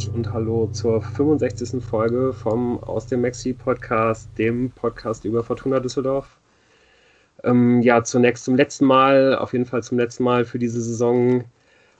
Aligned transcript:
Abend 0.00 0.14
und 0.14 0.32
hallo 0.32 0.66
zur 0.72 1.02
65. 1.02 1.82
Folge 1.82 2.32
vom 2.32 2.82
Aus 2.82 3.06
dem 3.06 3.20
Maxi 3.20 3.52
Podcast, 3.52 4.30
dem 4.38 4.70
Podcast 4.70 5.26
über 5.26 5.44
Fortuna 5.44 5.80
Düsseldorf. 5.80 6.38
Ähm, 7.44 7.82
ja, 7.82 8.02
zunächst 8.02 8.44
zum 8.44 8.56
letzten 8.56 8.86
Mal, 8.86 9.36
auf 9.36 9.52
jeden 9.52 9.66
Fall 9.66 9.82
zum 9.82 9.98
letzten 9.98 10.24
Mal 10.24 10.44
für 10.44 10.58
diese 10.58 10.80
Saison 10.80 11.44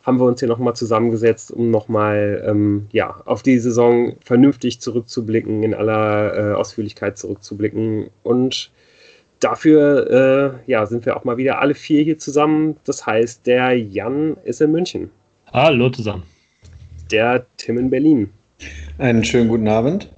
haben 0.02 0.18
wir 0.18 0.24
uns 0.24 0.40
hier 0.40 0.48
nochmal 0.48 0.74
zusammengesetzt, 0.74 1.50
um 1.50 1.70
nochmal 1.70 2.42
ähm, 2.46 2.86
ja, 2.90 3.20
auf 3.26 3.42
die 3.42 3.58
Saison 3.58 4.16
vernünftig 4.24 4.80
zurückzublicken, 4.80 5.62
in 5.62 5.74
aller 5.74 6.52
äh, 6.52 6.54
Ausführlichkeit 6.54 7.18
zurückzublicken. 7.18 8.08
Und 8.22 8.70
dafür 9.40 10.56
äh, 10.66 10.70
ja, 10.70 10.86
sind 10.86 11.04
wir 11.04 11.16
auch 11.18 11.24
mal 11.24 11.36
wieder 11.36 11.60
alle 11.60 11.74
vier 11.74 12.02
hier 12.02 12.18
zusammen. 12.18 12.76
Das 12.84 13.04
heißt, 13.04 13.46
der 13.46 13.78
Jan 13.78 14.38
ist 14.44 14.62
in 14.62 14.72
München. 14.72 15.10
Hallo 15.52 15.90
zusammen. 15.90 16.22
Der 17.10 17.46
Tim 17.56 17.78
in 17.78 17.90
Berlin. 17.90 18.30
Einen 18.98 19.24
schönen 19.24 19.48
guten 19.48 19.68
Abend. 19.68 20.10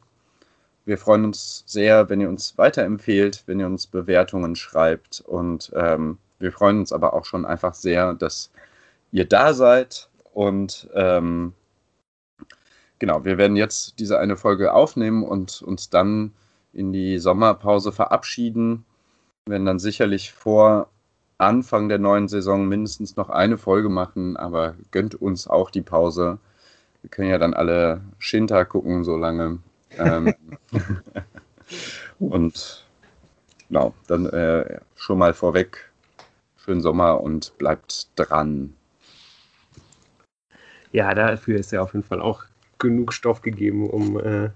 Wir 0.85 0.99
freuen 0.99 1.25
uns 1.25 1.65
sehr, 1.67 2.09
wenn 2.09 2.21
ihr 2.21 2.29
uns 2.29 2.57
weiterempfehlt, 2.57 3.43
wenn 3.47 3.59
ihr 3.59 3.67
uns 3.67 3.89
Bewertungen 3.89 4.55
schreibt. 4.55 5.21
Und 5.27 5.73
ähm, 5.75 6.19
wir 6.39 6.53
freuen 6.53 6.79
uns 6.79 6.93
aber 6.93 7.13
auch 7.13 7.25
schon 7.25 7.45
einfach 7.45 7.75
sehr, 7.75 8.15
dass 8.15 8.53
ihr 9.11 9.25
da 9.25 9.53
seid. 9.53 10.09
Und 10.37 10.91
ähm, 10.93 11.55
genau, 12.99 13.25
wir 13.25 13.39
werden 13.39 13.57
jetzt 13.57 13.99
diese 13.99 14.19
eine 14.19 14.37
Folge 14.37 14.75
aufnehmen 14.75 15.23
und 15.23 15.63
uns 15.63 15.89
dann 15.89 16.33
in 16.75 16.93
die 16.93 17.19
Sommerpause 17.19 17.91
verabschieden. 17.91 18.85
Wir 19.47 19.53
werden 19.53 19.65
dann 19.65 19.79
sicherlich 19.79 20.33
vor 20.33 20.91
Anfang 21.39 21.89
der 21.89 21.99
neuen 21.99 22.29
Saison 22.29 22.69
mindestens 22.69 23.17
noch 23.17 23.31
eine 23.31 23.57
Folge 23.57 23.89
machen, 23.89 24.37
aber 24.37 24.75
gönnt 24.91 25.15
uns 25.15 25.49
auch 25.49 25.71
die 25.71 25.81
Pause. 25.81 26.39
Wir 27.01 27.09
können 27.09 27.31
ja 27.31 27.39
dann 27.39 27.55
alle 27.55 28.03
Shinta 28.19 28.67
gucken, 28.67 29.05
so 29.05 29.17
lange. 29.17 29.61
Ähm, 29.97 30.35
und 32.19 32.85
genau, 33.69 33.95
dann 34.07 34.27
äh, 34.27 34.81
schon 34.97 35.17
mal 35.17 35.33
vorweg. 35.33 35.91
Schönen 36.59 36.83
Sommer 36.83 37.23
und 37.23 37.57
bleibt 37.57 38.09
dran. 38.17 38.75
Ja, 40.93 41.15
dafür 41.15 41.59
ist 41.59 41.73
ja 41.73 41.83
auf 41.83 41.93
jeden 41.93 42.05
Fall 42.05 42.21
auch 42.21 42.45
genug 42.79 43.13
Stoff 43.13 43.43
gegeben, 43.43 43.89
um 43.89 44.19
äh, 44.21 44.51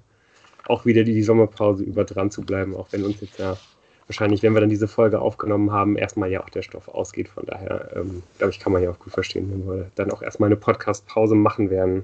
auch 0.66 0.84
wieder 0.84 1.04
die, 1.04 1.14
die 1.14 1.22
Sommerpause 1.22 1.84
über 1.84 2.04
dran 2.04 2.30
zu 2.30 2.42
bleiben, 2.42 2.76
auch 2.76 2.88
wenn 2.92 3.04
uns 3.04 3.20
jetzt 3.20 3.38
ja 3.38 3.56
wahrscheinlich, 4.06 4.42
wenn 4.42 4.54
wir 4.54 4.60
dann 4.60 4.70
diese 4.70 4.88
Folge 4.88 5.20
aufgenommen 5.20 5.70
haben, 5.70 5.96
erstmal 5.96 6.30
ja 6.30 6.42
auch 6.42 6.50
der 6.50 6.62
Stoff 6.62 6.88
ausgeht. 6.88 7.28
Von 7.28 7.46
daher, 7.46 7.90
ähm, 7.94 8.22
glaube 8.38 8.50
ich, 8.52 8.58
kann 8.58 8.72
man 8.72 8.82
ja 8.82 8.90
auch 8.90 8.98
gut 8.98 9.12
verstehen, 9.12 9.48
wenn 9.52 9.66
wir 9.66 9.90
dann 9.94 10.10
auch 10.10 10.20
erstmal 10.20 10.48
eine 10.48 10.56
Podcast-Pause 10.56 11.36
machen 11.36 11.70
werden. 11.70 12.02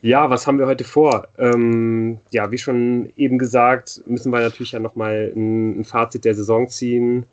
Ja, 0.00 0.30
was 0.30 0.46
haben 0.46 0.58
wir 0.58 0.66
heute 0.66 0.84
vor? 0.84 1.28
Ähm, 1.38 2.18
ja, 2.30 2.50
wie 2.50 2.58
schon 2.58 3.12
eben 3.16 3.38
gesagt, 3.38 4.02
müssen 4.06 4.32
wir 4.32 4.40
natürlich 4.40 4.72
ja 4.72 4.80
nochmal 4.80 5.32
ein, 5.36 5.80
ein 5.80 5.84
Fazit 5.84 6.24
der 6.24 6.34
Saison 6.34 6.68
ziehen, 6.68 7.26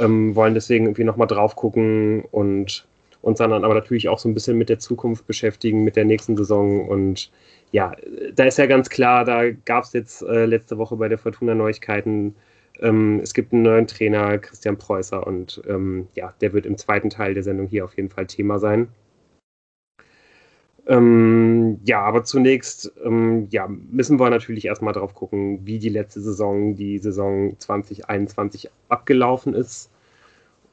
ähm, 0.00 0.34
wollen 0.34 0.54
deswegen 0.54 0.86
irgendwie 0.86 1.04
nochmal 1.04 1.28
drauf 1.28 1.54
gucken 1.54 2.24
und 2.32 2.86
uns 3.22 3.38
dann 3.38 3.52
aber 3.52 3.74
natürlich 3.74 4.08
auch 4.08 4.18
so 4.18 4.28
ein 4.28 4.34
bisschen 4.34 4.58
mit 4.58 4.68
der 4.68 4.78
Zukunft 4.78 5.26
beschäftigen, 5.26 5.84
mit 5.84 5.96
der 5.96 6.04
nächsten 6.04 6.36
Saison. 6.36 6.88
Und 6.88 7.30
ja, 7.70 7.92
da 8.34 8.44
ist 8.44 8.58
ja 8.58 8.66
ganz 8.66 8.90
klar, 8.90 9.24
da 9.24 9.50
gab 9.50 9.84
es 9.84 9.92
jetzt 9.92 10.22
äh, 10.22 10.44
letzte 10.44 10.76
Woche 10.78 10.96
bei 10.96 11.08
der 11.08 11.18
Fortuna 11.18 11.54
Neuigkeiten. 11.54 12.34
Ähm, 12.80 13.20
es 13.22 13.32
gibt 13.32 13.52
einen 13.52 13.62
neuen 13.62 13.86
Trainer, 13.86 14.38
Christian 14.38 14.76
Preußer, 14.76 15.26
und 15.26 15.62
ähm, 15.68 16.08
ja, 16.14 16.34
der 16.40 16.52
wird 16.52 16.66
im 16.66 16.76
zweiten 16.76 17.10
Teil 17.10 17.34
der 17.34 17.42
Sendung 17.42 17.68
hier 17.68 17.84
auf 17.84 17.96
jeden 17.96 18.10
Fall 18.10 18.26
Thema 18.26 18.58
sein. 18.58 18.88
Ähm, 20.86 21.78
ja, 21.84 22.00
aber 22.02 22.24
zunächst 22.24 22.92
ähm, 23.04 23.46
ja, 23.50 23.68
müssen 23.68 24.18
wir 24.18 24.30
natürlich 24.30 24.64
erstmal 24.64 24.92
drauf 24.92 25.14
gucken, 25.14 25.64
wie 25.64 25.78
die 25.78 25.88
letzte 25.88 26.20
Saison, 26.20 26.74
die 26.74 26.98
Saison 26.98 27.56
2021 27.58 28.68
abgelaufen 28.88 29.54
ist. 29.54 29.91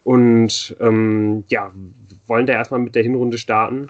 Und 0.10 0.76
ähm, 0.80 1.44
ja, 1.50 1.72
wollen 2.26 2.48
da 2.48 2.54
erstmal 2.54 2.80
mit 2.80 2.96
der 2.96 3.04
Hinrunde 3.04 3.38
starten. 3.38 3.90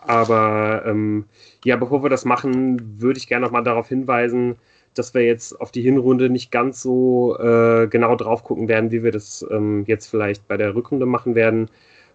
Aber 0.00 0.82
ähm, 0.86 1.26
ja, 1.64 1.76
bevor 1.76 2.02
wir 2.02 2.10
das 2.10 2.24
machen, 2.24 3.00
würde 3.00 3.18
ich 3.18 3.28
gerne 3.28 3.46
nochmal 3.46 3.62
darauf 3.62 3.86
hinweisen, 3.86 4.56
dass 4.94 5.14
wir 5.14 5.24
jetzt 5.24 5.60
auf 5.60 5.70
die 5.70 5.82
Hinrunde 5.82 6.30
nicht 6.30 6.50
ganz 6.50 6.82
so 6.82 7.38
äh, 7.38 7.86
genau 7.86 8.16
drauf 8.16 8.42
gucken 8.42 8.66
werden, 8.66 8.90
wie 8.90 9.04
wir 9.04 9.12
das 9.12 9.46
ähm, 9.52 9.84
jetzt 9.86 10.08
vielleicht 10.08 10.48
bei 10.48 10.56
der 10.56 10.74
Rückrunde 10.74 11.06
machen 11.06 11.36
werden 11.36 11.70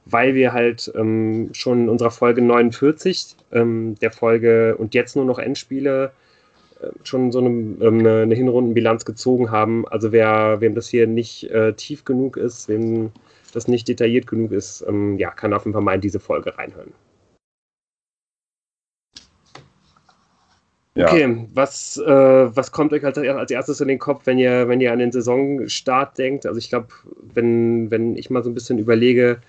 weil 0.06 0.36
wir 0.36 0.52
halt 0.52 0.92
ähm, 0.96 1.52
schon 1.54 1.84
in 1.84 1.90
unserer 1.90 2.12
Folge 2.12 2.42
49, 2.42 3.38
ähm, 3.54 3.96
der 4.02 4.12
Folge 4.12 4.76
und 4.76 4.94
jetzt 4.94 5.16
nur 5.16 5.24
noch 5.24 5.40
Endspiele, 5.40 6.12
schon 7.04 7.32
so 7.32 7.40
eine, 7.40 7.50
ähm, 7.50 8.00
eine, 8.00 8.22
eine, 8.22 8.36
Hinrundenbilanz 8.36 9.06
gezogen 9.06 9.52
haben. 9.52 9.88
Also 9.88 10.12
wer, 10.12 10.62
wem 10.62 10.76
das 10.76 10.88
hier 10.88 11.08
nicht 11.08 11.50
äh, 11.52 11.74
tief 11.74 12.06
genug 12.06 12.38
ist, 12.38 12.68
wem 12.68 13.12
das 13.54 13.68
nicht 13.68 13.88
detailliert 13.88 14.28
genug 14.28 14.52
ist, 14.52 14.84
ähm, 14.88 15.18
ja, 15.18 15.32
kann 15.32 15.54
auf 15.54 15.66
jeden 15.66 15.74
Fall 15.74 15.84
mal 15.84 15.96
in 15.96 16.02
diese 16.02 16.20
Folge 16.20 16.58
reinhören. 16.58 16.94
Ja. 20.96 21.08
Okay, 21.08 21.48
was, 21.54 21.98
äh, 21.98 22.56
was 22.56 22.72
kommt 22.72 22.94
euch 22.94 23.04
als, 23.04 23.18
als 23.18 23.50
erstes 23.50 23.82
in 23.82 23.88
den 23.88 23.98
Kopf, 23.98 24.28
wenn 24.28 24.38
ihr, 24.38 24.68
wenn 24.68 24.80
ihr 24.80 24.92
an 24.92 25.00
den 25.00 25.12
Saisonstart 25.12 26.18
denkt? 26.20 26.46
Also 26.46 26.60
ich 26.60 26.70
glaube, 26.70 26.90
wenn, 27.34 27.90
wenn 27.90 28.16
ich 28.16 28.30
mal 28.30 28.44
so 28.44 28.52
ein 28.52 28.54
bisschen 28.54 28.78
überlege, 28.78 29.40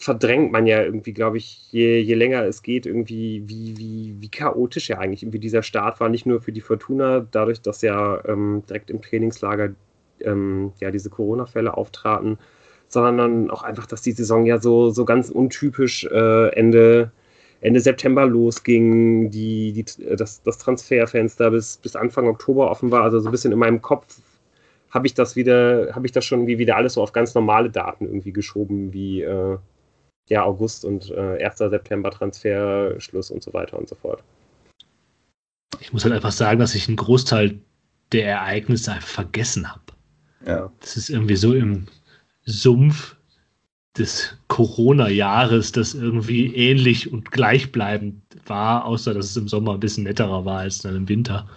verdrängt 0.00 0.52
man 0.52 0.66
ja 0.66 0.80
irgendwie, 0.80 1.12
glaube 1.12 1.38
ich, 1.38 1.72
je, 1.72 1.98
je 1.98 2.14
länger 2.14 2.44
es 2.44 2.62
geht, 2.62 2.86
irgendwie, 2.86 3.42
wie, 3.46 3.76
wie, 3.76 4.14
wie 4.20 4.28
chaotisch 4.28 4.88
ja 4.88 4.98
eigentlich 4.98 5.24
irgendwie 5.24 5.40
dieser 5.40 5.64
Start 5.64 5.98
war, 5.98 6.08
nicht 6.08 6.24
nur 6.24 6.40
für 6.40 6.52
die 6.52 6.60
Fortuna, 6.60 7.26
dadurch, 7.32 7.60
dass 7.62 7.82
ja 7.82 8.24
ähm, 8.26 8.62
direkt 8.68 8.90
im 8.90 9.02
Trainingslager 9.02 9.70
ähm, 10.20 10.72
ja 10.78 10.92
diese 10.92 11.10
Corona-Fälle 11.10 11.76
auftraten, 11.76 12.38
sondern 12.86 13.50
auch 13.50 13.64
einfach, 13.64 13.86
dass 13.86 14.00
die 14.02 14.12
Saison 14.12 14.46
ja 14.46 14.60
so, 14.60 14.90
so 14.90 15.04
ganz 15.04 15.30
untypisch 15.30 16.04
äh, 16.04 16.48
Ende, 16.54 17.10
Ende 17.60 17.80
September 17.80 18.24
losging, 18.24 19.30
die, 19.30 19.72
die, 19.72 19.84
das, 20.16 20.42
das 20.44 20.58
Transferfenster 20.58 21.50
bis, 21.50 21.76
bis 21.76 21.96
Anfang 21.96 22.28
Oktober 22.28 22.70
offen 22.70 22.92
war, 22.92 23.02
also 23.02 23.18
so 23.18 23.28
ein 23.28 23.32
bisschen 23.32 23.52
in 23.52 23.58
meinem 23.58 23.82
Kopf 23.82 24.20
habe 24.90 25.08
ich 25.08 25.14
das 25.14 25.34
wieder, 25.34 25.92
habe 25.92 26.06
ich 26.06 26.12
das 26.12 26.24
schon 26.24 26.46
wie 26.46 26.58
wieder 26.58 26.76
alles 26.76 26.94
so 26.94 27.02
auf 27.02 27.12
ganz 27.12 27.34
normale 27.34 27.68
Daten 27.68 28.06
irgendwie 28.06 28.32
geschoben, 28.32 28.92
wie 28.92 29.22
äh, 29.22 29.58
ja, 30.28 30.44
August 30.44 30.84
und 30.84 31.10
äh, 31.10 31.44
1. 31.44 31.58
September 31.58 32.10
Transferschluss 32.10 33.30
und 33.30 33.42
so 33.42 33.52
weiter 33.52 33.78
und 33.78 33.88
so 33.88 33.94
fort. 33.94 34.22
Ich 35.80 35.92
muss 35.92 36.04
halt 36.04 36.14
einfach 36.14 36.32
sagen, 36.32 36.60
dass 36.60 36.74
ich 36.74 36.88
einen 36.88 36.96
Großteil 36.96 37.58
der 38.12 38.26
Ereignisse 38.26 38.92
einfach 38.92 39.08
vergessen 39.08 39.70
habe. 39.70 39.82
Ja. 40.46 40.72
Das 40.80 40.96
ist 40.96 41.10
irgendwie 41.10 41.36
so 41.36 41.54
im 41.54 41.86
Sumpf 42.44 43.16
des 43.96 44.36
Corona-Jahres, 44.48 45.72
das 45.72 45.94
irgendwie 45.94 46.54
ähnlich 46.54 47.12
und 47.12 47.30
gleichbleibend 47.30 48.22
war, 48.46 48.84
außer 48.84 49.12
dass 49.12 49.26
es 49.26 49.36
im 49.36 49.48
Sommer 49.48 49.74
ein 49.74 49.80
bisschen 49.80 50.04
netterer 50.04 50.44
war 50.44 50.60
als 50.60 50.78
dann 50.78 50.96
im 50.96 51.08
Winter. 51.08 51.48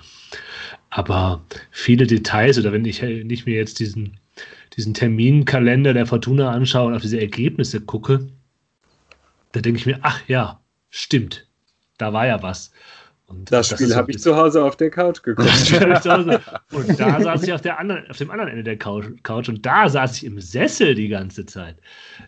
Aber 0.90 1.42
viele 1.72 2.08
Details, 2.08 2.58
oder 2.58 2.72
wenn 2.72 2.86
ich 2.86 3.02
nicht 3.02 3.46
mir 3.46 3.56
jetzt 3.56 3.80
diesen, 3.80 4.18
diesen 4.76 4.94
Terminkalender 4.94 5.94
der 5.94 6.06
Fortuna 6.06 6.52
anschaue 6.52 6.88
und 6.88 6.96
auf 6.96 7.02
diese 7.02 7.22
Ergebnisse 7.22 7.80
gucke, 7.80 8.28
da 9.52 9.62
denke 9.62 9.80
ich 9.80 9.86
mir, 9.86 10.00
ach 10.02 10.22
ja, 10.28 10.60
stimmt, 10.90 11.48
da 11.98 12.14
war 12.14 12.28
ja 12.28 12.42
was. 12.42 12.72
Und 13.28 13.50
das, 13.52 13.70
das 13.70 13.80
Spiel 13.80 13.96
habe 13.96 14.12
ich 14.12 14.20
zu 14.20 14.36
Hause 14.36 14.64
auf 14.64 14.76
der 14.76 14.90
Couch 14.90 15.24
geguckt. 15.24 15.50
und 15.70 17.00
da 17.00 17.22
saß 17.22 17.44
ich 17.44 17.54
auf, 17.54 17.62
der 17.62 17.80
anderen, 17.80 18.10
auf 18.10 18.18
dem 18.18 18.30
anderen 18.30 18.52
Ende 18.52 18.64
der 18.64 18.78
Couch 18.78 19.50
und 19.50 19.66
da 19.66 19.88
saß 19.88 20.18
ich 20.18 20.26
im 20.26 20.40
Sessel 20.42 20.96
die 20.96 21.08
ganze 21.08 21.46
Zeit. 21.46 21.78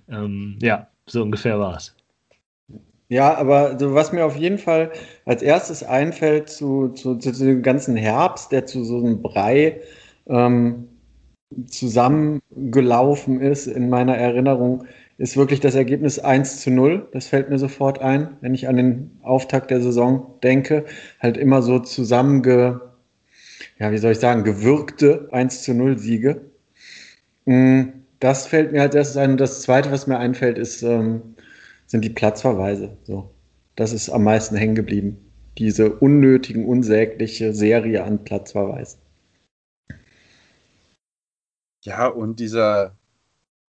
Ähm, 0.09 0.57
ja, 0.61 0.87
so 1.05 1.21
ungefähr 1.21 1.59
war 1.59 1.75
es. 1.75 1.93
Ja, 3.09 3.35
aber 3.35 3.77
so, 3.77 3.93
was 3.93 4.13
mir 4.13 4.25
auf 4.25 4.37
jeden 4.37 4.57
Fall 4.57 4.91
als 5.25 5.41
erstes 5.41 5.83
einfällt 5.83 6.49
zu, 6.49 6.89
zu, 6.89 7.17
zu, 7.17 7.33
zu 7.33 7.45
dem 7.45 7.61
ganzen 7.61 7.97
Herbst, 7.97 8.51
der 8.51 8.65
zu 8.65 8.83
so 8.85 8.97
einem 8.97 9.21
Brei 9.21 9.81
ähm, 10.27 10.87
zusammengelaufen 11.67 13.41
ist 13.41 13.67
in 13.67 13.89
meiner 13.89 14.17
Erinnerung, 14.17 14.85
ist 15.17 15.37
wirklich 15.37 15.59
das 15.59 15.75
Ergebnis 15.75 16.19
1 16.19 16.61
zu 16.61 16.71
0. 16.71 17.07
Das 17.11 17.27
fällt 17.27 17.49
mir 17.49 17.59
sofort 17.59 18.01
ein, 18.01 18.37
wenn 18.41 18.53
ich 18.53 18.67
an 18.67 18.77
den 18.77 19.19
Auftakt 19.21 19.71
der 19.71 19.81
Saison 19.81 20.39
denke. 20.41 20.85
Halt 21.19 21.37
immer 21.37 21.61
so 21.61 21.79
zusammenge, 21.79 22.81
ja, 23.79 23.91
wie 23.91 23.97
soll 23.97 24.13
ich 24.13 24.19
sagen, 24.19 24.43
gewürgte 24.43 25.27
1 25.31 25.63
zu 25.63 25.73
0 25.73 25.97
Siege. 25.97 26.41
Mm, 27.45 27.83
das 28.19 28.47
fällt 28.47 28.71
mir 28.71 28.81
als 28.81 28.95
erstes 28.95 29.17
ein. 29.17 29.31
Und 29.31 29.41
das 29.41 29.61
zweite, 29.61 29.91
was 29.91 30.07
mir 30.07 30.17
einfällt, 30.17 30.57
ist, 30.57 30.81
ähm, 30.81 31.35
sind 31.85 32.03
die 32.03 32.09
Platzverweise. 32.09 32.97
So. 33.03 33.33
Das 33.75 33.93
ist 33.93 34.09
am 34.09 34.23
meisten 34.23 34.55
hängen 34.55 34.75
geblieben. 34.75 35.17
Diese 35.57 35.93
unnötigen, 35.93 36.65
unsägliche 36.65 37.53
Serie 37.53 38.03
an 38.03 38.23
Platzverweisen. 38.23 38.99
Ja, 41.83 42.07
und 42.07 42.39
dieser 42.39 42.95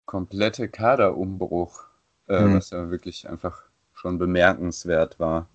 komplette 0.06 0.68
Kaderumbruch, 0.70 1.86
äh, 2.28 2.42
mhm. 2.42 2.56
was 2.56 2.70
ja 2.70 2.90
wirklich 2.90 3.30
einfach 3.30 3.64
schon 3.94 4.18
bemerkenswert 4.18 5.20
war. 5.20 5.48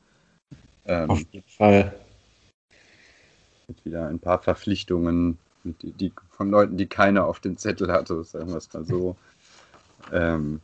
Ähm, 0.87 1.11
Auf 1.11 1.23
jeden 1.31 1.49
Fall. 1.49 1.95
Mit 3.69 3.85
wieder 3.85 4.09
ein 4.09 4.19
paar 4.19 4.43
Verpflichtungen, 4.43 5.39
die, 5.65 5.93
die, 5.93 6.13
von 6.31 6.51
Leuten, 6.51 6.77
die 6.77 6.87
keiner 6.87 7.27
auf 7.27 7.41
dem 7.41 7.57
Zettel 7.57 7.93
hatte, 7.93 8.25
sagen 8.25 8.49
wir 8.49 8.57
es 8.57 8.73
mal 8.73 8.85
so. 8.85 9.17
Ähm, 10.13 10.61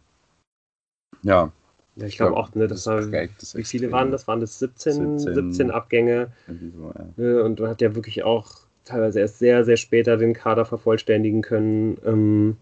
ja. 1.23 1.53
Ja, 1.97 2.07
ich 2.07 2.17
glaube 2.17 2.33
glaub, 2.33 2.49
auch, 2.49 2.55
ne, 2.55 2.69
das, 2.69 2.85
das 2.85 3.11
war, 3.11 3.27
das 3.39 3.55
wie 3.55 3.65
viele 3.65 3.91
waren 3.91 4.11
das? 4.11 4.29
Waren 4.29 4.41
das 4.41 4.59
17, 4.59 5.19
17, 5.19 5.35
17 5.53 5.71
Abgänge? 5.71 6.31
So, 6.47 6.93
ja. 6.95 7.07
Ne, 7.17 7.43
und 7.43 7.59
man 7.59 7.71
hat 7.71 7.81
ja 7.81 7.95
wirklich 7.95 8.23
auch 8.23 8.67
teilweise 8.85 9.21
erst 9.21 9.39
sehr, 9.39 9.65
sehr 9.65 9.77
später 9.77 10.17
den 10.17 10.35
Kader 10.35 10.65
vervollständigen 10.65 11.43
können. 11.43 11.99
Ähm, 12.05 12.57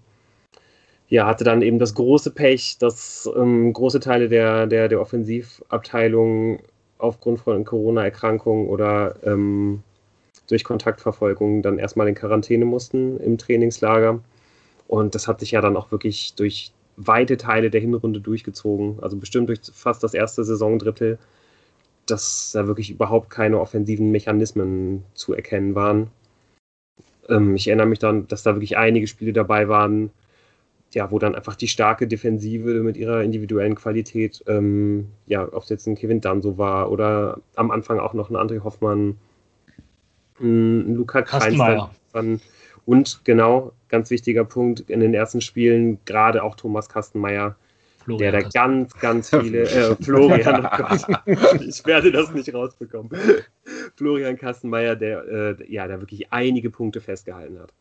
ja, 1.08 1.26
hatte 1.26 1.44
dann 1.44 1.62
eben 1.62 1.78
das 1.78 1.94
große 1.94 2.30
Pech, 2.30 2.78
dass 2.78 3.30
ähm, 3.36 3.72
große 3.72 4.00
Teile 4.00 4.28
der, 4.28 4.66
der, 4.66 4.88
der 4.88 5.00
Offensivabteilung 5.00 6.60
aufgrund 6.98 7.40
von 7.40 7.64
Corona-Erkrankungen 7.64 8.68
oder 8.68 9.16
ähm, 9.24 9.82
durch 10.48 10.64
Kontaktverfolgung 10.64 11.62
dann 11.62 11.78
erstmal 11.78 12.08
in 12.08 12.14
Quarantäne 12.14 12.64
mussten 12.64 13.18
im 13.20 13.38
Trainingslager. 13.38 14.20
Und 14.88 15.14
das 15.14 15.28
hat 15.28 15.40
sich 15.40 15.52
ja 15.52 15.60
dann 15.60 15.76
auch 15.76 15.90
wirklich 15.90 16.34
durch 16.34 16.72
weite 16.96 17.36
Teile 17.36 17.70
der 17.70 17.80
Hinrunde 17.80 18.20
durchgezogen, 18.20 18.98
also 19.02 19.16
bestimmt 19.16 19.48
durch 19.48 19.60
fast 19.72 20.02
das 20.02 20.14
erste 20.14 20.44
Saisondrittel, 20.44 21.18
dass 22.06 22.52
da 22.52 22.66
wirklich 22.66 22.90
überhaupt 22.90 23.30
keine 23.30 23.58
offensiven 23.58 24.10
Mechanismen 24.10 25.04
zu 25.14 25.34
erkennen 25.34 25.74
waren. 25.74 26.10
Ähm, 27.28 27.56
ich 27.56 27.68
erinnere 27.68 27.86
mich 27.86 27.98
dann, 27.98 28.28
dass 28.28 28.42
da 28.42 28.54
wirklich 28.54 28.76
einige 28.76 29.06
Spiele 29.06 29.32
dabei 29.32 29.68
waren, 29.68 30.10
ja, 30.94 31.10
wo 31.10 31.18
dann 31.18 31.34
einfach 31.34 31.56
die 31.56 31.68
starke 31.68 32.06
Defensive 32.06 32.82
mit 32.82 32.96
ihrer 32.96 33.22
individuellen 33.22 33.74
Qualität, 33.74 34.42
ähm, 34.46 35.08
ja, 35.26 35.46
ob 35.52 35.64
es 35.64 35.68
jetzt 35.68 35.86
ein 35.86 35.96
Kevin 35.96 36.20
Danso 36.20 36.56
war 36.58 36.90
oder 36.90 37.40
am 37.56 37.70
Anfang 37.70 37.98
auch 37.98 38.14
noch 38.14 38.30
ein 38.30 38.36
André 38.36 38.62
Hoffmann, 38.62 39.16
ein 40.40 40.94
Luca 40.94 41.22
Kreis 41.22 41.54
und 42.86 43.24
genau, 43.24 43.72
ganz 43.88 44.10
wichtiger 44.10 44.44
Punkt, 44.44 44.80
in 44.90 45.00
den 45.00 45.14
ersten 45.14 45.40
Spielen 45.40 45.98
gerade 46.04 46.42
auch 46.42 46.54
Thomas 46.54 46.88
Kastenmeier, 46.88 47.56
Florian 48.04 48.32
der 48.32 48.42
da 48.42 48.48
ganz, 48.48 48.92
ganz 48.98 49.30
viele, 49.30 49.62
äh, 49.62 49.96
Florian, 50.02 50.68
ich 51.66 51.84
werde 51.86 52.12
das 52.12 52.30
nicht 52.32 52.52
rausbekommen. 52.52 53.10
Florian 53.96 54.36
Kastenmeier, 54.36 54.96
der, 54.96 55.24
äh, 55.58 55.72
ja, 55.72 55.86
der 55.86 56.00
wirklich 56.00 56.32
einige 56.32 56.70
Punkte 56.70 57.00
festgehalten 57.00 57.58
hat. 57.58 57.72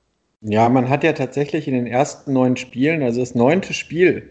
Ja, 0.45 0.67
man 0.67 0.89
hat 0.89 1.05
ja 1.05 1.13
tatsächlich 1.13 1.69
in 1.69 1.73
den 1.73 1.87
ersten 1.87 2.33
neun 2.33 2.57
Spielen, 2.57 3.01
also 3.01 3.21
das 3.21 3.33
neunte 3.33 3.73
Spiel, 3.73 4.29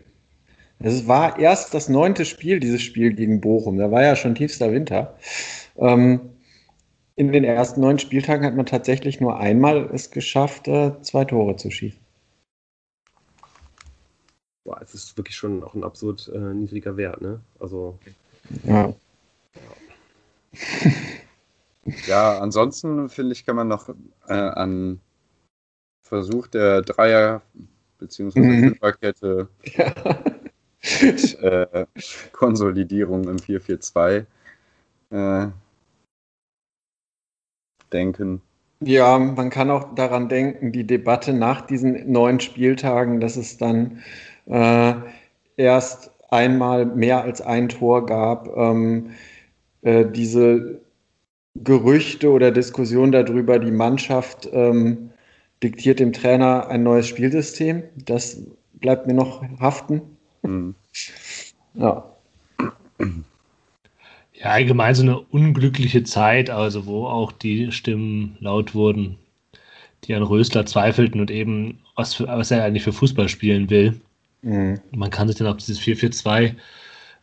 es 0.79 1.07
war 1.09 1.39
erst 1.39 1.73
das 1.75 1.89
neunte 1.89 2.27
Spiel, 2.27 2.61
dieses 2.61 2.83
Spiel 2.83 3.15
gegen 3.15 3.41
Bochum, 3.41 3.79
da 3.79 3.91
war 3.91 4.03
ja 4.03 4.15
schon 4.15 4.35
tiefster 4.35 4.73
Winter. 4.73 5.17
Ähm, 5.77 6.21
in 7.15 7.33
den 7.33 7.45
ersten 7.45 7.81
neun 7.81 7.99
Spieltagen 7.99 8.45
hat 8.45 8.57
man 8.57 8.67
tatsächlich 8.67 9.21
nur 9.21 9.39
einmal 9.39 9.89
es 9.93 10.11
geschafft, 10.11 10.69
äh, 10.69 11.01
zwei 11.03 11.25
Tore 11.25 11.57
zu 11.57 11.71
schießen. 11.71 12.01
Boah, 14.65 14.81
es 14.83 14.95
ist 14.95 15.17
wirklich 15.17 15.37
schon 15.37 15.63
auch 15.63 15.75
ein 15.75 15.85
absolut 15.85 16.29
äh, 16.29 16.39
niedriger 16.39 16.97
Wert, 16.97 17.21
ne? 17.23 17.41
Also. 17.59 17.99
Ja. 18.65 18.93
ja, 22.07 22.39
ansonsten 22.39 23.09
finde 23.09 23.33
ich, 23.33 23.47
kann 23.47 23.57
man 23.57 23.69
noch 23.69 23.89
äh, 24.29 24.33
an 24.33 25.01
Versuch 26.13 26.47
der 26.47 26.83
Dreier- 26.83 27.41
bzw. 27.99 28.39
Mhm. 28.39 28.61
Fünferkette 28.61 29.49
ja. 29.65 29.95
äh, 31.73 31.87
Konsolidierung 32.33 33.25
im 33.25 33.37
4-4-2 33.37 34.27
äh, 35.09 35.47
denken. 37.91 38.43
Ja, 38.81 39.19
man 39.19 39.49
kann 39.49 39.71
auch 39.71 39.95
daran 39.95 40.29
denken, 40.29 40.71
die 40.71 40.87
Debatte 40.87 41.33
nach 41.33 41.63
diesen 41.63 42.13
neun 42.13 42.41
Spieltagen, 42.41 43.21
dass 43.21 43.37
es 43.37 43.57
dann 43.57 44.03
äh, 44.45 44.93
erst 45.57 46.11
einmal 46.29 46.85
mehr 46.85 47.23
als 47.23 47.41
ein 47.41 47.71
Tor 47.71 48.05
gab. 48.05 48.55
Ähm, 48.55 49.13
äh, 49.81 50.05
diese 50.05 50.83
Gerüchte 51.55 52.31
oder 52.31 52.51
Diskussion 52.51 53.13
darüber, 53.13 53.59
die 53.59 53.71
Mannschaft 53.71 54.47
ähm, 54.53 55.12
diktiert 55.63 56.01
dem 56.01 56.13
Trainer 56.13 56.69
ein 56.69 56.83
neues 56.83 57.07
Spielsystem. 57.07 57.85
Das 58.05 58.43
bleibt 58.75 59.07
mir 59.07 59.15
noch 59.15 59.43
haften. 59.61 60.03
Mhm. 60.43 60.75
Ja. 61.75 62.05
Ja, 64.35 64.51
allgemein 64.51 64.95
so 64.95 65.03
eine 65.03 65.21
unglückliche 65.21 66.03
Zeit, 66.03 66.51
also 66.51 66.87
wo 66.87 67.07
auch 67.07 67.33
die 67.33 67.71
Stimmen 67.71 68.37
laut 68.41 68.75
wurden, 68.75 69.19
die 70.05 70.15
an 70.15 70.23
Rösler 70.23 70.67
zweifelten 70.67 71.21
und 71.21 71.31
eben, 71.31 71.79
was, 71.95 72.15
für, 72.15 72.27
was 72.27 72.51
er 72.51 72.65
eigentlich 72.65 72.83
für 72.83 72.93
Fußball 72.93 73.29
spielen 73.29 73.71
will. 73.71 74.01
Mhm. 74.43 74.81
Man 74.91 75.11
kann 75.11 75.29
sich 75.29 75.37
dann 75.37 75.47
auf 75.47 75.59
dieses 75.59 75.81
4-4-2 75.81 76.55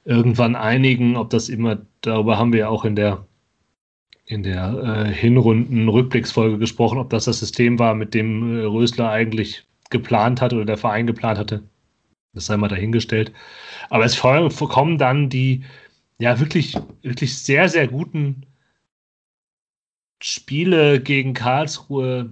irgendwann 0.05 0.55
einigen, 0.55 1.17
ob 1.17 1.29
das 1.29 1.49
immer, 1.49 1.79
darüber 2.01 2.37
haben 2.37 2.53
wir 2.53 2.59
ja 2.61 2.69
auch 2.69 2.85
in 2.85 2.95
der 2.95 3.25
in 4.29 4.43
der 4.43 5.07
äh, 5.07 5.11
Hinrunden-Rückblicksfolge 5.11 6.59
gesprochen, 6.59 6.99
ob 6.99 7.09
das 7.09 7.25
das 7.25 7.39
System 7.39 7.79
war, 7.79 7.95
mit 7.95 8.13
dem 8.13 8.59
äh, 8.59 8.61
Rösler 8.61 9.09
eigentlich 9.09 9.65
geplant 9.89 10.39
hat 10.39 10.53
oder 10.53 10.65
der 10.65 10.77
Verein 10.77 11.07
geplant 11.07 11.39
hatte. 11.39 11.63
Das 12.33 12.45
sei 12.45 12.55
mal 12.55 12.67
dahingestellt. 12.67 13.33
Aber 13.89 14.05
es 14.05 14.19
kommen 14.19 14.99
dann 14.99 15.29
die 15.29 15.63
ja 16.19 16.39
wirklich, 16.39 16.77
wirklich 17.01 17.39
sehr, 17.39 17.69
sehr 17.69 17.87
guten 17.87 18.45
Spiele 20.21 21.01
gegen 21.01 21.33
Karlsruhe, 21.33 22.31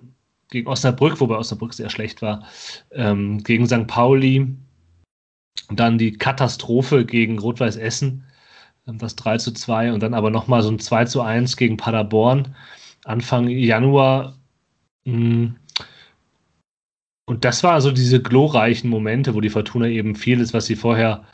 gegen 0.52 0.68
Osnabrück, 0.68 1.20
wobei 1.20 1.38
Osnabrück 1.38 1.74
sehr 1.74 1.90
schlecht 1.90 2.22
war, 2.22 2.46
ähm, 2.92 3.44
gegen 3.44 3.66
St. 3.66 3.88
Pauli, 3.88 4.56
und 5.68 5.80
dann 5.80 5.98
die 5.98 6.14
Katastrophe 6.14 7.06
gegen 7.06 7.40
Rot-Weiß 7.40 7.76
Essen 7.76 8.24
das 8.88 9.16
3 9.16 9.38
zu 9.38 9.52
2 9.52 9.94
und 9.94 10.02
dann 10.02 10.14
aber 10.14 10.30
nochmal 10.30 10.62
so 10.64 10.70
ein 10.70 10.80
2 10.80 11.06
zu 11.06 11.22
1 11.22 11.58
gegen 11.58 11.78
Paderborn 11.78 12.56
Anfang 13.06 13.48
Januar. 13.48 14.38
Mm. 15.06 15.48
Und 17.26 17.44
das 17.46 17.64
war 17.64 17.82
so 17.82 17.92
diese 17.92 18.22
glorreichen 18.22 18.90
Momente, 18.90 19.36
wo 19.36 19.42
die 19.42 19.50
Fortuna 19.50 19.88
eben 19.88 20.16
vieles, 20.16 20.54
was 20.54 20.66
sie 20.66 20.76
vorher 20.76 21.26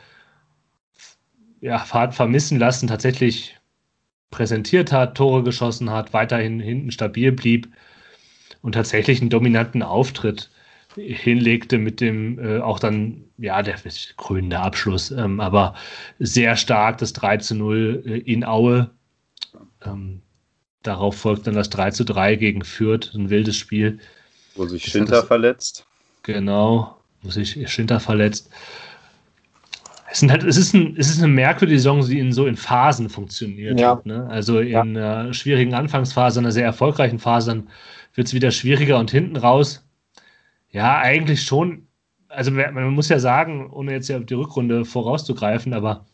ja, 1.61 1.79
vermissen 1.79 2.59
lassen, 2.59 2.87
tatsächlich 2.87 3.57
präsentiert 4.31 4.91
hat, 4.91 5.15
Tore 5.15 5.43
geschossen 5.43 5.91
hat, 5.91 6.13
weiterhin 6.13 6.59
hinten 6.59 6.91
stabil 6.91 7.31
blieb 7.31 7.71
und 8.61 8.73
tatsächlich 8.73 9.21
einen 9.21 9.29
dominanten 9.29 9.83
Auftritt 9.83 10.49
hinlegte 10.95 11.77
mit 11.77 12.01
dem 12.01 12.39
äh, 12.39 12.59
auch 12.59 12.79
dann, 12.79 13.25
ja, 13.37 13.61
der 13.61 13.75
krönende 14.17 14.59
Abschluss, 14.59 15.11
ähm, 15.11 15.39
aber 15.39 15.75
sehr 16.19 16.55
stark 16.55 16.97
das 16.99 17.13
3 17.13 17.37
zu 17.37 17.55
0 17.55 18.03
äh, 18.05 18.17
in 18.19 18.43
Aue. 18.43 18.89
Ähm, 19.83 20.21
darauf 20.83 21.17
folgt 21.17 21.47
dann 21.47 21.55
das 21.55 21.69
3 21.69 21.91
zu 21.91 22.03
3 22.03 22.35
gegen 22.35 22.63
Fürth, 22.63 23.13
ein 23.13 23.29
wildes 23.29 23.57
Spiel. 23.57 23.99
Wo 24.55 24.65
sich 24.65 24.83
Schinter 24.85 25.17
das, 25.17 25.25
verletzt. 25.25 25.85
Genau, 26.23 26.97
wo 27.21 27.29
sich 27.31 27.71
Schinter 27.71 27.99
verletzt. 27.99 28.49
Es, 30.11 30.19
sind 30.19 30.31
halt, 30.31 30.43
es, 30.43 30.57
ist 30.57 30.75
ein, 30.75 30.95
es 30.97 31.09
ist 31.09 31.17
eine 31.17 31.33
merkwürdige 31.33 31.79
Saison, 31.79 32.05
die 32.07 32.19
in, 32.19 32.31
so 32.31 32.45
in 32.45 32.55
Phasen 32.55 33.09
funktioniert. 33.09 33.79
Ja. 33.79 33.99
ne? 34.03 34.27
Also 34.29 34.59
in 34.59 34.69
ja. 34.69 34.81
einer 34.81 35.33
schwierigen 35.33 35.73
Anfangsphase, 35.73 36.39
einer 36.39 36.51
sehr 36.51 36.65
erfolgreichen 36.65 37.17
Phase, 37.17 37.49
dann 37.49 37.69
wird 38.13 38.27
es 38.27 38.33
wieder 38.35 38.51
schwieriger 38.51 38.99
und 38.99 39.09
hinten 39.09 39.37
raus 39.37 39.83
ja, 40.73 40.99
eigentlich 40.99 41.43
schon. 41.43 41.87
Also 42.27 42.51
man 42.51 42.93
muss 42.93 43.09
ja 43.09 43.19
sagen, 43.19 43.69
ohne 43.71 43.91
jetzt 43.93 44.09
ja 44.09 44.19
die 44.19 44.33
Rückrunde 44.33 44.85
vorauszugreifen, 44.85 45.73
aber 45.73 46.05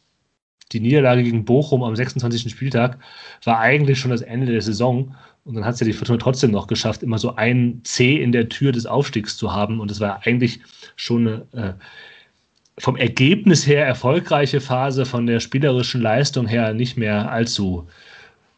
die 0.74 0.82
Niederlage 0.82 1.24
gegen 1.24 1.46
Bochum 1.46 1.82
am 1.82 1.96
26. 1.96 2.51
Spieltag 2.51 3.00
war 3.44 3.60
eigentlich 3.60 4.00
schon 4.00 4.12
das 4.12 4.22
Ende 4.22 4.51
der 4.51 4.62
Saison. 4.62 5.16
Und 5.46 5.56
dann 5.56 5.66
hat 5.66 5.75
es 5.75 5.80
ja 5.80 5.86
die 5.86 5.94
Fortuna 5.94 6.20
trotzdem 6.20 6.51
noch 6.51 6.68
geschafft, 6.68 7.01
immer 7.01 7.18
so 7.18 7.36
ein 7.36 7.82
C 7.84 8.22
in 8.22 8.32
der 8.34 8.50
Tür 8.50 8.72
des 8.72 8.86
Aufstiegs 8.86 9.38
zu 9.38 9.54
haben. 9.54 9.80
Und 9.80 9.89
es 9.89 10.00
war 10.00 10.22
eigentlich 10.28 10.60
schon 10.96 11.28
eine 11.28 11.48
äh, 11.54 11.74
vom 12.78 12.96
Ergebnis 12.96 13.66
her 13.68 13.86
erfolgreiche 13.86 14.62
Phase, 14.62 15.06
von 15.06 15.25
der 15.25 15.39
spielerischen 15.39 16.01
Leistung 16.01 16.48
her 16.48 16.74
nicht 16.74 16.98
mehr 16.98 17.32
allzu 17.32 17.88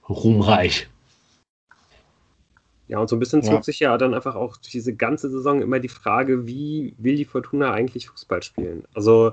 ruhmreich. 0.10 0.88
Ja, 2.92 3.00
und 3.00 3.10
so 3.10 3.16
ein 3.16 3.20
bisschen 3.20 3.42
zog 3.42 3.54
ja. 3.54 3.64
sich 3.64 3.80
ja 3.80 3.98
dann 3.98 4.14
einfach 4.14 4.36
auch 4.36 4.58
diese 4.58 4.94
ganze 4.94 5.30
Saison 5.30 5.62
immer 5.62 5.80
die 5.80 5.88
Frage, 5.88 6.46
wie 6.46 6.94
will 6.98 7.16
die 7.16 7.24
Fortuna 7.24 7.72
eigentlich 7.72 8.10
Fußball 8.10 8.44
spielen? 8.44 8.84
Also, 8.94 9.32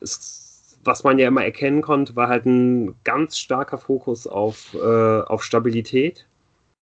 es, 0.00 0.78
was 0.84 1.02
man 1.02 1.18
ja 1.18 1.26
immer 1.26 1.44
erkennen 1.44 1.82
konnte, 1.82 2.14
war 2.14 2.28
halt 2.28 2.46
ein 2.46 2.94
ganz 3.02 3.38
starker 3.38 3.78
Fokus 3.78 4.28
auf, 4.28 4.72
äh, 4.74 5.20
auf 5.20 5.42
Stabilität. 5.42 6.28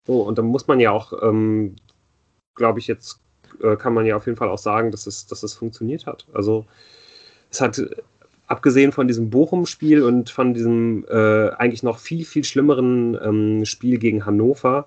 So, 0.06 0.24
und 0.24 0.38
da 0.38 0.42
muss 0.42 0.68
man 0.68 0.82
ja 0.82 0.92
auch, 0.92 1.14
ähm, 1.24 1.78
glaube 2.56 2.80
ich, 2.80 2.88
jetzt 2.88 3.22
äh, 3.62 3.78
kann 3.78 3.94
man 3.94 4.06
ja 4.06 4.18
auf 4.18 4.26
jeden 4.26 4.38
Fall 4.38 4.50
auch 4.50 4.58
sagen, 4.58 4.92
dass 4.92 5.08
es, 5.08 5.26
dass 5.26 5.42
es 5.42 5.54
funktioniert 5.54 6.06
hat. 6.06 6.28
Also, 6.34 6.66
es 7.50 7.62
hat 7.62 7.82
abgesehen 8.48 8.92
von 8.92 9.08
diesem 9.08 9.30
Bochum-Spiel 9.30 10.04
und 10.04 10.30
von 10.30 10.54
diesem 10.54 11.06
äh, 11.10 11.52
eigentlich 11.52 11.82
noch 11.82 12.00
viel, 12.00 12.26
viel 12.26 12.44
schlimmeren 12.44 13.18
ähm, 13.24 13.64
Spiel 13.64 14.00
gegen 14.00 14.26
Hannover, 14.26 14.86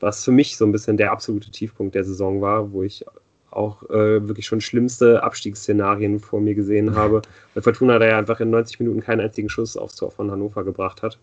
was 0.00 0.24
für 0.24 0.32
mich 0.32 0.56
so 0.56 0.64
ein 0.64 0.72
bisschen 0.72 0.96
der 0.96 1.12
absolute 1.12 1.50
Tiefpunkt 1.50 1.94
der 1.94 2.04
Saison 2.04 2.40
war, 2.40 2.72
wo 2.72 2.82
ich 2.82 3.04
auch 3.50 3.82
äh, 3.84 4.26
wirklich 4.26 4.46
schon 4.46 4.60
schlimmste 4.60 5.22
Abstiegsszenarien 5.22 6.20
vor 6.20 6.40
mir 6.40 6.54
gesehen 6.54 6.94
habe, 6.96 7.22
weil 7.54 7.62
Fortuna 7.62 7.98
da 7.98 8.06
ja 8.06 8.18
einfach 8.18 8.40
in 8.40 8.50
90 8.50 8.80
Minuten 8.80 9.00
keinen 9.00 9.20
einzigen 9.20 9.48
Schuss 9.48 9.76
aufs 9.76 9.96
Tor 9.96 10.10
von 10.10 10.30
Hannover 10.30 10.64
gebracht 10.64 11.02
hat. 11.02 11.18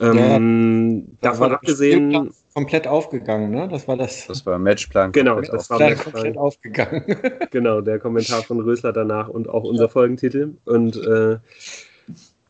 Ähm, 0.00 1.06
ja, 1.22 1.30
davon 1.30 1.52
abgesehen. 1.52 2.30
Komplett 2.54 2.86
aufgegangen, 2.86 3.50
ne? 3.50 3.68
Das 3.68 3.86
war 3.86 3.96
das. 3.96 4.26
Das 4.26 4.44
war 4.46 4.58
Matchplan. 4.58 5.12
Genau, 5.12 5.40
das 5.40 5.70
war 5.70 5.78
Matchplan. 5.78 6.12
komplett 6.12 6.36
aufgegangen. 6.38 7.04
genau, 7.50 7.80
der 7.80 7.98
Kommentar 7.98 8.42
von 8.42 8.60
Rösler 8.60 8.92
danach 8.92 9.28
und 9.28 9.48
auch 9.48 9.62
unser 9.62 9.84
ja. 9.84 9.88
Folgentitel. 9.88 10.56
Und 10.64 10.96
äh, 10.96 11.38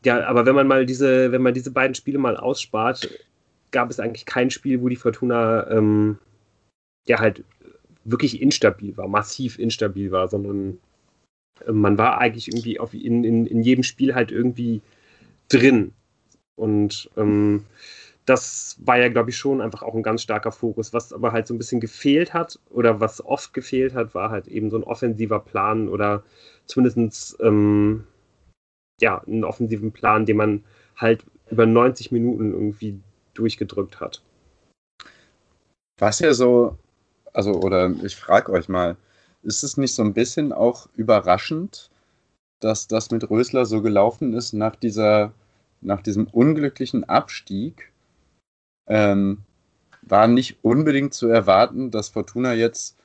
ja, 0.05 0.25
aber 0.27 0.47
wenn 0.47 0.55
man 0.55 0.67
mal 0.67 0.87
diese, 0.87 1.33
wenn 1.33 1.43
man 1.43 1.53
diese 1.53 1.71
beiden 1.71 1.95
Spiele 1.95 2.19
mal 2.19 2.37
ausspart, 2.37 3.09
gab 3.71 3.91
es 3.91 4.01
eigentlich 4.01 4.27
kein 4.27 4.51
Spiel, 4.51 4.81
wo 4.81 4.89
die 4.89 4.97
Fortuna 4.97 5.69
ähm, 5.71 6.19
ja 7.07 7.19
halt 7.19 7.45
wirklich 8.05 8.41
instabil 8.41 8.97
war, 8.97 9.09
massiv 9.09 9.59
instabil 9.59 10.11
war, 10.11 10.29
sondern 10.29 10.79
äh, 11.67 11.73
man 11.73 11.99
war 11.99 12.19
eigentlich 12.19 12.49
irgendwie 12.49 12.79
auf, 12.81 12.95
in, 12.95 13.25
in, 13.25 13.47
in 13.47 13.63
jedem 13.63 13.83
Spiel 13.83 14.15
halt 14.15 14.33
irgendwie 14.33 14.83
drin. 15.49 15.93
Und 16.57 17.11
ähm, 17.17 17.65
das 18.27 18.77
war 18.85 18.99
ja, 18.99 19.09
glaube 19.09 19.31
ich, 19.31 19.37
schon 19.37 19.61
einfach 19.61 19.83
auch 19.83 19.95
ein 19.95 20.03
ganz 20.03 20.23
starker 20.23 20.53
Fokus. 20.53 20.93
Was 20.93 21.13
aber 21.13 21.33
halt 21.33 21.47
so 21.47 21.55
ein 21.55 21.59
bisschen 21.59 21.81
gefehlt 21.81 22.35
hat 22.35 22.59
oder 22.71 23.01
was 23.01 23.25
oft 23.25 23.55
gefehlt 23.55 23.95
hat, 23.95 24.15
war 24.15 24.31
halt 24.31 24.47
eben 24.47 24.71
so 24.71 24.77
ein 24.77 24.85
offensiver 24.85 25.41
Plan 25.41 25.89
oder 25.89 26.23
zumindest 26.67 27.39
ähm, 27.41 28.05
ja, 29.01 29.23
einen 29.27 29.45
offensiven 29.45 29.93
Plan, 29.93 30.27
den 30.27 30.37
man 30.37 30.65
halt 30.97 31.25
über 31.51 31.67
90 31.67 32.13
Minuten 32.13 32.53
irgendwie 32.53 33.01
durchgedrückt 33.41 34.01
hat. 34.01 34.23
Was 35.99 36.21
ja 36.21 36.33
so, 36.35 36.79
also, 37.33 37.53
oder 37.53 37.91
ich 38.05 38.17
frage 38.17 38.53
euch 38.53 38.69
mal, 38.69 38.97
ist 39.43 39.63
es 39.63 39.77
nicht 39.77 39.95
so 39.95 40.03
ein 40.03 40.15
bisschen 40.15 40.53
auch 40.53 40.89
überraschend, 40.95 41.91
dass 42.61 42.87
das 42.87 43.11
mit 43.11 43.29
Rösler 43.31 43.65
so 43.65 43.83
gelaufen 43.83 44.35
ist 44.35 44.53
nach 44.53 44.77
dieser, 44.77 45.33
nach 45.81 46.03
diesem 46.03 46.27
unglücklichen 46.27 47.05
Abstieg? 47.05 47.91
Ähm, 48.87 49.39
war 50.03 50.27
nicht 50.27 50.59
unbedingt 50.63 51.15
zu 51.15 51.29
erwarten, 51.29 51.91
dass 51.91 52.09
Fortuna 52.09 52.55
jetzt 52.55 52.97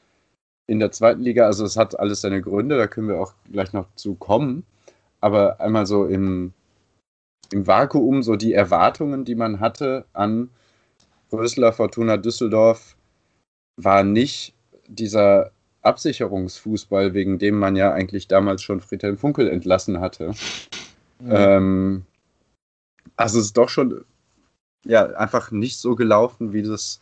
in 0.68 0.80
der 0.80 0.92
zweiten 0.92 1.22
Liga, 1.22 1.46
also 1.46 1.66
es 1.66 1.78
hat 1.78 2.00
alles 2.00 2.22
seine 2.22 2.42
Gründe, 2.42 2.78
da 2.78 2.88
können 2.88 3.08
wir 3.08 3.20
auch 3.20 3.34
gleich 3.52 3.74
noch 3.74 3.88
zu 3.96 4.16
kommen, 4.16 4.66
aber 5.22 5.60
einmal 5.60 5.86
so 5.86 6.06
im, 6.06 6.54
im 7.56 7.68
Vakuum 7.68 8.22
so 8.22 8.36
die 8.36 8.54
Erwartungen, 8.54 9.24
die 9.24 9.36
man 9.36 9.62
hatte 9.62 10.06
an 10.12 10.50
Rösler, 11.32 11.72
Fortuna 11.72 12.18
Düsseldorf, 12.18 12.98
war 13.78 14.04
nicht 14.04 14.54
dieser 14.88 15.52
Absicherungsfußball, 15.82 17.14
wegen 17.14 17.40
dem 17.40 17.58
man 17.58 17.78
ja 17.78 17.94
eigentlich 17.94 18.28
damals 18.28 18.62
schon 18.62 18.82
Friedhelm 18.82 19.18
Funkel 19.18 19.50
entlassen 19.50 20.02
hatte. 20.02 20.34
Mhm. 21.20 21.32
Ähm, 21.32 22.06
also 23.16 23.40
es 23.40 23.46
ist 23.46 23.58
doch 23.58 23.70
schon 23.70 24.04
ja 24.84 25.06
einfach 25.16 25.52
nicht 25.52 25.78
so 25.78 25.96
gelaufen, 25.96 26.52
wie 26.52 26.62
das 26.62 27.00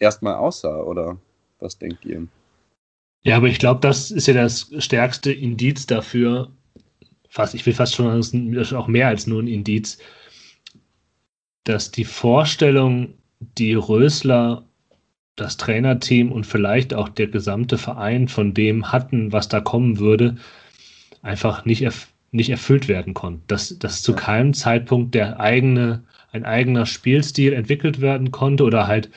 erstmal 0.00 0.34
aussah, 0.34 0.82
oder 0.82 1.16
was 1.60 1.78
denkt 1.78 2.04
ihr? 2.04 2.26
Ja, 3.22 3.36
aber 3.36 3.46
ich 3.46 3.60
glaube, 3.60 3.80
das 3.80 4.10
ist 4.10 4.26
ja 4.26 4.34
das 4.34 4.68
stärkste 4.78 5.32
Indiz 5.32 5.86
dafür, 5.86 6.50
fast, 7.34 7.54
ich 7.56 7.66
will 7.66 7.74
fast 7.74 7.96
schon 7.96 8.06
das 8.16 8.32
ist 8.32 8.72
auch 8.72 8.86
mehr 8.86 9.08
als 9.08 9.26
nur 9.26 9.42
ein 9.42 9.48
Indiz, 9.48 9.98
dass 11.64 11.90
die 11.90 12.04
Vorstellung, 12.04 13.14
die 13.58 13.74
Rösler, 13.74 14.64
das 15.34 15.56
Trainerteam 15.56 16.30
und 16.30 16.46
vielleicht 16.46 16.94
auch 16.94 17.08
der 17.08 17.26
gesamte 17.26 17.76
Verein 17.76 18.28
von 18.28 18.54
dem 18.54 18.92
hatten, 18.92 19.32
was 19.32 19.48
da 19.48 19.60
kommen 19.60 19.98
würde, 19.98 20.36
einfach 21.22 21.64
nicht, 21.64 21.82
erf 21.82 22.12
nicht 22.30 22.50
erfüllt 22.50 22.86
werden 22.86 23.14
konnte. 23.14 23.42
Dass, 23.48 23.76
dass 23.80 24.02
zu 24.02 24.14
keinem 24.14 24.54
Zeitpunkt 24.54 25.14
der 25.16 25.40
eigene, 25.40 26.04
ein 26.30 26.44
eigener 26.44 26.86
Spielstil 26.86 27.52
entwickelt 27.52 28.00
werden 28.00 28.30
konnte 28.30 28.62
oder 28.62 28.86
halt 28.86 29.10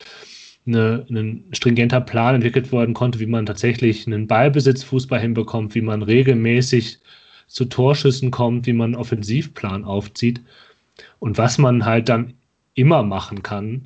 eine, 0.65 1.05
ein 1.11 1.43
stringenter 1.51 2.01
Plan 2.01 2.33
entwickelt 2.33 2.71
werden 2.71 2.95
konnte, 2.95 3.19
wie 3.19 3.27
man 3.27 3.45
tatsächlich 3.45 4.07
einen 4.07 4.25
Ballbesitzfußball 4.25 5.19
hinbekommt, 5.19 5.75
wie 5.75 5.81
man 5.81 6.01
regelmäßig 6.01 6.99
zu 7.47 7.65
Torschüssen 7.65 8.31
kommt, 8.31 8.67
wie 8.67 8.73
man 8.73 8.93
einen 8.93 9.01
Offensivplan 9.01 9.85
aufzieht. 9.85 10.41
Und 11.19 11.37
was 11.37 11.57
man 11.57 11.85
halt 11.85 12.09
dann 12.09 12.33
immer 12.75 13.03
machen 13.03 13.41
kann, 13.43 13.85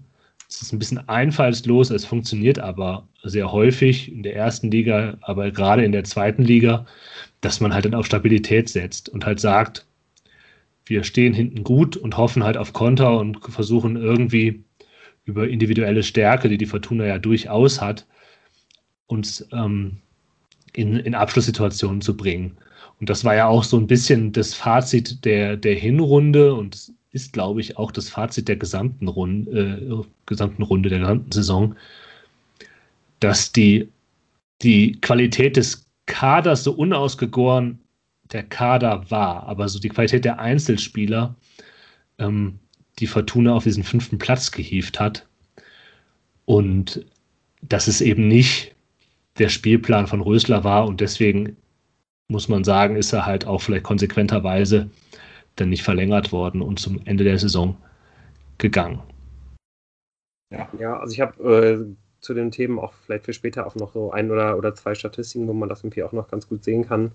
es 0.49 0.61
ist 0.61 0.73
ein 0.73 0.79
bisschen 0.79 1.07
einfallslos, 1.07 1.91
es 1.91 2.05
funktioniert 2.05 2.59
aber 2.59 3.07
sehr 3.23 3.51
häufig 3.51 4.11
in 4.11 4.21
der 4.21 4.35
ersten 4.35 4.69
Liga, 4.69 5.17
aber 5.21 5.51
gerade 5.51 5.85
in 5.85 5.93
der 5.93 6.03
zweiten 6.03 6.43
Liga, 6.43 6.85
dass 7.39 7.61
man 7.61 7.73
halt 7.73 7.85
dann 7.85 7.95
auf 7.95 8.05
Stabilität 8.05 8.67
setzt 8.67 9.07
und 9.07 9.25
halt 9.25 9.39
sagt, 9.39 9.85
wir 10.85 11.03
stehen 11.05 11.33
hinten 11.33 11.63
gut 11.63 11.95
und 11.95 12.17
hoffen 12.17 12.43
halt 12.43 12.57
auf 12.57 12.73
Konter 12.73 13.17
und 13.17 13.39
versuchen 13.45 13.95
irgendwie 13.95 14.63
über 15.23 15.47
individuelle 15.47 16.03
Stärke, 16.03 16.49
die 16.49 16.57
die 16.57 16.65
Fortuna 16.65 17.05
ja 17.05 17.17
durchaus 17.17 17.79
hat, 17.79 18.05
uns 19.07 19.47
ähm, 19.53 19.99
in, 20.73 20.97
in 20.97 21.15
Abschlusssituationen 21.15 22.01
zu 22.01 22.17
bringen. 22.17 22.57
Und 23.01 23.09
das 23.09 23.25
war 23.25 23.33
ja 23.33 23.47
auch 23.47 23.63
so 23.63 23.77
ein 23.77 23.87
bisschen 23.87 24.31
das 24.31 24.53
Fazit 24.53 25.25
der, 25.25 25.57
der 25.57 25.73
Hinrunde 25.73 26.53
und 26.53 26.93
ist, 27.11 27.33
glaube 27.33 27.59
ich, 27.59 27.75
auch 27.75 27.91
das 27.91 28.09
Fazit 28.09 28.47
der 28.47 28.57
gesamten 28.57 29.07
Runde, 29.07 29.51
äh, 29.51 30.05
gesamten 30.27 30.61
Runde, 30.61 30.89
der 30.89 30.99
gesamten 30.99 31.31
Saison, 31.31 31.75
dass 33.19 33.51
die, 33.51 33.89
die 34.61 35.01
Qualität 35.01 35.57
des 35.57 35.87
Kaders 36.05 36.63
so 36.63 36.73
unausgegoren 36.73 37.79
der 38.31 38.43
Kader 38.43 39.09
war, 39.09 39.47
aber 39.47 39.67
so 39.67 39.79
die 39.79 39.89
Qualität 39.89 40.23
der 40.23 40.37
Einzelspieler 40.37 41.35
ähm, 42.19 42.59
die 42.99 43.07
Fortuna 43.07 43.55
auf 43.55 43.63
diesen 43.63 43.83
fünften 43.83 44.19
Platz 44.19 44.51
gehievt 44.51 44.99
hat. 44.99 45.27
Und 46.45 47.03
dass 47.63 47.87
es 47.87 47.99
eben 47.99 48.27
nicht 48.27 48.75
der 49.39 49.49
Spielplan 49.49 50.05
von 50.05 50.21
Rösler 50.21 50.63
war 50.63 50.85
und 50.85 51.01
deswegen 51.01 51.57
muss 52.31 52.47
man 52.47 52.63
sagen, 52.63 52.95
ist 52.95 53.13
er 53.13 53.25
halt 53.25 53.45
auch 53.45 53.61
vielleicht 53.61 53.83
konsequenterweise 53.83 54.89
dann 55.57 55.69
nicht 55.69 55.83
verlängert 55.83 56.31
worden 56.31 56.61
und 56.61 56.79
zum 56.79 57.01
Ende 57.05 57.23
der 57.23 57.37
Saison 57.37 57.75
gegangen. 58.57 59.01
Ja, 60.49 60.69
ja 60.79 60.99
also 60.99 61.13
ich 61.13 61.21
habe 61.21 61.43
äh, 61.43 61.95
zu 62.21 62.33
den 62.33 62.51
Themen 62.51 62.79
auch 62.79 62.93
vielleicht 63.05 63.25
für 63.25 63.33
später 63.33 63.67
auch 63.67 63.75
noch 63.75 63.93
so 63.93 64.11
ein 64.11 64.31
oder, 64.31 64.57
oder 64.57 64.73
zwei 64.73 64.95
Statistiken, 64.95 65.47
wo 65.47 65.53
man 65.53 65.69
das 65.69 65.83
irgendwie 65.83 66.03
auch 66.03 66.13
noch 66.13 66.29
ganz 66.29 66.47
gut 66.47 66.63
sehen 66.63 66.87
kann. 66.87 67.11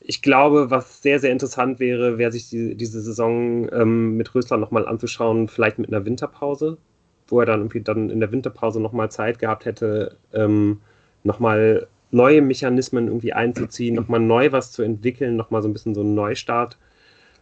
Ich 0.00 0.22
glaube, 0.22 0.70
was 0.70 1.02
sehr, 1.02 1.18
sehr 1.18 1.32
interessant 1.32 1.80
wäre, 1.80 2.16
wäre 2.16 2.32
sich 2.32 2.48
die, 2.48 2.76
diese 2.76 3.00
Saison 3.02 3.68
ähm, 3.72 4.16
mit 4.16 4.34
Rösler 4.34 4.56
nochmal 4.56 4.86
anzuschauen, 4.86 5.48
vielleicht 5.48 5.78
mit 5.78 5.92
einer 5.92 6.04
Winterpause, 6.04 6.78
wo 7.26 7.40
er 7.40 7.46
dann 7.46 7.60
irgendwie 7.60 7.80
dann 7.80 8.10
in 8.10 8.20
der 8.20 8.30
Winterpause 8.30 8.80
nochmal 8.80 9.10
Zeit 9.10 9.40
gehabt 9.40 9.64
hätte, 9.64 10.16
ähm, 10.32 10.80
nochmal 11.24 11.88
neue 12.10 12.42
Mechanismen 12.42 13.08
irgendwie 13.08 13.32
einzuziehen, 13.32 13.94
nochmal 13.94 14.20
neu 14.20 14.52
was 14.52 14.72
zu 14.72 14.82
entwickeln, 14.82 15.36
nochmal 15.36 15.62
so 15.62 15.68
ein 15.68 15.72
bisschen 15.72 15.94
so 15.94 16.00
einen 16.00 16.14
Neustart. 16.14 16.78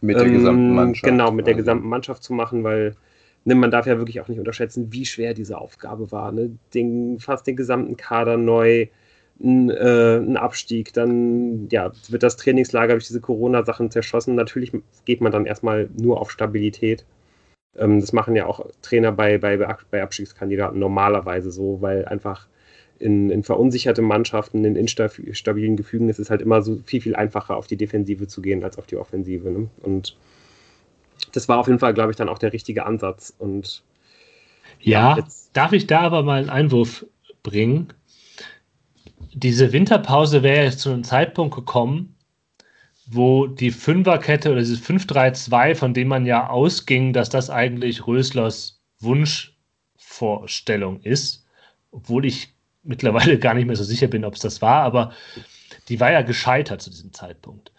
Mit 0.01 0.17
der 0.17 0.25
ähm, 0.25 0.33
gesamten 0.33 0.75
Mannschaft. 0.75 1.03
Genau, 1.03 1.31
mit 1.31 1.47
der 1.47 1.55
gesamten 1.55 1.87
Mannschaft 1.87 2.23
zu 2.23 2.33
machen, 2.33 2.63
weil 2.63 2.95
ne, 3.45 3.55
man 3.55 3.71
darf 3.71 3.85
ja 3.85 3.97
wirklich 3.97 4.19
auch 4.21 4.27
nicht 4.27 4.39
unterschätzen, 4.39 4.91
wie 4.91 5.05
schwer 5.05 5.33
diese 5.33 5.57
Aufgabe 5.57 6.11
war. 6.11 6.31
Ne? 6.31 6.57
Den, 6.73 7.19
fast 7.19 7.47
den 7.47 7.55
gesamten 7.55 7.95
Kader 7.97 8.37
neu 8.37 8.87
ein, 9.41 9.69
äh, 9.69 10.17
ein 10.17 10.37
Abstieg, 10.37 10.93
dann 10.93 11.67
ja, 11.69 11.91
wird 12.09 12.23
das 12.23 12.37
Trainingslager 12.37 12.93
durch 12.93 13.07
diese 13.07 13.21
Corona-Sachen 13.21 13.91
zerschossen. 13.91 14.35
Natürlich 14.35 14.71
geht 15.05 15.21
man 15.21 15.31
dann 15.31 15.45
erstmal 15.45 15.89
nur 15.97 16.19
auf 16.19 16.31
Stabilität. 16.31 17.05
Ähm, 17.77 17.99
das 17.99 18.13
machen 18.13 18.35
ja 18.35 18.45
auch 18.45 18.65
Trainer 18.81 19.11
bei, 19.11 19.37
bei, 19.37 19.57
bei 19.57 20.03
Abstiegskandidaten 20.03 20.79
normalerweise 20.79 21.51
so, 21.51 21.81
weil 21.81 22.05
einfach 22.05 22.47
in, 23.05 23.29
in 23.29 23.43
verunsicherte 23.43 24.01
Mannschaften, 24.01 24.65
in 24.65 24.75
instabilen 24.75 25.77
Gefügen 25.77 26.09
ist 26.09 26.17
es 26.17 26.31
halt 26.31 26.41
immer 26.41 26.63
so 26.63 26.79
viel, 26.85 27.01
viel 27.01 27.15
einfacher, 27.15 27.55
auf 27.55 27.67
die 27.67 27.77
Defensive 27.77 28.25
zu 28.27 28.41
gehen 28.41 28.63
als 28.63 28.79
auf 28.79 28.87
die 28.87 28.97
Offensive. 28.97 29.51
Ne? 29.51 29.69
Und 29.83 30.17
das 31.31 31.47
war 31.47 31.59
auf 31.59 31.67
jeden 31.67 31.77
Fall, 31.77 31.93
glaube 31.93 32.09
ich, 32.09 32.17
dann 32.17 32.29
auch 32.29 32.39
der 32.39 32.51
richtige 32.51 32.87
Ansatz. 32.87 33.31
Und 33.37 33.83
ja, 34.81 35.17
ja 35.17 35.27
darf 35.53 35.71
ich 35.71 35.85
da 35.85 35.99
aber 36.01 36.23
mal 36.23 36.39
einen 36.39 36.49
Einwurf 36.49 37.05
bringen? 37.43 37.93
Diese 39.33 39.71
Winterpause 39.71 40.41
wäre 40.41 40.65
jetzt 40.65 40.79
zu 40.79 40.89
einem 40.89 41.03
Zeitpunkt 41.03 41.53
gekommen, 41.53 42.15
wo 43.05 43.45
die 43.45 43.69
Fünferkette 43.69 44.51
oder 44.51 44.61
dieses 44.61 44.81
5-3-2, 44.81 45.75
von 45.75 45.93
dem 45.93 46.07
man 46.07 46.25
ja 46.25 46.49
ausging, 46.49 47.13
dass 47.13 47.29
das 47.29 47.51
eigentlich 47.51 48.07
Röslers 48.07 48.81
Wunschvorstellung 48.99 51.01
ist, 51.01 51.45
obwohl 51.91 52.25
ich 52.25 52.54
mittlerweile 52.85 53.37
gar 53.39 53.53
nicht 53.53 53.67
mehr 53.67 53.75
so 53.75 53.83
sicher 53.83 54.07
bin, 54.07 54.25
ob 54.25 54.35
es 54.35 54.41
das 54.41 54.61
war, 54.61 54.83
aber 54.83 55.11
die 55.89 55.99
war 55.99 56.11
ja 56.11 56.21
gescheitert 56.21 56.81
zu 56.81 56.89
diesem 56.89 57.13
Zeitpunkt. 57.13 57.71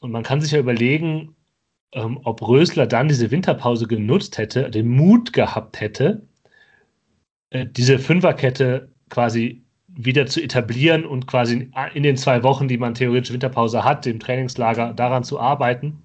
Und 0.00 0.12
man 0.12 0.22
kann 0.22 0.40
sich 0.40 0.52
ja 0.52 0.58
überlegen, 0.58 1.36
ähm, 1.92 2.20
ob 2.24 2.46
Rösler 2.46 2.86
dann 2.86 3.08
diese 3.08 3.30
Winterpause 3.30 3.86
genutzt 3.86 4.38
hätte, 4.38 4.70
den 4.70 4.88
Mut 4.88 5.32
gehabt 5.32 5.80
hätte, 5.80 6.26
äh, 7.50 7.66
diese 7.66 7.98
Fünferkette 7.98 8.90
quasi 9.08 9.62
wieder 9.88 10.26
zu 10.26 10.40
etablieren 10.40 11.04
und 11.04 11.26
quasi 11.26 11.70
in 11.94 12.02
den 12.02 12.16
zwei 12.16 12.42
Wochen, 12.42 12.68
die 12.68 12.78
man 12.78 12.94
theoretisch 12.94 13.32
Winterpause 13.32 13.84
hat, 13.84 14.06
dem 14.06 14.20
Trainingslager 14.20 14.94
daran 14.94 15.24
zu 15.24 15.40
arbeiten. 15.40 16.04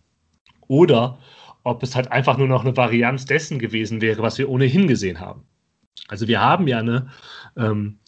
Oder 0.68 1.20
ob 1.64 1.84
es 1.84 1.96
halt 1.96 2.12
einfach 2.12 2.38
nur 2.38 2.48
noch 2.48 2.66
eine 2.66 2.76
Varianz 2.76 3.26
dessen 3.26 3.60
gewesen 3.60 4.02
wäre, 4.02 4.22
was 4.22 4.38
wir 4.38 4.50
ohnehin 4.50 4.88
gesehen 4.88 5.20
haben. 5.20 5.44
Also 6.08 6.28
wir 6.28 6.42
haben 6.42 6.68
ja 6.68 6.80
eine 6.80 7.10
ähm, 7.58 8.00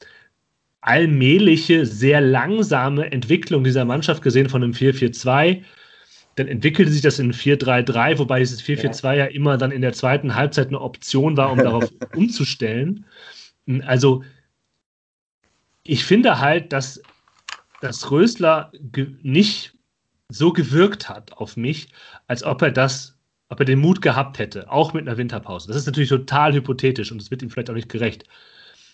allmähliche, 0.81 1.85
sehr 1.85 2.21
langsame 2.21 3.11
Entwicklung 3.11 3.63
dieser 3.63 3.85
Mannschaft 3.85 4.21
gesehen 4.21 4.49
von 4.49 4.63
einem 4.63 4.73
4-4-2. 4.73 5.63
Dann 6.35 6.47
entwickelte 6.47 6.91
sich 6.91 7.01
das 7.01 7.19
in 7.19 7.33
4-3-3, 7.33 8.19
wobei 8.19 8.39
dieses 8.39 8.63
4-4-2 8.63 9.03
ja. 9.03 9.13
ja 9.13 9.25
immer 9.25 9.57
dann 9.57 9.71
in 9.71 9.81
der 9.81 9.93
zweiten 9.93 10.35
Halbzeit 10.35 10.67
eine 10.67 10.79
Option 10.79 11.35
war, 11.35 11.51
um 11.51 11.57
darauf 11.57 11.91
umzustellen. 12.15 13.05
Also 13.85 14.23
ich 15.83 16.05
finde 16.05 16.39
halt, 16.39 16.71
dass, 16.71 17.01
dass 17.81 18.11
Rösler 18.11 18.71
nicht 19.21 19.73
so 20.29 20.53
gewirkt 20.53 21.09
hat 21.09 21.33
auf 21.33 21.57
mich, 21.57 21.89
als 22.27 22.43
ob 22.43 22.61
er 22.61 22.71
das 22.71 23.17
ob 23.49 23.59
er 23.59 23.65
den 23.65 23.79
Mut 23.79 24.01
gehabt 24.01 24.39
hätte, 24.39 24.69
auch 24.69 24.93
mit 24.93 25.07
einer 25.07 25.17
Winterpause. 25.17 25.67
Das 25.67 25.77
ist 25.77 25.85
natürlich 25.85 26.09
total 26.09 26.53
hypothetisch 26.53 27.11
und 27.11 27.21
es 27.21 27.31
wird 27.31 27.41
ihm 27.41 27.49
vielleicht 27.49 27.69
auch 27.69 27.75
nicht 27.75 27.89
gerecht. 27.89 28.25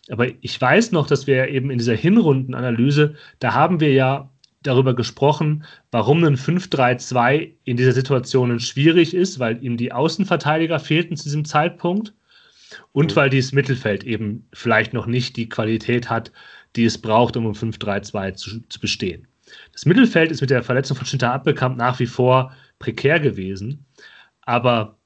Aber 0.10 0.27
ich 0.41 0.60
weiß 0.60 0.91
noch, 0.91 1.07
dass 1.07 1.27
wir 1.27 1.48
eben 1.48 1.72
in 1.72 1.77
dieser 1.77 1.95
Hinrundenanalyse, 1.95 3.15
da 3.39 3.53
haben 3.53 3.79
wir 3.79 3.93
ja 3.93 4.29
darüber 4.62 4.95
gesprochen, 4.95 5.65
warum 5.91 6.24
ein 6.24 6.38
5-3-2 6.38 7.51
in 7.63 7.77
dieser 7.77 7.91
Situation 7.91 8.60
schwierig 8.60 9.13
ist, 9.13 9.39
weil 9.39 9.63
ihm 9.63 9.77
die 9.77 9.91
Außenverteidiger 9.91 10.79
fehlten 10.79 11.17
zu 11.17 11.25
diesem 11.25 11.45
Zeitpunkt 11.45 12.13
und 12.91 13.12
mhm. 13.12 13.15
weil 13.15 13.29
dieses 13.29 13.51
Mittelfeld 13.51 14.03
eben 14.03 14.48
vielleicht 14.53 14.93
noch 14.93 15.05
nicht 15.05 15.38
die 15.38 15.50
Qualität 15.50 16.10
hat, 16.10 16.31
die 16.75 16.85
es 16.85 16.98
braucht, 16.98 17.37
um 17.37 17.46
im 17.46 17.53
5-3-2 17.53 18.33
zu, 18.33 18.61
zu, 18.68 18.79
bestehen. 18.79 19.27
Das 19.72 19.85
Mittelfeld 19.85 20.31
ist 20.31 20.42
mit 20.42 20.50
der 20.50 20.63
Verletzung 20.63 20.98
von 20.98 21.05
Schinter 21.05 21.31
Abbekamp 21.31 21.77
nach 21.77 22.00
wie 22.00 22.07
vor 22.07 22.55
prekär 22.79 23.20
gewesen. 23.20 23.85
Aber 24.42 24.98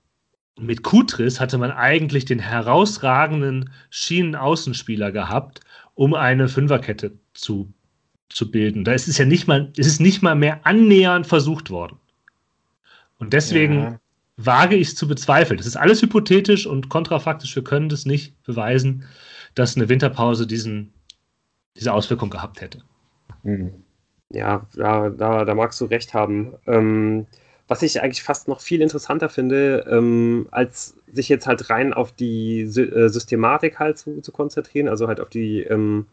mit 0.60 0.84
Kutris 0.84 1.40
hatte 1.40 1.58
man 1.58 1.72
eigentlich 1.72 2.26
den 2.26 2.40
herausragenden 2.40 3.70
Schienenaußenspieler 3.90 5.12
gehabt, 5.12 5.62
um 5.94 6.14
eine 6.14 6.48
Fünferkette 6.48 7.14
zu, 7.34 7.72
zu 8.30 8.52
bilden. 8.52 8.84
Da 8.84 8.94
ist 8.94 9.08
es 9.08 9.18
ja 9.18 9.26
nicht 9.26 9.48
mal, 9.48 9.72
es 9.78 9.88
ist 9.88 10.00
nicht 10.00 10.22
mal 10.22 10.36
mehr 10.36 10.66
annähernd 10.66 11.28
versucht 11.28 11.70
worden. 11.70 11.98
Und 13.20 13.34
deswegen 13.34 13.82
ja. 13.82 14.00
wage 14.38 14.76
ich 14.76 14.90
es 14.90 14.96
zu 14.96 15.08
bezweifeln. 15.08 15.58
Das 15.58 15.68
ist 15.68 15.76
alles 15.76 16.02
hypothetisch 16.02 16.68
und 16.68 16.90
kontrafaktisch. 16.90 17.56
Wir 17.56 17.64
können 17.64 17.90
das 17.90 18.06
nicht 18.06 18.42
beweisen, 18.44 19.06
dass 19.56 19.76
eine 19.76 19.90
Winterpause 19.90 20.46
diesen, 20.46 20.94
diese 21.76 21.94
Auswirkung 21.94 22.30
gehabt 22.30 22.62
hätte. 22.62 22.84
Hm. 23.44 23.72
Ja, 24.30 24.68
da, 24.76 25.10
da, 25.10 25.46
da 25.46 25.56
magst 25.56 25.80
du 25.82 25.86
recht 25.86 26.14
haben. 26.14 26.54
Ähm, 26.68 27.28
was 27.68 27.82
ich 27.82 28.02
eigentlich 28.02 28.24
fast 28.24 28.48
noch 28.48 28.62
viel 28.62 28.82
interessanter 28.82 29.30
finde, 29.30 29.86
ähm, 29.90 30.48
als 30.52 30.96
sich 31.12 31.30
jetzt 31.30 31.48
halt 31.48 31.70
rein 31.70 31.94
auf 31.94 32.12
die 32.12 32.66
Sy 32.66 32.84
äh, 32.84 33.10
Systematik 33.10 33.80
halt 33.80 33.98
zu, 33.98 34.22
zu, 34.22 34.32
konzentrieren, 34.32 34.88
also 34.88 35.08
halt 35.08 35.20
auf 35.20 35.30
die, 35.30 35.64
ähm, 35.64 36.06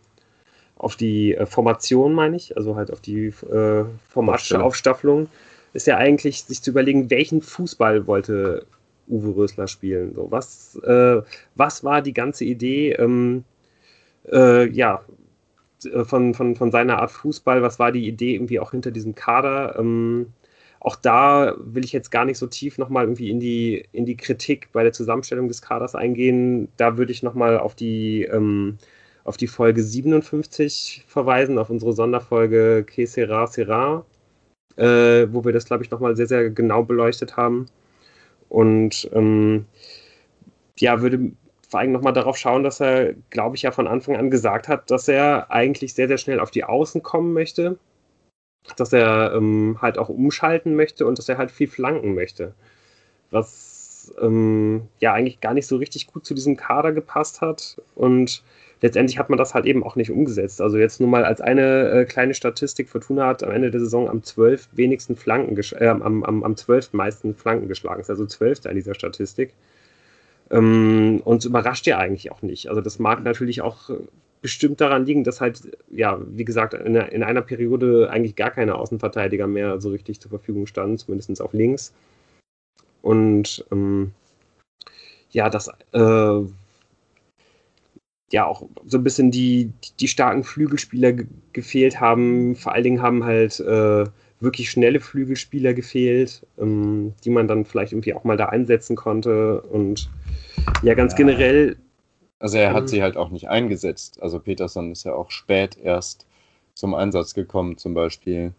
auf 0.77 0.97
die 0.97 1.35
äh, 1.35 1.47
Formation, 1.47 2.13
meine 2.13 2.37
ich, 2.37 2.57
also 2.57 2.77
halt 2.77 2.91
auf 2.93 3.01
die 3.01 3.27
äh, 3.27 3.85
formatische 4.09 4.63
Aufstaffelung, 4.63 5.29
ist 5.73 5.87
ja 5.87 5.97
eigentlich 5.97 6.45
sich 6.45 6.63
zu 6.63 6.71
überlegen, 6.71 7.11
welchen 7.11 7.41
Fußball 7.41 8.07
wollte 8.07 8.67
Uwe 9.09 9.37
Rösler 9.37 9.69
spielen. 9.69 10.15
So, 10.15 10.31
was, 10.31 10.77
äh, 10.85 11.23
was 11.55 11.85
war 11.85 12.03
die 12.03 12.15
ganze 12.15 12.45
Idee, 12.45 12.93
ähm, 12.93 13.45
äh, 14.33 14.69
ja, 14.71 15.05
äh, 15.85 16.05
von, 16.05 16.35
von, 16.35 16.57
von 16.57 16.71
seiner 16.71 17.01
Art 17.01 17.11
Fußball, 17.11 17.63
was 17.63 17.79
war 17.79 17.93
die 17.93 18.07
Idee 18.09 18.35
irgendwie 18.35 18.61
auch 18.61 18.71
hinter 18.73 18.91
diesem 18.91 19.15
Kader? 19.15 19.79
Ähm, 19.79 20.33
auch 20.85 20.97
da 20.97 21.55
will 21.59 21.83
ich 21.83 21.93
jetzt 21.93 22.11
gar 22.11 22.27
nicht 22.27 22.37
so 22.37 22.47
tief 22.47 22.77
nochmal 22.77 23.05
irgendwie 23.05 23.31
in 23.31 23.41
die, 23.41 23.89
in 23.93 24.05
die 24.05 24.19
Kritik 24.19 24.69
bei 24.73 24.83
der 24.83 24.93
Zusammenstellung 24.93 25.49
des 25.49 25.63
Kaders 25.63 25.95
eingehen. 25.95 26.69
Da 26.77 26.99
würde 26.99 27.11
ich 27.11 27.23
nochmal 27.23 27.59
auf 27.59 27.75
die, 27.75 28.25
ähm, 28.25 28.77
auf 29.25 29.39
die 29.39 29.47
Folge 29.47 29.83
57 29.83 31.05
verweisen, 31.09 31.57
auf 31.59 31.71
unsere 31.71 31.95
Sonderfolge 31.95 32.85
Que 32.85 33.07
sera 33.07 33.47
sera, 33.47 34.05
äh, 34.77 35.27
wo 35.31 35.43
wir 35.47 35.53
das, 35.53 35.65
glaube 35.65 35.85
ich, 35.85 35.91
nochmal 35.91 36.17
sehr, 36.17 36.27
sehr 36.27 36.51
genau 36.51 36.83
beleuchtet 36.83 37.39
haben. 37.39 37.67
Und 38.51 39.09
ähm, 39.15 39.65
ja, 40.79 41.01
würde 41.01 41.33
vor 41.67 41.81
allem 41.81 41.93
nochmal 41.93 42.13
darauf 42.13 42.37
schauen, 42.37 42.63
dass 42.63 42.81
er, 42.81 43.15
glaube 43.31 43.57
ich, 43.57 43.63
ja 43.63 43.71
von 43.73 43.87
Anfang 43.89 44.17
an 44.17 44.31
gesagt 44.31 44.69
hat, 44.69 44.91
dass 44.91 45.09
er 45.09 45.51
eigentlich 45.51 45.95
sehr, 45.95 46.09
sehr 46.09 46.19
schnell 46.19 46.41
auf 46.41 46.51
die 46.51 46.65
Außen 46.65 47.03
kommen 47.03 47.33
möchte 47.33 47.79
dass 48.77 48.93
er 48.93 49.33
ähm, 49.35 49.79
halt 49.81 49.99
auch 49.99 50.09
umschalten 50.09 50.75
möchte 50.77 51.07
und 51.07 51.19
dass 51.19 51.29
er 51.29 51.39
halt 51.39 51.51
viel 51.51 51.69
flanken 51.69 52.15
möchte. 52.15 52.55
Was 53.31 53.75
ähm, 54.21 54.89
ja 55.01 55.13
eigentlich 55.13 55.41
gar 55.41 55.55
nicht 55.55 55.67
so 55.67 55.77
richtig 55.77 56.07
gut 56.07 56.25
zu 56.25 56.35
diesem 56.35 56.57
Kader 56.57 56.93
gepasst 56.93 57.41
hat. 57.41 57.81
Und 57.95 58.43
letztendlich 58.81 59.19
hat 59.19 59.31
man 59.31 59.39
das 59.39 59.55
halt 59.55 59.67
eben 59.67 59.83
auch 59.83 59.97
nicht 59.97 60.11
umgesetzt. 60.11 60.61
Also 60.61 60.79
jetzt 60.79 61.01
nur 61.01 61.09
mal 61.09 61.25
als 61.25 61.41
eine 61.41 61.91
äh, 61.91 62.05
kleine 62.05 62.35
Statistik, 62.35 62.89
Fortuna 62.89 63.27
hat 63.27 63.43
am 63.43 63.51
Ende 63.51 63.71
der 63.71 63.81
Saison 63.81 64.09
am 64.09 64.23
12 64.23 64.69
wenigsten 64.73 65.17
Flanken, 65.17 65.59
äh, 65.79 65.87
am, 65.87 66.23
am, 66.23 66.43
am 66.43 66.57
12 66.57 66.93
meisten 66.93 67.35
Flanken 67.35 67.69
geschlagen. 67.69 68.01
Ist 68.01 68.11
also 68.11 68.27
12. 68.27 68.67
in 68.67 68.75
dieser 68.75 68.95
Statistik. 68.95 69.55
Ähm, 70.51 71.21
und 71.25 71.45
überrascht 71.45 71.87
ja 71.87 71.99
eigentlich 71.99 72.31
auch 72.31 72.43
nicht. 72.43 72.69
Also 72.69 72.81
das 72.81 72.99
mag 72.99 73.23
natürlich 73.25 73.63
auch 73.63 73.91
bestimmt 74.45 74.79
daran 74.83 75.07
liegen, 75.07 75.25
dass 75.25 75.41
halt, 75.41 75.63
ja, 75.91 76.21
wie 76.29 76.45
gesagt, 76.45 76.75
in, 76.75 76.97
in, 76.97 77.23
einer 77.23 77.41
Periode 77.41 78.11
eigentlich 78.11 78.37
gar 78.37 78.51
keine 78.51 78.75
Außenverteidiger 78.75 79.47
mehr 79.47 79.81
so 79.81 79.89
richtig 79.89 80.21
zur 80.21 80.29
Verfügung 80.29 80.67
standen, 80.67 80.99
zumindest 80.99 81.41
auf 81.41 81.55
links. 81.55 81.95
Und 83.01 83.65
ähm, 83.73 84.13
ja, 85.31 85.49
dass 85.49 85.69
äh, 85.93 86.41
ja 88.33 88.45
auch 88.45 88.69
so 88.87 88.99
ein 88.99 89.03
bisschen 89.03 89.31
die, 89.31 89.73
die 89.99 90.09
starken 90.09 90.45
Flügelspieler 90.45 91.15
gefehlt 91.55 91.99
haben. 91.99 92.55
Vor 92.55 92.73
allen 92.75 92.85
Dingen 92.85 93.01
haben 93.01 93.25
halt 93.25 93.61
äh, 93.61 94.05
wirklich 94.41 94.71
schnelle 94.71 95.01
Flügelspieler 95.01 95.73
gefehlt, 95.73 96.47
ähm, 96.59 97.15
die 97.25 97.31
man 97.31 97.49
dann 97.49 97.65
vielleicht 97.65 97.93
irgendwie 97.93 98.13
auch 98.13 98.25
mal 98.25 98.37
da 98.37 98.51
einsetzen 98.51 98.95
konnte. 98.95 99.63
Und 99.63 100.11
ja, 100.83 100.93
ganz 100.93 101.13
ja. 101.13 101.17
generell 101.17 101.77
also 102.39 102.59
er 102.59 102.73
hat 102.73 102.83
ähm, 102.83 102.89
sie 102.89 103.03
halt 103.03 103.17
auch 103.17 103.31
nicht 103.31 103.49
eingesetzt. 103.49 104.23
Also 104.23 104.39
Peterson 104.41 104.93
ist 104.93 105.05
ja 105.05 105.15
auch 105.15 105.31
spät 105.31 105.79
erst 105.79 106.27
zum 106.75 106.95
Einsatz 106.95 107.35
gekommen, 107.35 107.79
zum 107.79 107.95
Beispiel. 107.95 108.53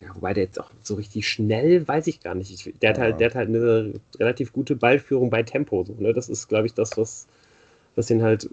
Ja, 0.00 0.14
wobei 0.14 0.34
der 0.34 0.44
jetzt 0.44 0.60
auch 0.60 0.70
so 0.82 0.94
richtig 0.94 1.28
schnell, 1.28 1.86
weiß 1.86 2.06
ich 2.06 2.20
gar 2.20 2.34
nicht. 2.34 2.50
Ich, 2.50 2.74
der, 2.80 2.90
ja. 2.90 2.96
hat 2.96 3.02
halt, 3.02 3.20
der 3.20 3.28
hat 3.28 3.34
halt 3.34 3.48
eine 3.48 3.94
relativ 4.18 4.52
gute 4.52 4.76
Ballführung 4.76 5.30
bei 5.30 5.42
Tempo. 5.42 5.84
So, 5.84 5.94
ne? 5.94 6.12
Das 6.12 6.28
ist, 6.28 6.48
glaube 6.48 6.66
ich, 6.66 6.74
das, 6.74 6.96
was, 6.96 7.26
was 7.94 8.10
ihn 8.10 8.22
halt 8.22 8.48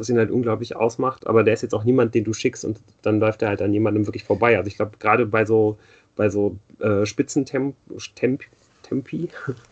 was 0.00 0.08
ihn 0.08 0.16
halt 0.16 0.30
unglaublich 0.30 0.76
ausmacht, 0.76 1.26
aber 1.26 1.44
der 1.44 1.54
ist 1.54 1.62
jetzt 1.62 1.74
auch 1.74 1.84
niemand, 1.84 2.14
den 2.14 2.24
du 2.24 2.32
schickst 2.32 2.64
und 2.64 2.80
dann 3.02 3.20
läuft 3.20 3.42
er 3.42 3.48
halt 3.48 3.60
an 3.60 3.74
jemandem 3.74 4.06
wirklich 4.06 4.24
vorbei. 4.24 4.56
Also 4.56 4.68
ich 4.68 4.76
glaube, 4.76 4.92
gerade 4.98 5.26
bei 5.26 5.44
so, 5.44 5.78
bei 6.16 6.30
so 6.30 6.56
äh, 6.78 7.04
Spitzentempo, 7.04 7.76
Temp, 8.14 8.42
Spitztempi, 8.90 9.28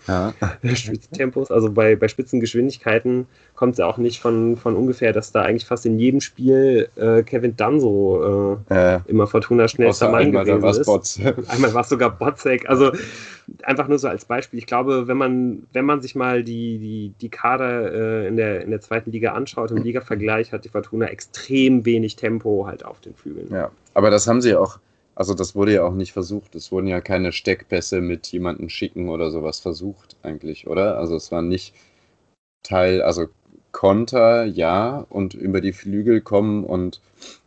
ja. 0.06 0.32
Spitztempos. 0.74 1.50
Also 1.50 1.70
bei, 1.70 1.96
bei 1.96 2.08
Spitzengeschwindigkeiten 2.08 3.26
kommt 3.54 3.72
es 3.72 3.78
ja 3.78 3.86
auch 3.86 3.98
nicht 3.98 4.20
von, 4.20 4.56
von 4.56 4.76
ungefähr, 4.76 5.12
dass 5.12 5.32
da 5.32 5.42
eigentlich 5.42 5.66
fast 5.66 5.84
in 5.86 5.98
jedem 5.98 6.20
Spiel 6.20 6.88
äh, 6.96 7.22
Kevin 7.22 7.56
Danso 7.56 8.58
äh, 8.70 8.74
ja. 8.74 9.04
immer 9.06 9.26
Fortuna 9.26 9.66
schnellster 9.66 10.10
Mann 10.10 10.32
gewesen 10.32 10.64
ist. 10.64 10.86
Bots. 10.86 11.20
Einmal 11.48 11.74
war 11.74 11.82
es 11.82 11.88
sogar 11.88 12.10
Botzek. 12.10 12.68
Also 12.68 12.92
einfach 13.64 13.88
nur 13.88 13.98
so 13.98 14.08
als 14.08 14.24
Beispiel. 14.24 14.58
Ich 14.58 14.66
glaube, 14.66 15.08
wenn 15.08 15.16
man, 15.16 15.66
wenn 15.72 15.84
man 15.84 16.00
sich 16.00 16.14
mal 16.14 16.44
die, 16.44 16.78
die, 16.78 17.12
die 17.20 17.28
Kader 17.28 17.92
äh, 17.92 18.28
in, 18.28 18.36
der, 18.36 18.62
in 18.62 18.70
der 18.70 18.80
zweiten 18.80 19.10
Liga 19.10 19.32
anschaut, 19.32 19.70
im 19.70 19.78
Liga-Vergleich 19.78 20.52
hat 20.52 20.64
die 20.64 20.68
Fortuna 20.68 21.06
extrem 21.06 21.84
wenig 21.84 22.16
Tempo 22.16 22.66
halt 22.66 22.84
auf 22.84 23.00
den 23.00 23.14
Flügeln. 23.14 23.48
Ja, 23.50 23.70
aber 23.94 24.10
das 24.10 24.26
haben 24.28 24.40
sie 24.40 24.54
auch 24.54 24.78
also 25.18 25.34
das 25.34 25.56
wurde 25.56 25.74
ja 25.74 25.82
auch 25.82 25.94
nicht 25.94 26.12
versucht. 26.12 26.54
Es 26.54 26.70
wurden 26.70 26.86
ja 26.86 27.00
keine 27.00 27.32
Steckpässe 27.32 28.00
mit 28.00 28.28
jemandem 28.28 28.68
schicken 28.68 29.08
oder 29.08 29.32
sowas 29.32 29.58
versucht 29.58 30.16
eigentlich, 30.22 30.68
oder? 30.68 30.96
Also 30.96 31.16
es 31.16 31.32
war 31.32 31.42
nicht 31.42 31.74
Teil, 32.62 33.02
also 33.02 33.26
Konter, 33.72 34.44
ja, 34.44 35.04
und 35.08 35.34
über 35.34 35.60
die 35.60 35.72
Flügel 35.72 36.20
kommen 36.20 36.62
und 36.62 37.00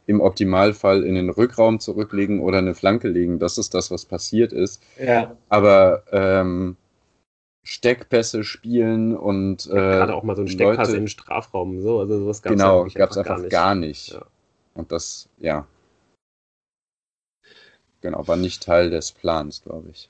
im 0.05 0.19
Optimalfall 0.19 1.05
in 1.05 1.15
den 1.15 1.29
Rückraum 1.29 1.79
zurücklegen 1.79 2.41
oder 2.41 2.57
eine 2.57 2.75
Flanke 2.75 3.07
legen. 3.07 3.39
Das 3.39 3.57
ist 3.57 3.73
das, 3.73 3.89
was 3.89 4.03
passiert 4.03 4.51
ist. 4.51 4.83
Ja. 4.99 5.37
Aber 5.47 6.03
ähm, 6.11 6.75
Steckpässe 7.63 8.43
spielen 8.43 9.15
und 9.15 9.67
äh, 9.67 9.75
gerade 9.75 10.13
auch 10.13 10.23
mal 10.23 10.35
so 10.35 10.41
ein 10.41 10.49
Steckpass 10.49 10.89
Leute, 10.89 10.97
in 10.97 11.03
den 11.03 11.07
Strafraum, 11.07 11.79
so, 11.79 12.01
also 12.01 12.19
sowas 12.19 12.41
gab 12.41 12.51
es 12.51 12.59
genau, 12.59 12.85
gab 12.93 13.11
es 13.11 13.17
einfach, 13.17 13.37
einfach 13.37 13.49
gar 13.49 13.75
nicht. 13.75 14.11
Gar 14.11 14.19
nicht. 14.19 14.25
Ja. 14.25 14.25
Und 14.73 14.91
das, 14.91 15.29
ja, 15.37 15.65
Genau, 18.01 18.27
war 18.27 18.35
nicht 18.35 18.63
Teil 18.63 18.89
des 18.89 19.11
Plans, 19.11 19.61
glaube 19.63 19.89
ich. 19.91 20.09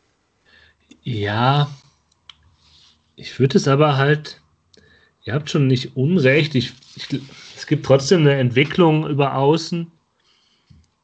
Ja, 1.04 1.70
ich 3.16 3.40
würde 3.40 3.58
es 3.58 3.68
aber 3.68 3.98
halt, 3.98 4.42
ihr 5.24 5.34
habt 5.34 5.50
schon 5.50 5.68
nicht 5.68 5.96
unrecht, 5.96 6.56
ich, 6.56 6.74
ich, 6.96 7.22
es 7.56 7.68
gibt 7.68 7.86
trotzdem 7.86 8.22
eine 8.22 8.36
Entwicklung 8.36 9.08
über 9.08 9.36
Außen. 9.36 9.92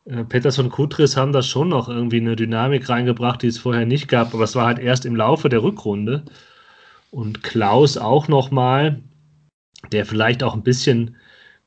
Äh, 0.06 0.24
Peters 0.24 0.60
und 0.60 0.70
Kutris 0.70 1.18
haben 1.18 1.34
da 1.34 1.42
schon 1.42 1.70
noch 1.70 1.90
irgendwie 1.90 2.18
eine 2.18 2.36
Dynamik 2.36 2.88
reingebracht, 2.88 3.42
die 3.42 3.48
es 3.48 3.58
vorher 3.58 3.86
nicht 3.86 4.08
gab, 4.08 4.34
aber 4.34 4.46
es 4.46 4.56
war 4.56 4.66
halt 4.66 4.80
erst 4.80 5.06
im 5.06 5.16
Laufe 5.16 5.50
der 5.50 5.64
Rückrunde. 5.64 6.24
Und 7.12 7.44
Klaus 7.44 7.98
auch 7.98 8.28
nochmal, 8.28 9.02
der 9.92 10.06
vielleicht 10.06 10.44
auch 10.44 10.54
ein 10.54 10.64
bisschen 10.64 11.16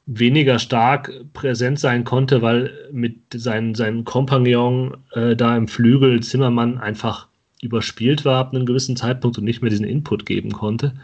weniger 0.06 0.58
stark 0.58 1.12
präsent 1.32 1.78
sein 1.78 2.04
konnte, 2.04 2.42
weil 2.42 2.72
mit 2.92 3.16
seinem 3.34 3.74
seinen 3.74 4.04
Kompagnon 4.04 4.96
äh, 5.12 5.36
da 5.36 5.56
im 5.56 5.68
Flügel 5.68 6.20
Zimmermann 6.20 6.78
einfach 6.78 7.28
überspielt 7.62 8.24
war 8.24 8.38
ab 8.38 8.54
einem 8.54 8.66
gewissen 8.66 8.96
Zeitpunkt 8.96 9.38
und 9.38 9.44
nicht 9.44 9.62
mehr 9.62 9.70
diesen 9.70 9.86
Input 9.86 10.26
geben 10.26 10.52
konnte. 10.52 10.94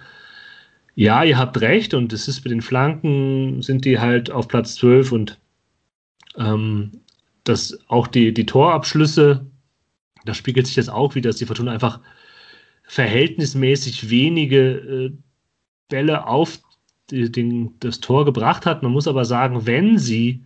Ja, 0.95 1.23
ihr 1.25 1.39
habt 1.39 1.61
recht 1.61 1.93
und 1.93 2.13
es 2.13 2.27
ist 2.27 2.43
mit 2.45 2.53
den 2.53 2.63
Flanken 2.63 3.63
sind 3.63 3.85
die 3.85 3.99
halt 3.99 4.31
auf 4.31 4.49
Platz 4.49 4.77
12 4.77 5.13
und 5.13 5.39
ähm, 6.39 6.93
das 7.45 7.79
auch 7.89 8.07
die, 8.07 8.33
die 8.33 8.47
Torabschlüsse, 8.47 9.47
da 10.25 10.35
spiegelt 10.35 10.67
sich 10.67 10.77
das 10.77 10.89
auch 10.89 11.15
wieder, 11.15 11.31
dass 11.31 11.37
die 11.37 11.47
Fortuna 11.47 11.73
einfach 11.73 12.01
verhältnismäßig 12.85 14.11
wenige 14.11 14.71
äh, 14.71 15.13
Bälle 15.89 16.27
auf 16.27 16.59
den, 17.11 17.75
das 17.81 18.01
Tor 18.01 18.25
gebracht 18.25 18.66
hat. 18.66 18.83
Man 18.83 18.92
muss 18.92 19.09
aber 19.09 19.25
sagen, 19.25 19.66
wenn 19.66 19.99
sie 19.99 20.42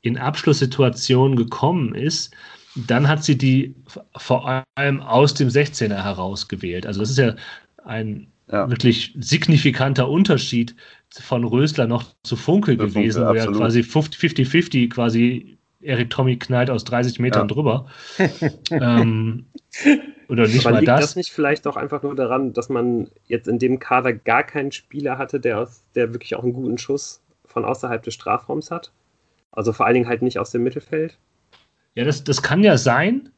in 0.00 0.18
Abschlusssituationen 0.18 1.36
gekommen 1.36 1.94
ist, 1.94 2.34
dann 2.74 3.08
hat 3.08 3.22
sie 3.22 3.36
die 3.36 3.74
vor 4.16 4.64
allem 4.76 5.00
aus 5.00 5.34
dem 5.34 5.48
16er 5.48 6.02
herausgewählt. 6.02 6.86
Also 6.86 7.00
das 7.00 7.10
ist 7.10 7.18
ja 7.18 7.36
ein 7.84 8.28
ja. 8.50 8.68
wirklich 8.68 9.14
signifikanter 9.18 10.08
Unterschied 10.08 10.74
von 11.10 11.44
Rösler 11.44 11.86
noch 11.86 12.04
zu 12.22 12.36
Funkel 12.36 12.76
Der 12.76 12.86
gewesen, 12.86 13.24
Funkel, 13.24 13.44
wo 13.44 13.52
ja 13.52 13.58
quasi 13.58 13.80
50-50 13.80 14.88
quasi 14.88 15.58
Erik 15.82 16.10
Tommy 16.10 16.36
knallt 16.38 16.70
aus 16.70 16.84
30 16.84 17.18
Metern 17.18 17.48
ja. 17.48 17.54
drüber. 17.54 17.86
ähm, 18.70 19.46
oder 20.28 20.46
nicht 20.46 20.66
Aber 20.66 20.74
mal 20.74 20.78
liegt 20.80 20.88
das. 20.88 21.00
das 21.00 21.16
nicht 21.16 21.30
vielleicht 21.30 21.66
auch 21.66 21.76
einfach 21.76 22.02
nur 22.02 22.14
daran, 22.14 22.52
dass 22.52 22.68
man 22.68 23.08
jetzt 23.26 23.48
in 23.48 23.58
dem 23.58 23.78
Kader 23.78 24.12
gar 24.12 24.44
keinen 24.44 24.72
Spieler 24.72 25.18
hatte, 25.18 25.40
der, 25.40 25.58
aus, 25.58 25.82
der 25.94 26.12
wirklich 26.12 26.34
auch 26.36 26.42
einen 26.42 26.52
guten 26.52 26.78
Schuss 26.78 27.22
von 27.44 27.64
außerhalb 27.64 28.02
des 28.02 28.14
Strafraums 28.14 28.70
hat? 28.70 28.92
Also 29.50 29.72
vor 29.72 29.86
allen 29.86 29.94
Dingen 29.94 30.08
halt 30.08 30.22
nicht 30.22 30.38
aus 30.38 30.50
dem 30.50 30.62
Mittelfeld? 30.62 31.18
Ja, 31.94 32.04
das, 32.04 32.24
das 32.24 32.42
kann 32.42 32.64
ja 32.64 32.78
sein. 32.78 33.28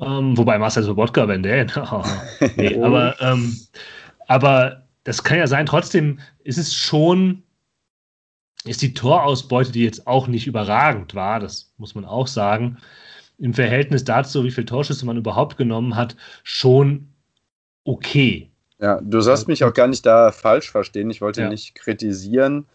Ähm, 0.00 0.36
wobei 0.38 0.58
Marcel 0.58 0.82
Sobotka, 0.82 1.28
wenn 1.28 1.42
der. 1.42 1.66
nee, 2.56 2.78
aber, 2.82 3.20
ähm, 3.20 3.56
aber 4.28 4.82
das 5.04 5.22
kann 5.24 5.38
ja 5.38 5.46
sein. 5.46 5.66
Trotzdem 5.66 6.20
ist 6.44 6.58
es 6.58 6.74
schon 6.74 7.42
ist 8.64 8.82
die 8.82 8.94
Torausbeute, 8.94 9.72
die 9.72 9.84
jetzt 9.84 10.06
auch 10.06 10.28
nicht 10.28 10.46
überragend 10.46 11.14
war, 11.14 11.40
das 11.40 11.72
muss 11.78 11.94
man 11.94 12.04
auch 12.04 12.26
sagen, 12.26 12.78
im 13.38 13.54
Verhältnis 13.54 14.04
dazu, 14.04 14.44
wie 14.44 14.50
viele 14.50 14.66
Torschüsse 14.66 15.04
man 15.04 15.16
überhaupt 15.16 15.56
genommen 15.56 15.96
hat, 15.96 16.16
schon 16.44 17.08
okay. 17.84 18.50
Ja, 18.78 19.00
du 19.00 19.20
sollst 19.20 19.48
mich 19.48 19.64
auch 19.64 19.74
gar 19.74 19.88
nicht 19.88 20.04
da 20.06 20.32
falsch 20.32 20.70
verstehen. 20.70 21.10
Ich 21.10 21.20
wollte 21.20 21.42
ja. 21.42 21.48
nicht 21.48 21.74
kritisieren, 21.74 22.66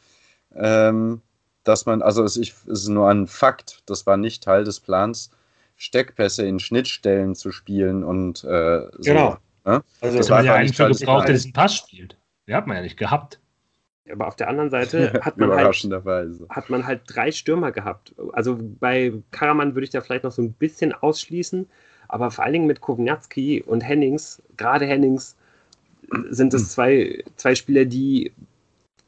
ähm, 0.56 1.22
dass 1.64 1.86
man, 1.86 2.02
also 2.02 2.24
es 2.24 2.38
ist 2.38 2.88
nur 2.88 3.10
ein 3.10 3.28
Fakt, 3.28 3.84
das 3.86 4.06
war 4.06 4.18
nicht 4.18 4.44
Teil 4.44 4.64
des 4.64 4.80
Plans, 4.80 5.32
Steckpässe 5.76 6.46
in 6.46 6.60
Schnittstellen 6.60 7.36
zu 7.36 7.52
spielen 7.52 8.04
und 8.04 8.44
äh, 8.44 8.82
so. 8.94 9.04
Genau. 9.04 9.38
Ne? 9.66 9.84
Also 10.02 10.18
das, 10.18 10.28
das 10.28 10.30
war 10.30 10.44
ja 10.44 10.66
für 10.74 10.90
gebraucht, 10.90 11.28
der 11.28 11.36
diesen 11.36 11.54
Pass 11.54 11.76
spielt. 11.76 12.18
Den 12.48 12.56
hat 12.56 12.68
man 12.68 12.78
ja 12.78 12.84
nicht 12.84 12.98
gehabt. 12.98 13.40
Aber 14.12 14.28
auf 14.28 14.36
der 14.36 14.50
anderen 14.50 14.70
Seite 14.70 15.14
hat 15.22 15.38
man, 15.38 15.52
halt, 15.52 15.90
hat 16.50 16.70
man 16.70 16.88
halt 16.88 17.02
drei 17.08 17.32
Stürmer 17.32 17.72
gehabt. 17.72 18.14
Also 18.34 18.58
bei 18.80 19.14
Karaman 19.32 19.76
würde 19.76 19.86
ich 19.86 19.90
da 19.90 20.02
vielleicht 20.02 20.24
noch 20.24 20.32
so 20.32 20.42
ein 20.42 20.54
bisschen 20.54 20.94
ausschließen, 20.94 21.68
aber 22.08 22.32
vor 22.32 22.44
allen 22.44 22.54
Dingen 22.54 22.68
mit 22.68 22.82
Kovnatski 22.82 23.64
und 23.64 23.82
Hennings, 23.82 24.42
gerade 24.56 24.86
Hennings, 24.86 25.36
sind 26.30 26.54
es 26.54 26.62
hm. 26.62 26.68
zwei, 26.70 27.24
zwei 27.36 27.56
Spieler, 27.56 27.86
die 27.86 28.32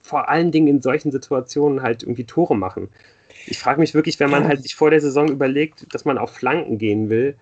vor 0.02 0.30
allen 0.30 0.52
Dingen 0.52 0.68
in 0.68 0.82
solchen 0.82 1.12
Situationen 1.12 1.82
halt 1.82 2.04
irgendwie 2.04 2.26
Tore 2.26 2.56
machen. 2.56 2.90
Ich 3.46 3.60
frage 3.60 3.80
mich 3.80 3.94
wirklich, 3.94 4.20
wenn 4.20 4.30
man 4.30 4.48
halt 4.48 4.64
sich 4.64 4.76
vor 4.76 4.92
der 4.92 5.02
Saison 5.02 5.30
überlegt, 5.30 5.94
dass 5.94 6.04
man 6.04 6.18
auf 6.18 6.32
Flanken 6.32 6.78
gehen 6.78 7.10
will, 7.10 7.38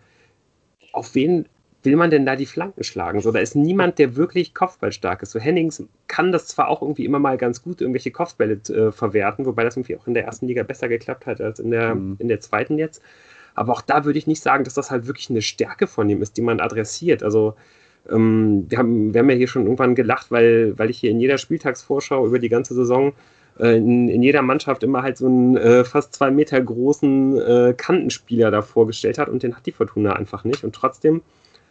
auf 0.92 1.16
wen 1.16 1.48
will 1.88 1.96
man 1.96 2.12
denn 2.12 2.26
da 2.26 2.36
die 2.36 2.46
Flanken 2.46 2.84
schlagen? 2.84 3.22
So, 3.22 3.32
da 3.32 3.40
ist 3.40 3.56
niemand, 3.56 3.98
der 3.98 4.18
wirklich 4.18 4.54
kopfballstark 4.54 5.24
ist. 5.24 5.32
So, 5.32 5.40
Hennings 5.40 5.84
kann 6.08 6.34
das 6.34 6.48
zwar 6.48 6.68
auch 6.68 6.82
irgendwie 6.82 7.06
immer 7.06 7.20
mal 7.20 7.38
ganz 7.38 7.64
gut, 7.64 7.80
irgendwelche 7.80 8.12
Kopfbälle 8.12 8.60
äh, 8.70 8.92
verwerten, 8.92 9.46
wobei 9.46 9.64
das 9.64 9.78
irgendwie 9.78 9.96
auch 9.96 10.06
in 10.06 10.14
der 10.14 10.26
ersten 10.26 10.48
Liga 10.48 10.64
besser 10.64 10.90
geklappt 10.90 11.26
hat 11.26 11.40
als 11.40 11.60
in 11.60 11.72
der, 11.72 11.96
mhm. 11.96 12.18
in 12.20 12.28
der 12.28 12.42
zweiten 12.42 12.78
jetzt. 12.78 13.02
Aber 13.56 13.72
auch 13.72 13.82
da 13.82 14.04
würde 14.04 14.20
ich 14.20 14.28
nicht 14.28 14.44
sagen, 14.44 14.66
dass 14.66 14.74
das 14.74 14.92
halt 14.92 15.08
wirklich 15.08 15.30
eine 15.30 15.42
Stärke 15.42 15.88
von 15.88 16.10
ihm 16.10 16.22
ist, 16.22 16.36
die 16.36 16.42
man 16.42 16.60
adressiert. 16.60 17.24
Also, 17.24 17.56
ähm, 18.10 18.66
wir, 18.68 18.78
haben, 18.78 19.14
wir 19.14 19.20
haben 19.20 19.30
ja 19.30 19.36
hier 19.36 19.48
schon 19.48 19.64
irgendwann 19.64 19.96
gelacht, 19.96 20.30
weil, 20.30 20.78
weil 20.78 20.90
ich 20.90 21.00
hier 21.00 21.12
in 21.12 21.20
jeder 21.20 21.38
Spieltagsvorschau 21.38 22.28
über 22.28 22.40
die 22.40 22.50
ganze 22.50 22.74
Saison 22.74 23.14
äh, 23.60 23.78
in, 23.78 24.10
in, 24.10 24.24
jeder 24.24 24.42
Mannschaft 24.42 24.84
immer 24.84 25.02
halt 25.02 25.18
so 25.18 25.26
einen 25.26 25.58
äh, 25.58 25.84
fast 25.84 26.14
zwei 26.14 26.32
Meter 26.32 26.60
großen 26.62 27.38
äh, 27.40 27.74
Kantenspieler 27.76 28.52
da 28.52 28.62
vorgestellt 28.62 29.18
hat 29.18 29.30
und 29.30 29.44
den 29.44 29.56
hat 29.56 29.66
die 29.66 29.72
Fortuna 29.72 30.14
einfach 30.14 30.44
nicht. 30.44 30.64
Und 30.64 30.76
trotzdem 30.76 31.22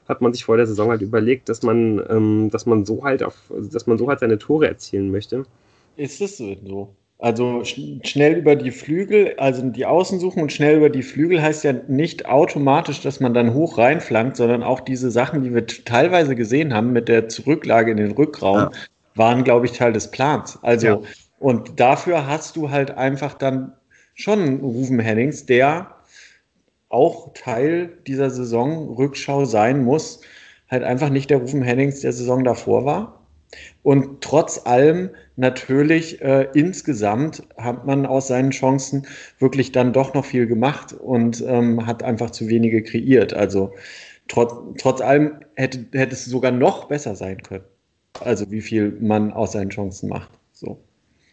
hat 0.08 0.20
man 0.20 0.32
sich 0.32 0.44
vor 0.44 0.56
der 0.56 0.66
Saison 0.66 0.90
halt 0.90 1.02
überlegt, 1.02 1.48
dass 1.48 1.62
man, 1.62 2.02
ähm, 2.08 2.50
dass 2.50 2.66
man 2.66 2.84
so 2.84 3.04
halt 3.04 3.22
auf, 3.22 3.34
dass 3.72 3.86
man 3.86 3.98
so 3.98 4.08
halt 4.08 4.20
seine 4.20 4.38
Tore 4.38 4.68
erzielen 4.68 5.10
möchte. 5.10 5.44
Ist 5.96 6.20
es 6.20 6.38
so? 6.38 6.94
Also 7.18 7.64
sch 7.64 7.80
schnell 8.04 8.36
über 8.36 8.56
die 8.56 8.70
Flügel, 8.70 9.34
also 9.38 9.62
die 9.62 9.86
Außen 9.86 10.20
suchen 10.20 10.42
und 10.42 10.52
schnell 10.52 10.76
über 10.76 10.90
die 10.90 11.02
Flügel 11.02 11.40
heißt 11.40 11.64
ja 11.64 11.72
nicht 11.88 12.26
automatisch, 12.26 13.00
dass 13.00 13.20
man 13.20 13.32
dann 13.32 13.54
hoch 13.54 13.78
reinflankt, 13.78 14.36
sondern 14.36 14.62
auch 14.62 14.80
diese 14.80 15.10
Sachen, 15.10 15.42
die 15.42 15.54
wir 15.54 15.66
teilweise 15.66 16.36
gesehen 16.36 16.74
haben 16.74 16.92
mit 16.92 17.08
der 17.08 17.28
Zurücklage 17.28 17.90
in 17.90 17.96
den 17.96 18.12
Rückraum, 18.12 18.58
ja. 18.58 18.70
waren, 19.14 19.44
glaube 19.44 19.64
ich, 19.64 19.72
Teil 19.72 19.94
des 19.94 20.10
Plans. 20.10 20.58
Also, 20.60 20.86
ja. 20.86 21.00
und 21.38 21.80
dafür 21.80 22.26
hast 22.26 22.54
du 22.54 22.70
halt 22.70 22.90
einfach 22.90 23.32
dann 23.32 23.72
schon 24.14 24.60
Rufen 24.60 24.98
Hennings, 24.98 25.46
der 25.46 25.95
auch 26.88 27.32
Teil 27.34 27.98
dieser 28.06 28.30
Saisonrückschau 28.30 29.44
sein 29.44 29.84
muss, 29.84 30.20
halt 30.70 30.82
einfach 30.82 31.10
nicht 31.10 31.30
der 31.30 31.38
Rufen 31.38 31.62
Hennings 31.62 32.00
der 32.00 32.12
Saison 32.12 32.44
davor 32.44 32.84
war. 32.84 33.20
Und 33.82 34.20
trotz 34.20 34.66
allem 34.66 35.10
natürlich 35.36 36.20
äh, 36.20 36.48
insgesamt 36.54 37.44
hat 37.56 37.86
man 37.86 38.04
aus 38.04 38.28
seinen 38.28 38.50
Chancen 38.50 39.06
wirklich 39.38 39.72
dann 39.72 39.92
doch 39.92 40.14
noch 40.14 40.24
viel 40.24 40.46
gemacht 40.46 40.92
und 40.92 41.44
ähm, 41.46 41.86
hat 41.86 42.02
einfach 42.02 42.30
zu 42.30 42.48
wenige 42.48 42.82
kreiert. 42.82 43.34
Also 43.34 43.72
trotz, 44.28 44.52
trotz 44.78 45.00
allem 45.00 45.40
hätte, 45.54 45.86
hätte 45.92 46.14
es 46.14 46.24
sogar 46.24 46.50
noch 46.50 46.88
besser 46.88 47.14
sein 47.14 47.42
können. 47.42 47.64
Also 48.20 48.50
wie 48.50 48.62
viel 48.62 48.96
man 49.00 49.32
aus 49.32 49.52
seinen 49.52 49.70
Chancen 49.70 50.08
macht. 50.08 50.30
So. 50.52 50.78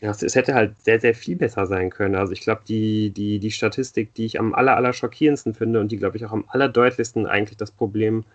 Ja, 0.04 0.12
es 0.12 0.36
hätte 0.36 0.54
halt 0.54 0.76
sehr, 0.84 1.00
sehr 1.00 1.16
viel 1.16 1.38
besser 1.38 1.66
sein 1.66 1.90
können. 1.90 2.16
Also 2.16 2.34
ich 2.34 2.42
glaube, 2.42 2.62
die, 2.68 3.12
die, 3.12 3.40
die 3.40 3.52
Statistik, 3.52 4.14
die 4.16 4.26
ich 4.26 4.38
am 4.38 4.54
aller, 4.54 4.76
aller 4.76 4.92
schockierendsten 4.92 5.54
finde 5.54 5.80
und 5.80 5.94
die, 5.94 5.98
glaube 5.98 6.18
ich, 6.18 6.26
auch 6.26 6.34
am 6.34 6.44
allerdeutlichsten 6.50 7.26
eigentlich 7.26 7.58
das 7.58 7.72
Problem 7.72 8.26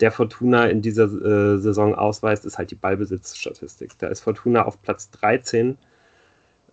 der 0.00 0.12
Fortuna 0.12 0.66
in 0.66 0.82
dieser 0.82 1.04
äh, 1.04 1.58
Saison 1.58 1.94
ausweist, 1.94 2.44
ist 2.44 2.58
halt 2.58 2.70
die 2.70 2.74
Ballbesitzstatistik. 2.74 3.92
Da 3.98 4.08
ist 4.08 4.20
Fortuna 4.20 4.66
auf 4.66 4.82
Platz 4.82 5.10
13, 5.12 5.78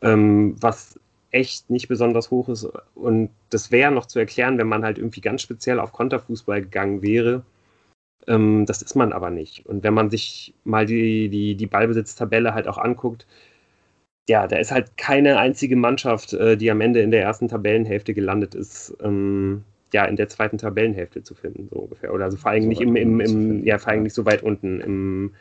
ähm, 0.02 0.56
was 0.62 1.00
echt 1.32 1.70
nicht 1.70 1.88
besonders 1.88 2.30
hoch 2.30 2.50
ist. 2.50 2.68
Und 2.96 3.30
das 3.50 3.72
wäre 3.72 3.94
noch 3.94 4.08
zu 4.08 4.20
erklären, 4.20 4.58
wenn 4.58 4.68
man 4.68 4.84
halt 4.84 4.98
irgendwie 4.98 5.22
ganz 5.22 5.42
speziell 5.42 5.80
auf 5.80 5.94
Konterfußball 5.94 6.62
gegangen 6.62 7.02
wäre. 7.02 7.44
Ähm, 8.28 8.66
das 8.66 8.82
ist 8.82 8.96
man 8.96 9.14
aber 9.14 9.30
nicht. 9.30 9.66
Und 9.66 9.84
wenn 9.84 9.94
man 9.94 10.10
sich 10.10 10.54
mal 10.66 10.86
die, 10.86 11.30
die, 11.30 11.56
die 11.56 11.68
Ballbesitztabelle 11.68 12.54
halt 12.54 12.68
auch 12.68 12.78
anguckt, 12.78 13.26
ja, 14.30 14.48
da 14.48 14.58
ist 14.58 14.72
halt 14.72 14.96
keine 14.98 15.38
einzige 15.38 15.76
Mannschaft, 15.76 16.34
äh, 16.34 16.56
die 16.56 16.72
am 16.72 16.82
Ende 16.82 17.02
in 17.02 17.12
der 17.12 17.22
ersten 17.22 17.48
Tabellenhälfte 17.48 18.14
gelandet 18.14 18.56
ist, 18.56 18.96
ähm, 19.02 19.64
ja, 19.94 20.06
in 20.06 20.16
der 20.16 20.30
zweiten 20.30 20.58
Tabellenhälfte 20.58 21.24
zu 21.24 21.36
finden, 21.36 21.68
so 21.70 21.80
ungefähr. 21.82 22.14
Oder 22.14 22.26
also 22.26 22.38
vor 22.38 22.52
allem 22.52 22.64
so 22.64 22.70
nicht 22.70 22.82
im, 22.82 22.96
im, 22.96 23.20
im 23.20 23.66
ja, 23.66 23.78
vor 23.78 23.92
allem 23.92 24.04
nicht 24.04 24.16
so 24.16 24.26
weit 24.26 24.42
unten 24.42 24.80
im, 24.82 25.32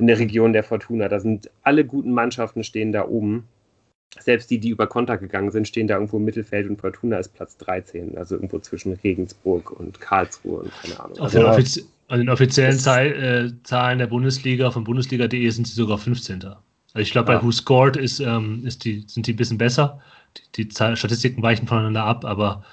in 0.00 0.06
der 0.06 0.18
Region 0.18 0.52
der 0.52 0.64
Fortuna. 0.64 1.08
Da 1.08 1.20
sind 1.20 1.50
alle 1.62 1.84
guten 1.84 2.12
Mannschaften 2.12 2.64
stehen 2.64 2.92
da 2.92 3.06
oben. 3.06 3.44
Selbst 4.18 4.50
die, 4.50 4.58
die 4.58 4.70
über 4.70 4.86
Konter 4.86 5.16
gegangen 5.18 5.50
sind, 5.50 5.68
stehen 5.68 5.86
da 5.86 5.94
irgendwo 5.94 6.18
im 6.18 6.24
Mittelfeld 6.24 6.68
und 6.68 6.80
Fortuna 6.80 7.18
ist 7.18 7.34
Platz 7.34 7.56
13, 7.58 8.16
also 8.18 8.34
irgendwo 8.34 8.58
zwischen 8.58 8.92
Regensburg 8.92 9.70
und 9.70 10.00
Karlsruhe 10.00 10.60
und 10.60 10.72
keine 10.82 11.00
Ahnung. 11.00 11.18
Auf 11.18 11.24
also, 11.24 11.38
den, 11.38 11.46
offiz 11.46 11.88
also 12.08 12.22
den 12.22 12.28
offiziellen 12.28 12.78
Zahl, 12.78 13.06
äh, 13.06 13.52
Zahlen 13.62 13.98
der 13.98 14.08
Bundesliga 14.08 14.70
von 14.70 14.84
Bundesliga.de 14.84 15.48
sind 15.48 15.66
sie 15.66 15.74
sogar 15.74 15.96
15. 15.96 16.44
Also 16.94 17.02
ich 17.02 17.12
glaube, 17.12 17.32
ja. 17.32 17.38
bei 17.38 17.44
Who 17.44 17.50
Scored 17.52 17.96
ist, 17.96 18.20
ähm, 18.20 18.62
ist 18.66 18.84
die, 18.84 19.04
sind 19.06 19.26
die 19.26 19.32
ein 19.32 19.36
bisschen 19.36 19.58
besser. 19.58 20.00
Die, 20.56 20.68
die 20.68 20.74
Statistiken 20.74 21.42
weichen 21.42 21.66
voneinander 21.66 22.04
ab, 22.04 22.24
aber 22.24 22.64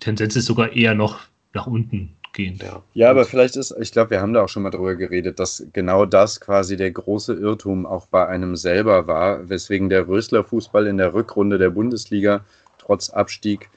Tendenz 0.00 0.36
ist 0.36 0.46
sogar 0.46 0.72
eher 0.72 0.94
noch 0.94 1.20
nach 1.52 1.66
unten 1.66 2.14
gehend. 2.32 2.62
Ja, 2.62 2.82
ja 2.94 3.10
aber 3.10 3.24
vielleicht 3.24 3.56
ist, 3.56 3.74
ich 3.78 3.92
glaube, 3.92 4.10
wir 4.10 4.20
haben 4.20 4.32
da 4.32 4.42
auch 4.42 4.48
schon 4.48 4.62
mal 4.62 4.70
drüber 4.70 4.94
geredet, 4.96 5.38
dass 5.38 5.64
genau 5.72 6.06
das 6.06 6.40
quasi 6.40 6.76
der 6.76 6.90
große 6.90 7.34
Irrtum 7.34 7.86
auch 7.86 8.06
bei 8.06 8.26
einem 8.26 8.56
selber 8.56 9.06
war, 9.06 9.48
weswegen 9.48 9.88
der 9.88 10.08
Rösler-Fußball 10.08 10.86
in 10.86 10.96
der 10.96 11.14
Rückrunde 11.14 11.58
der 11.58 11.70
Bundesliga 11.70 12.44
trotz 12.78 13.10
Abstieg 13.10 13.70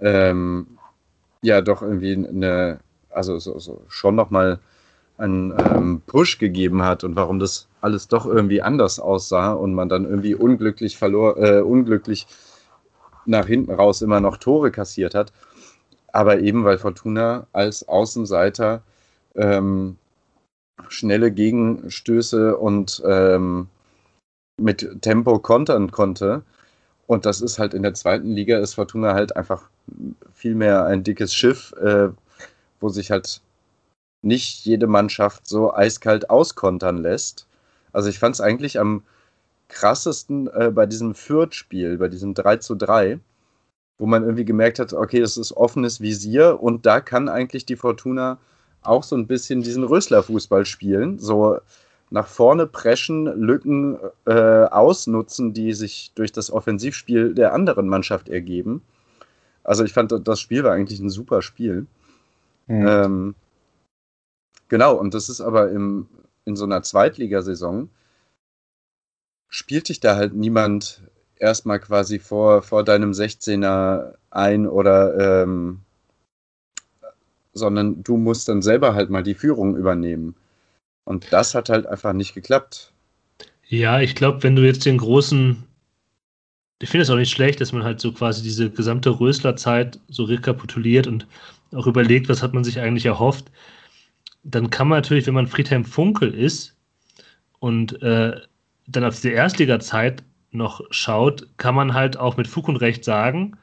ähm, 0.00 0.66
ja 1.42 1.60
doch 1.60 1.82
irgendwie 1.82 2.14
eine, 2.14 2.80
also 3.10 3.38
so, 3.38 3.58
so 3.58 3.84
schon 3.88 4.14
nochmal 4.14 4.58
einen 5.18 5.52
ähm, 5.58 6.02
Push 6.06 6.38
gegeben 6.38 6.82
hat 6.82 7.04
und 7.04 7.16
warum 7.16 7.38
das 7.38 7.68
alles 7.80 8.08
doch 8.08 8.26
irgendwie 8.26 8.62
anders 8.62 9.00
aussah 9.00 9.52
und 9.52 9.74
man 9.74 9.88
dann 9.88 10.04
irgendwie 10.04 10.34
unglücklich 10.34 10.96
verlor, 10.96 11.36
äh, 11.38 11.60
unglücklich 11.60 12.26
nach 13.26 13.46
hinten 13.46 13.72
raus 13.72 14.00
immer 14.00 14.20
noch 14.20 14.36
Tore 14.38 14.70
kassiert 14.70 15.14
hat 15.14 15.32
aber 16.12 16.40
eben 16.40 16.64
weil 16.64 16.78
Fortuna 16.78 17.46
als 17.52 17.86
Außenseiter 17.86 18.82
ähm, 19.34 19.96
schnelle 20.88 21.30
Gegenstöße 21.30 22.56
und 22.56 23.02
ähm, 23.06 23.68
mit 24.60 25.02
Tempo 25.02 25.38
kontern 25.38 25.90
konnte. 25.90 26.42
Und 27.06 27.24
das 27.26 27.40
ist 27.40 27.58
halt 27.58 27.74
in 27.74 27.82
der 27.82 27.94
zweiten 27.94 28.32
Liga, 28.32 28.58
ist 28.58 28.74
Fortuna 28.74 29.14
halt 29.14 29.36
einfach 29.36 29.68
viel 30.32 30.54
mehr 30.54 30.84
ein 30.86 31.04
dickes 31.04 31.34
Schiff, 31.34 31.72
äh, 31.80 32.08
wo 32.80 32.88
sich 32.88 33.10
halt 33.10 33.40
nicht 34.22 34.64
jede 34.64 34.86
Mannschaft 34.86 35.46
so 35.46 35.72
eiskalt 35.72 36.30
auskontern 36.30 36.98
lässt. 36.98 37.46
Also 37.92 38.08
ich 38.08 38.18
fand 38.18 38.34
es 38.34 38.40
eigentlich 38.40 38.78
am 38.78 39.02
krassesten 39.68 40.48
äh, 40.48 40.70
bei 40.70 40.86
diesem 40.86 41.14
Fürth-Spiel, 41.14 41.98
bei 41.98 42.08
diesem 42.08 42.34
3 42.34 42.56
zu 42.56 42.74
3, 42.74 43.20
wo 43.98 44.06
man 44.06 44.22
irgendwie 44.22 44.44
gemerkt 44.44 44.78
hat, 44.78 44.92
okay, 44.92 45.20
das 45.20 45.36
ist 45.36 45.52
offenes 45.52 46.00
Visier 46.00 46.62
und 46.62 46.86
da 46.86 47.00
kann 47.00 47.28
eigentlich 47.28 47.66
die 47.66 47.76
Fortuna 47.76 48.38
auch 48.82 49.02
so 49.02 49.16
ein 49.16 49.26
bisschen 49.26 49.62
diesen 49.62 49.84
Rösler-Fußball 49.84 50.64
spielen, 50.64 51.18
so 51.18 51.58
nach 52.10 52.26
vorne 52.26 52.66
preschen, 52.66 53.26
Lücken 53.26 53.98
äh, 54.26 54.32
ausnutzen, 54.32 55.52
die 55.52 55.74
sich 55.74 56.12
durch 56.14 56.32
das 56.32 56.50
Offensivspiel 56.50 57.34
der 57.34 57.52
anderen 57.52 57.88
Mannschaft 57.88 58.28
ergeben. 58.28 58.82
Also 59.62 59.84
ich 59.84 59.92
fand, 59.92 60.14
das 60.26 60.40
Spiel 60.40 60.64
war 60.64 60.72
eigentlich 60.72 61.00
ein 61.00 61.10
super 61.10 61.42
Spiel. 61.42 61.86
Mhm. 62.66 62.86
Ähm, 62.86 63.34
genau, 64.68 64.94
und 64.96 65.14
das 65.14 65.28
ist 65.28 65.40
aber 65.40 65.70
im, 65.70 66.08
in 66.44 66.56
so 66.56 66.64
einer 66.64 66.82
Zweitligasaison 66.82 67.90
spielt 69.48 69.88
dich 69.88 70.00
da 70.00 70.16
halt 70.16 70.34
niemand 70.34 71.02
erstmal 71.36 71.80
quasi 71.80 72.18
vor, 72.18 72.62
vor 72.62 72.84
deinem 72.84 73.12
16er 73.12 74.14
ein 74.30 74.66
oder 74.66 75.44
ähm, 75.44 75.80
sondern 77.54 78.02
du 78.02 78.16
musst 78.16 78.48
dann 78.48 78.62
selber 78.62 78.94
halt 78.94 79.10
mal 79.10 79.22
die 79.22 79.34
Führung 79.34 79.76
übernehmen. 79.76 80.34
Und 81.04 81.32
das 81.32 81.54
hat 81.54 81.68
halt 81.68 81.86
einfach 81.86 82.12
nicht 82.12 82.34
geklappt. 82.34 82.92
Ja, 83.66 84.00
ich 84.00 84.14
glaube, 84.14 84.42
wenn 84.42 84.56
du 84.56 84.64
jetzt 84.64 84.86
den 84.86 84.98
großen, 84.98 85.64
ich 86.80 86.88
finde 86.88 87.02
es 87.02 87.10
auch 87.10 87.16
nicht 87.16 87.30
schlecht, 87.30 87.60
dass 87.60 87.72
man 87.72 87.84
halt 87.84 88.00
so 88.00 88.12
quasi 88.12 88.42
diese 88.42 88.70
gesamte 88.70 89.18
Rösler-Zeit 89.18 89.98
so 90.08 90.24
rekapituliert 90.24 91.06
und 91.06 91.26
auch 91.74 91.86
überlegt, 91.86 92.28
was 92.28 92.42
hat 92.42 92.54
man 92.54 92.64
sich 92.64 92.80
eigentlich 92.80 93.06
erhofft. 93.06 93.50
Dann 94.42 94.70
kann 94.70 94.88
man 94.88 94.98
natürlich, 94.98 95.26
wenn 95.26 95.34
man 95.34 95.46
Friedhelm 95.46 95.84
Funkel 95.84 96.34
ist 96.34 96.76
und 97.58 98.00
äh, 98.02 98.40
dann 98.86 99.04
auf 99.04 99.14
diese 99.14 99.30
Erstliga-Zeit 99.30 100.22
noch 100.50 100.80
schaut, 100.90 101.46
kann 101.58 101.74
man 101.74 101.94
halt 101.94 102.16
auch 102.16 102.36
mit 102.36 102.48
Fug 102.48 102.68
und 102.68 102.76
Recht 102.76 103.04
sagen, 103.04 103.56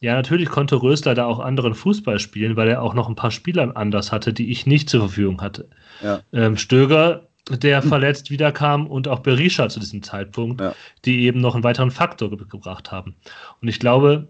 ja, 0.00 0.14
natürlich 0.14 0.48
konnte 0.48 0.82
Rösler 0.82 1.14
da 1.14 1.24
auch 1.24 1.38
anderen 1.38 1.74
Fußball 1.74 2.18
spielen, 2.18 2.56
weil 2.56 2.68
er 2.68 2.82
auch 2.82 2.94
noch 2.94 3.08
ein 3.08 3.14
paar 3.14 3.30
Spieler 3.30 3.76
anders 3.76 4.12
hatte, 4.12 4.32
die 4.32 4.50
ich 4.50 4.66
nicht 4.66 4.90
zur 4.90 5.00
Verfügung 5.00 5.40
hatte. 5.40 5.68
Ja. 6.02 6.20
Ähm, 6.32 6.56
Stöger, 6.58 7.28
der 7.48 7.80
verletzt 7.80 8.30
wiederkam 8.30 8.86
und 8.88 9.08
auch 9.08 9.20
Berisha 9.20 9.68
zu 9.68 9.80
diesem 9.80 10.02
Zeitpunkt, 10.02 10.60
ja. 10.60 10.74
die 11.04 11.22
eben 11.22 11.40
noch 11.40 11.54
einen 11.54 11.64
weiteren 11.64 11.90
Faktor 11.90 12.30
ge 12.30 12.38
gebracht 12.48 12.92
haben. 12.92 13.14
Und 13.62 13.68
ich 13.68 13.78
glaube, 13.78 14.28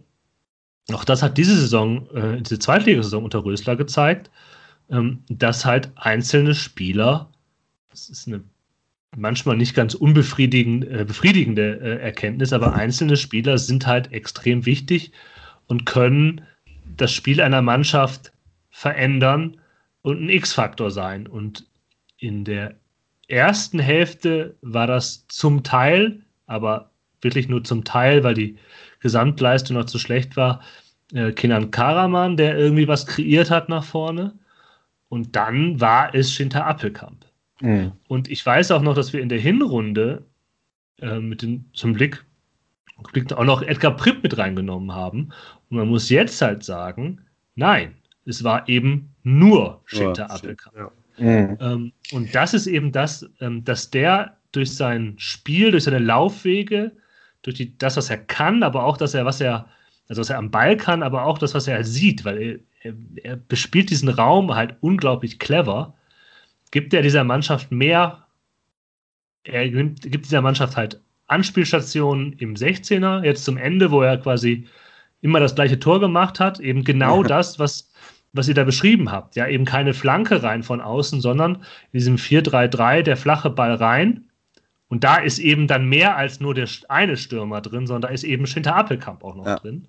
auch 0.93 1.05
das 1.05 1.23
hat 1.23 1.37
diese 1.37 1.57
Saison, 1.57 2.09
äh, 2.15 2.41
diese 2.43 2.59
Zweitligasaison 2.59 3.25
unter 3.25 3.45
Rösler 3.45 3.75
gezeigt, 3.75 4.31
ähm, 4.91 5.23
dass 5.29 5.65
halt 5.65 5.91
einzelne 5.97 6.55
Spieler, 6.55 7.31
das 7.91 8.09
ist 8.09 8.27
eine 8.27 8.43
manchmal 9.17 9.57
nicht 9.57 9.75
ganz 9.75 9.95
unbefriedigende 9.95 11.01
äh, 11.01 11.05
befriedigende 11.05 11.81
äh, 11.81 12.03
Erkenntnis, 12.03 12.53
aber 12.53 12.75
einzelne 12.75 13.17
Spieler 13.17 13.59
sind 13.59 13.87
halt 13.87 14.13
extrem 14.13 14.67
wichtig 14.67 15.13
und 15.67 15.87
können 15.87 16.43
das 16.97 17.13
Spiel 17.13 17.41
einer 17.41 17.63
Mannschaft 17.63 18.33
verändern 18.71 19.57
und 20.03 20.23
ein 20.23 20.29
X-Faktor 20.29 20.91
sein. 20.91 21.27
Und 21.27 21.67
in 22.19 22.45
der 22.45 22.77
ersten 23.29 23.79
Hälfte 23.79 24.55
war 24.61 24.87
das 24.87 25.27
zum 25.29 25.63
Teil, 25.63 26.21
aber 26.47 26.91
wirklich 27.23 27.49
nur 27.49 27.65
zum 27.65 27.85
Teil, 27.85 28.23
weil 28.23 28.35
die 28.35 28.59
Gesamtleistung 29.01 29.77
noch 29.77 29.87
zu 29.87 29.99
schlecht 29.99 30.37
war, 30.37 30.61
äh, 31.13 31.33
Kenan 31.33 31.71
Karaman, 31.71 32.37
der 32.37 32.57
irgendwie 32.57 32.89
was 32.89 33.07
kreiert 33.07 33.51
hat 33.51 33.69
nach 33.69 33.85
vorne. 33.85 34.35
Und 35.09 35.37
dann 35.37 35.81
war 35.81 36.15
es 36.15 36.33
Schinter 36.33 36.67
Appelkamp. 36.67 37.25
Mhm. 37.61 37.93
Und 38.09 38.29
ich 38.29 38.45
weiß 38.45 38.71
auch 38.71 38.83
noch, 38.83 38.95
dass 38.95 39.13
wir 39.13 39.21
in 39.21 39.29
der 39.29 39.39
Hinrunde 39.39 40.25
äh, 41.01 41.19
mit 41.19 41.43
dem, 41.43 41.65
zum 41.73 41.93
Blick, 41.93 42.25
Blick 43.13 43.33
auch 43.33 43.45
noch 43.45 43.63
Edgar 43.63 43.97
Pripp 43.97 44.23
mit 44.23 44.37
reingenommen 44.37 44.93
haben. 44.93 45.31
Und 45.71 45.79
man 45.79 45.89
muss 45.89 46.09
jetzt 46.09 46.41
halt 46.43 46.65
sagen, 46.65 47.21
nein, 47.55 47.95
es 48.25 48.43
war 48.43 48.69
eben 48.69 49.15
nur 49.23 49.83
Schinter 49.87 50.31
Appelkamp. 50.31 50.77
Ja. 50.77 50.91
Mhm. 51.19 51.59
Ähm, 51.61 51.93
und 52.13 52.35
das 52.35 52.55
ist 52.55 52.67
eben 52.67 52.93
das, 52.93 53.29
ähm, 53.41 53.65
dass 53.65 53.91
der 53.91 54.37
durch 54.53 54.75
sein 54.75 55.15
Spiel, 55.19 55.71
durch 55.71 55.85
seine 55.85 55.99
Laufwege, 55.99 56.93
durch 57.43 57.57
die, 57.57 57.77
das, 57.79 57.97
was 57.97 58.11
er 58.11 58.19
kann, 58.19 58.63
aber 58.63 58.85
auch 58.85 58.97
das, 58.97 59.15
er, 59.15 59.25
was 59.25 59.41
er, 59.41 59.69
also 60.09 60.21
was 60.21 60.31
er 60.31 60.39
am 60.39 60.51
Ball 60.51 60.77
kann, 60.77 61.03
aber 61.03 61.25
auch 61.25 61.39
das, 61.39 61.55
was 61.55 61.69
er 61.69 61.85
sieht, 61.85 62.25
weil 62.25 62.61
er, 62.87 62.95
er, 63.23 63.37
bespielt 63.37 63.91
diesen 63.91 64.09
Raum 64.09 64.55
halt 64.55 64.77
unglaublich 64.81 65.39
clever 65.39 65.95
gibt 66.71 66.93
er 66.95 67.03
dieser 67.03 67.25
Mannschaft 67.25 67.71
mehr, 67.73 68.27
er 69.45 69.69
gibt 69.69 70.27
dieser 70.27 70.43
Mannschaft 70.43 70.77
halt 70.77 71.01
Anspielstationen 71.29 72.35
im 72.35 72.55
16er, 72.55 73.25
jetzt 73.25 73.45
zum 73.45 73.57
Ende, 73.57 73.91
wo 73.91 74.03
er 74.03 74.19
quasi 74.19 74.67
immer 75.21 75.41
das 75.41 75.55
gleiche 75.55 75.79
Tor 75.79 76.01
gemacht 76.01 76.41
hat, 76.41 76.61
eben 76.61 76.85
genau 76.85 77.23
ja. 77.23 77.29
das, 77.29 77.59
was, 77.59 77.91
was 78.33 78.49
ihr 78.49 78.55
da 78.55 78.65
beschrieben 78.65 79.11
habt. 79.11 79.35
Ja, 79.37 79.49
eben 79.49 79.65
keine 79.65 79.95
Flanke 79.95 80.43
rein 80.43 80.63
von 80.63 80.81
außen, 80.81 81.21
sondern 81.21 81.57
in 81.93 81.99
diesem 81.99 82.17
4-3-3 82.17 83.03
der 83.03 83.17
flache 83.17 83.51
Ball 83.51 83.75
rein. 83.75 84.25
Und 84.89 85.03
da 85.03 85.17
ist 85.17 85.39
eben 85.39 85.67
dann 85.67 85.89
mehr 85.89 86.17
als 86.17 86.39
nur 86.39 86.55
der 86.55 86.69
eine 86.89 87.17
Stürmer 87.17 87.61
drin, 87.61 87.87
sondern 87.87 88.09
da 88.09 88.15
ist 88.15 88.23
eben 88.23 88.47
Schinter 88.47 88.77
Appelkamp 88.77 89.25
auch 89.25 89.35
noch 89.35 89.47
ja. 89.47 89.57
drin. 89.57 89.89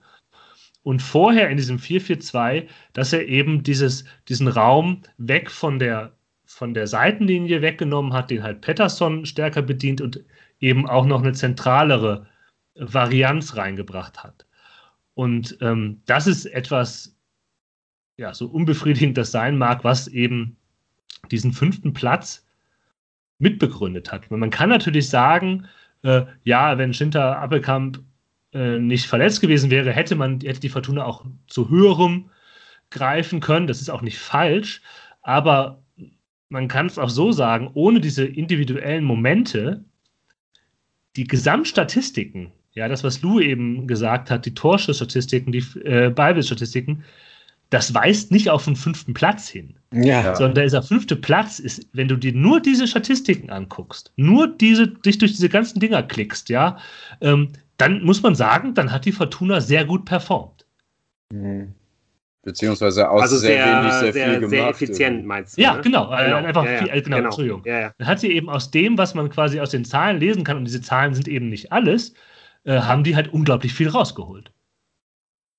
Und 0.88 1.02
vorher 1.02 1.50
in 1.50 1.58
diesem 1.58 1.80
4-4-2, 1.80 2.66
dass 2.94 3.12
er 3.12 3.28
eben 3.28 3.62
dieses, 3.62 4.06
diesen 4.30 4.48
Raum 4.48 5.02
weg 5.18 5.52
von 5.52 5.80
der 5.80 6.14
von 6.46 6.74
der 6.74 6.88
Seitenlinie 6.88 7.62
weggenommen 7.62 8.14
hat, 8.14 8.32
den 8.32 8.42
halt 8.42 8.62
Patterson 8.62 9.26
stärker 9.26 9.62
bedient 9.62 10.00
und 10.00 10.24
eben 10.62 10.88
auch 10.88 11.06
noch 11.06 11.22
eine 11.22 11.34
zentralere 11.34 12.26
Varianz 12.76 13.58
reingebracht 13.58 14.24
hat. 14.24 14.46
Und 15.14 15.58
ähm, 15.60 16.02
das 16.06 16.26
ist 16.26 16.46
etwas, 16.46 17.18
ja, 18.16 18.34
so 18.34 18.48
unbefriedigend 18.48 19.18
das 19.18 19.32
sein 19.32 19.58
mag, 19.58 19.84
was 19.84 20.08
eben 20.08 20.56
diesen 21.32 21.52
fünften 21.52 21.92
Platz 21.92 22.48
mitbegründet 23.40 24.14
hat. 24.14 24.32
Man 24.32 24.52
kann 24.52 24.70
natürlich 24.70 25.10
sagen, 25.10 25.68
äh, 26.04 26.24
ja, 26.46 26.78
wenn 26.78 26.94
Schinter 26.94 27.40
Appelkamp 27.40 28.00
äh, 28.54 28.80
nicht 28.80 29.08
verletzt 29.08 29.42
gewesen 29.42 29.70
wäre, 29.70 29.92
hätte 29.92 30.16
man 30.16 30.40
hätte 30.42 30.60
die 30.60 30.70
Fortuna 30.70 31.06
auch 31.06 31.26
zu 31.48 31.70
höherem 31.70 32.30
greifen 32.90 33.40
können. 33.40 33.68
Das 33.68 33.82
ist 33.82 33.90
auch 33.90 34.02
nicht 34.02 34.18
falsch, 34.18 34.82
aber 35.22 35.84
man 36.50 36.68
kann 36.68 36.86
es 36.86 36.98
auch 36.98 37.10
so 37.10 37.32
sagen, 37.32 37.70
ohne 37.74 38.00
diese 38.00 38.26
individuellen 38.26 39.04
Momente, 39.04 39.84
die 41.16 41.26
Gesamtstatistiken, 41.26 42.52
ja, 42.74 42.88
das, 42.88 43.04
was 43.04 43.22
Lou 43.22 43.40
eben 43.40 43.88
gesagt 43.88 44.30
hat, 44.30 44.46
die 44.46 44.54
Torschusstatistiken, 44.54 45.52
die 45.52 45.64
äh, 45.84 46.10
Ballbesitzstatistiken, 46.10 47.04
das 47.70 47.94
weist 47.94 48.32
nicht 48.32 48.50
auf 48.50 48.66
den 48.66 48.76
fünften 48.76 49.14
Platz 49.14 49.50
hin. 49.50 49.76
Ja. 49.92 50.36
Sondern 50.36 50.64
dieser 50.64 50.84
fünfte 50.84 51.16
Platz 51.16 51.60
ist, 51.60 51.90
wenn 51.92 52.08
du 52.08 52.16
dir 52.16 52.34
nur 52.34 52.62
diese 52.62 52.88
Statistiken 52.88 53.50
anguckst, 53.50 54.14
nur 54.16 54.48
diese, 54.48 54.88
dich 54.88 55.18
durch 55.18 55.34
diese 55.34 55.50
ganzen 55.50 55.80
Dinger 55.80 56.04
klickst, 56.04 56.50
ja, 56.50 56.78
ähm, 57.20 57.50
dann 57.78 58.04
muss 58.04 58.22
man 58.24 58.36
sagen, 58.36 58.74
dann 58.74 58.92
hat 58.92 59.06
die 59.06 59.12
Fortuna 59.12 59.62
sehr 59.62 59.86
gut 59.86 60.06
performt. 60.06 60.66
Mhm. 61.32 61.74
Beziehungsweise 62.44 63.10
aus 63.10 63.24
also 63.24 63.38
sehr, 63.38 63.64
sehr 63.64 63.82
wenig 63.82 63.94
sehr, 63.94 64.14
sehr 64.14 64.26
viel 64.26 64.36
gemacht. 64.36 64.50
Sehr 64.52 64.70
effizient 64.70 65.26
meinst 65.26 65.58
du? 65.58 65.62
Ja, 65.62 65.76
ne? 65.76 65.82
genau. 65.82 66.14
Äh, 66.14 66.26
genau. 66.26 66.38
Einfach 66.38 66.66
ja, 66.66 66.78
viel, 66.78 66.90
äh, 66.90 67.02
genau, 67.02 67.18
genau. 67.18 67.28
Entschuldigung. 67.28 67.62
Ja, 67.66 67.80
ja. 67.80 67.94
Dann 67.98 68.08
hat 68.08 68.20
sie 68.22 68.32
eben 68.32 68.50
aus 68.50 68.72
dem, 68.72 68.98
was 68.98 69.14
man 69.16 69.30
quasi 69.30 69.60
aus 69.60 69.72
den 69.72 69.84
Zahlen 69.84 70.18
lesen 70.18 70.46
kann, 70.46 70.56
und 70.56 70.66
diese 70.66 70.82
Zahlen 70.82 71.14
sind 71.14 71.28
eben 71.28 71.50
nicht 71.50 71.74
alles, 71.74 72.14
äh, 72.64 72.80
haben 72.80 73.04
die 73.04 73.18
halt 73.18 73.34
unglaublich 73.34 73.74
viel 73.74 73.90
rausgeholt. 73.90 74.52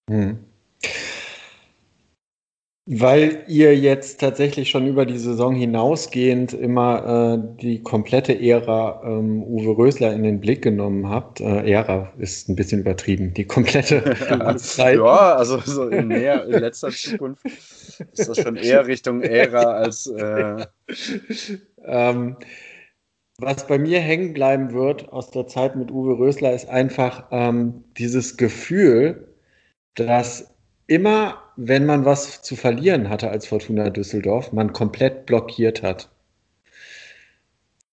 Mhm. 0.09 0.39
Weil 2.91 3.45
ihr 3.49 3.77
jetzt 3.77 4.19
tatsächlich 4.19 4.71
schon 4.71 4.87
über 4.87 5.05
die 5.05 5.19
Saison 5.19 5.55
hinausgehend 5.55 6.55
immer 6.55 7.35
äh, 7.35 7.61
die 7.61 7.83
komplette 7.83 8.41
Ära 8.41 9.03
ähm, 9.05 9.43
Uwe 9.43 9.77
Rösler 9.77 10.15
in 10.15 10.23
den 10.23 10.41
Blick 10.41 10.63
genommen 10.63 11.11
habt. 11.11 11.43
Äh, 11.43 11.71
Ära 11.71 12.11
ist 12.17 12.49
ein 12.49 12.57
bisschen 12.57 12.81
übertrieben, 12.81 13.35
die 13.35 13.45
komplette 13.45 14.03
Zeit. 14.57 14.97
ja, 14.97 15.35
also 15.35 15.61
so 15.61 15.89
in, 15.89 16.09
näher, 16.09 16.47
in 16.47 16.61
letzter 16.61 16.89
Zukunft 16.89 17.45
ist 18.13 18.27
das 18.27 18.41
schon 18.41 18.57
eher 18.57 18.87
Richtung 18.87 19.21
Ära 19.21 19.65
als. 19.65 20.07
Äh 20.07 20.65
ähm, 21.85 22.37
was 23.37 23.67
bei 23.67 23.79
mir 23.79 24.01
hängen 24.01 24.33
bleiben 24.33 24.73
wird 24.73 25.13
aus 25.13 25.31
der 25.31 25.47
Zeit 25.47 25.77
mit 25.77 25.91
Uwe 25.91 26.19
Rösler 26.19 26.55
ist 26.55 26.71
einfach 26.71 27.27
ähm, 27.33 27.85
dieses 27.99 28.39
Gefühl, 28.39 29.35
dass 29.95 30.55
immer, 30.89 31.43
wenn 31.57 31.87
man 31.87 32.05
was 32.05 32.43
zu 32.43 32.57
verlieren 32.57 33.09
hatte 33.09 33.31
als 33.31 33.47
Fortuna 33.47 33.91
Düsseldorf, 33.91 34.53
man 34.53 34.73
komplett 34.73 35.27
blockiert 35.27 35.83
hat. 35.83 36.11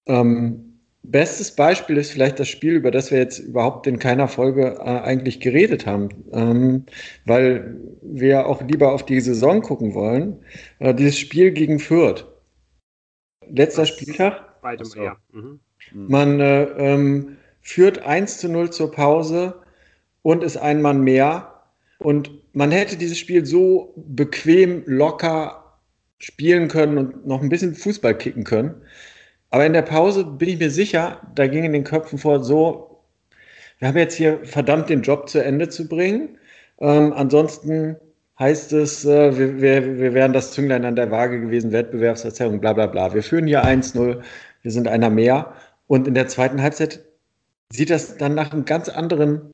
Ähm, 0.08 0.79
bestes 1.03 1.55
Beispiel 1.55 1.97
ist 1.97 2.12
vielleicht 2.12 2.39
das 2.39 2.47
Spiel, 2.47 2.73
über 2.73 2.91
das 2.91 3.12
wir 3.12 3.19
jetzt 3.19 3.39
überhaupt 3.39 3.86
in 3.86 3.99
keiner 3.99 4.27
Folge 4.27 4.77
äh, 4.79 4.81
eigentlich 4.81 5.39
geredet 5.39 5.86
haben, 5.86 6.10
ähm, 6.31 6.86
weil 7.25 7.77
wir 8.01 8.47
auch 8.47 8.62
lieber 8.62 8.93
auf 8.93 9.05
die 9.05 9.19
Saison 9.19 9.62
gucken 9.62 9.93
wollen. 9.93 10.39
Äh, 10.79 10.93
dieses 10.93 11.19
Spiel 11.19 11.51
gegen 11.51 11.79
Fürth. 11.79 12.25
Letzter 13.47 13.86
Spieltag. 13.86 14.62
Beide 14.62 14.86
so. 14.86 15.03
ja. 15.03 15.17
Mhm. 15.31 15.60
Man 15.93 16.39
äh, 16.39 16.63
ähm, 16.63 17.38
führt 17.62 18.03
1 18.03 18.39
zu 18.39 18.49
0 18.49 18.71
zur 18.71 18.91
Pause 18.91 19.62
und 20.21 20.43
ist 20.43 20.58
ein 20.58 20.81
Mann 20.81 21.01
mehr 21.01 21.62
und 21.99 22.31
man 22.55 22.71
hätte 22.71 22.97
dieses 22.97 23.19
Spiel 23.19 23.45
so 23.45 23.93
bequem, 23.95 24.83
locker 24.85 25.77
spielen 26.19 26.69
können 26.69 26.97
und 26.97 27.27
noch 27.27 27.41
ein 27.41 27.49
bisschen 27.49 27.75
Fußball 27.75 28.17
kicken 28.17 28.45
können. 28.45 28.81
Aber 29.49 29.65
in 29.65 29.73
der 29.73 29.81
Pause 29.83 30.23
bin 30.25 30.49
ich 30.49 30.59
mir 30.59 30.71
sicher, 30.71 31.21
da 31.35 31.47
ging 31.47 31.65
in 31.65 31.73
den 31.73 31.83
Köpfen 31.83 32.17
vor, 32.17 32.43
so, 32.43 33.03
wir 33.79 33.89
haben 33.89 33.97
jetzt 33.97 34.15
hier 34.15 34.39
verdammt 34.43 34.89
den 34.89 35.01
Job 35.01 35.29
zu 35.29 35.43
Ende 35.43 35.69
zu 35.69 35.87
bringen. 35.87 36.37
Ähm, 36.79 37.13
ansonsten 37.13 37.97
heißt 38.39 38.71
es, 38.73 39.05
äh, 39.05 39.37
wir, 39.37 39.61
wir, 39.61 39.97
wir 39.97 40.13
wären 40.13 40.33
das 40.33 40.53
Zünglein 40.53 40.85
an 40.85 40.95
der 40.95 41.11
Waage 41.11 41.41
gewesen, 41.41 41.73
Wettbewerbserzählung, 41.73 42.61
bla 42.61 42.73
bla 42.73 42.87
bla. 42.87 43.13
Wir 43.13 43.23
führen 43.23 43.47
hier 43.47 43.65
1-0, 43.65 44.21
wir 44.61 44.71
sind 44.71 44.87
einer 44.87 45.09
mehr. 45.09 45.53
Und 45.87 46.07
in 46.07 46.13
der 46.13 46.27
zweiten 46.27 46.61
Halbzeit 46.61 47.03
sieht 47.71 47.89
das 47.89 48.17
dann 48.17 48.33
nach 48.33 48.53
einem 48.53 48.65
ganz 48.65 48.89
anderen 48.89 49.53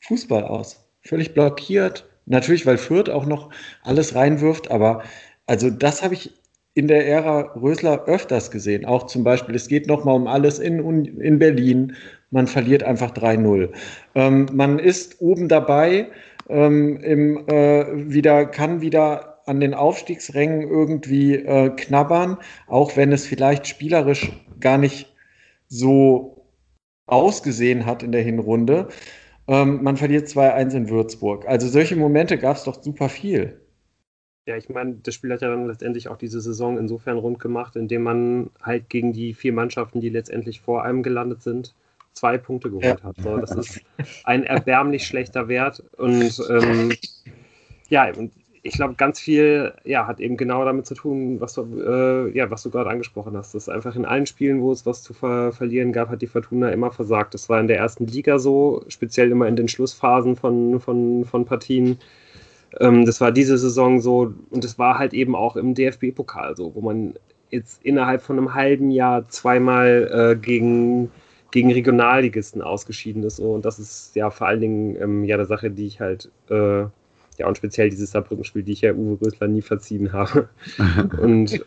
Fußball 0.00 0.44
aus 0.44 0.90
völlig 1.02 1.34
blockiert. 1.34 2.09
Natürlich, 2.26 2.66
weil 2.66 2.78
Fürth 2.78 3.10
auch 3.10 3.26
noch 3.26 3.50
alles 3.82 4.14
reinwirft, 4.14 4.70
aber 4.70 5.02
also 5.46 5.70
das 5.70 6.02
habe 6.02 6.14
ich 6.14 6.32
in 6.74 6.86
der 6.86 7.06
Ära 7.06 7.52
Rösler 7.60 8.04
öfters 8.06 8.50
gesehen. 8.50 8.84
Auch 8.84 9.06
zum 9.06 9.24
Beispiel, 9.24 9.54
es 9.54 9.68
geht 9.68 9.86
nochmal 9.86 10.14
um 10.14 10.26
alles 10.26 10.58
in, 10.58 11.04
in 11.18 11.38
Berlin. 11.38 11.96
Man 12.30 12.46
verliert 12.46 12.84
einfach 12.84 13.10
3-0. 13.10 13.70
Ähm, 14.14 14.48
man 14.52 14.78
ist 14.78 15.20
oben 15.20 15.48
dabei, 15.48 16.08
ähm, 16.48 16.96
im, 16.98 17.48
äh, 17.48 18.12
wieder, 18.12 18.46
kann 18.46 18.80
wieder 18.80 19.40
an 19.46 19.60
den 19.60 19.74
Aufstiegsrängen 19.74 20.62
irgendwie 20.62 21.34
äh, 21.34 21.70
knabbern, 21.70 22.38
auch 22.68 22.96
wenn 22.96 23.12
es 23.12 23.26
vielleicht 23.26 23.66
spielerisch 23.66 24.30
gar 24.60 24.78
nicht 24.78 25.12
so 25.66 26.46
ausgesehen 27.06 27.86
hat 27.86 28.02
in 28.02 28.12
der 28.12 28.22
Hinrunde. 28.22 28.88
Ähm, 29.48 29.82
man 29.82 29.96
verliert 29.96 30.28
2-1 30.28 30.76
in 30.76 30.88
Würzburg. 30.90 31.46
Also 31.46 31.68
solche 31.68 31.96
Momente 31.96 32.38
gab 32.38 32.56
es 32.56 32.64
doch 32.64 32.82
super 32.82 33.08
viel. 33.08 33.60
Ja, 34.46 34.56
ich 34.56 34.68
meine, 34.68 34.94
das 34.94 35.14
Spiel 35.14 35.32
hat 35.32 35.42
ja 35.42 35.48
dann 35.48 35.66
letztendlich 35.66 36.08
auch 36.08 36.16
diese 36.16 36.40
Saison 36.40 36.78
insofern 36.78 37.18
rund 37.18 37.40
gemacht, 37.40 37.76
indem 37.76 38.02
man 38.02 38.50
halt 38.62 38.88
gegen 38.88 39.12
die 39.12 39.34
vier 39.34 39.52
Mannschaften, 39.52 40.00
die 40.00 40.08
letztendlich 40.08 40.60
vor 40.60 40.82
einem 40.82 41.02
gelandet 41.02 41.42
sind, 41.42 41.74
zwei 42.12 42.38
Punkte 42.38 42.70
geholt 42.70 42.84
ja. 42.84 43.02
hat. 43.02 43.16
So, 43.18 43.36
das 43.36 43.52
ist 43.52 43.80
ein 44.24 44.44
erbärmlich 44.44 45.06
schlechter 45.06 45.48
Wert. 45.48 45.82
Und 45.96 46.42
ähm, 46.50 46.92
ja, 47.88 48.12
und 48.16 48.32
ich 48.62 48.74
glaube, 48.74 48.94
ganz 48.94 49.18
viel 49.18 49.72
ja, 49.84 50.06
hat 50.06 50.20
eben 50.20 50.36
genau 50.36 50.64
damit 50.64 50.86
zu 50.86 50.94
tun, 50.94 51.40
was 51.40 51.54
du, 51.54 51.80
äh, 51.80 52.36
ja, 52.36 52.50
was 52.50 52.62
du 52.62 52.70
gerade 52.70 52.90
angesprochen 52.90 53.36
hast. 53.36 53.54
Das 53.54 53.64
ist 53.64 53.68
einfach 53.68 53.96
in 53.96 54.04
allen 54.04 54.26
Spielen, 54.26 54.60
wo 54.60 54.70
es 54.70 54.84
was 54.84 55.02
zu 55.02 55.14
ver 55.14 55.52
verlieren 55.52 55.92
gab, 55.92 56.10
hat 56.10 56.20
die 56.20 56.26
Fortuna 56.26 56.70
immer 56.70 56.90
versagt. 56.90 57.32
Das 57.32 57.48
war 57.48 57.58
in 57.60 57.68
der 57.68 57.78
ersten 57.78 58.06
Liga 58.06 58.38
so, 58.38 58.84
speziell 58.88 59.30
immer 59.30 59.48
in 59.48 59.56
den 59.56 59.68
Schlussphasen 59.68 60.36
von, 60.36 60.78
von, 60.80 61.24
von 61.24 61.44
Partien. 61.46 61.98
Ähm, 62.78 63.06
das 63.06 63.20
war 63.20 63.32
diese 63.32 63.56
Saison 63.56 64.00
so 64.00 64.34
und 64.50 64.64
es 64.64 64.78
war 64.78 64.98
halt 64.98 65.14
eben 65.14 65.34
auch 65.34 65.56
im 65.56 65.74
DFB-Pokal 65.74 66.56
so, 66.56 66.74
wo 66.74 66.82
man 66.82 67.14
jetzt 67.50 67.82
innerhalb 67.84 68.22
von 68.22 68.38
einem 68.38 68.54
halben 68.54 68.90
Jahr 68.90 69.28
zweimal 69.28 70.10
äh, 70.12 70.36
gegen, 70.36 71.10
gegen 71.50 71.72
Regionalligisten 71.72 72.62
ausgeschieden 72.62 73.22
ist. 73.24 73.40
Und 73.40 73.64
das 73.64 73.78
ist 73.78 74.14
ja 74.16 74.30
vor 74.30 74.48
allen 74.48 74.60
Dingen 74.60 74.96
ähm, 75.00 75.24
ja 75.24 75.36
eine 75.36 75.46
Sache, 75.46 75.70
die 75.70 75.86
ich 75.86 76.00
halt 76.00 76.30
äh, 76.50 76.84
ja, 77.40 77.48
und 77.48 77.56
speziell 77.56 77.88
dieses 77.88 78.10
Saarbrücken-Spiel, 78.10 78.62
die 78.62 78.72
ich 78.72 78.82
ja 78.82 78.92
Uwe 78.92 79.18
Rösler 79.24 79.48
nie 79.48 79.62
verziehen 79.62 80.12
habe. 80.12 80.50
und 81.22 81.64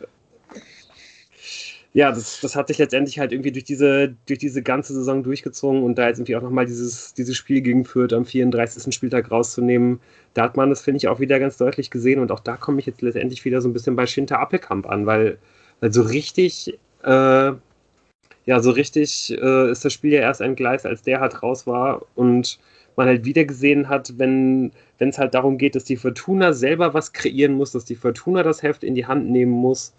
ja, 1.92 2.12
das, 2.12 2.40
das 2.40 2.54
hat 2.54 2.68
sich 2.68 2.78
letztendlich 2.78 3.18
halt 3.18 3.32
irgendwie 3.32 3.50
durch 3.50 3.64
diese, 3.64 4.14
durch 4.26 4.38
diese 4.38 4.62
ganze 4.62 4.94
Saison 4.94 5.24
durchgezogen 5.24 5.82
und 5.82 5.96
da 5.96 6.06
jetzt 6.06 6.18
irgendwie 6.18 6.36
auch 6.36 6.42
nochmal 6.42 6.66
dieses, 6.66 7.12
dieses 7.14 7.36
Spiel 7.36 7.60
gegen 7.60 7.84
Fürth 7.84 8.12
am 8.12 8.24
34. 8.24 8.94
Spieltag 8.94 9.32
rauszunehmen, 9.32 10.00
da 10.34 10.42
hat 10.44 10.56
man 10.56 10.70
das, 10.70 10.82
finde 10.82 10.98
ich, 10.98 11.08
auch 11.08 11.18
wieder 11.18 11.40
ganz 11.40 11.56
deutlich 11.56 11.90
gesehen 11.90 12.20
und 12.20 12.30
auch 12.30 12.40
da 12.40 12.56
komme 12.56 12.78
ich 12.78 12.86
jetzt 12.86 13.02
letztendlich 13.02 13.44
wieder 13.44 13.60
so 13.60 13.68
ein 13.68 13.72
bisschen 13.72 13.96
bei 13.96 14.06
Schinter 14.06 14.38
Appelkamp 14.38 14.88
an, 14.88 15.06
weil, 15.06 15.38
weil 15.80 15.92
so 15.92 16.02
richtig, 16.02 16.78
äh, 17.02 17.52
ja, 18.46 18.60
so 18.60 18.70
richtig 18.70 19.36
äh, 19.40 19.70
ist 19.72 19.84
das 19.84 19.92
Spiel 19.92 20.12
ja 20.12 20.20
erst 20.20 20.40
ein 20.40 20.54
Gleis, 20.54 20.86
als 20.86 21.02
der 21.02 21.18
halt 21.18 21.42
raus 21.42 21.66
war 21.66 22.02
und 22.14 22.60
man 22.96 23.06
halt 23.06 23.24
wieder 23.24 23.44
gesehen 23.44 23.88
hat, 23.88 24.18
wenn 24.18 24.72
es 24.98 25.18
halt 25.18 25.34
darum 25.34 25.58
geht, 25.58 25.74
dass 25.74 25.84
die 25.84 25.96
Fortuna 25.96 26.52
selber 26.52 26.94
was 26.94 27.12
kreieren 27.12 27.54
muss, 27.54 27.72
dass 27.72 27.84
die 27.84 27.96
Fortuna 27.96 28.42
das 28.42 28.62
Heft 28.62 28.84
in 28.84 28.94
die 28.94 29.06
Hand 29.06 29.30
nehmen 29.30 29.52
muss, 29.52 29.94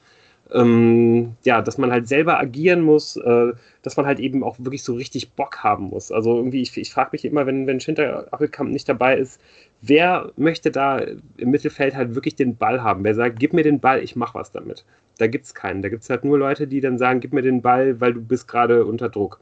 ähm, 0.53 1.36
ja, 1.43 1.61
dass 1.61 1.78
man 1.78 1.91
halt 1.91 2.07
selber 2.07 2.39
agieren 2.39 2.82
muss, 2.82 3.17
äh, 3.17 3.53
dass 3.82 3.97
man 3.97 4.05
halt 4.05 4.19
eben 4.19 4.43
auch 4.43 4.57
wirklich 4.59 4.84
so 4.84 4.93
richtig 4.93 5.32
Bock 5.32 5.63
haben 5.63 5.86
muss. 5.86 6.11
Also 6.11 6.38
irgendwie, 6.38 6.61
ich, 6.61 6.78
ich 6.78 6.91
frage 6.91 7.09
mich 7.13 7.26
immer, 7.26 7.45
wenn, 7.45 7.67
wenn 7.67 7.80
Schinter 7.80 8.28
Appelkamp 8.32 8.72
nicht 8.72 8.88
dabei 8.88 9.17
ist, 9.17 9.41
wer 9.82 10.32
möchte 10.38 10.72
da 10.72 10.99
im 10.99 11.49
Mittelfeld 11.49 11.95
halt 11.95 12.15
wirklich 12.15 12.36
den 12.36 12.55
Ball 12.57 12.84
haben? 12.84 13.03
Wer 13.03 13.15
sagt, 13.15 13.39
gib 13.39 13.53
mir 13.53 13.63
den 13.63 13.80
Ball, 13.80 14.03
ich 14.03 14.15
mach 14.15 14.36
was 14.36 14.51
damit. 14.51 14.86
Da 15.17 15.28
gibt 15.28 15.45
es 15.45 15.55
keinen. 15.55 15.82
Da 15.82 15.89
gibt 15.89 16.03
es 16.03 16.09
halt 16.09 16.24
nur 16.26 16.38
Leute, 16.38 16.67
die 16.67 16.82
dann 16.82 16.97
sagen, 16.97 17.22
gib 17.22 17.34
mir 17.34 17.41
den 17.41 17.61
Ball, 17.61 17.99
weil 17.99 18.13
du 18.13 18.22
bist 18.22 18.47
gerade 18.47 18.86
unter 18.86 19.09
Druck. 19.09 19.39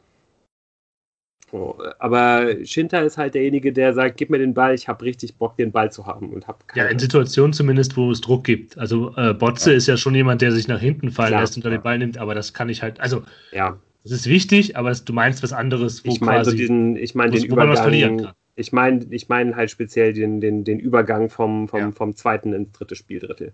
So, 1.54 1.78
aber 2.00 2.66
Schinter 2.66 3.04
ist 3.04 3.20
halt 3.20 3.36
derjenige, 3.36 3.72
der 3.72 3.94
sagt, 3.94 4.18
gib 4.18 4.32
mir 4.32 4.40
den 4.40 4.56
Ball, 4.56 4.74
ich 4.74 4.88
habe 4.88 5.06
richtig 5.06 5.36
Bock, 5.36 5.56
den 5.56 5.72
Ball 5.72 5.92
zu 5.92 6.08
haben 6.08 6.34
und 6.34 6.48
hab 6.48 6.64
Ja, 6.74 6.86
in 6.86 6.98
Situationen 6.98 7.54
zumindest, 7.54 7.96
wo 7.96 8.10
es 8.10 8.22
Druck 8.22 8.44
gibt. 8.44 8.76
Also 8.76 9.16
äh, 9.18 9.36
Botze 9.36 9.70
ja. 9.70 9.78
ist 9.78 9.88
ja 9.88 9.96
schon 9.96 10.16
jemand, 10.16 10.42
der 10.42 10.52
sich 10.52 10.68
nach 10.68 10.80
hinten 10.80 11.12
fallen 11.12 11.28
Klar, 11.28 11.42
lässt 11.42 11.56
und 11.56 11.64
ja. 11.64 11.70
den 11.70 11.84
Ball 11.84 12.00
nimmt, 12.00 12.18
aber 12.18 12.34
das 12.34 12.56
kann 12.56 12.70
ich 12.70 12.82
halt, 12.82 13.00
also 13.00 13.22
ja. 13.52 13.78
das 14.02 14.14
ist 14.14 14.26
wichtig, 14.26 14.78
aber 14.78 14.90
das, 14.90 15.06
du 15.06 15.14
meinst 15.14 15.44
was 15.44 15.54
anderes, 15.54 16.04
wo 16.04 16.10
ich 16.10 16.22
meine 16.22 16.44
so 16.44 16.50
diesen, 16.50 16.96
ich 16.96 17.14
meine 17.14 17.34
den 17.34 17.46
Übergang, 17.46 18.30
ich 18.56 18.72
meine 18.72 19.06
ich 19.12 19.30
meine 19.30 19.56
halt 19.56 19.70
speziell 19.70 20.12
den, 20.12 20.42
den, 20.42 20.64
den 20.64 20.80
Übergang 20.80 21.30
vom, 21.30 21.68
vom, 21.68 21.80
ja. 21.80 21.92
vom 21.92 22.16
zweiten 22.16 22.54
ins 22.54 22.72
dritte 22.72 22.96
Spieldrittel. 22.96 23.54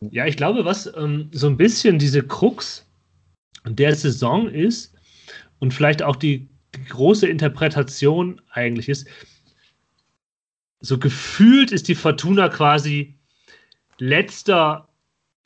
Ja, 0.00 0.26
ich 0.26 0.36
glaube, 0.36 0.64
was 0.64 0.92
ähm, 0.96 1.28
so 1.30 1.46
ein 1.46 1.56
bisschen 1.56 2.00
diese 2.00 2.24
Krux 2.24 2.84
der 3.68 3.94
Saison 3.94 4.48
ist 4.48 4.96
und 5.60 5.72
vielleicht 5.72 6.02
auch 6.02 6.16
die 6.16 6.48
große 6.88 7.26
Interpretation 7.26 8.40
eigentlich 8.50 8.88
ist, 8.88 9.06
so 10.80 10.98
gefühlt 10.98 11.72
ist 11.72 11.88
die 11.88 11.94
Fortuna 11.94 12.48
quasi 12.48 13.18
letzter 13.98 14.88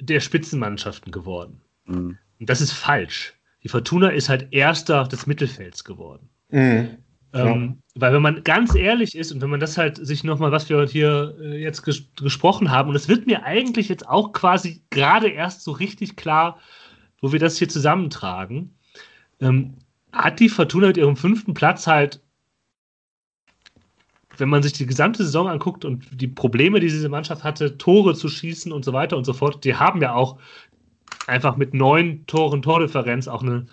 der 0.01 0.21
Spitzenmannschaften 0.21 1.13
geworden. 1.13 1.61
Mhm. 1.87 2.19
Und 2.39 2.51
das 2.51 2.61
ist 2.61 2.73
falsch. 2.73 3.35
Die 3.63 3.69
Fortuna 3.69 4.09
ist 4.09 4.29
halt 4.29 4.53
erster 4.53 5.05
des 5.05 5.27
Mittelfelds 5.27 5.85
geworden. 5.85 6.29
Mhm. 6.51 6.99
Ähm, 7.33 7.81
ja. 7.95 8.01
Weil 8.01 8.13
wenn 8.13 8.23
man 8.23 8.45
ganz 8.45 8.75
ehrlich 8.75 9.17
ist 9.17 9.33
und 9.33 9.41
wenn 9.41 9.51
man 9.51 9.61
das 9.61 9.79
halt 9.79 10.05
sich 10.05 10.23
nochmal, 10.25 10.53
was 10.53 10.69
wir 10.69 10.85
hier 10.87 11.37
äh, 11.41 11.63
jetzt 11.63 11.83
ges 11.83 12.05
gesprochen 12.17 12.71
haben, 12.71 12.91
und 12.91 12.97
es 12.97 13.09
wird 13.09 13.27
mir 13.27 13.45
eigentlich 13.45 13.89
jetzt 13.89 14.07
auch 14.07 14.33
quasi 14.33 14.83
gerade 14.91 15.29
erst 15.29 15.63
so 15.63 15.73
richtig 15.73 16.17
klar, 16.17 16.59
wo 17.21 17.33
wir 17.33 17.39
das 17.39 17.57
hier 17.57 17.69
zusammentragen, 17.69 18.75
ähm, 19.41 19.75
hat 20.13 20.41
die 20.41 20.49
Fortuna 20.49 20.89
mit 20.89 20.97
ihrem 20.97 21.17
fünften 21.17 21.55
Platz 21.55 21.87
halt 21.87 22.21
wenn 24.39 24.49
man 24.49 24.63
sich 24.63 24.73
die 24.73 24.87
gesamte 24.87 25.23
Saison 25.25 25.49
anguckt 25.49 25.85
und 25.85 26.07
die 26.11 26.29
Probleme, 26.29 26.81
die 26.81 26.89
diese 26.89 27.09
Mannschaft 27.09 27.45
hatte, 27.45 27.77
Tore 27.79 28.15
zu 28.15 28.29
schießen 28.29 28.73
und 28.73 28.85
so 28.85 28.93
weiter 28.93 29.17
und 29.17 29.25
so 29.25 29.33
fort, 29.33 29.65
die 29.65 29.75
haben 29.75 30.01
ja 30.01 30.15
auch 30.15 30.39
einfach 31.27 31.57
mit 31.57 31.75
neun 31.75 32.27
Toren 32.27 32.63
Tordifferenz 32.63 33.29
auch 33.29 33.43
eine, 33.43 33.67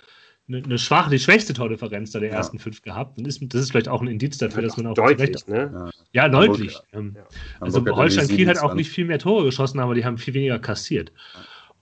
eine, 0.47 0.63
eine 0.63 0.77
schwache, 0.77 1.09
die 1.09 1.19
schwächste 1.19 1.53
Tordifferenz 1.53 2.11
da 2.11 2.19
der 2.19 2.29
ja. 2.29 2.35
ersten 2.35 2.59
fünf 2.59 2.81
gehabt. 2.81 3.17
Und 3.17 3.27
ist, 3.27 3.41
das 3.41 3.61
ist 3.61 3.71
vielleicht 3.71 3.87
auch 3.87 4.01
ein 4.01 4.07
Indiz 4.07 4.37
dafür, 4.37 4.61
dass 4.61 4.77
man 4.77 4.87
auch 4.87 4.93
deutlich, 4.93 5.47
ne? 5.47 5.91
Ja, 6.13 6.23
ja 6.23 6.29
deutlich. 6.29 6.77
Ähm, 6.93 7.13
ja. 7.15 7.23
Also 7.59 7.83
Holstein 7.85 8.27
Kiel 8.27 8.47
hat 8.47 8.59
auch 8.59 8.73
nicht 8.73 8.89
viel 8.89 9.05
mehr 9.05 9.19
Tore 9.19 9.45
geschossen, 9.45 9.79
aber 9.79 9.95
die 9.95 10.05
haben 10.05 10.17
viel 10.17 10.33
weniger 10.33 10.59
kassiert. 10.59 11.11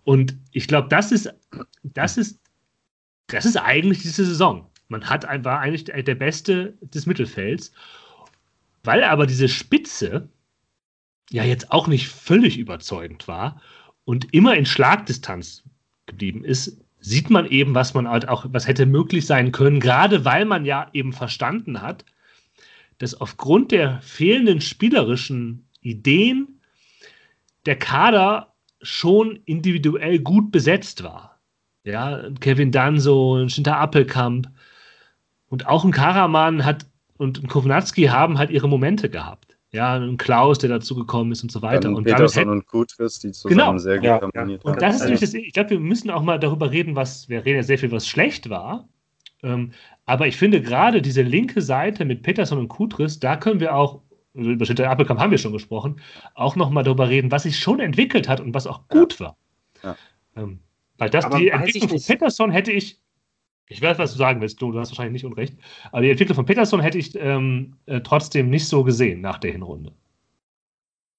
Und 0.04 0.38
ich 0.52 0.68
glaube, 0.68 0.88
das 0.88 1.12
ist, 1.12 1.34
das 1.84 2.18
ist, 2.18 2.40
das 3.28 3.46
ist 3.46 3.58
eigentlich 3.58 4.00
diese 4.02 4.26
Saison. 4.26 4.70
Man 4.88 5.10
hat, 5.10 5.24
war 5.44 5.60
eigentlich 5.60 5.86
der 5.86 6.16
Beste 6.16 6.78
des 6.82 7.06
Mittelfelds. 7.06 7.74
Weil 8.84 9.04
aber 9.04 9.28
diese 9.28 9.50
Spitze 9.50 10.30
ja 11.30 11.44
jetzt 11.44 11.72
auch 11.72 11.88
nicht 11.88 12.08
völlig 12.08 12.58
überzeugend 12.58 13.28
war 13.28 13.62
und 14.06 14.34
immer 14.34 14.56
in 14.56 14.66
Schlagdistanz 14.66 15.64
geblieben 16.06 16.46
ist, 16.46 16.80
sieht 17.00 17.30
man 17.30 17.46
eben, 17.48 17.76
was 17.76 17.94
man 17.94 18.08
halt 18.08 18.28
auch, 18.30 18.46
was 18.50 18.68
hätte 18.68 18.86
möglich 18.86 19.26
sein 19.26 19.52
können, 19.52 19.80
gerade 19.80 20.24
weil 20.26 20.46
man 20.46 20.66
ja 20.66 20.90
eben 20.94 21.12
verstanden 21.12 21.82
hat, 21.82 22.06
dass 22.98 23.20
aufgrund 23.20 23.72
der 23.72 24.02
fehlenden 24.02 24.62
spielerischen 24.62 25.68
Ideen 25.82 26.62
der 27.66 27.78
Kader 27.78 28.56
schon 28.82 29.40
individuell 29.46 30.20
gut 30.20 30.52
besetzt 30.52 31.04
war. 31.04 31.37
Ja, 31.88 32.22
Kevin 32.42 32.74
Danso, 32.74 33.48
Schinter 33.48 33.78
Appelkamp 33.78 34.50
und 35.48 35.68
auch 35.68 35.86
ein 35.86 35.92
Karaman 35.92 36.66
hat 36.66 36.86
und 37.18 37.42
ein 37.42 37.48
Kovnatski 37.48 38.04
haben 38.04 38.38
halt 38.38 38.50
ihre 38.50 38.68
Momente 38.68 39.10
gehabt. 39.10 39.58
Ja, 39.72 39.96
ein 39.96 40.18
Klaus, 40.18 40.60
der 40.60 40.70
dazugekommen 40.70 41.32
ist 41.32 41.44
und 41.44 41.52
so 41.52 41.62
weiter. 41.62 41.82
Dann 41.82 41.96
und 41.96 42.04
Peterson 42.04 42.50
und 42.50 42.66
Kutris, 42.66 43.20
die 43.20 43.32
zusammen 43.32 43.58
genau. 43.58 43.78
sehr 43.78 43.96
gut 43.96 44.06
ja, 44.06 44.22
harmoniert 44.22 44.64
ja. 44.64 44.70
haben. 44.70 44.74
Und 44.76 44.82
das 44.82 44.96
ist 44.96 45.02
nämlich 45.04 45.22
das, 45.22 45.34
ich 45.34 45.54
glaube, 45.54 45.72
wir 45.72 45.80
müssen 45.80 46.10
auch 46.10 46.24
mal 46.24 46.38
darüber 46.38 46.72
reden, 46.72 46.98
was, 46.98 47.30
wir 47.30 47.46
reden 47.46 47.58
ja 47.58 47.64
sehr 47.64 47.78
viel, 47.78 47.92
was 47.92 48.06
schlecht 48.06 48.50
war. 48.50 48.88
Ähm, 49.42 49.72
aber 50.06 50.28
ich 50.28 50.36
finde 50.36 50.62
gerade 50.62 51.02
diese 51.02 51.22
linke 51.22 51.62
Seite 51.62 52.04
mit 52.04 52.22
Peterson 52.22 52.58
und 52.58 52.68
Kutris, 52.68 53.20
da 53.20 53.38
können 53.38 53.62
wir 53.62 53.74
auch, 53.76 54.02
also 54.36 54.52
über 54.52 54.66
Schnitter 54.66 54.90
Appelkamp 54.90 55.22
haben 55.22 55.32
wir 55.32 55.38
schon 55.38 55.54
gesprochen, 55.54 56.02
auch 56.34 56.58
nochmal 56.58 56.84
darüber 56.84 57.08
reden, 57.08 57.32
was 57.32 57.44
sich 57.44 57.58
schon 57.58 57.80
entwickelt 57.80 58.28
hat 58.28 58.42
und 58.42 58.54
was 58.54 58.68
auch 58.68 58.88
gut 58.90 59.20
war. 59.22 59.38
Ja. 59.84 59.96
Ähm, 60.36 60.60
weil 60.98 61.10
das, 61.10 61.26
aber 61.26 61.38
die 61.38 61.50
Entwicklung 61.50 61.90
von 61.90 62.02
Peterson 62.02 62.52
hätte 62.52 62.72
ich 62.72 63.00
ich 63.70 63.82
weiß, 63.82 64.00
was 64.00 64.14
du 64.14 64.18
sagen 64.18 64.40
willst, 64.40 64.62
du, 64.62 64.72
du 64.72 64.80
hast 64.80 64.92
wahrscheinlich 64.92 65.22
nicht 65.22 65.26
unrecht. 65.26 65.58
Aber 65.92 66.02
die 66.02 66.10
Entwicklung 66.10 66.36
von 66.36 66.46
Peterson 66.46 66.80
hätte 66.80 66.98
ich 66.98 67.16
ähm, 67.16 67.78
äh, 67.86 68.00
trotzdem 68.02 68.50
nicht 68.50 68.68
so 68.68 68.84
gesehen 68.84 69.22
nach 69.22 69.40
der 69.40 69.52
Hinrunde. 69.52 69.92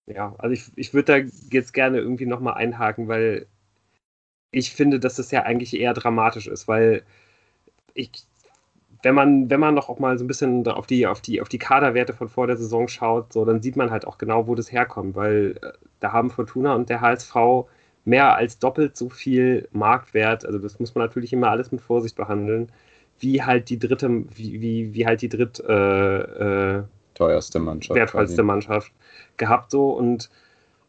Ja, 0.06 0.34
also 0.38 0.54
ich, 0.54 0.64
ich 0.76 0.94
würde 0.94 1.20
da 1.20 1.28
jetzt 1.50 1.74
gerne 1.74 1.98
irgendwie 1.98 2.24
nochmal 2.24 2.54
einhaken, 2.54 3.08
weil 3.08 3.46
ich 4.50 4.72
finde, 4.72 4.98
dass 4.98 5.16
das 5.16 5.30
ja 5.30 5.42
eigentlich 5.42 5.78
eher 5.78 5.92
dramatisch 5.92 6.46
ist, 6.46 6.66
weil 6.66 7.02
ich, 7.92 8.10
wenn 9.02 9.14
man, 9.14 9.50
wenn 9.50 9.60
man 9.60 9.74
noch 9.74 9.90
auch 9.90 9.98
mal 9.98 10.16
so 10.16 10.24
ein 10.24 10.28
bisschen 10.28 10.66
auf 10.66 10.86
die, 10.86 11.06
auf 11.06 11.20
die, 11.20 11.42
auf 11.42 11.50
die 11.50 11.58
Kaderwerte 11.58 12.14
von 12.14 12.30
vor 12.30 12.46
der 12.46 12.56
Saison 12.56 12.88
schaut, 12.88 13.34
so, 13.34 13.44
dann 13.44 13.60
sieht 13.60 13.76
man 13.76 13.90
halt 13.90 14.06
auch 14.06 14.16
genau, 14.16 14.46
wo 14.46 14.54
das 14.54 14.72
herkommt, 14.72 15.14
weil 15.16 15.58
äh, 15.60 15.72
da 16.00 16.12
haben 16.12 16.30
Fortuna 16.30 16.74
und 16.74 16.88
der 16.88 17.02
HSV 17.02 17.34
mehr 18.08 18.34
als 18.34 18.58
doppelt 18.58 18.96
so 18.96 19.10
viel 19.10 19.68
Marktwert, 19.72 20.46
also 20.46 20.58
das 20.58 20.80
muss 20.80 20.94
man 20.94 21.04
natürlich 21.04 21.32
immer 21.32 21.50
alles 21.50 21.70
mit 21.70 21.82
Vorsicht 21.82 22.16
behandeln, 22.16 22.72
wie 23.20 23.42
halt 23.42 23.68
die 23.68 23.78
dritte, 23.78 24.08
wie, 24.34 24.60
wie, 24.60 24.94
wie 24.94 25.06
halt 25.06 25.20
die 25.20 25.28
dritt 25.28 25.60
äh, 25.60 26.78
äh, 26.78 26.82
teuerste 27.14 27.58
Mannschaft. 27.58 27.96
Wertvollste 27.96 28.36
quasi. 28.36 28.46
Mannschaft 28.46 28.92
gehabt 29.36 29.70
so 29.70 29.90
und 29.90 30.30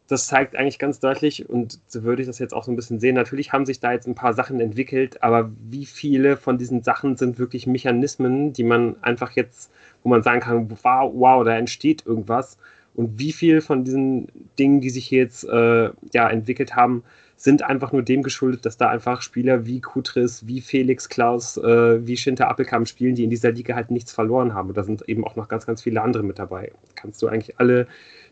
das 0.08 0.26
zeigt 0.26 0.56
eigentlich 0.56 0.80
ganz 0.80 0.98
deutlich, 0.98 1.48
und 1.48 1.78
so 1.86 2.02
würde 2.02 2.22
ich 2.22 2.26
das 2.26 2.40
jetzt 2.40 2.52
auch 2.52 2.64
so 2.64 2.72
ein 2.72 2.76
bisschen 2.76 2.98
sehen, 2.98 3.14
natürlich 3.14 3.52
haben 3.52 3.66
sich 3.66 3.78
da 3.78 3.92
jetzt 3.92 4.08
ein 4.08 4.16
paar 4.16 4.32
Sachen 4.32 4.58
entwickelt, 4.58 5.22
aber 5.22 5.50
wie 5.68 5.86
viele 5.86 6.36
von 6.36 6.58
diesen 6.58 6.82
Sachen 6.82 7.16
sind 7.16 7.38
wirklich 7.38 7.66
Mechanismen, 7.66 8.52
die 8.52 8.64
man 8.64 8.96
einfach 9.02 9.32
jetzt, 9.32 9.70
wo 10.02 10.08
man 10.08 10.24
sagen 10.24 10.40
kann, 10.40 10.70
wow, 10.82 11.12
wow 11.14 11.44
da 11.44 11.56
entsteht 11.56 12.06
irgendwas 12.06 12.58
und 13.00 13.18
wie 13.18 13.32
viel 13.32 13.62
von 13.62 13.82
diesen 13.82 14.28
Dingen, 14.58 14.82
die 14.82 14.90
sich 14.90 15.06
hier 15.06 15.20
jetzt 15.20 15.44
äh, 15.44 15.88
ja, 16.12 16.28
entwickelt 16.28 16.76
haben, 16.76 17.02
sind 17.34 17.62
einfach 17.62 17.92
nur 17.92 18.02
dem 18.02 18.22
geschuldet, 18.22 18.66
dass 18.66 18.76
da 18.76 18.90
einfach 18.90 19.22
Spieler 19.22 19.64
wie 19.64 19.80
Kutris, 19.80 20.46
wie 20.46 20.60
Felix 20.60 21.08
Klaus, 21.08 21.56
äh, 21.56 22.06
wie 22.06 22.18
Schinter 22.18 22.48
Appelkamp 22.48 22.86
spielen, 22.86 23.14
die 23.14 23.24
in 23.24 23.30
dieser 23.30 23.52
Liga 23.52 23.74
halt 23.74 23.90
nichts 23.90 24.12
verloren 24.12 24.52
haben. 24.52 24.68
Und 24.68 24.76
da 24.76 24.82
sind 24.82 25.08
eben 25.08 25.24
auch 25.24 25.34
noch 25.34 25.48
ganz, 25.48 25.64
ganz 25.64 25.80
viele 25.82 26.02
andere 26.02 26.22
mit 26.22 26.38
dabei. 26.38 26.72
Kannst 26.94 27.22
du 27.22 27.28
eigentlich 27.28 27.58
alle, 27.58 27.86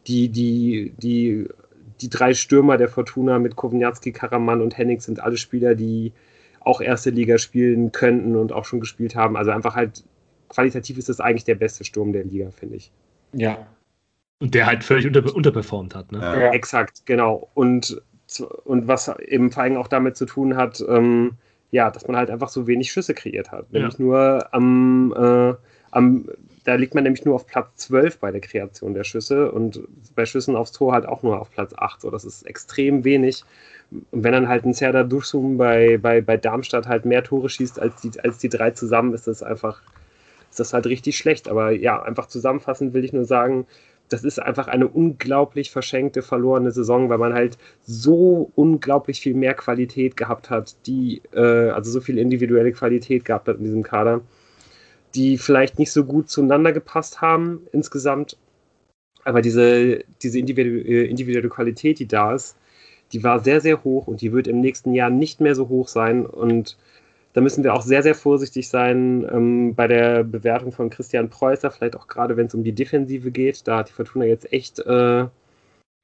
die, 0.07 0.29
die, 0.29 0.93
die, 0.99 1.49
die 2.03 2.11
drei 2.11 2.35
Stürmer 2.35 2.77
der 2.77 2.91
Fortuna 2.91 3.39
mit 3.39 3.57
Kovnjatski, 3.57 4.13
Karaman 4.13 4.61
und 4.61 4.77
Hennig 4.77 5.01
sind 5.01 5.21
alle 5.21 5.39
Spieler, 5.39 5.77
die 5.77 6.13
auch 6.61 6.83
erste 6.83 7.09
Liga 7.09 7.39
spielen 7.39 7.91
könnten 7.91 8.37
und 8.37 8.53
auch 8.53 8.67
schon 8.67 8.81
gespielt 8.81 9.17
haben. 9.17 9.39
Also 9.39 9.51
einfach 9.51 9.77
halt, 9.77 10.05
qualitativ 10.51 10.99
ist 10.99 11.09
das 11.09 11.21
eigentlich 11.21 11.45
der 11.45 11.55
beste 11.55 11.85
Sturm 11.85 12.13
der 12.13 12.25
Liga, 12.25 12.51
finde 12.51 12.77
ich. 12.77 12.93
Ja, 13.33 13.67
und 14.41 14.55
der 14.55 14.67
halt 14.67 14.85
völlig 14.85 15.07
unter, 15.07 15.35
unterperformt 15.35 15.95
hat. 15.95 16.13
Ne? 16.13 16.19
Ja. 16.21 16.53
Exakt, 16.53 17.05
genau. 17.07 17.49
Und, 17.55 18.01
und 18.65 18.87
was 18.87 19.09
eben 19.27 19.51
vor 19.51 19.65
allem 19.65 19.77
auch 19.77 19.89
damit 19.89 20.17
zu 20.17 20.27
tun 20.27 20.57
hat, 20.57 20.85
ähm, 20.89 21.33
ja, 21.71 21.91
dass 21.91 22.07
man 22.07 22.17
halt 22.17 22.31
einfach 22.31 22.49
so 22.49 22.67
wenig 22.67 22.91
Schüsse 22.91 23.15
kreiert 23.15 23.51
hat. 23.51 23.73
Nämlich 23.73 23.99
ja. 23.99 24.05
nur 24.05 24.49
am, 24.53 25.13
äh, 25.17 25.55
am, 25.91 26.27
da 26.65 26.75
liegt 26.75 26.95
man 26.95 27.05
nämlich 27.05 27.25
nur 27.25 27.35
auf 27.35 27.47
Platz 27.47 27.69
12 27.77 28.19
bei 28.19 28.31
der 28.31 28.41
Kreation 28.41 28.95
der 28.95 29.05
Schüsse 29.05 29.51
und 29.51 29.81
bei 30.15 30.25
Schüssen 30.25 30.57
aufs 30.57 30.73
Tor 30.73 30.93
halt 30.93 31.07
auch 31.07 31.23
nur 31.23 31.41
auf 31.41 31.51
Platz 31.51 31.73
8. 31.77 32.01
So, 32.01 32.11
das 32.11 32.25
ist 32.25 32.47
extrem 32.47 33.05
wenig. 33.05 33.45
Und 33.91 34.23
wenn 34.23 34.33
dann 34.33 34.49
halt 34.49 34.65
ein 34.65 34.75
Serdar 34.75 35.05
Durchsum 35.05 35.57
bei, 35.57 35.99
bei, 35.99 36.21
bei 36.21 36.37
Darmstadt 36.37 36.87
halt 36.87 37.05
mehr 37.05 37.25
Tore 37.25 37.49
schießt 37.49 37.81
als 37.81 38.01
die, 38.03 38.21
als 38.21 38.39
die 38.39 38.49
drei 38.49 38.71
zusammen, 38.71 39.15
ist 39.15 39.27
das 39.27 39.43
einfach, 39.43 39.83
ist 40.51 40.61
das 40.61 40.73
halt 40.73 40.87
richtig 40.87 41.17
schlecht. 41.19 41.49
Aber 41.49 41.71
ja, 41.71 42.03
einfach 42.03 42.27
zusammenfassend 42.27 42.95
will 42.95 43.05
ich 43.05 43.13
nur 43.13 43.25
sagen, 43.25 43.67
das 44.09 44.25
ist 44.25 44.39
einfach 44.39 44.69
eine 44.69 44.89
unglaublich 44.89 45.71
verschenkte, 45.71 46.23
verlorene 46.23 46.71
Saison, 46.71 47.09
weil 47.09 47.19
man 47.19 47.35
halt 47.35 47.59
so 47.85 48.51
unglaublich 48.55 49.21
viel 49.21 49.35
mehr 49.35 49.55
Qualität 49.55 50.17
gehabt 50.17 50.51
hat, 50.51 50.77
die, 50.87 51.23
äh, 51.33 51.71
also 51.71 51.91
so 51.91 52.01
viel 52.01 52.19
individuelle 52.19 52.73
Qualität 52.73 53.25
gehabt 53.25 53.49
hat 53.49 53.59
in 53.59 53.65
diesem 53.65 53.83
Kader, 53.83 54.23
die 55.15 55.39
vielleicht 55.39 55.79
nicht 55.79 55.93
so 55.93 56.05
gut 56.05 56.31
zueinander 56.31 56.73
gepasst 56.73 57.21
haben 57.21 57.67
insgesamt. 57.73 58.37
Aber 59.25 59.43
diese, 59.43 60.05
diese 60.23 60.39
individuelle, 60.39 60.81
äh, 60.81 61.07
individuelle 61.07 61.49
Qualität, 61.49 61.99
die 61.99 62.09
da 62.09 62.35
ist, 62.35 62.57
die 63.13 63.23
war 63.25 63.41
sehr, 63.41 63.61
sehr 63.61 63.85
hoch 63.85 64.07
und 64.07 64.21
die 64.21 64.33
wird 64.33 64.47
im 64.47 64.61
nächsten 64.61 64.95
Jahr 64.95 65.11
nicht 65.11 65.41
mehr 65.41 65.55
so 65.55 65.69
hoch 65.69 65.89
sein. 65.89 66.27
Und 66.27 66.77
da 67.35 67.41
müssen 67.41 67.63
wir 67.63 67.75
auch 67.75 67.83
sehr, 67.83 68.03
sehr 68.03 68.15
vorsichtig 68.15 68.69
sein 68.69 69.27
ähm, 69.31 69.75
bei 69.75 69.87
der 69.87 70.25
Bewertung 70.25 70.73
von 70.73 70.91
Christian 70.91 71.29
Preußer, 71.29 71.71
vielleicht 71.71 71.97
auch 71.97 72.09
gerade 72.09 72.37
wenn 72.37 72.47
es 72.47 72.55
um 72.55 72.65
die 72.65 72.73
Defensive 72.73 73.31
geht. 73.31 73.67
Da 73.69 73.79
hat 73.79 73.89
die 73.89 73.93
Fortuna 73.93 74.25
jetzt 74.25 74.53
echt 74.53 74.79
äh, 74.81 75.27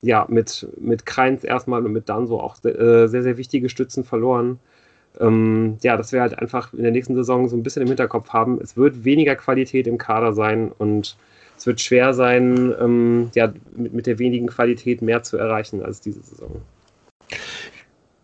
ja, 0.03 0.27
mit, 0.29 0.69
mit 0.79 1.07
Kreins 1.07 1.45
erstmal 1.45 1.85
und 1.85 1.93
mit 1.93 2.09
Danso 2.09 2.39
auch 2.39 2.63
äh, 2.65 3.07
sehr, 3.07 3.23
sehr 3.23 3.37
wichtige 3.37 3.69
Stützen 3.69 4.05
verloren. 4.05 4.59
Ähm, 5.19 5.79
ja, 5.83 5.97
dass 5.97 6.13
wir 6.13 6.21
halt 6.21 6.39
einfach 6.39 6.73
in 6.75 6.83
der 6.83 6.93
nächsten 6.93 7.15
Saison 7.15 7.49
so 7.49 7.57
ein 7.57 7.63
bisschen 7.63 7.83
im 7.83 7.89
Hinterkopf 7.89 8.31
haben. 8.31 8.61
Es 8.61 8.77
wird 8.77 9.05
weniger 9.05 9.37
Qualität 9.37 9.87
im 9.87 9.97
Kader 9.97 10.35
sein 10.35 10.73
und 10.77 11.17
es 11.57 11.67
wird 11.67 11.81
schwer 11.81 12.13
sein, 12.15 12.75
ähm, 12.81 13.31
ja, 13.35 13.53
mit, 13.77 13.95
mit 13.95 14.07
der 14.07 14.19
wenigen 14.19 14.49
Qualität 14.49 15.03
mehr 15.03 15.23
zu 15.23 15.37
erreichen 15.37 15.83
als 15.83 16.01
diese 16.01 16.21
Saison. 16.21 16.61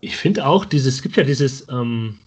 Ich 0.00 0.16
finde 0.16 0.46
auch, 0.46 0.64
dieses, 0.64 0.96
es 0.96 1.02
gibt 1.02 1.16
ja 1.16 1.22
dieses, 1.22 1.66
ähm, 1.70 2.18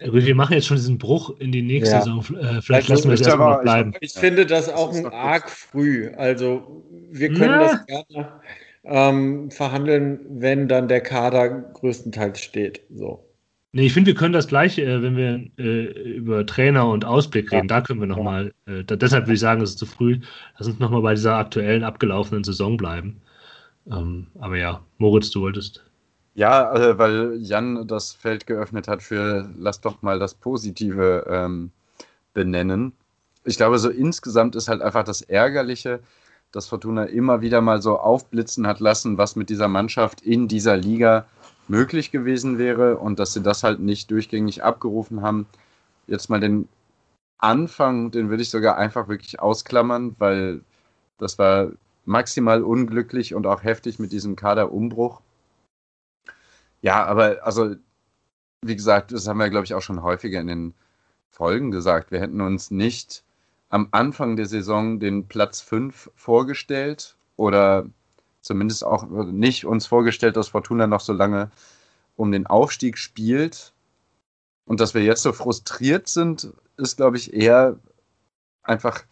wir 0.00 0.34
machen 0.34 0.54
jetzt 0.54 0.66
schon 0.66 0.76
diesen 0.76 0.98
Bruch 0.98 1.38
in 1.40 1.52
die 1.52 1.62
nächste 1.62 1.96
ja. 1.96 2.02
Saison. 2.02 2.20
Äh, 2.20 2.62
vielleicht 2.62 2.90
also, 2.90 2.94
lassen 2.94 3.08
wir 3.08 3.14
es 3.14 3.20
erstmal 3.20 3.56
noch 3.56 3.62
bleiben. 3.62 3.92
Ich, 4.00 4.14
ich 4.14 4.20
finde 4.20 4.46
das 4.46 4.68
auch 4.68 4.94
ein 4.94 5.06
arg 5.06 5.50
früh. 5.50 6.10
Also 6.16 6.84
wir 7.10 7.28
können 7.28 7.60
ja. 7.60 7.60
das 7.60 7.86
gerne. 7.86 8.32
ähm, 8.84 9.50
verhandeln, 9.50 10.20
wenn 10.28 10.68
dann 10.68 10.88
der 10.88 11.00
Kader 11.00 11.48
größtenteils 11.48 12.40
steht. 12.40 12.82
So. 12.94 13.24
Nee, 13.72 13.86
ich 13.86 13.92
finde, 13.92 14.08
wir 14.08 14.14
können 14.14 14.32
das 14.32 14.48
gleich, 14.48 14.78
äh, 14.78 15.02
wenn 15.02 15.16
wir 15.16 15.46
äh, 15.58 15.84
über 16.12 16.46
Trainer 16.46 16.88
und 16.88 17.04
Ausblick 17.04 17.52
reden, 17.52 17.68
ja. 17.68 17.76
da 17.76 17.80
können 17.82 18.00
wir 18.00 18.06
nochmal, 18.06 18.54
äh, 18.66 18.82
deshalb 18.84 19.26
würde 19.26 19.34
ich 19.34 19.40
sagen, 19.40 19.60
es 19.60 19.70
ist 19.70 19.78
zu 19.78 19.86
früh. 19.86 20.20
Lass 20.58 20.68
uns 20.68 20.78
nochmal 20.78 21.02
bei 21.02 21.14
dieser 21.14 21.36
aktuellen, 21.36 21.84
abgelaufenen 21.84 22.44
Saison 22.44 22.76
bleiben. 22.76 23.20
Ähm, 23.90 24.28
aber 24.38 24.56
ja, 24.56 24.80
Moritz, 24.96 25.30
du 25.30 25.42
wolltest. 25.42 25.84
Ja, 26.38 26.72
äh, 26.72 26.96
weil 26.98 27.38
Jan 27.40 27.88
das 27.88 28.12
Feld 28.12 28.46
geöffnet 28.46 28.86
hat 28.86 29.02
für, 29.02 29.50
lass 29.58 29.80
doch 29.80 30.02
mal 30.02 30.20
das 30.20 30.34
Positive 30.34 31.26
ähm, 31.28 31.72
benennen. 32.32 32.92
Ich 33.42 33.56
glaube, 33.56 33.80
so 33.80 33.90
insgesamt 33.90 34.54
ist 34.54 34.68
halt 34.68 34.80
einfach 34.80 35.02
das 35.02 35.20
Ärgerliche, 35.20 35.98
dass 36.52 36.68
Fortuna 36.68 37.06
immer 37.06 37.40
wieder 37.40 37.60
mal 37.60 37.82
so 37.82 37.98
aufblitzen 37.98 38.68
hat 38.68 38.78
lassen, 38.78 39.18
was 39.18 39.34
mit 39.34 39.50
dieser 39.50 39.66
Mannschaft 39.66 40.20
in 40.20 40.46
dieser 40.46 40.76
Liga 40.76 41.26
möglich 41.66 42.12
gewesen 42.12 42.56
wäre 42.56 42.98
und 42.98 43.18
dass 43.18 43.32
sie 43.32 43.42
das 43.42 43.64
halt 43.64 43.80
nicht 43.80 44.08
durchgängig 44.12 44.62
abgerufen 44.62 45.22
haben. 45.22 45.46
Jetzt 46.06 46.30
mal 46.30 46.38
den 46.38 46.68
Anfang, 47.38 48.12
den 48.12 48.30
würde 48.30 48.44
ich 48.44 48.50
sogar 48.50 48.76
einfach 48.76 49.08
wirklich 49.08 49.40
ausklammern, 49.40 50.14
weil 50.20 50.60
das 51.18 51.36
war 51.36 51.72
maximal 52.04 52.62
unglücklich 52.62 53.34
und 53.34 53.44
auch 53.48 53.64
heftig 53.64 53.98
mit 53.98 54.12
diesem 54.12 54.36
Kaderumbruch. 54.36 55.20
Ja, 56.82 57.04
aber 57.04 57.38
also, 57.42 57.74
wie 58.62 58.76
gesagt, 58.76 59.12
das 59.12 59.26
haben 59.26 59.38
wir, 59.38 59.50
glaube 59.50 59.64
ich, 59.64 59.74
auch 59.74 59.82
schon 59.82 60.02
häufiger 60.02 60.40
in 60.40 60.46
den 60.46 60.74
Folgen 61.30 61.70
gesagt. 61.70 62.10
Wir 62.10 62.20
hätten 62.20 62.40
uns 62.40 62.70
nicht 62.70 63.24
am 63.68 63.88
Anfang 63.90 64.36
der 64.36 64.46
Saison 64.46 64.98
den 64.98 65.26
Platz 65.26 65.60
5 65.60 66.10
vorgestellt 66.14 67.16
oder 67.36 67.86
zumindest 68.40 68.84
auch 68.84 69.06
nicht 69.08 69.66
uns 69.66 69.86
vorgestellt, 69.86 70.36
dass 70.36 70.48
Fortuna 70.48 70.86
noch 70.86 71.00
so 71.00 71.12
lange 71.12 71.50
um 72.16 72.32
den 72.32 72.46
Aufstieg 72.46 72.98
spielt. 72.98 73.72
Und 74.64 74.80
dass 74.80 74.94
wir 74.94 75.02
jetzt 75.02 75.22
so 75.22 75.32
frustriert 75.32 76.08
sind, 76.08 76.52
ist, 76.76 76.96
glaube 76.96 77.16
ich, 77.16 77.32
eher 77.32 77.78
einfach, 78.62 79.02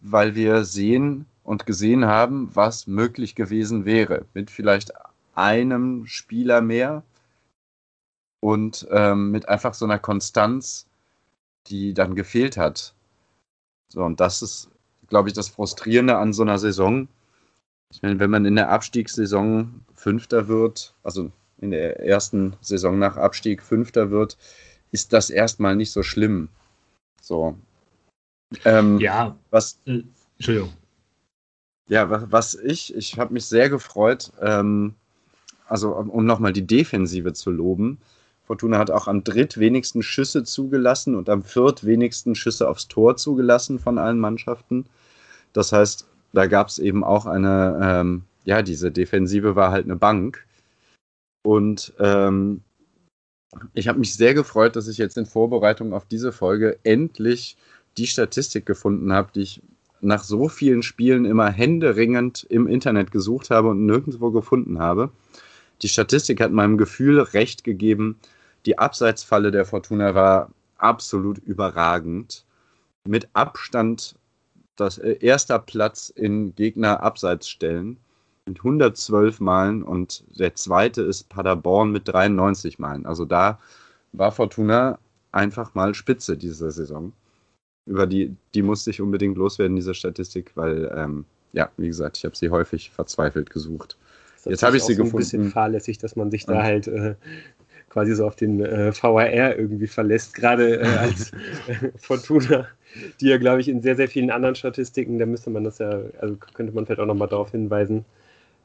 weil 0.00 0.34
wir 0.34 0.64
sehen 0.64 1.26
und 1.44 1.66
gesehen 1.66 2.06
haben, 2.06 2.50
was 2.54 2.86
möglich 2.86 3.34
gewesen 3.34 3.84
wäre. 3.84 4.24
Mit 4.34 4.50
vielleicht 4.50 4.92
einem 5.40 6.06
Spieler 6.06 6.60
mehr 6.60 7.02
und 8.40 8.86
ähm, 8.90 9.30
mit 9.30 9.48
einfach 9.48 9.74
so 9.74 9.84
einer 9.84 9.98
Konstanz, 9.98 10.86
die 11.66 11.94
dann 11.94 12.14
gefehlt 12.14 12.56
hat. 12.56 12.94
So, 13.88 14.02
und 14.02 14.20
das 14.20 14.42
ist, 14.42 14.70
glaube 15.08 15.28
ich, 15.28 15.34
das 15.34 15.48
Frustrierende 15.48 16.16
an 16.16 16.32
so 16.32 16.42
einer 16.42 16.58
Saison. 16.58 17.08
Ich 17.92 18.02
meine, 18.02 18.20
wenn 18.20 18.30
man 18.30 18.44
in 18.44 18.56
der 18.56 18.70
Abstiegssaison 18.70 19.84
Fünfter 19.94 20.48
wird, 20.48 20.94
also 21.02 21.30
in 21.58 21.70
der 21.70 22.00
ersten 22.00 22.56
Saison 22.60 22.98
nach 22.98 23.16
Abstieg 23.16 23.62
Fünfter 23.62 24.10
wird, 24.10 24.38
ist 24.92 25.12
das 25.12 25.30
erstmal 25.30 25.76
nicht 25.76 25.92
so 25.92 26.02
schlimm. 26.02 26.48
So. 27.20 27.56
Ähm, 28.64 28.98
ja. 28.98 29.36
Was, 29.50 29.78
äh, 29.86 30.02
Entschuldigung. 30.38 30.72
Ja, 31.88 32.08
was, 32.08 32.30
was 32.30 32.54
ich, 32.54 32.94
ich 32.94 33.18
habe 33.18 33.34
mich 33.34 33.46
sehr 33.46 33.68
gefreut, 33.68 34.32
ähm, 34.40 34.94
also 35.70 35.94
um 35.94 36.26
nochmal 36.26 36.52
die 36.52 36.66
Defensive 36.66 37.32
zu 37.32 37.50
loben. 37.50 37.98
Fortuna 38.44 38.78
hat 38.78 38.90
auch 38.90 39.06
am 39.06 39.22
drittwenigsten 39.22 40.02
Schüsse 40.02 40.42
zugelassen 40.42 41.14
und 41.14 41.28
am 41.28 41.44
viertwenigsten 41.44 42.34
Schüsse 42.34 42.68
aufs 42.68 42.88
Tor 42.88 43.16
zugelassen 43.16 43.78
von 43.78 43.96
allen 43.96 44.18
Mannschaften. 44.18 44.86
Das 45.52 45.72
heißt, 45.72 46.08
da 46.32 46.46
gab 46.46 46.68
es 46.68 46.80
eben 46.80 47.04
auch 47.04 47.26
eine, 47.26 47.78
ähm, 47.80 48.22
ja, 48.44 48.62
diese 48.62 48.90
Defensive 48.90 49.54
war 49.54 49.70
halt 49.70 49.84
eine 49.84 49.94
Bank. 49.94 50.44
Und 51.42 51.92
ähm, 52.00 52.62
ich 53.74 53.86
habe 53.86 54.00
mich 54.00 54.14
sehr 54.14 54.34
gefreut, 54.34 54.74
dass 54.74 54.88
ich 54.88 54.98
jetzt 54.98 55.16
in 55.16 55.26
Vorbereitung 55.26 55.92
auf 55.92 56.04
diese 56.06 56.32
Folge 56.32 56.78
endlich 56.82 57.56
die 57.96 58.08
Statistik 58.08 58.66
gefunden 58.66 59.12
habe, 59.12 59.30
die 59.34 59.42
ich 59.42 59.62
nach 60.00 60.24
so 60.24 60.48
vielen 60.48 60.82
Spielen 60.82 61.24
immer 61.24 61.50
händeringend 61.50 62.44
im 62.48 62.66
Internet 62.66 63.12
gesucht 63.12 63.50
habe 63.50 63.68
und 63.68 63.86
nirgendwo 63.86 64.32
gefunden 64.32 64.80
habe. 64.80 65.10
Die 65.82 65.88
Statistik 65.88 66.40
hat 66.40 66.52
meinem 66.52 66.76
Gefühl 66.78 67.20
recht 67.20 67.64
gegeben, 67.64 68.18
die 68.66 68.78
Abseitsfalle 68.78 69.50
der 69.50 69.64
Fortuna 69.64 70.14
war 70.14 70.50
absolut 70.76 71.38
überragend. 71.38 72.44
Mit 73.06 73.28
Abstand 73.32 74.16
das 74.76 74.98
äh, 74.98 75.16
erster 75.20 75.58
Platz 75.58 76.10
in 76.10 76.54
Gegner 76.54 77.02
Abseitsstellen 77.02 77.98
mit 78.46 78.58
112 78.58 79.40
Malen 79.40 79.82
und 79.82 80.24
der 80.38 80.54
zweite 80.54 81.02
ist 81.02 81.28
Paderborn 81.28 81.92
mit 81.92 82.08
93 82.08 82.78
Malen. 82.78 83.06
Also 83.06 83.24
da 83.24 83.60
war 84.12 84.32
Fortuna 84.32 84.98
einfach 85.32 85.74
mal 85.74 85.94
Spitze 85.94 86.36
diese 86.36 86.70
Saison. 86.70 87.12
Über 87.86 88.06
die, 88.06 88.34
die 88.54 88.62
musste 88.62 88.90
ich 88.90 89.00
unbedingt 89.00 89.36
loswerden, 89.36 89.76
diese 89.76 89.94
Statistik, 89.94 90.52
weil, 90.54 90.92
ähm, 90.94 91.24
ja, 91.52 91.70
wie 91.76 91.88
gesagt, 91.88 92.18
ich 92.18 92.24
habe 92.24 92.36
sie 92.36 92.50
häufig 92.50 92.90
verzweifelt 92.90 93.50
gesucht. 93.50 93.96
Jetzt 94.44 94.62
habe 94.62 94.76
ich 94.76 94.82
sie 94.84 94.94
so 94.94 95.04
gefunden. 95.04 95.22
Ist 95.22 95.34
ein 95.34 95.38
bisschen 95.40 95.52
fahrlässig, 95.52 95.98
dass 95.98 96.16
man 96.16 96.30
sich 96.30 96.46
da 96.46 96.62
halt 96.62 96.88
äh, 96.88 97.14
quasi 97.90 98.14
so 98.14 98.26
auf 98.26 98.36
den 98.36 98.64
äh, 98.64 98.92
VAR 98.92 99.58
irgendwie 99.58 99.86
verlässt, 99.86 100.34
gerade 100.34 100.80
äh, 100.80 100.86
als 100.98 101.32
äh, 101.66 101.90
Fortuna, 101.96 102.66
die 103.20 103.28
ja, 103.28 103.36
glaube 103.36 103.60
ich, 103.60 103.68
in 103.68 103.82
sehr, 103.82 103.96
sehr 103.96 104.08
vielen 104.08 104.30
anderen 104.30 104.54
Statistiken, 104.54 105.18
da 105.18 105.26
müsste 105.26 105.50
man 105.50 105.64
das 105.64 105.78
ja, 105.78 106.00
also 106.20 106.36
könnte 106.54 106.72
man 106.72 106.86
vielleicht 106.86 107.00
auch 107.00 107.06
nochmal 107.06 107.28
darauf 107.28 107.50
hinweisen, 107.50 108.04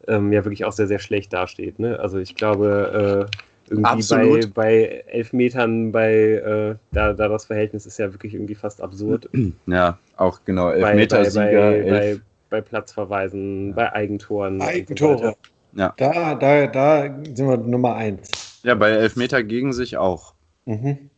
ähm, 0.08 0.32
ja 0.32 0.46
wirklich 0.46 0.64
auch 0.64 0.72
sehr, 0.72 0.88
sehr 0.88 1.00
schlecht 1.00 1.34
dasteht. 1.34 1.80
Ne? 1.80 2.00
Also 2.00 2.20
ich 2.20 2.36
glaube, 2.36 3.30
äh, 3.32 3.38
irgendwie 3.68 4.08
bei, 4.08 4.48
bei 4.54 5.04
elf 5.08 5.34
Metern, 5.34 5.92
bei 5.92 6.14
äh, 6.14 6.76
da, 6.92 7.14
da 7.14 7.28
das 7.28 7.46
Verhältnis 7.46 7.88
ist 7.88 7.98
ja 7.98 8.14
wirklich 8.14 8.36
irgendwie 8.36 8.56
fast 8.56 8.82
absurd. 8.82 9.30
Ja, 9.66 9.98
auch 10.18 10.40
genau, 10.46 10.70
elf 10.70 10.84
bei, 10.84 10.96
Meter 10.96 11.18
bei, 11.18 11.30
Sieger, 11.30 11.72
bei, 11.72 11.78
elf. 11.78 12.22
bei, 12.52 12.62
Platzverweisen, 12.62 13.74
bei 13.74 13.92
Eigentoren. 13.92 14.62
Eigentore. 14.62 15.36
Ja. 15.76 15.94
Da, 15.98 16.36
da, 16.36 16.68
da 16.68 17.04
sind 17.24 17.50
wir 17.50 17.58
Nummer 17.58 17.96
eins. 17.96 18.62
Ja, 18.64 18.76
bei 18.76 18.92
Elfmeter 18.92 19.44
gegen 19.44 19.74
sich 19.74 19.98
auch. 19.98 20.34
Mhm. 20.66 21.10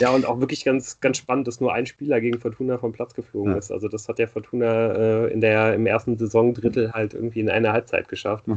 ja, 0.00 0.10
und 0.10 0.26
auch 0.26 0.40
wirklich 0.40 0.64
ganz, 0.64 0.98
ganz 1.00 1.18
spannend, 1.18 1.46
dass 1.46 1.60
nur 1.60 1.72
ein 1.72 1.86
Spieler 1.86 2.20
gegen 2.20 2.40
Fortuna 2.40 2.78
vom 2.78 2.92
Platz 2.92 3.14
geflogen 3.14 3.52
ja. 3.52 3.58
ist. 3.58 3.70
Also 3.70 3.86
das 3.88 4.08
hat 4.08 4.18
der 4.18 4.26
Fortuna 4.28 4.92
äh, 4.92 5.32
in 5.32 5.40
der, 5.40 5.74
im 5.74 5.86
ersten 5.86 6.18
Saisondrittel 6.18 6.92
halt 6.92 7.14
irgendwie 7.14 7.40
in 7.40 7.48
einer 7.48 7.72
Halbzeit 7.72 8.08
geschafft. 8.08 8.44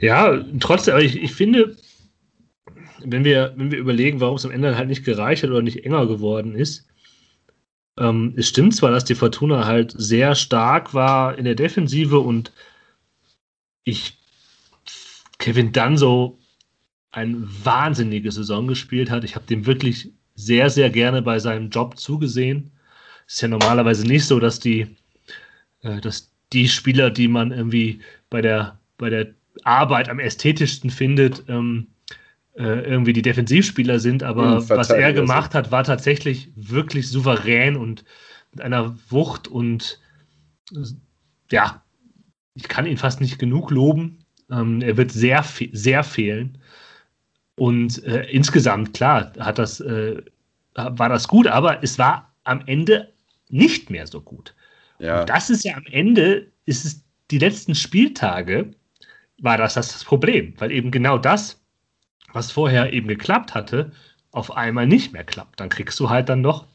ja, 0.00 0.42
trotzdem, 0.58 0.94
aber 0.94 1.02
ich, 1.02 1.22
ich 1.22 1.34
finde, 1.34 1.76
wenn 3.04 3.24
wir, 3.24 3.52
wenn 3.56 3.70
wir 3.70 3.78
überlegen, 3.78 4.20
warum 4.20 4.36
es 4.36 4.46
am 4.46 4.52
Ende 4.52 4.76
halt 4.76 4.88
nicht 4.88 5.04
gereicht 5.04 5.42
hat 5.42 5.50
oder 5.50 5.62
nicht 5.62 5.84
enger 5.84 6.06
geworden 6.06 6.54
ist, 6.54 6.88
ähm, 7.98 8.34
es 8.36 8.48
stimmt 8.48 8.74
zwar, 8.74 8.90
dass 8.90 9.04
die 9.04 9.14
Fortuna 9.14 9.66
halt 9.66 9.94
sehr 9.96 10.34
stark 10.34 10.94
war 10.94 11.36
in 11.36 11.44
der 11.44 11.54
Defensive 11.54 12.18
und 12.18 12.52
ich 13.84 14.18
Kevin 15.38 15.72
Danso 15.72 16.38
eine 17.10 17.36
wahnsinnige 17.64 18.30
Saison 18.30 18.66
gespielt 18.66 19.10
hat. 19.10 19.24
Ich 19.24 19.34
habe 19.34 19.46
dem 19.46 19.66
wirklich 19.66 20.10
sehr, 20.34 20.70
sehr 20.70 20.90
gerne 20.90 21.22
bei 21.22 21.38
seinem 21.38 21.70
Job 21.70 21.98
zugesehen. 21.98 22.70
Es 23.26 23.34
ist 23.34 23.40
ja 23.42 23.48
normalerweise 23.48 24.06
nicht 24.06 24.24
so, 24.24 24.38
dass 24.38 24.60
die, 24.60 24.96
äh, 25.82 26.00
dass 26.00 26.30
die 26.52 26.68
Spieler, 26.68 27.10
die 27.10 27.28
man 27.28 27.50
irgendwie 27.50 28.00
bei 28.30 28.40
der, 28.40 28.78
bei 28.98 29.10
der 29.10 29.34
Arbeit 29.64 30.08
am 30.08 30.20
ästhetischsten 30.20 30.90
findet, 30.90 31.44
ähm, 31.48 31.88
äh, 31.88 31.97
irgendwie 32.64 33.12
die 33.12 33.22
Defensivspieler 33.22 34.00
sind, 34.00 34.22
aber 34.22 34.68
was 34.68 34.90
er 34.90 35.12
gemacht 35.12 35.54
hat, 35.54 35.70
war 35.70 35.84
tatsächlich 35.84 36.50
wirklich 36.56 37.08
souverän 37.08 37.76
und 37.76 38.04
mit 38.52 38.62
einer 38.62 38.96
Wucht 39.10 39.46
und 39.48 40.00
ja, 41.50 41.82
ich 42.54 42.68
kann 42.68 42.86
ihn 42.86 42.96
fast 42.96 43.20
nicht 43.20 43.38
genug 43.38 43.70
loben. 43.70 44.18
Ähm, 44.50 44.82
er 44.82 44.96
wird 44.96 45.12
sehr, 45.12 45.44
sehr 45.72 46.02
fehlen. 46.02 46.58
Und 47.56 48.02
äh, 48.04 48.24
insgesamt, 48.30 48.94
klar, 48.94 49.32
hat 49.38 49.58
das, 49.58 49.80
äh, 49.80 50.22
war 50.74 51.08
das 51.08 51.28
gut, 51.28 51.46
aber 51.46 51.82
es 51.82 51.98
war 51.98 52.32
am 52.44 52.62
Ende 52.66 53.12
nicht 53.48 53.90
mehr 53.90 54.06
so 54.06 54.20
gut. 54.20 54.54
Ja. 54.98 55.20
Und 55.20 55.28
das 55.28 55.50
ist 55.50 55.64
ja 55.64 55.76
am 55.76 55.86
Ende, 55.90 56.48
ist 56.66 56.84
es 56.84 57.04
die 57.30 57.38
letzten 57.38 57.74
Spieltage, 57.74 58.70
war 59.40 59.56
das 59.56 59.74
das 59.74 60.04
Problem, 60.04 60.54
weil 60.58 60.72
eben 60.72 60.90
genau 60.90 61.18
das 61.18 61.60
was 62.32 62.52
vorher 62.52 62.92
eben 62.92 63.08
geklappt 63.08 63.54
hatte, 63.54 63.92
auf 64.30 64.56
einmal 64.56 64.86
nicht 64.86 65.12
mehr 65.12 65.24
klappt. 65.24 65.60
Dann 65.60 65.68
kriegst 65.68 65.98
du 66.00 66.10
halt 66.10 66.28
dann 66.28 66.40
noch 66.40 66.66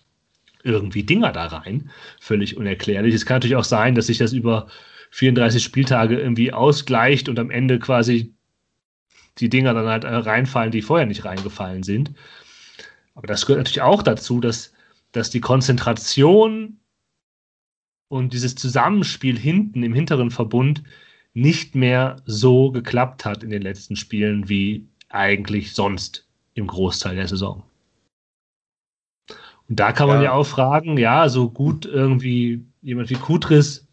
irgendwie 0.64 1.04
Dinger 1.04 1.32
da 1.32 1.48
rein. 1.48 1.90
Völlig 2.20 2.58
unerklärlich. 2.58 3.14
Es 3.14 3.26
kann 3.26 3.36
natürlich 3.36 3.56
auch 3.56 3.64
sein, 3.64 3.96
dass 3.96 4.08
sich 4.08 4.18
das 4.18 4.34
über 4.34 4.68
34 5.12 5.64
Spieltage 5.64 6.20
irgendwie 6.20 6.54
ausgleicht 6.54 7.30
und 7.30 7.38
am 7.38 7.52
Ende 7.52 7.80
quasi 7.80 8.34
die 9.40 9.50
Dinger 9.50 9.74
dann 9.74 9.88
halt 9.88 10.06
reinfallen, 10.06 10.72
die 10.72 10.82
vorher 10.82 11.06
nicht 11.06 11.26
reingefallen 11.26 11.84
sind. 11.84 12.12
Aber 13.16 13.28
das 13.28 13.46
gehört 13.46 13.60
natürlich 13.60 13.82
auch 13.82 14.02
dazu, 14.02 14.40
dass 14.40 14.74
dass 15.14 15.30
die 15.30 15.40
Konzentration 15.40 16.80
und 18.10 18.34
dieses 18.34 18.56
Zusammenspiel 18.56 19.40
hinten 19.40 19.82
im 19.84 19.94
hinteren 19.94 20.30
Verbund 20.30 20.84
nicht 21.34 21.74
mehr 21.74 22.18
so 22.26 22.72
geklappt 22.72 23.24
hat 23.24 23.44
in 23.44 23.50
den 23.50 23.62
letzten 23.62 23.96
Spielen 23.96 24.50
wie 24.50 24.88
eigentlich 25.14 25.74
sonst 25.74 26.26
im 26.56 26.68
Großteil 26.68 27.16
der 27.16 27.28
Saison. 27.28 27.64
Und 29.70 29.80
da 29.80 29.92
kann 29.92 30.08
man 30.08 30.18
ja, 30.18 30.24
ja 30.26 30.34
auch 30.34 30.46
fragen, 30.46 30.98
ja, 30.98 31.30
so 31.30 31.50
gut 31.50 31.86
irgendwie 31.86 32.66
jemand 32.82 33.10
wie 33.10 33.16
Kutris 33.16 33.88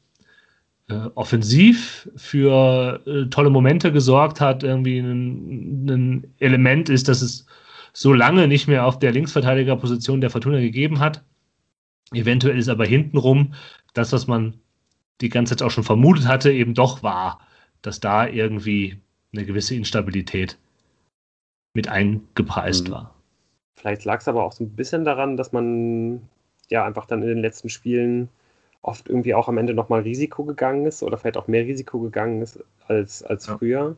äh, 0.89 1.09
offensiv 1.15 2.09
für 2.17 3.01
äh, 3.07 3.27
tolle 3.31 3.51
Momente 3.51 3.93
gesorgt 3.93 4.41
hat, 4.41 4.63
irgendwie 4.63 4.99
ein, 4.99 5.87
ein, 5.87 6.35
Element 6.39 6.89
ist, 6.89 7.09
dass 7.09 7.23
es 7.23 7.47
so 7.93 8.13
lange 8.13 8.49
nicht 8.49 8.67
mehr 8.67 8.85
auf 8.85 8.99
der 8.99 9.13
Linksverteidigerposition 9.13 10.21
der 10.21 10.31
Fortuna 10.31 10.59
gegeben 10.61 10.99
hat. 10.99 11.23
Eventuell 12.13 12.59
ist 12.59 12.69
aber 12.69 12.87
hintenrum 12.87 13.55
das, 13.95 14.13
was 14.13 14.27
man 14.27 14.55
die 15.21 15.29
ganze 15.29 15.57
Zeit 15.57 15.67
auch 15.67 15.71
schon 15.71 15.85
vermutet 15.85 16.27
hatte, 16.27 16.51
eben 16.51 16.75
doch 16.75 17.03
wahr, 17.03 17.41
dass 17.83 18.01
da 18.01 18.27
irgendwie 18.27 18.99
eine 19.33 19.45
gewisse 19.45 19.75
Instabilität 19.75 20.59
mit 21.75 21.89
eingepreist 21.89 22.89
mhm. 22.89 22.93
war. 22.93 23.15
Vielleicht 23.77 24.05
lag 24.05 24.21
es 24.21 24.29
aber 24.29 24.45
auch 24.45 24.53
so 24.53 24.65
ein 24.65 24.71
bisschen 24.71 25.05
daran, 25.05 25.37
dass 25.37 25.53
man 25.53 26.29
ja 26.69 26.85
einfach 26.85 27.07
dann 27.07 27.23
in 27.23 27.29
den 27.29 27.39
letzten 27.39 27.69
Spielen 27.69 28.29
oft 28.83 29.09
irgendwie 29.09 29.35
auch 29.35 29.49
am 29.49 29.59
Ende 29.59 29.75
nochmal 29.75 30.01
Risiko 30.01 30.45
gegangen 30.45 30.87
ist 30.87 31.03
oder 31.03 31.19
vielleicht 31.19 31.37
auch 31.37 31.49
mehr 31.49 31.65
Risiko 31.65 31.99
gegangen 32.01 32.43
ist 32.43 32.63
als, 32.87 33.23
als 33.23 33.47
ja. 33.47 33.59
früher. 33.59 33.97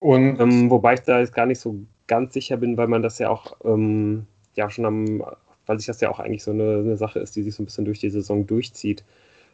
Und 0.00 0.40
ähm, 0.40 0.70
wobei 0.70 0.94
ich 0.94 1.00
da 1.00 1.20
jetzt 1.20 1.34
gar 1.34 1.46
nicht 1.46 1.60
so 1.60 1.76
ganz 2.08 2.34
sicher 2.34 2.56
bin, 2.56 2.76
weil 2.76 2.88
man 2.88 3.02
das 3.02 3.18
ja 3.18 3.30
auch 3.30 3.56
ähm, 3.64 4.26
ja 4.54 4.68
schon 4.68 4.84
am, 4.84 5.24
weil 5.66 5.78
sich 5.78 5.86
das 5.86 6.00
ja 6.00 6.10
auch 6.10 6.18
eigentlich 6.18 6.42
so 6.42 6.50
eine, 6.50 6.78
eine, 6.78 6.96
Sache 6.96 7.20
ist, 7.20 7.36
die 7.36 7.42
sich 7.42 7.54
so 7.54 7.62
ein 7.62 7.66
bisschen 7.66 7.84
durch 7.84 8.00
die 8.00 8.10
Saison 8.10 8.46
durchzieht, 8.46 9.04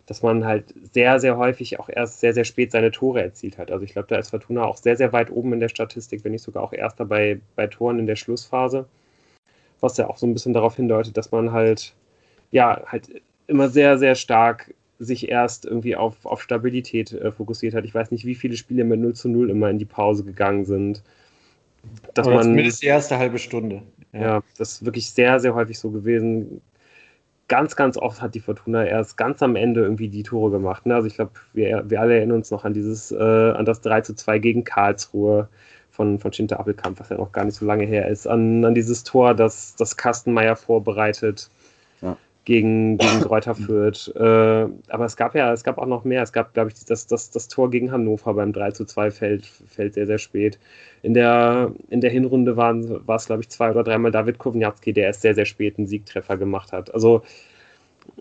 dass 0.08 0.22
man 0.22 0.44
halt 0.44 0.74
sehr, 0.92 1.20
sehr 1.20 1.36
häufig 1.36 1.78
auch 1.78 1.88
erst 1.88 2.20
sehr, 2.20 2.34
sehr 2.34 2.44
spät 2.44 2.72
seine 2.72 2.90
Tore 2.90 3.22
erzielt 3.22 3.58
hat. 3.58 3.70
Also 3.70 3.84
ich 3.84 3.92
glaube, 3.92 4.08
da 4.08 4.16
ist 4.16 4.30
Fortuna 4.30 4.64
auch 4.64 4.76
sehr, 4.76 4.96
sehr 4.96 5.12
weit 5.12 5.30
oben 5.30 5.52
in 5.52 5.60
der 5.60 5.68
Statistik, 5.68 6.24
wenn 6.24 6.32
nicht 6.32 6.42
sogar 6.42 6.62
auch 6.62 6.72
erster 6.72 7.04
bei, 7.04 7.40
bei 7.56 7.66
Toren 7.66 7.98
in 7.98 8.06
der 8.06 8.16
Schlussphase 8.16 8.86
was 9.80 9.96
ja 9.96 10.08
auch 10.08 10.16
so 10.16 10.26
ein 10.26 10.32
bisschen 10.32 10.52
darauf 10.54 10.76
hindeutet, 10.76 11.16
dass 11.16 11.30
man 11.30 11.52
halt, 11.52 11.94
ja, 12.50 12.82
halt 12.86 13.10
immer 13.46 13.68
sehr, 13.68 13.98
sehr 13.98 14.14
stark 14.14 14.74
sich 14.98 15.28
erst 15.28 15.64
irgendwie 15.64 15.94
auf, 15.94 16.26
auf 16.26 16.42
Stabilität 16.42 17.12
äh, 17.12 17.30
fokussiert 17.30 17.74
hat. 17.74 17.84
Ich 17.84 17.94
weiß 17.94 18.10
nicht, 18.10 18.24
wie 18.24 18.34
viele 18.34 18.56
Spiele 18.56 18.84
mit 18.84 18.98
0 18.98 19.14
zu 19.14 19.28
0 19.28 19.50
immer 19.50 19.70
in 19.70 19.78
die 19.78 19.84
Pause 19.84 20.24
gegangen 20.24 20.64
sind. 20.64 21.02
Dass 22.14 22.26
Oder 22.26 22.36
man, 22.36 22.44
zumindest 22.44 22.82
die 22.82 22.86
erste 22.86 23.16
halbe 23.18 23.38
Stunde. 23.38 23.82
Ja. 24.12 24.20
ja, 24.20 24.42
das 24.58 24.72
ist 24.72 24.84
wirklich 24.84 25.10
sehr, 25.10 25.38
sehr 25.38 25.54
häufig 25.54 25.78
so 25.78 25.90
gewesen. 25.90 26.60
Ganz, 27.48 27.76
ganz 27.76 27.96
oft 27.96 28.20
hat 28.20 28.34
die 28.34 28.40
Fortuna 28.40 28.84
erst 28.84 29.16
ganz 29.16 29.42
am 29.42 29.56
Ende 29.56 29.80
irgendwie 29.80 30.08
die 30.08 30.22
Tore 30.22 30.50
gemacht. 30.50 30.84
Ne? 30.86 30.94
Also 30.94 31.06
ich 31.06 31.14
glaube, 31.14 31.32
wir, 31.54 31.84
wir 31.88 32.00
alle 32.00 32.16
erinnern 32.16 32.36
uns 32.36 32.50
noch 32.50 32.64
an 32.64 32.74
dieses, 32.74 33.10
äh, 33.10 33.16
an 33.16 33.64
das 33.64 33.80
3 33.80 34.02
zu 34.02 34.14
2 34.14 34.38
gegen 34.38 34.64
Karlsruhe 34.64 35.48
von, 35.90 36.18
von 36.18 36.32
Schinter 36.32 36.60
Appelkamp, 36.60 37.00
was 37.00 37.08
ja 37.08 37.16
noch 37.16 37.32
gar 37.32 37.44
nicht 37.44 37.56
so 37.56 37.64
lange 37.64 37.86
her 37.86 38.08
ist, 38.08 38.26
an, 38.26 38.64
an 38.64 38.74
dieses 38.74 39.02
Tor, 39.02 39.34
das, 39.34 39.74
das 39.76 39.96
Kastenmeier 39.96 40.56
vorbereitet 40.56 41.50
ja. 42.00 42.16
Gegen, 42.48 42.96
gegen 42.96 43.20
Kräuter 43.20 43.54
Fürth. 43.54 44.08
Äh, 44.16 44.68
aber 44.88 45.04
es 45.04 45.16
gab 45.16 45.34
ja, 45.34 45.52
es 45.52 45.62
gab 45.64 45.76
auch 45.76 45.86
noch 45.86 46.04
mehr. 46.04 46.22
Es 46.22 46.32
gab, 46.32 46.54
glaube 46.54 46.70
ich, 46.70 46.84
das, 46.86 47.06
das, 47.06 47.30
das 47.30 47.48
Tor 47.48 47.70
gegen 47.70 47.92
Hannover 47.92 48.32
beim 48.32 48.54
3 48.54 48.70
zu 48.70 48.86
2 48.86 49.10
fällt, 49.10 49.46
fällt 49.46 49.94
sehr, 49.94 50.06
sehr 50.06 50.18
spät. 50.18 50.58
In 51.02 51.12
der, 51.12 51.72
in 51.90 52.00
der 52.00 52.10
Hinrunde 52.10 52.56
waren, 52.56 53.06
war 53.06 53.16
es, 53.16 53.26
glaube 53.26 53.42
ich, 53.42 53.50
zwei 53.50 53.70
oder 53.70 53.84
dreimal 53.84 54.10
David 54.10 54.38
Kowniatski, 54.38 54.94
der 54.94 55.04
erst 55.04 55.20
sehr, 55.20 55.34
sehr 55.34 55.44
spät 55.44 55.76
einen 55.76 55.86
Siegtreffer 55.86 56.38
gemacht 56.38 56.72
hat. 56.72 56.92
Also 56.92 57.22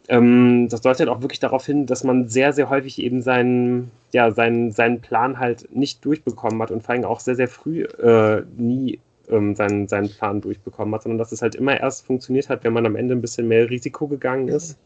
ähm, 0.09 0.67
das 0.69 0.82
deutet 0.82 1.07
auch 1.07 1.21
wirklich 1.21 1.39
darauf 1.39 1.65
hin, 1.65 1.86
dass 1.86 2.03
man 2.03 2.28
sehr, 2.28 2.51
sehr 2.51 2.69
häufig 2.69 3.01
eben 3.01 3.21
seinen, 3.21 3.91
ja, 4.11 4.32
seinen, 4.32 4.71
seinen 4.71 4.99
Plan 4.99 5.39
halt 5.39 5.73
nicht 5.73 6.03
durchbekommen 6.03 6.61
hat 6.61 6.71
und 6.71 6.84
vor 6.84 6.93
allem 6.93 7.05
auch 7.05 7.21
sehr, 7.21 7.36
sehr 7.36 7.47
früh 7.47 7.84
äh, 7.84 8.43
nie 8.57 8.99
ähm, 9.30 9.55
seinen, 9.55 9.88
seinen 9.88 10.09
Plan 10.09 10.41
durchbekommen 10.41 10.93
hat, 10.93 11.03
sondern 11.03 11.17
dass 11.17 11.32
es 11.32 11.41
halt 11.41 11.55
immer 11.55 11.80
erst 11.80 12.05
funktioniert 12.05 12.49
hat, 12.49 12.63
wenn 12.63 12.73
man 12.73 12.86
am 12.86 12.95
Ende 12.95 13.15
ein 13.15 13.21
bisschen 13.21 13.47
mehr 13.47 13.69
Risiko 13.69 14.07
gegangen 14.07 14.47
ist. 14.47 14.78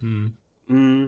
Mhm. 0.00 0.36
Mm, 0.66 1.06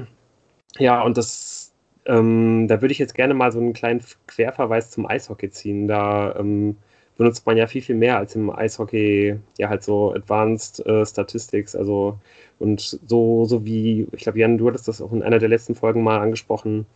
ja, 0.78 1.02
und 1.02 1.16
das, 1.16 1.72
ähm, 2.06 2.66
da 2.68 2.80
würde 2.80 2.92
ich 2.92 2.98
jetzt 2.98 3.14
gerne 3.14 3.34
mal 3.34 3.52
so 3.52 3.58
einen 3.58 3.72
kleinen 3.72 4.02
Querverweis 4.26 4.90
zum 4.90 5.06
Eishockey 5.06 5.50
ziehen. 5.50 5.88
Da 5.88 6.34
ähm, 6.36 6.76
benutzt 7.16 7.46
man 7.46 7.56
ja 7.56 7.66
viel, 7.66 7.82
viel 7.82 7.96
mehr 7.96 8.16
als 8.16 8.36
im 8.36 8.50
Eishockey, 8.50 9.36
ja, 9.58 9.68
halt 9.68 9.82
so 9.82 10.12
Advanced 10.14 10.84
äh, 10.86 11.04
Statistics, 11.04 11.74
also 11.74 12.18
und 12.60 12.80
so, 12.80 13.44
so 13.44 13.64
wie, 13.64 14.06
ich 14.12 14.22
glaube, 14.22 14.38
Jan, 14.38 14.58
du 14.58 14.68
hattest 14.68 14.88
das 14.88 15.00
auch 15.00 15.12
in 15.12 15.22
einer 15.22 15.38
der 15.38 15.48
letzten 15.48 15.74
Folgen 15.74 16.02
mal 16.02 16.18
angesprochen, 16.18 16.86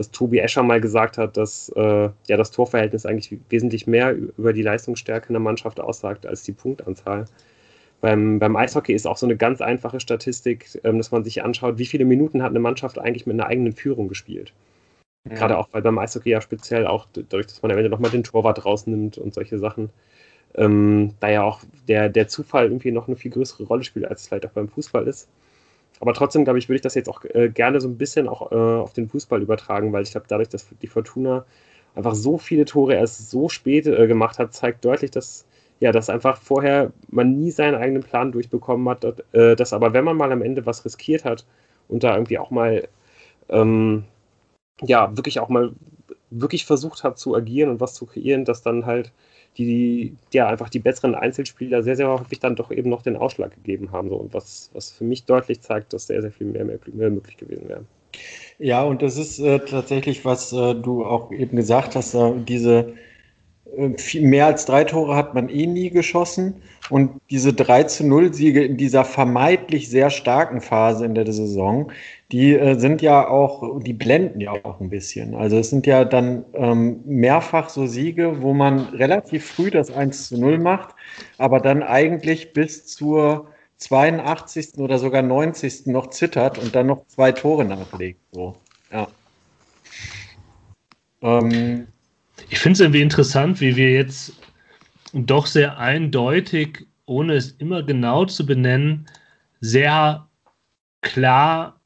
dass 0.00 0.10
Tobi 0.10 0.38
Escher 0.38 0.62
mal 0.62 0.80
gesagt 0.80 1.18
hat, 1.18 1.36
dass 1.36 1.68
äh, 1.76 2.08
ja 2.26 2.36
das 2.38 2.50
Torverhältnis 2.52 3.04
eigentlich 3.04 3.38
wesentlich 3.50 3.86
mehr 3.86 4.14
über 4.14 4.54
die 4.54 4.62
Leistungsstärke 4.62 5.28
in 5.28 5.34
der 5.34 5.42
Mannschaft 5.42 5.78
aussagt 5.78 6.24
als 6.24 6.42
die 6.42 6.52
Punktanzahl. 6.52 7.26
Beim, 8.00 8.38
beim 8.38 8.56
Eishockey 8.56 8.94
ist 8.94 9.06
auch 9.06 9.18
so 9.18 9.26
eine 9.26 9.36
ganz 9.36 9.60
einfache 9.60 10.00
Statistik, 10.00 10.80
ähm, 10.84 10.96
dass 10.96 11.10
man 11.10 11.22
sich 11.22 11.44
anschaut, 11.44 11.76
wie 11.76 11.84
viele 11.84 12.06
Minuten 12.06 12.42
hat 12.42 12.48
eine 12.48 12.60
Mannschaft 12.60 12.98
eigentlich 12.98 13.26
mit 13.26 13.34
einer 13.34 13.46
eigenen 13.46 13.74
Führung 13.74 14.08
gespielt. 14.08 14.54
Ja. 15.28 15.36
Gerade 15.36 15.58
auch, 15.58 15.68
weil 15.72 15.82
beim 15.82 15.98
Eishockey 15.98 16.30
ja 16.30 16.40
speziell 16.40 16.86
auch 16.86 17.06
dadurch, 17.12 17.48
dass 17.48 17.60
man 17.60 17.70
am 17.70 17.76
Ende 17.76 17.90
nochmal 17.90 18.10
den 18.10 18.24
Torwart 18.24 18.64
rausnimmt 18.64 19.18
und 19.18 19.34
solche 19.34 19.58
Sachen, 19.58 19.90
ähm, 20.54 21.12
da 21.20 21.28
ja 21.28 21.42
auch 21.42 21.60
der, 21.88 22.08
der 22.08 22.26
Zufall 22.26 22.64
irgendwie 22.64 22.90
noch 22.90 23.06
eine 23.06 23.16
viel 23.16 23.32
größere 23.32 23.64
Rolle 23.64 23.84
spielt, 23.84 24.06
als 24.06 24.22
es 24.22 24.28
vielleicht 24.28 24.46
auch 24.46 24.52
beim 24.52 24.68
Fußball 24.68 25.06
ist. 25.06 25.28
Aber 26.00 26.14
trotzdem, 26.14 26.44
glaube 26.44 26.58
ich, 26.58 26.68
würde 26.68 26.76
ich 26.76 26.82
das 26.82 26.94
jetzt 26.94 27.08
auch 27.08 27.24
äh, 27.24 27.50
gerne 27.50 27.80
so 27.80 27.88
ein 27.88 27.98
bisschen 27.98 28.28
auch 28.28 28.52
äh, 28.52 28.54
auf 28.54 28.92
den 28.94 29.08
Fußball 29.08 29.42
übertragen, 29.42 29.92
weil 29.92 30.02
ich 30.02 30.12
glaube, 30.12 30.26
dadurch, 30.28 30.48
dass 30.48 30.66
die 30.82 30.86
Fortuna 30.88 31.44
einfach 31.94 32.14
so 32.14 32.38
viele 32.38 32.64
Tore 32.64 32.94
erst 32.94 33.30
so 33.30 33.48
spät 33.48 33.86
äh, 33.86 34.06
gemacht 34.06 34.38
hat, 34.38 34.54
zeigt 34.54 34.84
deutlich, 34.84 35.10
dass 35.10 35.46
ja, 35.80 35.92
dass 35.92 36.10
einfach 36.10 36.36
vorher 36.38 36.92
man 37.08 37.38
nie 37.38 37.50
seinen 37.50 37.74
eigenen 37.74 38.02
Plan 38.02 38.32
durchbekommen 38.32 38.88
hat, 38.88 39.04
dass, 39.04 39.14
äh, 39.32 39.56
dass 39.56 39.72
aber 39.72 39.94
wenn 39.94 40.04
man 40.04 40.16
mal 40.16 40.30
am 40.32 40.42
Ende 40.42 40.66
was 40.66 40.84
riskiert 40.84 41.24
hat 41.24 41.46
und 41.88 42.04
da 42.04 42.14
irgendwie 42.14 42.38
auch 42.38 42.50
mal 42.50 42.88
ähm, 43.48 44.04
ja, 44.82 45.16
wirklich 45.16 45.40
auch 45.40 45.48
mal 45.48 45.72
wirklich 46.30 46.66
versucht 46.66 47.04
hat 47.04 47.18
zu 47.18 47.34
agieren 47.34 47.70
und 47.70 47.80
was 47.80 47.94
zu 47.94 48.06
kreieren, 48.06 48.44
dass 48.44 48.62
dann 48.62 48.86
halt 48.86 49.12
die, 49.58 50.14
ja, 50.32 50.48
einfach 50.48 50.68
die 50.68 50.78
besseren 50.78 51.14
Einzelspieler 51.14 51.82
sehr, 51.82 51.96
sehr 51.96 52.08
häufig 52.08 52.40
dann 52.40 52.56
doch 52.56 52.70
eben 52.70 52.88
noch 52.88 53.02
den 53.02 53.16
Ausschlag 53.16 53.54
gegeben 53.54 53.92
haben. 53.92 54.08
So. 54.08 54.16
Und 54.16 54.32
was, 54.32 54.70
was 54.72 54.90
für 54.90 55.04
mich 55.04 55.24
deutlich 55.24 55.60
zeigt, 55.60 55.92
dass 55.92 56.06
sehr, 56.06 56.22
sehr 56.22 56.30
viel 56.30 56.46
mehr, 56.46 56.64
mehr, 56.64 56.78
mehr 56.92 57.10
möglich 57.10 57.36
gewesen 57.36 57.68
wäre. 57.68 57.84
Ja, 58.58 58.82
und 58.82 59.02
das 59.02 59.16
ist 59.16 59.38
äh, 59.38 59.58
tatsächlich, 59.60 60.24
was 60.24 60.52
äh, 60.52 60.74
du 60.74 61.04
auch 61.04 61.32
eben 61.32 61.56
gesagt 61.56 61.96
hast, 61.96 62.14
äh, 62.14 62.32
diese 62.46 62.94
viel, 63.96 64.22
mehr 64.22 64.46
als 64.46 64.64
drei 64.66 64.84
Tore 64.84 65.16
hat 65.16 65.34
man 65.34 65.48
eh 65.48 65.66
nie 65.66 65.90
geschossen. 65.90 66.62
Und 66.90 67.20
diese 67.30 67.52
3 67.52 67.84
zu 67.84 68.04
0 68.04 68.34
Siege 68.34 68.64
in 68.64 68.76
dieser 68.76 69.04
vermeintlich 69.04 69.88
sehr 69.88 70.10
starken 70.10 70.60
Phase 70.60 71.04
in 71.04 71.14
der 71.14 71.30
Saison, 71.32 71.92
die 72.32 72.54
äh, 72.54 72.78
sind 72.78 73.00
ja 73.00 73.28
auch, 73.28 73.80
die 73.80 73.92
blenden 73.92 74.40
ja 74.40 74.52
auch 74.52 74.80
ein 74.80 74.90
bisschen. 74.90 75.34
Also 75.34 75.58
es 75.58 75.70
sind 75.70 75.86
ja 75.86 76.04
dann 76.04 76.44
ähm, 76.54 77.00
mehrfach 77.04 77.68
so 77.68 77.86
Siege, 77.86 78.42
wo 78.42 78.54
man 78.54 78.80
relativ 78.88 79.46
früh 79.46 79.70
das 79.70 79.90
1 79.92 80.28
zu 80.28 80.40
0 80.40 80.58
macht, 80.58 80.94
aber 81.38 81.60
dann 81.60 81.82
eigentlich 81.82 82.52
bis 82.52 82.86
zur 82.86 83.46
82. 83.76 84.78
oder 84.78 84.98
sogar 84.98 85.22
90. 85.22 85.86
noch 85.86 86.08
zittert 86.08 86.58
und 86.58 86.74
dann 86.74 86.86
noch 86.86 87.06
zwei 87.06 87.32
Tore 87.32 87.64
nachlegt. 87.64 88.20
So, 88.32 88.56
ja. 88.92 89.06
Ähm, 91.22 91.86
ich 92.48 92.58
finde 92.58 92.74
es 92.74 92.80
irgendwie 92.80 93.02
interessant, 93.02 93.60
wie 93.60 93.76
wir 93.76 93.92
jetzt 93.92 94.32
doch 95.12 95.46
sehr 95.46 95.78
eindeutig, 95.78 96.86
ohne 97.06 97.34
es 97.34 97.52
immer 97.52 97.82
genau 97.82 98.24
zu 98.24 98.46
benennen, 98.46 99.06
sehr 99.60 100.26
klar 101.02 101.80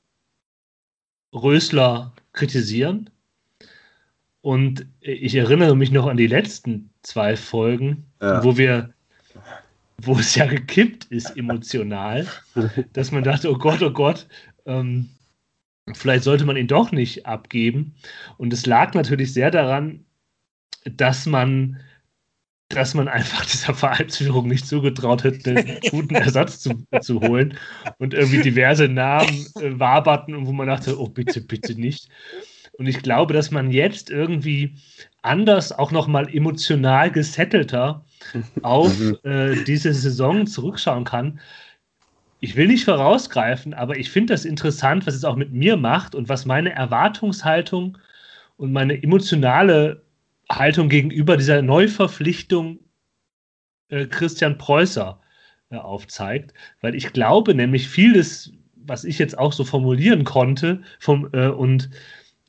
Rösler 1.33 2.13
kritisieren. 2.33 3.11
Und 4.43 4.87
ich 5.01 5.35
erinnere 5.35 5.75
mich 5.75 5.91
noch 5.91 6.07
an 6.07 6.19
die 6.19 6.27
letzten 6.27 6.91
zwei 7.03 7.37
Folgen, 7.37 8.05
ja. 8.21 8.45
wo 8.45 8.59
wir, 8.59 8.93
wo 9.99 10.19
es 10.19 10.35
ja 10.35 10.45
gekippt 10.45 11.07
ist 11.07 11.37
emotional, 11.37 12.27
dass 12.93 13.11
man 13.11 13.25
dachte, 13.25 13.51
oh 13.51 13.57
Gott, 13.57 13.83
oh 13.83 13.91
Gott, 13.91 14.27
ähm, 14.67 15.09
vielleicht 15.95 16.25
sollte 16.25 16.45
man 16.45 16.57
ihn 16.57 16.67
doch 16.67 16.93
nicht 16.93 17.25
abgeben. 17.25 17.95
Und 18.37 18.53
es 18.53 18.67
lag 18.67 18.93
natürlich 18.93 19.33
sehr 19.33 19.51
daran, 19.51 20.05
dass 20.85 21.27
man 21.27 21.81
dass 22.69 22.95
man 22.95 23.09
einfach 23.09 23.45
dieser 23.51 23.75
Vereinsführung 23.75 24.49
nicht 24.49 24.67
zugetraut 24.67 25.25
hätte, 25.25 25.51
einen 25.51 25.81
guten 25.91 26.15
Ersatz 26.15 26.61
zu, 26.61 26.85
zu 27.01 27.21
holen 27.21 27.57
und 27.99 28.15
irgendwie 28.15 28.43
diverse 28.43 28.89
Namen 28.89 29.47
äh, 29.61 29.79
waberten 29.79 30.35
und 30.35 30.47
wo 30.47 30.53
man 30.53 30.69
dachte, 30.69 30.99
oh 30.99 31.09
bitte, 31.09 31.41
bitte 31.41 31.79
nicht. 31.79 32.09
Und 32.77 32.87
ich 32.87 33.03
glaube, 33.03 33.33
dass 33.35 33.51
man 33.51 33.71
jetzt 33.71 34.11
irgendwie 34.11 34.75
anders, 35.23 35.73
auch 35.73 35.93
nochmal 35.93 36.29
emotional 36.35 37.11
gesettelter 37.11 38.05
auf 38.63 38.99
mhm. 38.99 39.19
äh, 39.23 39.63
diese 39.65 39.93
Saison 39.95 40.47
zurückschauen 40.47 41.05
kann. 41.05 41.41
ich 42.41 42.57
will 42.57 42.67
nicht 42.67 42.85
vorausgreifen, 42.85 43.75
aber 43.75 43.97
ich 43.97 44.11
finde 44.11 44.35
das 44.35 44.45
interessant, 44.45 45.07
was 45.07 45.15
es 45.15 45.25
auch 45.25 45.37
mit 45.37 45.53
mir 45.53 45.77
macht 45.77 46.15
und 46.15 46.29
was 46.29 46.45
meine 46.47 46.73
Erwartungshaltung 46.73 47.97
und 48.57 48.73
meine 48.73 49.01
emotionale 49.03 50.04
Haltung 50.51 50.89
gegenüber 50.89 51.37
dieser 51.37 51.63
Neuverpflichtung 51.63 52.81
äh, 53.89 54.07
Christian 54.07 54.59
Preußer 54.59 55.21
äh, 55.71 55.77
aufzeigt. 55.77 56.55
Weil 56.81 56.95
ich 56.95 57.13
glaube 57.13 57.55
nämlich 57.55 57.89
vieles, 57.89 58.53
was 58.75 59.05
ich 59.05 59.19
jetzt 59.19 59.39
auch 59.39 59.53
so 59.53 59.65
formulieren 59.65 60.25
konnte 60.25 60.83
vom, 60.99 61.29
äh, 61.33 61.49
und 61.49 61.91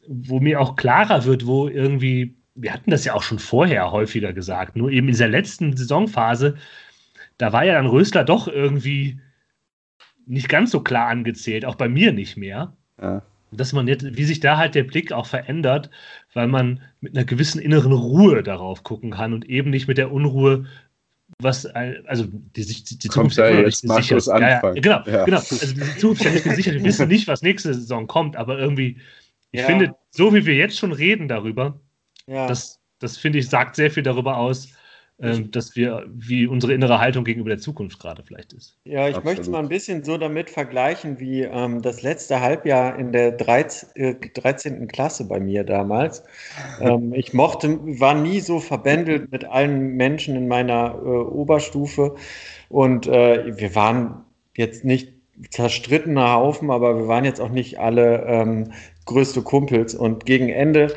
wo 0.08 0.40
mir 0.40 0.60
auch 0.60 0.76
klarer 0.76 1.26
wird, 1.26 1.46
wo 1.46 1.68
irgendwie, 1.68 2.36
wir 2.54 2.74
hatten 2.74 2.92
das 2.92 3.06
ja 3.06 3.14
auch 3.14 3.24
schon 3.24 3.40
vorher 3.40 3.92
häufiger 3.92 4.34
gesagt, 4.34 4.76
nur 4.76 4.92
eben 4.92 5.08
in 5.08 5.14
dieser 5.14 5.28
letzten 5.28 5.76
Saisonphase, 5.76 6.56
da 7.38 7.52
war 7.52 7.66
ja 7.66 7.74
dann 7.74 7.88
Rösler 7.88 8.24
doch 8.24 8.48
irgendwie 8.48 9.20
nicht 10.26 10.50
ganz 10.50 10.72
so 10.72 10.82
klar 10.82 11.08
angezählt, 11.08 11.66
auch 11.66 11.76
bei 11.76 11.90
mir 11.90 12.12
nicht 12.14 12.38
mehr. 12.38 12.76
Ja. 13.02 13.24
Dass 13.56 13.74
man 13.74 13.88
jetzt, 13.88 14.06
wie 14.18 14.24
sich 14.24 14.40
da 14.40 14.58
halt 14.58 14.76
der 14.76 14.84
Blick 14.84 15.12
auch 15.12 15.26
verändert, 15.26 15.90
weil 16.34 16.48
man 16.48 16.82
mit 17.00 17.16
einer 17.16 17.26
gewissen 17.26 17.60
inneren 17.60 17.94
Ruhe 17.94 18.44
darauf 18.44 18.84
gucken 18.84 19.12
kann 19.12 19.34
und 19.34 19.46
eben 19.46 19.70
nicht 19.70 19.88
mit 19.88 19.98
der 19.98 20.12
Unruhe, 20.12 20.66
was, 21.40 21.66
also 21.66 22.26
die, 22.28 22.66
die, 22.66 22.84
die 22.84 23.10
Zukunft 23.10 23.38
ja 23.38 23.50
jetzt 23.50 23.88
sicher 23.88 24.18
ist. 24.18 24.28
Ja, 24.28 24.40
ja, 24.40 24.72
genau, 24.72 25.04
ja. 25.06 25.26
genau. 25.26 25.38
Also 25.38 25.74
die 25.74 25.98
Zukunft 25.98 26.22
ist 26.22 26.26
ja 26.26 26.32
nicht 26.32 26.44
gesichert. 26.44 26.74
Wir 26.76 26.84
wissen 26.84 27.08
nicht, 27.08 27.28
was 27.28 27.42
nächste 27.42 27.74
Saison 27.74 28.08
kommt, 28.08 28.36
aber 28.36 28.58
irgendwie, 28.60 28.98
ich 29.52 29.62
ja. 29.62 29.66
finde, 29.66 29.96
so 30.12 30.34
wie 30.34 30.46
wir 30.46 30.56
jetzt 30.56 30.78
schon 30.78 30.92
reden 30.92 31.28
darüber, 31.28 31.80
das, 32.28 32.80
das 33.00 33.18
finde 33.18 33.40
ich, 33.40 33.50
sagt 33.50 33.76
sehr 33.76 33.92
viel 33.92 34.04
darüber 34.04 34.38
aus, 34.38 34.70
dass 35.18 35.78
wir, 35.78 36.06
wie 36.14 36.46
unsere 36.46 36.74
innere 36.74 37.00
Haltung 37.00 37.24
gegenüber 37.24 37.50
der 37.50 37.60
Zukunft 37.60 38.00
gerade 38.00 38.22
vielleicht 38.24 38.52
ist. 38.52 38.78
Ja, 38.84 39.08
ich 39.08 39.24
möchte 39.24 39.44
es 39.44 39.48
mal 39.48 39.60
ein 39.60 39.70
bisschen 39.70 40.04
so 40.04 40.18
damit 40.18 40.50
vergleichen, 40.50 41.20
wie 41.22 41.44
ähm, 41.44 41.82
das 41.82 42.02
letzte 42.02 42.42
Halbjahr 42.42 43.00
in 43.00 43.14
der 43.14 43.32
13, 43.32 43.90
äh, 43.96 44.16
13. 44.34 44.90
Klasse 44.90 45.26
bei 45.26 45.40
mir 45.40 45.64
damals. 45.64 46.24
ähm, 46.82 47.14
ich 47.14 47.34
mochte, 47.34 47.80
war 48.00 48.14
nie 48.14 48.42
so 48.42 48.60
verbändelt 48.60 49.32
mit 49.32 49.46
allen 49.46 49.96
Menschen 49.96 50.36
in 50.36 50.50
meiner 50.50 50.96
äh, 50.96 51.08
Oberstufe 51.08 52.16
und 52.68 53.08
äh, 53.08 53.58
wir 53.58 53.74
waren 53.74 54.26
jetzt 54.58 54.84
nicht 54.84 55.14
zerstrittener 55.50 56.34
Haufen, 56.34 56.72
aber 56.72 56.98
wir 56.98 57.08
waren 57.08 57.26
jetzt 57.26 57.40
auch 57.40 57.50
nicht 57.50 57.80
alle 57.80 58.26
ähm, 58.26 58.72
größte 59.06 59.42
Kumpels 59.42 59.96
und 59.96 60.26
gegen 60.26 60.50
Ende 60.50 60.94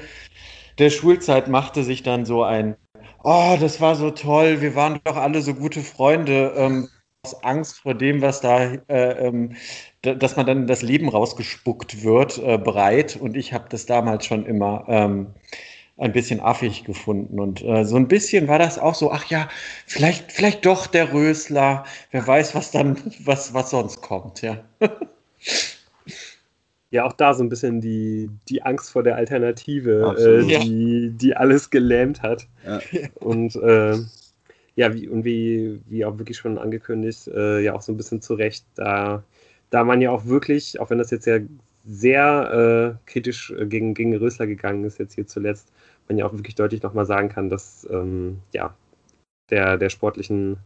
der 0.78 0.90
Schulzeit 0.90 1.48
machte 1.48 1.82
sich 1.84 2.02
dann 2.02 2.24
so 2.24 2.42
ein 2.42 2.76
oh, 3.22 3.56
das 3.60 3.80
war 3.80 3.94
so 3.94 4.10
toll, 4.10 4.60
wir 4.60 4.74
waren 4.74 5.00
doch 5.04 5.16
alle 5.16 5.42
so 5.42 5.54
gute 5.54 5.80
Freunde, 5.80 6.52
ähm, 6.56 6.88
aus 7.24 7.42
Angst 7.44 7.80
vor 7.80 7.94
dem, 7.94 8.22
was 8.22 8.40
da, 8.40 8.74
äh, 8.88 9.26
ähm, 9.26 9.56
dass 10.02 10.36
man 10.36 10.46
dann 10.46 10.62
in 10.62 10.66
das 10.66 10.82
Leben 10.82 11.08
rausgespuckt 11.08 12.02
wird, 12.04 12.38
äh, 12.38 12.58
bereit. 12.58 13.16
Und 13.16 13.36
ich 13.36 13.52
habe 13.52 13.66
das 13.68 13.86
damals 13.86 14.24
schon 14.26 14.46
immer 14.46 14.84
ähm, 14.88 15.34
ein 15.96 16.12
bisschen 16.12 16.40
affig 16.40 16.84
gefunden. 16.84 17.40
Und 17.40 17.62
äh, 17.62 17.84
so 17.84 17.96
ein 17.96 18.08
bisschen 18.08 18.48
war 18.48 18.58
das 18.58 18.78
auch 18.78 18.94
so, 18.94 19.10
ach 19.12 19.26
ja, 19.26 19.48
vielleicht, 19.86 20.30
vielleicht 20.32 20.64
doch 20.64 20.86
der 20.86 21.12
Rösler, 21.12 21.84
wer 22.12 22.26
weiß, 22.26 22.54
was 22.54 22.70
dann, 22.70 22.96
was, 23.24 23.52
was 23.54 23.70
sonst 23.70 24.00
kommt, 24.00 24.42
ja. 24.42 24.58
ja 26.90 27.04
auch 27.04 27.12
da 27.12 27.34
so 27.34 27.42
ein 27.42 27.48
bisschen 27.48 27.80
die, 27.80 28.30
die 28.48 28.62
Angst 28.62 28.90
vor 28.90 29.02
der 29.02 29.16
Alternative, 29.16 30.16
äh, 30.18 30.44
die, 30.46 31.10
die 31.10 31.36
alles 31.36 31.70
gelähmt 31.70 32.22
hat. 32.22 32.46
Ja. 32.66 32.80
Und 33.14 33.56
äh, 33.56 33.96
ja, 34.74 34.94
wie, 34.94 35.08
und 35.08 35.24
wie, 35.24 35.80
wie 35.86 36.04
auch 36.04 36.18
wirklich 36.18 36.38
schon 36.38 36.56
angekündigt, 36.56 37.28
äh, 37.28 37.60
ja 37.60 37.74
auch 37.74 37.82
so 37.82 37.92
ein 37.92 37.96
bisschen 37.96 38.22
zurecht, 38.22 38.64
da, 38.74 39.22
da 39.70 39.84
man 39.84 40.00
ja 40.00 40.10
auch 40.10 40.26
wirklich, 40.26 40.80
auch 40.80 40.90
wenn 40.90 40.98
das 40.98 41.10
jetzt 41.10 41.26
ja 41.26 41.38
sehr 41.84 42.96
äh, 42.96 43.10
kritisch 43.10 43.50
äh, 43.50 43.66
gegen, 43.66 43.94
gegen 43.94 44.16
Rösler 44.16 44.46
gegangen 44.46 44.84
ist, 44.84 44.98
jetzt 44.98 45.14
hier 45.14 45.26
zuletzt, 45.26 45.72
man 46.06 46.16
ja 46.16 46.26
auch 46.26 46.32
wirklich 46.32 46.54
deutlich 46.54 46.82
nochmal 46.82 47.06
sagen 47.06 47.28
kann, 47.28 47.50
dass 47.50 47.86
ähm, 47.90 48.38
ja, 48.52 48.74
der, 49.50 49.76
der 49.78 49.90
sportlichen 49.90 50.58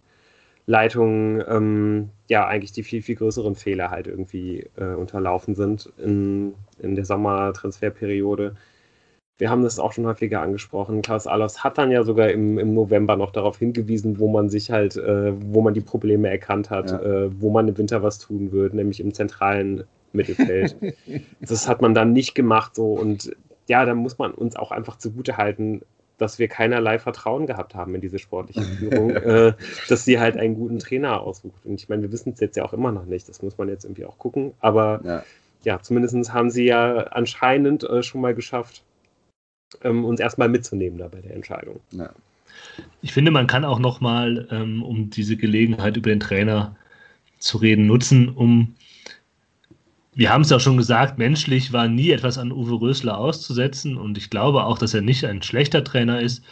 Leitung 0.66 1.42
ähm, 1.48 2.10
ja 2.28 2.46
eigentlich 2.46 2.72
die 2.72 2.82
viel, 2.82 3.02
viel 3.02 3.16
größeren 3.16 3.54
Fehler 3.54 3.90
halt 3.90 4.06
irgendwie 4.06 4.66
äh, 4.76 4.94
unterlaufen 4.94 5.54
sind 5.54 5.92
in, 5.98 6.54
in 6.78 6.94
der 6.94 7.04
Sommertransferperiode. 7.04 8.54
Wir 9.38 9.50
haben 9.50 9.64
das 9.64 9.80
auch 9.80 9.92
schon 9.92 10.06
häufiger 10.06 10.40
angesprochen. 10.40 11.02
Klaus 11.02 11.26
Allofs 11.26 11.64
hat 11.64 11.78
dann 11.78 11.90
ja 11.90 12.04
sogar 12.04 12.30
im, 12.30 12.58
im 12.58 12.74
November 12.74 13.16
noch 13.16 13.32
darauf 13.32 13.58
hingewiesen, 13.58 14.20
wo 14.20 14.28
man 14.28 14.48
sich 14.48 14.70
halt, 14.70 14.96
äh, 14.96 15.32
wo 15.52 15.62
man 15.62 15.74
die 15.74 15.80
Probleme 15.80 16.30
erkannt 16.30 16.70
hat, 16.70 16.92
ja. 16.92 17.00
äh, 17.00 17.40
wo 17.40 17.50
man 17.50 17.66
im 17.66 17.76
Winter 17.76 18.02
was 18.04 18.18
tun 18.18 18.52
wird, 18.52 18.74
nämlich 18.74 19.00
im 19.00 19.12
zentralen 19.12 19.84
Mittelfeld. 20.12 20.76
das 21.40 21.66
hat 21.66 21.82
man 21.82 21.92
dann 21.92 22.12
nicht 22.12 22.36
gemacht 22.36 22.76
so 22.76 22.92
und 22.92 23.34
ja, 23.68 23.84
da 23.84 23.94
muss 23.94 24.18
man 24.18 24.32
uns 24.32 24.54
auch 24.54 24.70
einfach 24.70 24.98
zugute 24.98 25.38
halten, 25.38 25.82
dass 26.22 26.38
wir 26.38 26.46
keinerlei 26.46 26.98
Vertrauen 27.00 27.46
gehabt 27.46 27.74
haben 27.74 27.94
in 27.94 28.00
diese 28.00 28.18
sportliche 28.18 28.62
Führung, 28.78 29.10
äh, 29.10 29.52
dass 29.88 30.04
sie 30.04 30.20
halt 30.20 30.36
einen 30.36 30.54
guten 30.54 30.78
Trainer 30.78 31.20
aussucht. 31.20 31.60
Und 31.64 31.74
ich 31.74 31.88
meine, 31.88 32.02
wir 32.02 32.12
wissen 32.12 32.32
es 32.32 32.40
jetzt 32.40 32.56
ja 32.56 32.64
auch 32.64 32.72
immer 32.72 32.92
noch 32.92 33.04
nicht, 33.04 33.28
das 33.28 33.42
muss 33.42 33.58
man 33.58 33.68
jetzt 33.68 33.84
irgendwie 33.84 34.04
auch 34.04 34.18
gucken. 34.18 34.52
Aber 34.60 35.00
ja, 35.04 35.24
ja 35.64 35.82
zumindest 35.82 36.32
haben 36.32 36.50
sie 36.50 36.64
ja 36.64 37.08
anscheinend 37.08 37.82
äh, 37.84 38.02
schon 38.02 38.20
mal 38.20 38.34
geschafft, 38.34 38.82
ähm, 39.82 40.04
uns 40.04 40.20
erstmal 40.20 40.48
mitzunehmen 40.48 40.98
da 40.98 41.08
bei 41.08 41.20
der 41.20 41.34
Entscheidung. 41.34 41.80
Ja. 41.90 42.10
Ich 43.00 43.12
finde, 43.12 43.30
man 43.30 43.48
kann 43.48 43.64
auch 43.64 43.80
nochmal, 43.80 44.46
ähm, 44.50 44.82
um 44.82 45.10
diese 45.10 45.36
Gelegenheit 45.36 45.96
über 45.96 46.10
den 46.10 46.20
Trainer 46.20 46.76
zu 47.38 47.58
reden, 47.58 47.86
nutzen, 47.86 48.28
um 48.28 48.76
wir 50.14 50.30
haben 50.30 50.42
es 50.42 50.50
ja 50.50 50.60
schon 50.60 50.76
gesagt, 50.76 51.18
menschlich 51.18 51.72
war 51.72 51.88
nie 51.88 52.10
etwas 52.10 52.36
an 52.38 52.52
Uwe 52.52 52.80
Rösler 52.80 53.16
auszusetzen 53.16 53.96
und 53.96 54.18
ich 54.18 54.28
glaube 54.30 54.64
auch, 54.64 54.78
dass 54.78 54.94
er 54.94 55.00
nicht 55.00 55.24
ein 55.24 55.42
schlechter 55.42 55.84
Trainer 55.84 56.20
ist. 56.20 56.44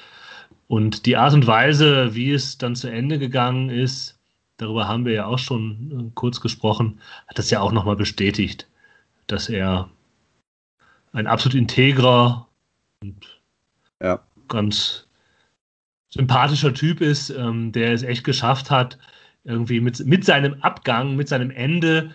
Und 0.66 1.04
die 1.06 1.16
Art 1.16 1.34
und 1.34 1.46
Weise, 1.46 2.14
wie 2.14 2.32
es 2.32 2.56
dann 2.56 2.76
zu 2.76 2.88
Ende 2.88 3.18
gegangen 3.18 3.68
ist, 3.68 4.18
darüber 4.56 4.88
haben 4.88 5.04
wir 5.04 5.12
ja 5.12 5.26
auch 5.26 5.38
schon 5.38 6.08
äh, 6.08 6.10
kurz 6.14 6.40
gesprochen, 6.40 7.00
hat 7.26 7.38
das 7.38 7.50
ja 7.50 7.60
auch 7.60 7.72
nochmal 7.72 7.96
bestätigt, 7.96 8.66
dass 9.26 9.48
er 9.48 9.90
ein 11.12 11.26
absolut 11.26 11.56
integrer 11.56 12.46
und 13.02 13.40
ja. 14.00 14.20
ganz 14.48 15.06
sympathischer 16.08 16.72
Typ 16.72 17.00
ist, 17.00 17.30
ähm, 17.30 17.72
der 17.72 17.92
es 17.92 18.02
echt 18.02 18.24
geschafft 18.24 18.70
hat, 18.70 18.98
irgendwie 19.44 19.80
mit, 19.80 20.04
mit 20.06 20.24
seinem 20.24 20.62
Abgang, 20.62 21.16
mit 21.16 21.28
seinem 21.28 21.50
Ende, 21.50 22.14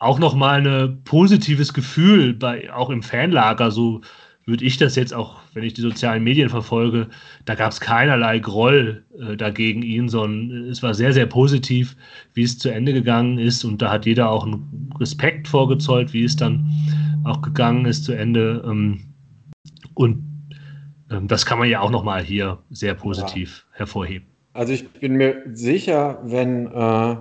auch 0.00 0.18
nochmal 0.18 0.66
ein 0.66 1.04
positives 1.04 1.72
Gefühl, 1.72 2.34
bei, 2.34 2.72
auch 2.72 2.90
im 2.90 3.02
Fanlager, 3.02 3.70
so 3.70 4.00
würde 4.46 4.64
ich 4.64 4.78
das 4.78 4.96
jetzt 4.96 5.14
auch, 5.14 5.36
wenn 5.52 5.62
ich 5.62 5.74
die 5.74 5.82
sozialen 5.82 6.24
Medien 6.24 6.48
verfolge, 6.48 7.06
da 7.44 7.54
gab 7.54 7.70
es 7.70 7.80
keinerlei 7.80 8.38
Groll 8.38 9.04
äh, 9.20 9.36
dagegen 9.36 9.82
ihn, 9.82 10.08
sondern 10.08 10.64
es 10.64 10.82
war 10.82 10.94
sehr, 10.94 11.12
sehr 11.12 11.26
positiv, 11.26 11.96
wie 12.32 12.42
es 12.42 12.58
zu 12.58 12.70
Ende 12.70 12.94
gegangen 12.94 13.38
ist 13.38 13.62
und 13.62 13.82
da 13.82 13.90
hat 13.90 14.06
jeder 14.06 14.30
auch 14.30 14.44
einen 14.44 14.90
Respekt 14.98 15.46
vorgezollt, 15.46 16.12
wie 16.14 16.24
es 16.24 16.34
dann 16.34 16.66
auch 17.24 17.42
gegangen 17.42 17.84
ist 17.84 18.04
zu 18.04 18.12
Ende. 18.12 18.64
Ähm, 18.66 19.02
und 19.94 20.24
ähm, 21.10 21.28
das 21.28 21.44
kann 21.44 21.58
man 21.58 21.68
ja 21.68 21.80
auch 21.80 21.90
nochmal 21.90 22.22
hier 22.22 22.58
sehr 22.70 22.94
positiv 22.94 23.66
ja. 23.72 23.78
hervorheben. 23.80 24.26
Also 24.54 24.72
ich 24.72 24.88
bin 24.88 25.12
mir 25.12 25.42
sicher, 25.52 26.18
wenn 26.24 26.66
äh, 26.68 27.16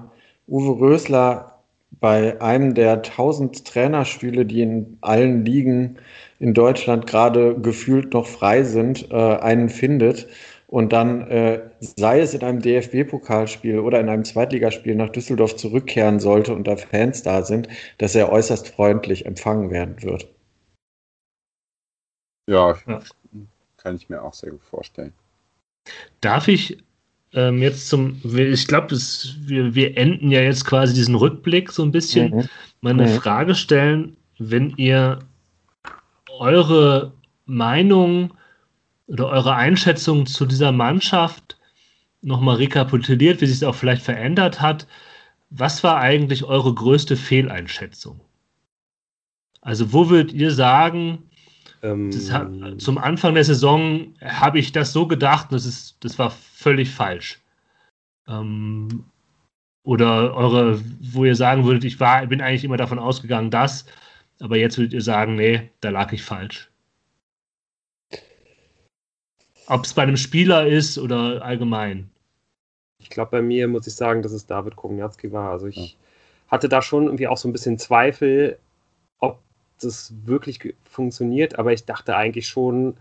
Uwe 0.47 0.80
Rösler 0.80 1.59
bei 1.91 2.39
einem 2.41 2.73
der 2.73 3.01
tausend 3.01 3.65
Trainerstühle, 3.65 4.45
die 4.45 4.61
in 4.61 4.97
allen 5.01 5.45
Ligen 5.45 5.97
in 6.39 6.53
Deutschland 6.53 7.07
gerade 7.07 7.59
gefühlt 7.59 8.13
noch 8.13 8.27
frei 8.27 8.63
sind, 8.63 9.11
äh, 9.11 9.15
einen 9.15 9.69
findet 9.69 10.27
und 10.67 10.93
dann, 10.93 11.27
äh, 11.29 11.61
sei 11.79 12.19
es 12.19 12.33
in 12.33 12.43
einem 12.43 12.61
DFB-Pokalspiel 12.61 13.79
oder 13.79 13.99
in 13.99 14.07
einem 14.07 14.23
Zweitligaspiel 14.23 14.95
nach 14.95 15.09
Düsseldorf 15.09 15.55
zurückkehren 15.55 16.19
sollte 16.19 16.53
und 16.53 16.67
da 16.67 16.77
Fans 16.77 17.23
da 17.23 17.43
sind, 17.43 17.67
dass 17.97 18.15
er 18.15 18.31
äußerst 18.31 18.69
freundlich 18.69 19.25
empfangen 19.25 19.71
werden 19.71 20.01
wird. 20.03 20.29
Ja, 22.47 22.77
ja. 22.87 23.01
kann 23.77 23.95
ich 23.95 24.09
mir 24.09 24.23
auch 24.23 24.33
sehr 24.33 24.51
gut 24.51 24.63
vorstellen. 24.63 25.13
Darf 26.21 26.47
ich 26.47 26.77
ähm, 27.34 27.61
jetzt 27.61 27.89
zum, 27.89 28.19
ich 28.23 28.67
glaube, 28.67 28.95
wir, 29.45 29.75
wir 29.75 29.97
enden 29.97 30.32
ja 30.32 30.41
jetzt 30.41 30.65
quasi 30.65 30.93
diesen 30.93 31.15
Rückblick 31.15 31.71
so 31.71 31.84
ein 31.84 31.91
bisschen. 31.91 32.36
Mhm. 32.36 32.49
Mal 32.82 32.93
eine 32.93 33.07
mhm. 33.07 33.19
Frage 33.19 33.55
stellen, 33.55 34.15
wenn 34.39 34.71
ihr 34.77 35.19
eure 36.39 37.13
Meinung 37.45 38.34
oder 39.07 39.27
eure 39.27 39.55
Einschätzung 39.55 40.25
zu 40.25 40.45
dieser 40.45 40.71
Mannschaft 40.71 41.57
nochmal 42.21 42.57
rekapituliert, 42.57 43.41
wie 43.41 43.45
sich 43.45 43.57
es 43.57 43.63
auch 43.63 43.75
vielleicht 43.75 44.01
verändert 44.01 44.61
hat. 44.61 44.88
Was 45.49 45.84
war 45.84 45.97
eigentlich 45.97 46.43
eure 46.43 46.73
größte 46.73 47.15
Fehleinschätzung? 47.15 48.21
Also, 49.61 49.91
wo 49.93 50.09
würdet 50.09 50.34
ihr 50.34 50.51
sagen, 50.51 51.28
ähm, 51.82 52.11
hat, 52.32 52.82
zum 52.82 52.97
Anfang 52.97 53.36
der 53.36 53.43
Saison 53.43 54.13
habe 54.21 54.59
ich 54.59 54.71
das 54.71 54.91
so 54.91 55.07
gedacht, 55.07 55.51
das, 55.51 55.65
ist, 55.65 55.97
das 56.01 56.19
war 56.19 56.32
völlig 56.32 56.89
falsch. 56.89 57.41
Ähm, 58.27 59.05
Oder 59.84 60.36
eure, 60.36 60.80
wo 61.01 61.25
ihr 61.25 61.36
sagen 61.36 61.65
würdet, 61.65 61.86
ich 61.86 61.99
war, 61.99 62.25
bin 62.27 62.41
eigentlich 62.41 62.63
immer 62.63 62.77
davon 62.77 62.99
ausgegangen, 62.99 63.49
dass, 63.49 63.86
aber 64.39 64.57
jetzt 64.57 64.77
würdet 64.77 64.93
ihr 64.93 65.01
sagen, 65.01 65.36
nee, 65.36 65.69
da 65.82 65.89
lag 65.89 66.11
ich 66.11 66.21
falsch. 66.21 66.69
Ob 69.67 69.86
es 69.86 69.93
bei 69.93 70.03
einem 70.03 70.17
Spieler 70.17 70.67
ist 70.67 70.97
oder 70.97 71.41
allgemein. 71.43 72.09
Ich 72.99 73.09
glaube, 73.09 73.32
bei 73.32 73.41
mir 73.41 73.67
muss 73.67 73.88
ich 73.88 73.95
sagen, 73.95 74.21
dass 74.21 74.34
es 74.34 74.45
David 74.45 74.75
Kogniatski 74.75 75.32
war. 75.32 75.51
Also 75.51 75.67
ich 75.67 75.93
ja. 75.93 75.97
hatte 76.49 76.67
da 76.67 76.82
schon 76.82 77.05
irgendwie 77.05 77.27
auch 77.27 77.38
so 77.38 77.47
ein 77.47 77.53
bisschen 77.53 77.80
Zweifel, 77.80 78.59
das 79.84 80.13
wirklich 80.25 80.75
funktioniert, 80.84 81.57
aber 81.57 81.73
ich 81.73 81.86
dachte 81.86 82.15
eigentlich 82.15 82.47
schon, 82.47 82.97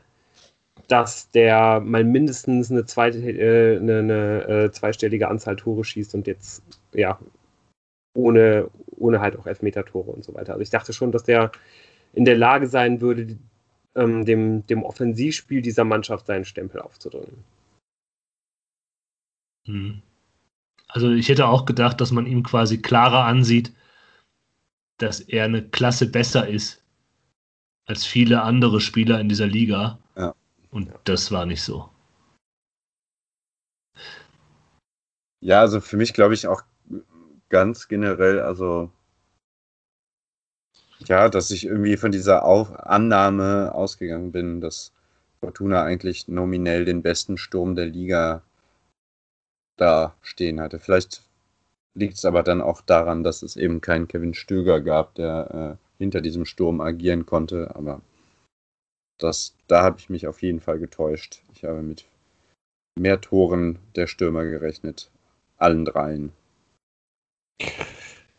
dass 0.87 1.31
der 1.31 1.81
mal 1.81 2.05
mindestens 2.05 2.71
eine, 2.71 2.87
zweite, 2.87 3.19
äh, 3.19 3.77
eine, 3.77 3.99
eine 3.99 4.49
äh, 4.49 4.71
zweistellige 4.71 5.29
Anzahl 5.29 5.57
Tore 5.57 5.85
schießt 5.85 6.15
und 6.15 6.27
jetzt, 6.27 6.63
ja, 6.95 7.19
ohne, 8.15 8.69
ohne 8.97 9.21
halt 9.21 9.39
auch 9.39 9.47
Elfmeter-Tore 9.47 10.11
und 10.11 10.25
so 10.25 10.35
weiter. 10.35 10.53
Also 10.53 10.63
ich 10.63 10.71
dachte 10.71 10.93
schon, 10.93 11.13
dass 11.13 11.25
der 11.25 11.53
in 12.15 12.25
der 12.25 12.37
Lage 12.37 12.67
sein 12.67 13.01
würde, 13.01 13.37
ähm, 13.95 14.25
dem, 14.25 14.67
dem 14.67 14.83
Offensivspiel 14.83 15.63
dieser 15.63 15.85
Mannschaft 15.85 16.27
seinen 16.27 16.45
Stempel 16.45 16.81
aufzudrücken. 16.81 17.45
Hm. 19.67 20.03
Also 20.89 21.11
ich 21.11 21.29
hätte 21.29 21.47
auch 21.47 21.67
gedacht, 21.67 22.01
dass 22.01 22.13
man 22.13 22.27
ihm 22.27 22.43
quasi 22.43 22.79
klarer 22.79 23.25
ansieht, 23.25 23.73
dass 24.99 25.21
er 25.21 25.45
eine 25.45 25.67
Klasse 25.69 26.11
besser 26.11 26.49
ist 26.49 26.83
als 27.87 28.05
viele 28.05 28.43
andere 28.43 28.81
Spieler 28.81 29.19
in 29.21 29.29
dieser 29.29 29.47
Liga. 29.47 29.99
Ja. 30.17 30.35
Und 30.71 30.93
das 31.05 31.33
war 31.33 31.47
nicht 31.47 31.63
so. 31.63 31.89
Ja, 35.41 35.61
also 35.61 35.81
für 35.81 35.97
mich 35.97 36.13
glaube 36.13 36.35
ich 36.35 36.47
auch 36.47 36.63
ganz 37.49 37.89
generell, 37.89 38.41
also 38.41 38.91
ja, 41.07 41.29
dass 41.29 41.51
ich 41.51 41.65
irgendwie 41.65 41.97
von 41.97 42.11
dieser 42.11 42.45
Auf 42.45 42.75
Annahme 42.79 43.73
ausgegangen 43.73 44.33
bin, 44.33 44.61
dass 44.61 44.93
Fortuna 45.41 45.85
eigentlich 45.85 46.27
nominell 46.29 46.85
den 46.85 47.03
besten 47.03 47.39
Sturm 47.39 47.77
der 47.77 47.87
Liga 47.87 48.43
da 49.77 50.17
stehen 50.23 50.61
hatte. 50.61 50.81
Vielleicht 50.81 51.23
liegt 51.99 52.15
es 52.15 52.25
aber 52.25 52.43
dann 52.43 52.61
auch 52.61 52.81
daran, 52.81 53.23
dass 53.23 53.43
es 53.43 53.57
eben 53.57 53.81
keinen 53.81 54.09
Kevin 54.09 54.35
Stöger 54.35 54.81
gab, 54.81 55.15
der 55.17 55.79
äh, 55.79 56.03
hinter 56.03 56.21
diesem 56.21 56.45
Sturm 56.45 56.81
agieren 56.81 57.27
konnte. 57.27 57.75
Aber 57.75 58.01
das, 59.19 59.55
da 59.67 59.83
habe 59.83 59.99
ich 59.99 60.09
mich 60.09 60.27
auf 60.27 60.43
jeden 60.43 60.61
Fall 60.61 60.79
getäuscht. 60.79 61.43
Ich 61.53 61.65
habe 61.65 61.83
mit 61.83 62.07
mehr 62.99 63.21
Toren 63.21 63.79
der 63.97 64.07
Stürmer 64.07 64.45
gerechnet. 64.45 65.11
Allen 65.57 65.85
dreien. 65.85 66.33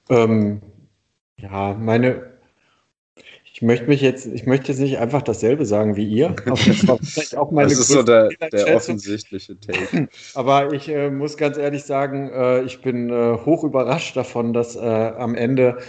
Ähm, 0.09 0.61
ja, 1.37 1.73
meine, 1.73 2.38
ich 3.59 3.63
möchte 3.63 3.87
mich 3.87 3.99
jetzt, 3.99 4.25
ich 4.25 4.45
möchte 4.45 4.69
jetzt 4.69 4.79
nicht 4.79 4.99
einfach 4.99 5.21
dasselbe 5.21 5.65
sagen 5.65 5.97
wie 5.97 6.07
ihr. 6.07 6.33
das 6.45 6.65
ist 7.17 7.35
auch 7.35 7.51
meine 7.51 7.67
das 7.67 7.79
ist 7.79 7.89
so 7.89 8.03
der, 8.03 8.29
der 8.53 8.73
offensichtliche 8.73 9.59
Take. 9.59 10.07
Aber 10.33 10.71
ich 10.71 10.87
äh, 10.87 11.09
muss 11.09 11.35
ganz 11.35 11.57
ehrlich 11.57 11.83
sagen, 11.83 12.29
äh, 12.29 12.61
ich 12.61 12.81
bin 12.81 13.09
äh, 13.09 13.37
hoch 13.45 13.65
überrascht 13.65 14.15
davon, 14.15 14.53
dass 14.53 14.77
äh, 14.77 14.79
am 14.79 15.35
Ende, 15.35 15.79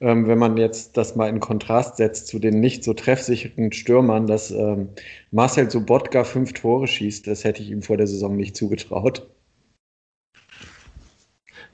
ähm, 0.00 0.26
wenn 0.26 0.38
man 0.38 0.56
jetzt 0.56 0.96
das 0.96 1.16
mal 1.16 1.28
in 1.28 1.38
Kontrast 1.38 1.98
setzt 1.98 2.28
zu 2.28 2.38
den 2.38 2.60
nicht 2.60 2.82
so 2.82 2.94
treffsicheren 2.94 3.72
Stürmern, 3.72 4.26
dass 4.26 4.50
ähm, 4.50 4.88
Marcel 5.30 5.70
Sobotka 5.70 6.24
fünf 6.24 6.54
Tore 6.54 6.86
schießt, 6.86 7.26
das 7.26 7.44
hätte 7.44 7.60
ich 7.60 7.68
ihm 7.68 7.82
vor 7.82 7.98
der 7.98 8.06
Saison 8.06 8.38
nicht 8.38 8.56
zugetraut. 8.56 9.28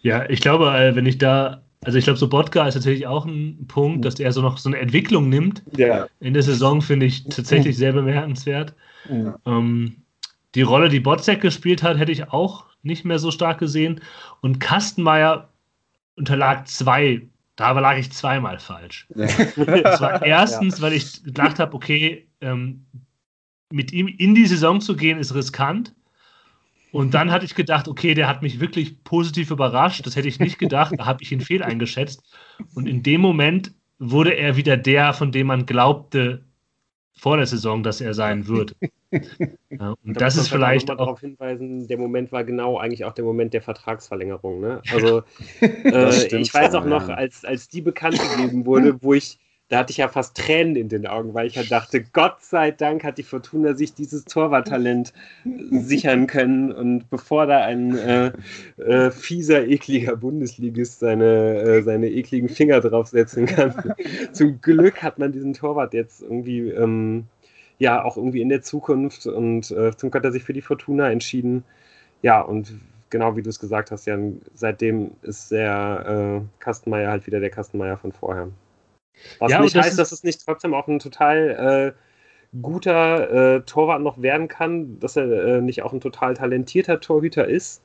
Ja, 0.01 0.29
ich 0.29 0.41
glaube, 0.41 0.67
äh, 0.77 0.97
wenn 0.97 1.07
ich 1.07 1.19
da 1.19 1.64
also 1.85 1.99
ich 1.99 2.05
glaube, 2.05 2.19
so 2.19 2.29
Bodka 2.29 2.67
ist 2.67 2.75
natürlich 2.75 3.07
auch 3.07 3.27
ein 3.27 3.67
Punkt, 3.69 4.05
dass 4.05 4.19
er 4.19 4.33
so 4.33 4.41
noch 4.41 4.59
so 4.59 4.69
eine 4.69 4.79
Entwicklung 4.79 5.29
nimmt. 5.29 5.63
Ja. 5.77 6.07
In 6.21 6.35
der 6.35 6.43
Saison 6.43 6.83
finde 6.83 7.07
ich 7.07 7.25
tatsächlich 7.25 7.77
sehr 7.77 7.93
bemerkenswert. 7.93 8.75
Ja. 9.09 9.39
Ähm, 9.47 9.97
die 10.55 10.63
Rolle, 10.63 10.89
die 10.89 11.01
Botzek 11.01 11.41
gespielt 11.41 11.83
hat, 11.83 11.99
hätte 11.99 12.13
ich 12.13 12.33
auch 12.33 12.67
nicht 12.83 13.05
mehr 13.05 13.19
so 13.19 13.31
stark 13.31 13.59
gesehen. 13.59 14.01
Und 14.41 14.61
Kastenmeier 14.61 15.49
unterlag 16.17 16.69
zwei, 16.69 17.23
da 17.57 17.73
lag 17.73 17.99
ich 17.99 18.13
zweimal 18.13 18.59
falsch. 18.59 19.07
Ja. 19.15 19.27
Das 19.83 20.01
war 20.01 20.23
erstens, 20.25 20.81
weil 20.81 20.93
ich 20.93 21.23
gedacht 21.25 21.59
habe, 21.59 21.75
okay, 21.75 22.27
ähm, 22.41 22.85
mit 23.71 23.93
ihm 23.93 24.07
in 24.07 24.35
die 24.35 24.47
Saison 24.47 24.81
zu 24.81 24.97
gehen, 24.97 25.19
ist 25.19 25.35
riskant. 25.35 25.93
Und 26.95 27.13
dann 27.13 27.33
hatte 27.33 27.45
ich 27.45 27.57
gedacht, 27.57 27.89
okay, 27.89 28.15
der 28.15 28.29
hat 28.29 28.43
mich 28.43 28.61
wirklich 28.61 29.03
positiv 29.03 29.51
überrascht. 29.51 30.07
Das 30.07 30.15
hätte 30.15 30.29
ich 30.29 30.39
nicht 30.39 30.61
gedacht. 30.61 30.95
Da 30.97 31.07
habe 31.07 31.25
ich 31.25 31.33
ihn 31.33 31.41
fehl 31.41 31.61
eingeschätzt. 31.61 32.23
Und 32.77 32.87
in 32.87 33.03
dem 33.03 33.21
Moment 33.21 33.75
wurde 33.99 34.37
er 34.37 34.55
wieder 34.55 34.77
der, 34.77 35.13
von 35.13 35.33
dem 35.33 35.49
man 35.49 35.67
glaubte 35.67 36.45
vor 37.17 37.37
der 37.37 37.47
Saison, 37.47 37.83
dass 37.83 38.01
er 38.01 38.15
sein 38.15 38.47
wird. 38.47 38.77
Ja, 39.71 39.95
und 40.05 40.17
da 40.17 40.21
das 40.21 40.37
ist 40.37 40.49
vielleicht 40.49 40.91
auch 40.91 40.97
darauf 40.97 41.21
hinweisen, 41.21 41.87
der 41.87 41.99
Moment 41.99 42.33
war 42.33 42.43
genau 42.43 42.79
eigentlich 42.79 43.05
auch 43.05 43.13
der 43.13 43.25
Moment 43.25 43.55
der 43.55 43.63
Vertragsverlängerung. 43.63 44.61
Ne? 44.61 44.83
Also 44.93 45.23
äh, 45.61 46.37
ich 46.37 46.53
weiß 46.53 46.75
auch 46.75 46.85
noch, 46.85 47.09
als, 47.09 47.45
als 47.45 47.69
die 47.69 47.81
bekannt 47.81 48.21
gegeben 48.21 48.67
wurde, 48.67 49.01
wo 49.03 49.15
ich 49.15 49.39
da 49.69 49.79
hatte 49.79 49.93
ich 49.93 49.97
ja 49.97 50.09
fast 50.09 50.37
Tränen 50.37 50.77
in 50.77 50.89
den 50.89 51.07
Augen, 51.07 51.33
weil 51.33 51.47
ich 51.47 51.55
ja 51.55 51.63
dachte, 51.63 52.05
Gott 52.13 52.43
sei 52.43 52.71
Dank 52.71 53.03
hat 53.03 53.17
die 53.17 53.23
Fortuna 53.23 53.75
sich 53.75 53.95
dieses 53.95 54.25
Torwarttalent 54.25 55.15
sichern 55.71 56.27
können. 56.27 56.71
Und 56.71 57.09
bevor 57.09 57.47
da 57.47 57.65
ein 57.65 57.97
äh, 57.97 58.33
äh, 58.77 59.11
fieser, 59.11 59.67
ekliger 59.67 60.17
Bundesligist 60.17 61.01
seine, 61.01 61.63
äh, 61.63 61.83
seine 61.83 62.11
ekligen 62.11 62.51
Finger 62.51 62.81
draufsetzen 62.81 63.47
kann, 63.47 63.95
zum 64.33 64.61
Glück 64.61 65.03
hat 65.03 65.19
man 65.19 65.33
diesen 65.33 65.55
Torwart 65.55 65.95
jetzt 65.95 66.21
irgendwie, 66.21 66.69
ähm, 66.69 67.25
ja, 67.79 68.05
auch 68.05 68.19
irgendwie 68.19 68.43
in 68.43 68.51
der 68.51 68.63
Zukunft 68.63 69.27
und 69.27 69.71
äh, 69.71 69.97
zum 69.97 70.11
Glück 70.11 70.17
hat 70.17 70.25
er 70.27 70.33
sich 70.33 70.45
für 70.45 70.53
die 70.53 70.63
Fortuna 70.63 71.11
entschieden. 71.11 71.65
Ja, 72.21 72.43
und 72.43 72.75
genau 73.09 73.35
wie 73.35 73.43
du 73.43 73.49
es 73.49 73.61
gesagt 73.61 73.91
hast, 73.91 74.07
Jan, 74.07 74.43
seitdem 74.55 75.13
ist 75.23 75.51
der 75.51 76.43
äh, 76.43 76.63
Kastenmeier 76.63 77.11
halt 77.11 77.27
wieder 77.27 77.41
der 77.41 77.51
Kastenmeier 77.51 77.97
von 77.97 78.13
vorher. 78.13 78.49
Was 79.39 79.53
ja, 79.53 79.61
nicht 79.61 79.77
das 79.77 79.87
heißt, 79.87 79.99
dass 79.99 80.13
es 80.13 80.25
nicht 80.25 80.45
trotzdem 80.45 80.75
auch 80.75 80.89
ein 80.89 80.99
total 80.99 81.95
äh, 81.95 82.59
guter 82.61 83.57
äh, 83.57 83.61
Torwart 83.63 84.03
noch 84.03 84.23
werden 84.23 84.49
kann, 84.49 84.99
dass 85.01 85.17
er 85.17 85.25
äh, 85.31 85.61
nicht 85.61 85.83
auch 85.83 85.93
ein 85.93 86.01
total 86.01 86.35
talentierter 86.35 87.01
Torhüter 87.01 87.47
ist. 87.47 87.83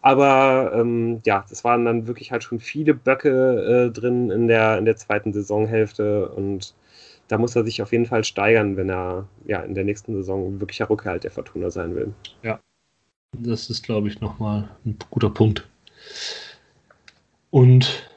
Aber 0.00 0.72
ähm, 0.74 1.20
ja, 1.26 1.44
das 1.48 1.64
waren 1.64 1.84
dann 1.84 2.06
wirklich 2.06 2.30
halt 2.30 2.44
schon 2.44 2.60
viele 2.60 2.94
Böcke 2.94 3.88
äh, 3.88 3.92
drin 3.92 4.30
in 4.30 4.46
der, 4.46 4.78
in 4.78 4.84
der 4.84 4.96
zweiten 4.96 5.32
Saisonhälfte 5.32 6.28
und 6.28 6.74
da 7.26 7.36
muss 7.36 7.56
er 7.56 7.64
sich 7.64 7.82
auf 7.82 7.92
jeden 7.92 8.06
Fall 8.06 8.24
steigern, 8.24 8.76
wenn 8.76 8.88
er 8.88 9.26
ja 9.44 9.60
in 9.60 9.74
der 9.74 9.84
nächsten 9.84 10.14
Saison 10.14 10.60
wirklicher 10.60 10.88
Rückhalt 10.88 11.24
der 11.24 11.30
Fortuna 11.30 11.70
sein 11.70 11.94
will. 11.94 12.14
Ja, 12.42 12.60
das 13.32 13.68
ist, 13.70 13.82
glaube 13.82 14.08
ich, 14.08 14.20
nochmal 14.20 14.68
ein 14.86 14.96
guter 15.10 15.30
Punkt. 15.30 15.68
Und 17.50 18.10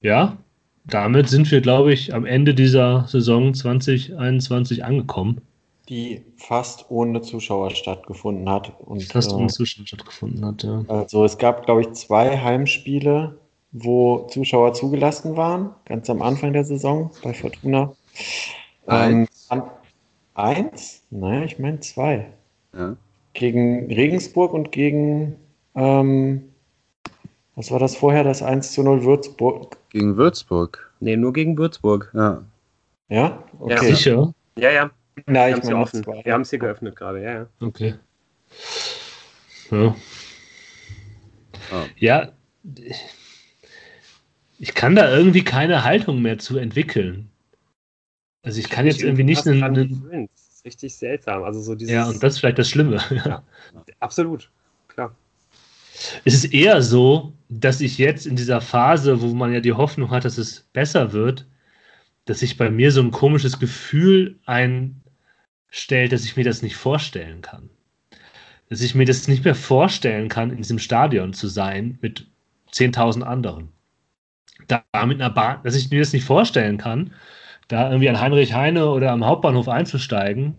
ja, 0.00 0.36
damit 0.84 1.28
sind 1.28 1.50
wir, 1.50 1.60
glaube 1.60 1.92
ich, 1.92 2.14
am 2.14 2.26
Ende 2.26 2.54
dieser 2.54 3.06
Saison 3.08 3.54
2021 3.54 4.84
angekommen. 4.84 5.40
Die 5.88 6.22
fast 6.36 6.90
ohne 6.90 7.20
Zuschauer 7.20 7.70
stattgefunden 7.70 8.48
hat. 8.48 8.72
Und, 8.80 9.02
fast 9.04 9.32
ohne 9.32 9.46
äh, 9.46 9.48
Zuschauer 9.48 9.86
stattgefunden 9.86 10.44
hat, 10.44 10.62
ja. 10.62 10.84
Also 10.88 11.24
es 11.24 11.36
gab, 11.36 11.66
glaube 11.66 11.82
ich, 11.82 11.92
zwei 11.92 12.38
Heimspiele, 12.38 13.38
wo 13.72 14.26
Zuschauer 14.28 14.72
zugelassen 14.72 15.36
waren, 15.36 15.70
ganz 15.84 16.08
am 16.08 16.22
Anfang 16.22 16.52
der 16.52 16.64
Saison 16.64 17.10
bei 17.22 17.34
Fortuna. 17.34 17.92
Eins? 18.86 19.48
Ähm, 19.50 19.62
eins? 20.34 21.02
Naja, 21.10 21.44
ich 21.44 21.58
meine 21.58 21.80
zwei. 21.80 22.26
Ja. 22.76 22.96
Gegen 23.32 23.86
Regensburg 23.92 24.52
und 24.52 24.70
gegen, 24.70 25.36
ähm, 25.74 26.53
was 27.56 27.70
war 27.70 27.78
das 27.78 27.96
vorher, 27.96 28.24
das 28.24 28.42
1 28.42 28.72
zu 28.72 28.82
0 28.82 29.04
Würzburg? 29.04 29.76
Gegen 29.90 30.16
Würzburg? 30.16 30.90
Nee, 31.00 31.16
nur 31.16 31.32
gegen 31.32 31.56
Würzburg. 31.56 32.10
Ja. 32.14 32.42
Ja? 33.08 33.44
Okay. 33.58 33.74
Ja. 33.74 33.82
Sicher? 33.82 34.34
Ja, 34.58 34.70
ja. 34.70 34.90
Nein, 35.26 35.56
ich 35.56 35.64
meine 35.64 35.76
offen. 35.76 36.04
Wir 36.24 36.32
haben 36.32 36.42
es 36.42 36.50
hier 36.50 36.58
geöffnet 36.58 36.96
gerade, 36.96 37.22
ja, 37.22 37.32
ja. 37.32 37.46
Okay. 37.60 37.94
Ja. 39.70 39.94
Oh. 41.72 41.84
Ja, 41.96 42.32
ich 44.58 44.74
kann 44.74 44.94
da 44.94 45.14
irgendwie 45.14 45.44
keine 45.44 45.84
Haltung 45.84 46.22
mehr 46.22 46.38
zu 46.38 46.58
entwickeln. 46.58 47.30
Also 48.42 48.60
ich 48.60 48.68
kann 48.68 48.86
jetzt 48.86 49.02
irgendwie 49.02 49.24
nicht 49.24 49.46
einen, 49.46 49.62
einen 49.62 50.28
Das 50.32 50.48
ist 50.48 50.64
richtig 50.64 50.94
seltsam. 50.96 51.42
Also 51.44 51.60
so 51.60 51.74
dieses, 51.74 51.94
ja, 51.94 52.06
und 52.06 52.22
das 52.22 52.34
ist 52.34 52.40
vielleicht 52.40 52.58
das 52.58 52.68
Schlimme. 52.68 52.98
Ja, 53.10 53.42
absolut, 54.00 54.50
klar. 54.88 55.14
Es 56.24 56.34
ist 56.34 56.52
eher 56.52 56.82
so, 56.82 57.32
dass 57.48 57.80
ich 57.80 57.98
jetzt 57.98 58.26
in 58.26 58.36
dieser 58.36 58.60
Phase, 58.60 59.20
wo 59.20 59.28
man 59.34 59.52
ja 59.52 59.60
die 59.60 59.72
Hoffnung 59.72 60.10
hat, 60.10 60.24
dass 60.24 60.38
es 60.38 60.68
besser 60.72 61.12
wird, 61.12 61.46
dass 62.24 62.40
sich 62.40 62.56
bei 62.56 62.70
mir 62.70 62.90
so 62.90 63.00
ein 63.00 63.10
komisches 63.10 63.58
Gefühl 63.58 64.38
einstellt, 64.46 66.12
dass 66.12 66.24
ich 66.24 66.36
mir 66.36 66.44
das 66.44 66.62
nicht 66.62 66.76
vorstellen 66.76 67.42
kann. 67.42 67.70
Dass 68.68 68.80
ich 68.80 68.94
mir 68.94 69.04
das 69.04 69.28
nicht 69.28 69.44
mehr 69.44 69.54
vorstellen 69.54 70.28
kann, 70.28 70.50
in 70.50 70.58
diesem 70.58 70.78
Stadion 70.78 71.32
zu 71.32 71.48
sein, 71.48 71.98
mit 72.00 72.26
10.000 72.72 73.22
anderen. 73.22 73.68
Da 74.66 74.84
mit 75.06 75.20
einer 75.20 75.30
Bahn, 75.30 75.60
dass 75.62 75.76
ich 75.76 75.90
mir 75.90 76.00
das 76.00 76.12
nicht 76.12 76.24
vorstellen 76.24 76.78
kann, 76.78 77.12
da 77.68 77.88
irgendwie 77.90 78.08
an 78.08 78.20
Heinrich 78.20 78.54
Heine 78.54 78.88
oder 78.88 79.12
am 79.12 79.24
Hauptbahnhof 79.24 79.68
einzusteigen, 79.68 80.54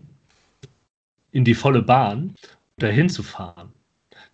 in 1.32 1.44
die 1.44 1.56
volle 1.56 1.82
Bahn, 1.82 2.36
dahin 2.78 3.10
zu 3.10 3.24
fahren 3.24 3.75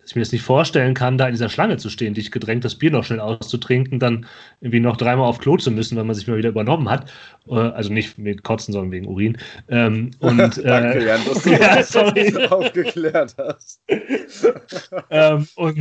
dass 0.02 0.10
ich 0.10 0.16
mir 0.16 0.22
das 0.22 0.32
nicht 0.32 0.42
vorstellen 0.42 0.94
kann, 0.94 1.16
da 1.16 1.26
in 1.26 1.32
dieser 1.32 1.48
Schlange 1.48 1.76
zu 1.76 1.88
stehen, 1.88 2.14
dich 2.14 2.32
gedrängt, 2.32 2.64
das 2.64 2.74
Bier 2.74 2.90
noch 2.90 3.04
schnell 3.04 3.20
auszutrinken, 3.20 4.00
dann 4.00 4.26
irgendwie 4.60 4.80
noch 4.80 4.96
dreimal 4.96 5.28
auf 5.28 5.38
Klo 5.38 5.56
zu 5.56 5.70
müssen, 5.70 5.96
weil 5.96 6.04
man 6.04 6.16
sich 6.16 6.26
mal 6.26 6.36
wieder 6.36 6.48
übernommen 6.48 6.90
hat. 6.90 7.10
Äh, 7.46 7.54
also 7.54 7.92
nicht 7.92 8.18
mit 8.18 8.42
Kotzen, 8.42 8.72
sondern 8.72 8.90
wegen 8.90 9.06
Urin. 9.06 9.38
Ähm, 9.68 10.10
und, 10.18 10.40
äh, 10.58 10.62
Danke, 10.62 11.06
Jan, 11.06 11.20
dass 11.24 11.42
du 11.44 11.50
ja, 11.52 11.76
das 11.76 11.96
aufgeklärt 12.50 13.36
hast. 13.38 13.80
ähm, 15.10 15.46
und 15.54 15.78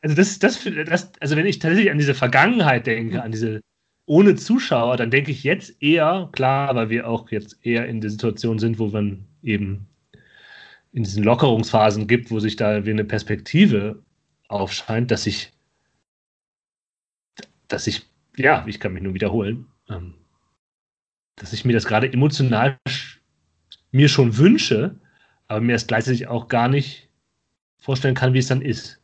also 0.00 0.14
das, 0.14 0.38
das, 0.38 0.60
das, 0.86 1.10
also 1.20 1.36
wenn 1.36 1.46
ich 1.46 1.58
tatsächlich 1.58 1.90
an 1.90 1.98
diese 1.98 2.14
Vergangenheit 2.14 2.86
denke, 2.86 3.20
an 3.20 3.32
diese 3.32 3.62
ohne 4.06 4.36
Zuschauer, 4.36 4.96
dann 4.96 5.10
denke 5.10 5.32
ich 5.32 5.42
jetzt 5.42 5.82
eher, 5.82 6.28
klar, 6.30 6.72
weil 6.76 6.90
wir 6.90 7.08
auch 7.08 7.28
jetzt 7.32 7.58
eher 7.66 7.86
in 7.86 8.00
der 8.00 8.10
Situation 8.10 8.60
sind, 8.60 8.78
wo 8.78 8.86
man 8.86 9.26
eben 9.42 9.88
in 10.96 11.02
diesen 11.02 11.24
Lockerungsphasen 11.24 12.06
gibt, 12.06 12.30
wo 12.30 12.40
sich 12.40 12.56
da 12.56 12.86
wie 12.86 12.90
eine 12.90 13.04
Perspektive 13.04 14.02
aufscheint, 14.48 15.10
dass 15.10 15.26
ich, 15.26 15.52
dass 17.68 17.86
ich, 17.86 18.08
ja, 18.38 18.64
ich 18.66 18.80
kann 18.80 18.94
mich 18.94 19.02
nur 19.02 19.12
wiederholen, 19.12 19.66
ähm, 19.90 20.14
dass 21.36 21.52
ich 21.52 21.66
mir 21.66 21.74
das 21.74 21.84
gerade 21.84 22.10
emotional 22.10 22.78
mir 23.92 24.08
schon 24.08 24.38
wünsche, 24.38 24.98
aber 25.48 25.60
mir 25.60 25.76
es 25.76 25.86
gleichzeitig 25.86 26.28
auch 26.28 26.48
gar 26.48 26.68
nicht 26.68 27.10
vorstellen 27.78 28.14
kann, 28.14 28.32
wie 28.32 28.38
es 28.38 28.48
dann 28.48 28.62
ist. 28.62 28.98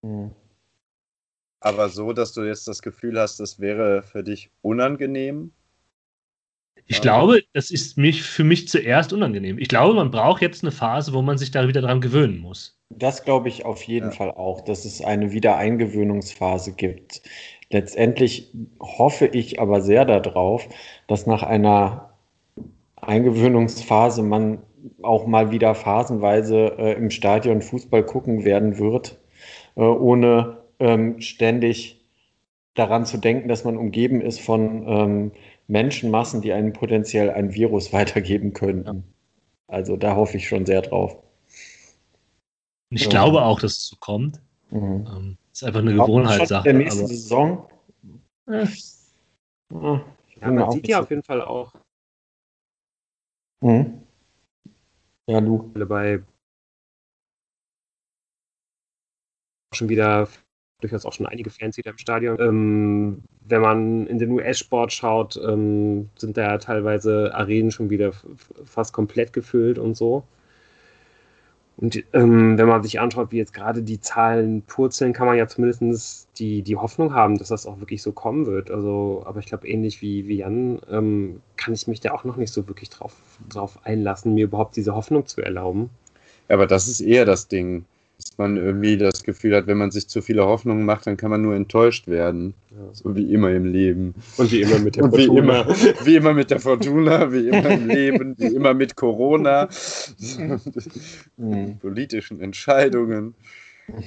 Mhm. 0.00 0.30
Aber 1.60 1.90
so, 1.90 2.14
dass 2.14 2.32
du 2.32 2.44
jetzt 2.44 2.66
das 2.66 2.80
Gefühl 2.80 3.20
hast, 3.20 3.40
es 3.40 3.60
wäre 3.60 4.02
für 4.02 4.24
dich 4.24 4.50
unangenehm, 4.62 5.52
ich 6.88 7.00
glaube, 7.02 7.42
das 7.52 7.70
ist 7.70 7.98
mich, 7.98 8.22
für 8.22 8.44
mich 8.44 8.68
zuerst 8.68 9.12
unangenehm. 9.12 9.58
Ich 9.58 9.68
glaube, 9.68 9.94
man 9.94 10.10
braucht 10.10 10.40
jetzt 10.42 10.64
eine 10.64 10.72
Phase, 10.72 11.12
wo 11.12 11.22
man 11.22 11.36
sich 11.36 11.50
da 11.50 11.68
wieder 11.68 11.82
dran 11.82 12.00
gewöhnen 12.00 12.38
muss. 12.38 12.78
Das 12.90 13.24
glaube 13.24 13.48
ich 13.48 13.64
auf 13.66 13.82
jeden 13.82 14.10
ja. 14.10 14.16
Fall 14.16 14.30
auch, 14.30 14.62
dass 14.62 14.84
es 14.84 15.02
eine 15.02 15.32
Wiedereingewöhnungsphase 15.32 16.72
gibt. 16.72 17.22
Letztendlich 17.70 18.50
hoffe 18.80 19.26
ich 19.26 19.60
aber 19.60 19.82
sehr 19.82 20.06
darauf, 20.06 20.66
dass 21.06 21.26
nach 21.26 21.42
einer 21.42 22.14
Eingewöhnungsphase 22.96 24.22
man 24.22 24.58
auch 25.02 25.26
mal 25.26 25.50
wieder 25.50 25.74
phasenweise 25.74 26.78
äh, 26.78 26.92
im 26.94 27.10
Stadion 27.10 27.60
Fußball 27.60 28.04
gucken 28.04 28.44
werden 28.44 28.78
wird, 28.78 29.18
äh, 29.76 29.82
ohne 29.82 30.58
ähm, 30.78 31.20
ständig 31.20 32.00
daran 32.74 33.04
zu 33.04 33.18
denken, 33.18 33.48
dass 33.48 33.64
man 33.64 33.76
umgeben 33.76 34.20
ist 34.20 34.40
von 34.40 34.84
ähm, 34.86 35.32
Menschenmassen, 35.68 36.40
die 36.42 36.52
einen 36.52 36.72
potenziell 36.72 37.30
ein 37.30 37.54
Virus 37.54 37.92
weitergeben 37.92 38.52
könnten. 38.52 38.96
Ja. 38.96 39.02
Also 39.68 39.96
da 39.96 40.16
hoffe 40.16 40.38
ich 40.38 40.48
schon 40.48 40.66
sehr 40.66 40.82
drauf. 40.82 41.22
Ich 42.90 43.04
ja. 43.04 43.10
glaube 43.10 43.42
auch, 43.42 43.60
dass 43.60 43.72
es 43.72 43.88
so 43.88 43.96
kommt. 43.96 44.40
Mhm. 44.70 45.06
Ähm, 45.06 45.38
ist 45.52 45.62
einfach 45.62 45.80
eine 45.80 45.92
Gewohnheitssache. 45.92 46.64
Der 46.64 46.72
nächste 46.72 47.00
aber... 47.00 47.08
Saison. 47.08 47.70
Äh. 48.46 48.66
Ja, 50.40 50.50
man 50.50 50.70
sieht 50.72 50.88
ja 50.88 51.00
auf 51.00 51.10
jeden 51.10 51.22
Fall 51.22 51.42
auch. 51.42 51.74
Mhm. 53.60 54.02
Ja, 55.26 55.40
du. 55.40 55.70
Bei 55.74 56.22
schon 59.74 59.88
wieder 59.90 60.28
durchaus 60.80 61.04
auch 61.04 61.12
schon 61.12 61.26
einige 61.26 61.50
Fans 61.50 61.76
wieder 61.76 61.90
im 61.90 61.98
Stadion. 61.98 62.38
Ähm, 62.40 63.22
wenn 63.46 63.60
man 63.60 64.06
in 64.06 64.18
den 64.18 64.30
US-Sport 64.30 64.92
schaut, 64.92 65.36
ähm, 65.36 66.08
sind 66.16 66.36
da 66.36 66.58
teilweise 66.58 67.34
Arenen 67.34 67.70
schon 67.70 67.90
wieder 67.90 68.12
fast 68.64 68.92
komplett 68.92 69.32
gefüllt 69.32 69.78
und 69.78 69.96
so. 69.96 70.24
Und 71.78 72.02
ähm, 72.12 72.58
wenn 72.58 72.66
man 72.66 72.82
sich 72.82 72.98
anschaut, 72.98 73.30
wie 73.30 73.36
jetzt 73.36 73.54
gerade 73.54 73.82
die 73.82 74.00
Zahlen 74.00 74.62
purzeln, 74.62 75.12
kann 75.12 75.28
man 75.28 75.36
ja 75.36 75.46
zumindest 75.46 76.28
die, 76.36 76.62
die 76.62 76.74
Hoffnung 76.74 77.14
haben, 77.14 77.38
dass 77.38 77.48
das 77.48 77.66
auch 77.66 77.78
wirklich 77.78 78.02
so 78.02 78.10
kommen 78.10 78.46
wird. 78.46 78.70
Also, 78.70 79.22
aber 79.24 79.38
ich 79.38 79.46
glaube, 79.46 79.68
ähnlich 79.68 80.02
wie, 80.02 80.26
wie 80.26 80.38
Jan, 80.38 80.80
ähm, 80.90 81.40
kann 81.56 81.74
ich 81.74 81.86
mich 81.86 82.00
da 82.00 82.12
auch 82.12 82.24
noch 82.24 82.36
nicht 82.36 82.52
so 82.52 82.66
wirklich 82.66 82.90
drauf, 82.90 83.14
drauf 83.48 83.78
einlassen, 83.84 84.34
mir 84.34 84.44
überhaupt 84.44 84.74
diese 84.74 84.94
Hoffnung 84.94 85.26
zu 85.26 85.40
erlauben. 85.40 85.90
Ja, 86.48 86.56
aber 86.56 86.66
das 86.66 86.88
ist 86.88 87.00
eher 87.00 87.24
das 87.24 87.46
Ding 87.46 87.84
dass 88.18 88.36
man 88.36 88.56
irgendwie 88.56 88.96
das 88.96 89.22
Gefühl 89.22 89.54
hat, 89.54 89.68
wenn 89.68 89.78
man 89.78 89.92
sich 89.92 90.08
zu 90.08 90.20
viele 90.22 90.44
Hoffnungen 90.44 90.84
macht, 90.84 91.06
dann 91.06 91.16
kann 91.16 91.30
man 91.30 91.40
nur 91.40 91.54
enttäuscht 91.54 92.08
werden. 92.08 92.52
Ja. 92.70 92.76
So 92.92 93.14
wie 93.14 93.32
immer 93.32 93.50
im 93.50 93.64
Leben. 93.64 94.14
Und 94.36 94.50
wie 94.50 94.62
immer 94.62 94.80
mit 94.80 94.96
der 94.96 95.04
Fortuna. 95.10 95.28
Wie 95.28 95.38
immer, 95.38 95.66
wie 96.04 96.16
immer 96.16 96.34
mit 96.34 96.50
der 96.50 96.60
Fortuna, 96.60 97.32
wie 97.32 97.48
immer 97.48 97.70
im 97.70 97.86
Leben, 97.86 98.34
wie 98.38 98.54
immer 98.54 98.74
mit 98.74 98.96
Corona, 98.96 99.68
mhm. 101.36 101.78
politischen 101.80 102.40
Entscheidungen. 102.40 103.34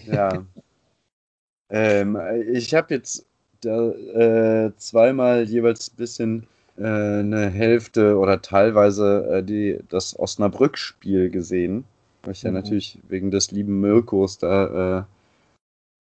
Ja. 0.06 0.46
Ähm, 1.70 2.18
ich 2.52 2.74
habe 2.74 2.94
jetzt 2.94 3.26
da, 3.62 3.92
äh, 3.92 4.72
zweimal 4.76 5.44
jeweils 5.44 5.90
ein 5.90 5.96
bisschen 5.96 6.48
äh, 6.78 6.84
eine 6.84 7.50
Hälfte 7.50 8.18
oder 8.18 8.42
teilweise 8.42 9.26
äh, 9.32 9.44
die, 9.44 9.80
das 9.88 10.20
Osnabrück-Spiel 10.20 11.30
gesehen. 11.30 11.86
Weil 12.24 12.34
ich 12.34 12.44
ja 12.44 12.52
mhm. 12.52 12.58
natürlich 12.58 13.00
wegen 13.08 13.32
des 13.32 13.52
lieben 13.52 13.80
Mirkos 13.80 14.38
da 14.38 15.08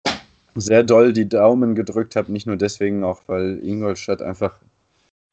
äh, 0.05 0.09
sehr 0.55 0.83
doll 0.83 1.13
die 1.13 1.29
Daumen 1.29 1.75
gedrückt 1.75 2.15
habe. 2.15 2.31
Nicht 2.31 2.47
nur 2.47 2.57
deswegen, 2.57 3.03
auch 3.03 3.21
weil 3.27 3.59
Ingolstadt 3.63 4.21
einfach 4.21 4.59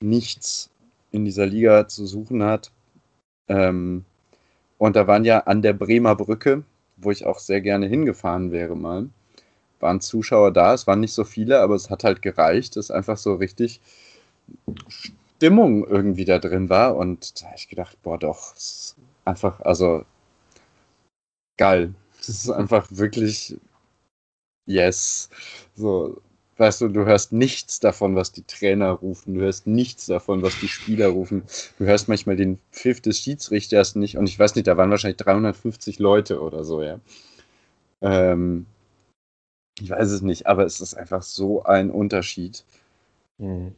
nichts 0.02 0.70
in 1.10 1.24
dieser 1.24 1.46
Liga 1.46 1.88
zu 1.88 2.06
suchen 2.06 2.42
hat. 2.42 2.70
Ähm, 3.48 4.04
und 4.78 4.96
da 4.96 5.06
waren 5.06 5.24
ja 5.24 5.40
an 5.40 5.62
der 5.62 5.72
Bremer 5.72 6.16
Brücke, 6.16 6.64
wo 6.96 7.10
ich 7.10 7.24
auch 7.24 7.38
sehr 7.38 7.60
gerne 7.60 7.86
hingefahren 7.86 8.52
wäre 8.52 8.76
mal, 8.76 9.08
waren 9.80 10.00
Zuschauer 10.00 10.52
da. 10.52 10.74
Es 10.74 10.86
waren 10.86 11.00
nicht 11.00 11.12
so 11.12 11.24
viele, 11.24 11.60
aber 11.60 11.74
es 11.74 11.90
hat 11.90 12.04
halt 12.04 12.22
gereicht, 12.22 12.76
dass 12.76 12.90
einfach 12.90 13.16
so 13.16 13.34
richtig 13.34 13.80
Stimmung 14.88 15.86
irgendwie 15.86 16.24
da 16.24 16.38
drin 16.38 16.68
war. 16.68 16.96
Und 16.96 17.40
da 17.40 17.46
habe 17.46 17.56
ich 17.56 17.68
gedacht, 17.68 17.96
boah, 18.02 18.18
doch, 18.18 18.54
einfach, 19.24 19.60
also 19.60 20.04
geil. 21.56 21.94
Das 22.18 22.28
ist 22.28 22.50
einfach 22.50 22.86
wirklich 22.90 23.56
yes. 24.66 25.28
So, 25.74 26.20
weißt 26.56 26.82
du, 26.82 26.88
du 26.88 27.04
hörst 27.04 27.32
nichts 27.32 27.80
davon, 27.80 28.16
was 28.16 28.32
die 28.32 28.42
Trainer 28.42 28.90
rufen, 28.90 29.34
du 29.34 29.40
hörst 29.40 29.66
nichts 29.66 30.06
davon, 30.06 30.42
was 30.42 30.58
die 30.60 30.68
Spieler 30.68 31.08
rufen. 31.08 31.42
Du 31.78 31.84
hörst 31.84 32.08
manchmal 32.08 32.36
den 32.36 32.58
Pfiff 32.72 33.00
des 33.00 33.18
Schiedsrichters 33.18 33.94
nicht 33.94 34.16
und 34.16 34.28
ich 34.28 34.38
weiß 34.38 34.54
nicht, 34.54 34.66
da 34.66 34.76
waren 34.76 34.90
wahrscheinlich 34.90 35.18
350 35.18 35.98
Leute 35.98 36.40
oder 36.40 36.64
so, 36.64 36.82
ja. 36.82 37.00
Ähm, 38.00 38.66
ich 39.80 39.90
weiß 39.90 40.10
es 40.10 40.22
nicht, 40.22 40.46
aber 40.46 40.64
es 40.64 40.80
ist 40.80 40.94
einfach 40.94 41.22
so 41.22 41.64
ein 41.64 41.90
Unterschied. 41.90 42.64
Mhm. 43.38 43.74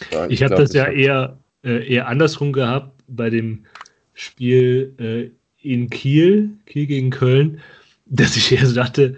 ich, 0.00 0.16
ich 0.28 0.42
habe 0.42 0.56
das 0.56 0.72
ja 0.72 0.86
hab... 0.86 0.94
eher, 0.94 1.38
äh, 1.62 1.86
eher 1.86 2.08
andersrum 2.08 2.52
gehabt 2.52 3.04
bei 3.06 3.30
dem 3.30 3.66
Spiel 4.14 4.94
äh, 4.98 5.35
in 5.72 5.90
Kiel, 5.90 6.50
Kiel 6.66 6.86
gegen 6.86 7.10
Köln, 7.10 7.60
dass 8.06 8.36
ich 8.36 8.52
eher 8.52 8.66
so 8.66 8.74
dachte, 8.74 9.16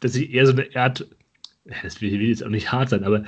dass 0.00 0.14
ich 0.14 0.32
eher 0.32 0.46
so 0.46 0.52
eine 0.52 0.66
Art, 0.74 1.06
das 1.82 2.00
will, 2.00 2.20
jetzt 2.20 2.44
auch 2.44 2.48
nicht 2.48 2.72
hart 2.72 2.90
sein, 2.90 3.04
aber 3.04 3.24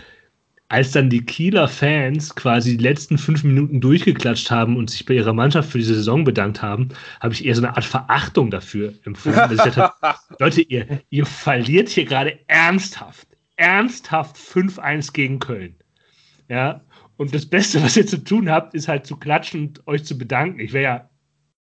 als 0.68 0.92
dann 0.92 1.10
die 1.10 1.24
Kieler 1.24 1.68
Fans 1.68 2.34
quasi 2.34 2.76
die 2.76 2.82
letzten 2.82 3.18
fünf 3.18 3.44
Minuten 3.44 3.80
durchgeklatscht 3.80 4.50
haben 4.50 4.76
und 4.76 4.90
sich 4.90 5.04
bei 5.04 5.14
ihrer 5.14 5.32
Mannschaft 5.32 5.70
für 5.70 5.78
diese 5.78 5.94
Saison 5.94 6.24
bedankt 6.24 6.62
haben, 6.62 6.88
habe 7.20 7.34
ich 7.34 7.44
eher 7.44 7.54
so 7.54 7.62
eine 7.62 7.76
Art 7.76 7.84
Verachtung 7.84 8.50
dafür 8.50 8.94
empfunden. 9.04 9.56
dachte, 9.56 9.90
Leute, 10.40 10.62
ihr, 10.62 11.00
ihr 11.10 11.26
verliert 11.26 11.90
hier 11.90 12.06
gerade 12.06 12.38
ernsthaft, 12.46 13.28
ernsthaft 13.56 14.36
5-1 14.36 15.12
gegen 15.12 15.38
Köln. 15.38 15.76
Ja, 16.48 16.80
und 17.16 17.34
das 17.34 17.46
Beste, 17.46 17.82
was 17.82 17.96
ihr 17.96 18.06
zu 18.06 18.22
tun 18.22 18.50
habt, 18.50 18.74
ist 18.74 18.88
halt 18.88 19.06
zu 19.06 19.16
klatschen 19.16 19.68
und 19.68 19.86
euch 19.86 20.04
zu 20.04 20.18
bedanken. 20.18 20.60
Ich 20.60 20.72
wäre 20.72 20.84
ja 20.84 21.10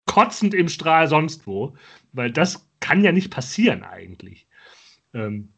kotzend 0.07 0.55
im 0.55 0.69
Strahl 0.69 1.09
sonst 1.09 1.47
wo, 1.47 1.77
weil 2.13 2.31
das 2.31 2.69
kann 2.81 3.05
ja 3.05 3.13
nicht 3.13 3.31
passieren 3.31 3.83
eigentlich. 3.83 4.47
Ähm, 5.15 5.53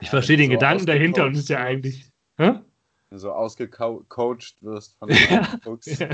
ich 0.00 0.06
ja, 0.06 0.10
verstehe 0.10 0.36
den 0.36 0.46
so 0.46 0.52
Gedanken 0.52 0.86
dahinter 0.86 1.26
und 1.26 1.32
es 1.32 1.40
ist 1.40 1.48
ja 1.48 1.58
eigentlich. 1.58 2.10
Hä? 2.36 2.60
So 3.10 3.32
ausgecoacht 3.32 4.56
wirst 4.60 4.96
von 4.98 5.08
ja. 5.30 5.58
Ja, 5.84 6.08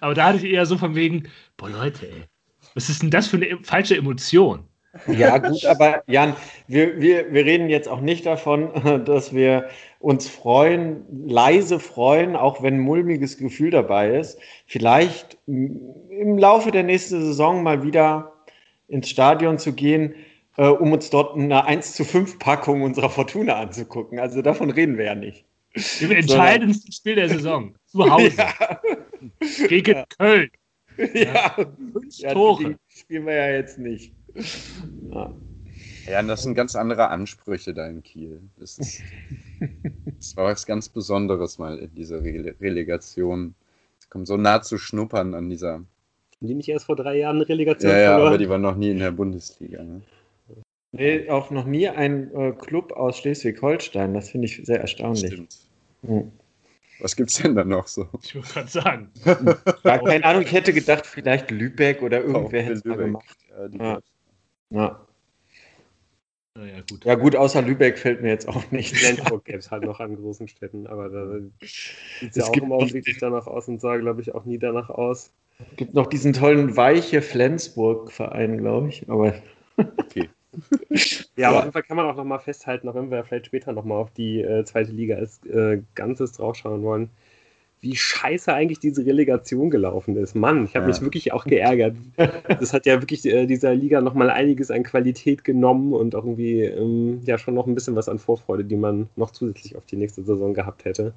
aber 0.00 0.14
da 0.14 0.26
hatte 0.26 0.38
ich 0.38 0.52
eher 0.52 0.66
so 0.66 0.76
von 0.76 0.94
wegen, 0.94 1.28
boah 1.56 1.70
Leute, 1.70 2.06
ey, 2.08 2.24
was 2.74 2.90
ist 2.90 3.02
denn 3.02 3.10
das 3.10 3.28
für 3.28 3.36
eine 3.36 3.58
falsche 3.62 3.96
Emotion? 3.96 4.68
Ja, 5.06 5.38
gut, 5.38 5.64
aber 5.64 6.02
Jan, 6.06 6.34
wir, 6.66 7.00
wir, 7.00 7.32
wir 7.32 7.44
reden 7.44 7.68
jetzt 7.68 7.88
auch 7.88 8.00
nicht 8.00 8.26
davon, 8.26 9.04
dass 9.04 9.34
wir 9.34 9.68
uns 9.98 10.28
freuen, 10.28 11.04
leise 11.26 11.78
freuen, 11.78 12.36
auch 12.36 12.62
wenn 12.62 12.74
ein 12.74 12.80
mulmiges 12.80 13.38
Gefühl 13.38 13.70
dabei 13.70 14.16
ist. 14.16 14.38
Vielleicht 14.66 15.38
im 15.46 16.38
Laufe 16.38 16.70
der 16.70 16.82
nächsten 16.82 17.20
Saison 17.22 17.62
mal 17.62 17.82
wieder 17.82 18.32
ins 18.88 19.08
Stadion 19.08 19.58
zu 19.58 19.72
gehen, 19.72 20.14
äh, 20.56 20.66
um 20.66 20.92
uns 20.92 21.10
dort 21.10 21.36
eine 21.36 21.64
1 21.64 21.94
zu 21.94 22.04
5 22.04 22.38
Packung 22.38 22.82
unserer 22.82 23.10
Fortuna 23.10 23.56
anzugucken. 23.56 24.18
Also 24.18 24.42
davon 24.42 24.70
reden 24.70 24.98
wir 24.98 25.06
ja 25.06 25.14
nicht. 25.14 25.44
Im 26.00 26.10
entscheidendsten 26.10 26.92
Spiel 26.92 27.16
der 27.16 27.28
Saison. 27.28 27.74
Zu 27.86 28.10
Hause. 28.10 28.32
Ja. 28.36 28.80
Gegen 29.68 29.96
ja. 29.96 30.04
Köln. 30.18 30.50
Ja. 31.12 31.54
Fünf 31.92 32.18
ja, 32.18 32.32
Tore. 32.32 32.78
spielen 32.88 33.26
wir 33.26 33.34
ja 33.34 33.50
jetzt 33.50 33.78
nicht. 33.78 34.12
Ja. 35.10 35.34
Ja, 36.08 36.20
und 36.20 36.28
das 36.28 36.42
sind 36.42 36.54
ganz 36.54 36.76
andere 36.76 37.08
Ansprüche 37.08 37.74
da 37.74 37.86
in 37.86 38.02
Kiel. 38.02 38.40
Das, 38.58 38.78
ist, 38.78 39.02
das 40.18 40.36
war 40.36 40.44
was 40.44 40.64
ganz 40.66 40.88
Besonderes 40.88 41.58
mal 41.58 41.78
in 41.78 41.94
dieser 41.94 42.22
Re 42.22 42.54
Relegation. 42.60 43.54
Es 43.98 44.08
kommt 44.08 44.28
so 44.28 44.36
nah 44.36 44.62
zu 44.62 44.78
schnuppern 44.78 45.34
an 45.34 45.50
dieser. 45.50 45.74
Haben 45.74 45.88
die 46.40 46.54
nicht 46.54 46.68
erst 46.68 46.86
vor 46.86 46.96
drei 46.96 47.18
Jahren 47.18 47.36
eine 47.36 47.48
Relegation 47.48 47.90
Ja, 47.90 47.98
ja, 47.98 48.08
verloren? 48.10 48.28
aber 48.28 48.38
die 48.38 48.48
waren 48.48 48.60
noch 48.60 48.76
nie 48.76 48.90
in 48.90 48.98
der 48.98 49.10
Bundesliga. 49.10 49.82
Ne? 49.82 50.02
Nee, 50.92 51.28
auch 51.28 51.50
noch 51.50 51.64
nie 51.64 51.88
ein 51.88 52.32
äh, 52.34 52.52
Club 52.52 52.92
aus 52.92 53.18
Schleswig-Holstein. 53.18 54.14
Das 54.14 54.30
finde 54.30 54.46
ich 54.46 54.64
sehr 54.64 54.80
erstaunlich. 54.80 55.32
Stimmt. 55.32 55.56
Hm. 56.06 56.30
Was 57.00 57.18
es 57.18 57.34
denn 57.34 57.54
da 57.54 57.64
noch 57.64 57.86
so? 57.86 58.08
Ich 58.22 58.34
würde 58.34 58.48
gerade 58.48 58.68
sagen. 58.68 59.10
ja, 59.84 59.98
keine 59.98 60.24
Ahnung, 60.24 60.42
ich 60.42 60.52
hätte 60.52 60.72
gedacht, 60.72 61.04
vielleicht 61.04 61.50
Lübeck 61.50 62.00
oder 62.00 62.22
irgendwer 62.22 62.62
hätte 62.62 62.72
es 62.74 62.84
mal 62.84 62.96
gemacht. 62.96 63.36
Ja, 63.78 64.00
ja. 64.70 65.00
Ja, 66.56 66.80
gut. 66.88 67.04
ja, 67.04 67.14
gut, 67.16 67.36
außer 67.36 67.60
Lübeck 67.60 67.98
fällt 67.98 68.22
mir 68.22 68.30
jetzt 68.30 68.48
auch 68.48 68.70
nichts. 68.70 68.98
Flensburg 68.98 69.44
gäbe 69.44 69.58
es 69.58 69.70
halt 69.70 69.82
noch 69.82 70.00
an 70.00 70.16
großen 70.16 70.48
Städten, 70.48 70.86
aber 70.86 71.10
da 71.10 71.38
sieht 71.60 72.30
es 72.30 72.36
ja 72.36 72.44
auch 72.44 72.56
im 72.56 72.72
Augenblick 72.72 73.06
nicht 73.06 73.20
danach 73.20 73.46
aus 73.46 73.68
und 73.68 73.80
sah, 73.80 73.98
glaube 73.98 74.22
ich, 74.22 74.34
auch 74.34 74.46
nie 74.46 74.58
danach 74.58 74.88
aus. 74.88 75.32
Es 75.58 75.76
gibt 75.76 75.94
noch 75.94 76.06
diesen 76.06 76.32
tollen 76.32 76.76
weiche 76.76 77.20
Flensburg-Verein, 77.20 78.58
glaube 78.58 78.88
ich, 78.88 79.08
aber. 79.08 79.34
Okay. 79.98 80.30
ja, 81.36 81.48
aber 81.48 81.58
auf 81.58 81.64
jeden 81.64 81.72
Fall 81.74 81.82
kann 81.82 81.98
man 81.98 82.06
auch 82.06 82.16
nochmal 82.16 82.38
festhalten, 82.38 82.88
auch 82.88 82.94
wenn 82.94 83.10
wir 83.10 83.22
vielleicht 83.24 83.44
später 83.44 83.74
nochmal 83.74 83.98
auf 83.98 84.10
die 84.10 84.40
äh, 84.40 84.64
zweite 84.64 84.90
Liga 84.90 85.16
als 85.16 85.44
äh, 85.44 85.82
Ganzes 85.94 86.32
draufschauen 86.32 86.82
wollen 86.82 87.10
wie 87.80 87.94
scheiße 87.94 88.52
eigentlich 88.52 88.78
diese 88.78 89.04
Relegation 89.04 89.70
gelaufen 89.70 90.16
ist. 90.16 90.34
Mann, 90.34 90.64
ich 90.64 90.74
habe 90.74 90.86
ja. 90.86 90.88
mich 90.88 91.02
wirklich 91.02 91.32
auch 91.32 91.44
geärgert. 91.44 91.96
Das 92.48 92.72
hat 92.72 92.86
ja 92.86 93.00
wirklich 93.00 93.24
äh, 93.26 93.46
dieser 93.46 93.74
Liga 93.74 94.00
nochmal 94.00 94.30
einiges 94.30 94.70
an 94.70 94.82
Qualität 94.82 95.44
genommen 95.44 95.92
und 95.92 96.14
auch 96.14 96.24
irgendwie 96.24 96.62
ähm, 96.62 97.20
ja 97.24 97.38
schon 97.38 97.54
noch 97.54 97.66
ein 97.66 97.74
bisschen 97.74 97.96
was 97.96 98.08
an 98.08 98.18
Vorfreude, 98.18 98.64
die 98.64 98.76
man 98.76 99.08
noch 99.16 99.30
zusätzlich 99.30 99.76
auf 99.76 99.84
die 99.84 99.96
nächste 99.96 100.22
Saison 100.22 100.54
gehabt 100.54 100.84
hätte. 100.84 101.12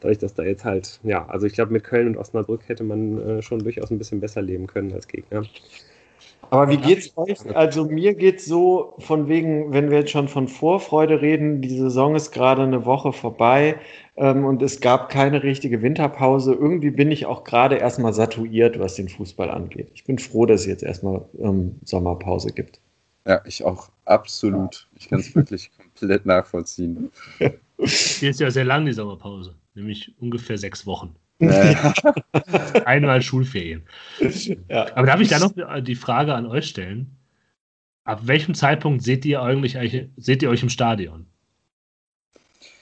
Dadurch, 0.00 0.18
dass 0.18 0.34
da 0.34 0.44
jetzt 0.44 0.64
halt, 0.64 1.00
ja, 1.02 1.26
also 1.26 1.46
ich 1.46 1.52
glaube, 1.52 1.72
mit 1.72 1.84
Köln 1.84 2.06
und 2.06 2.16
Osnabrück 2.16 2.68
hätte 2.68 2.84
man 2.84 3.20
äh, 3.20 3.42
schon 3.42 3.58
durchaus 3.60 3.90
ein 3.90 3.98
bisschen 3.98 4.20
besser 4.20 4.42
leben 4.42 4.66
können 4.66 4.92
als 4.92 5.08
Gegner. 5.08 5.42
Aber 6.50 6.70
wie 6.70 6.78
geht's 6.78 7.12
euch? 7.16 7.38
Also 7.54 7.84
mir 7.84 8.14
geht's 8.14 8.46
so 8.46 8.94
von 9.00 9.28
wegen, 9.28 9.72
wenn 9.72 9.90
wir 9.90 9.98
jetzt 9.98 10.10
schon 10.10 10.28
von 10.28 10.48
Vorfreude 10.48 11.20
reden, 11.20 11.60
die 11.60 11.76
Saison 11.76 12.14
ist 12.14 12.30
gerade 12.32 12.62
eine 12.62 12.86
Woche 12.86 13.12
vorbei 13.12 13.76
ähm, 14.16 14.44
und 14.44 14.62
es 14.62 14.80
gab 14.80 15.10
keine 15.10 15.42
richtige 15.42 15.82
Winterpause. 15.82 16.54
Irgendwie 16.54 16.90
bin 16.90 17.10
ich 17.10 17.26
auch 17.26 17.44
gerade 17.44 17.76
erstmal 17.76 18.14
satuiert, 18.14 18.78
was 18.78 18.94
den 18.94 19.08
Fußball 19.08 19.50
angeht. 19.50 19.90
Ich 19.94 20.04
bin 20.04 20.18
froh, 20.18 20.46
dass 20.46 20.62
es 20.62 20.66
jetzt 20.66 20.82
erstmal 20.82 21.22
ähm, 21.38 21.76
Sommerpause 21.84 22.52
gibt. 22.52 22.80
Ja, 23.26 23.42
ich 23.44 23.62
auch 23.62 23.90
absolut. 24.06 24.88
Ich 24.98 25.08
kann 25.10 25.20
es 25.20 25.34
wirklich 25.34 25.70
komplett 25.76 26.24
nachvollziehen. 26.24 27.10
Hier 27.38 28.30
ist 28.30 28.40
ja 28.40 28.50
sehr 28.50 28.64
lang 28.64 28.86
die 28.86 28.92
Sommerpause, 28.92 29.54
nämlich 29.74 30.14
ungefähr 30.18 30.56
sechs 30.56 30.86
Wochen. 30.86 31.14
Ja. 31.40 31.94
Einmal 32.84 33.22
Schulferien. 33.22 33.82
Ja. 34.68 34.94
Aber 34.96 35.06
darf 35.06 35.20
ich 35.20 35.28
da 35.28 35.38
noch 35.38 35.52
die 35.80 35.94
Frage 35.94 36.34
an 36.34 36.46
euch 36.46 36.66
stellen? 36.66 37.16
Ab 38.04 38.22
welchem 38.24 38.54
Zeitpunkt 38.54 39.02
seht 39.02 39.24
ihr 39.24 39.42
eigentlich 39.42 39.76
seht 40.16 40.42
ihr 40.42 40.50
euch 40.50 40.62
im 40.62 40.70
Stadion? 40.70 41.26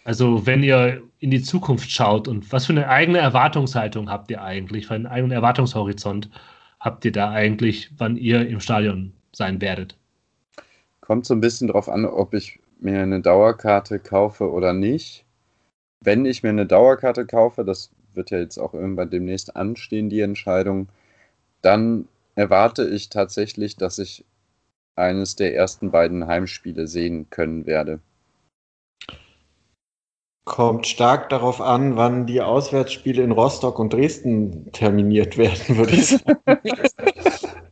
Also 0.04 0.46
wenn 0.46 0.62
ihr 0.62 1.02
in 1.18 1.32
die 1.32 1.42
Zukunft 1.42 1.90
schaut 1.90 2.28
und 2.28 2.52
was 2.52 2.66
für 2.66 2.72
eine 2.72 2.88
eigene 2.88 3.18
Erwartungshaltung 3.18 4.08
habt 4.08 4.30
ihr 4.30 4.40
eigentlich, 4.40 4.86
für 4.86 4.94
einen 4.94 5.06
eigenen 5.06 5.32
Erwartungshorizont 5.32 6.30
habt 6.78 7.04
ihr 7.04 7.12
da 7.12 7.30
eigentlich, 7.32 7.90
wann 7.98 8.16
ihr 8.16 8.48
im 8.48 8.60
Stadion 8.60 9.12
sein 9.32 9.60
werdet? 9.60 9.96
Kommt 11.00 11.26
so 11.26 11.34
ein 11.34 11.40
bisschen 11.40 11.68
drauf 11.68 11.88
an, 11.88 12.04
ob 12.04 12.34
ich 12.34 12.60
mir 12.78 13.02
eine 13.02 13.20
Dauerkarte 13.20 13.98
kaufe 13.98 14.50
oder 14.50 14.72
nicht. 14.72 15.24
Wenn 16.00 16.24
ich 16.24 16.42
mir 16.44 16.50
eine 16.50 16.66
Dauerkarte 16.66 17.26
kaufe, 17.26 17.64
das 17.64 17.90
wird 18.16 18.30
ja 18.30 18.38
jetzt 18.38 18.58
auch 18.58 18.74
irgendwann 18.74 19.10
demnächst 19.10 19.56
anstehen, 19.56 20.08
die 20.08 20.20
Entscheidung, 20.20 20.88
dann 21.62 22.08
erwarte 22.34 22.88
ich 22.88 23.08
tatsächlich, 23.08 23.76
dass 23.76 23.98
ich 23.98 24.24
eines 24.94 25.36
der 25.36 25.54
ersten 25.54 25.90
beiden 25.90 26.26
Heimspiele 26.26 26.86
sehen 26.86 27.28
können 27.30 27.66
werde. 27.66 28.00
Kommt 30.44 30.86
stark 30.86 31.28
darauf 31.28 31.60
an, 31.60 31.96
wann 31.96 32.26
die 32.26 32.40
Auswärtsspiele 32.40 33.22
in 33.22 33.32
Rostock 33.32 33.80
und 33.80 33.92
Dresden 33.92 34.70
terminiert 34.72 35.36
werden, 35.36 35.76
würde 35.76 35.92
ich 35.92 36.06
sagen. 36.08 36.38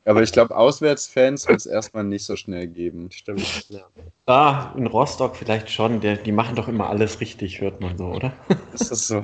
Aber 0.06 0.22
ich 0.22 0.32
glaube, 0.32 0.54
Auswärtsfans 0.54 1.48
wird 1.48 1.60
es 1.60 1.66
erstmal 1.66 2.04
nicht 2.04 2.24
so 2.24 2.36
schnell 2.36 2.66
geben. 2.66 3.10
Stimmt. 3.10 3.70
Ja. 3.70 3.86
Ah, 4.26 4.74
in 4.76 4.86
Rostock 4.86 5.34
vielleicht 5.36 5.70
schon. 5.70 6.00
Der, 6.00 6.16
die 6.16 6.32
machen 6.32 6.56
doch 6.56 6.68
immer 6.68 6.90
alles 6.90 7.20
richtig, 7.20 7.60
hört 7.60 7.80
man 7.80 7.96
so, 7.96 8.06
oder? 8.06 8.32
Ist 8.74 8.90
das 8.90 9.06
so? 9.06 9.22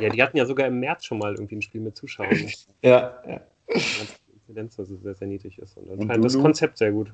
Ja, 0.00 0.08
die 0.08 0.22
hatten 0.22 0.36
ja 0.36 0.46
sogar 0.46 0.66
im 0.66 0.80
März 0.80 1.04
schon 1.04 1.18
mal 1.18 1.34
irgendwie 1.34 1.56
ein 1.56 1.62
Spiel 1.62 1.80
mit 1.80 1.96
Zuschauern. 1.96 2.30
ja, 2.82 3.22
ja. 3.26 3.40
Die 3.68 4.32
Inzidenz 4.32 4.78
also 4.78 4.96
sehr, 4.96 5.14
sehr 5.14 5.28
niedrig 5.28 5.58
ist. 5.58 5.76
Und 5.76 5.90
anscheinend 5.90 6.24
das 6.24 6.38
Konzept 6.38 6.78
sehr 6.78 6.92
gut. 6.92 7.12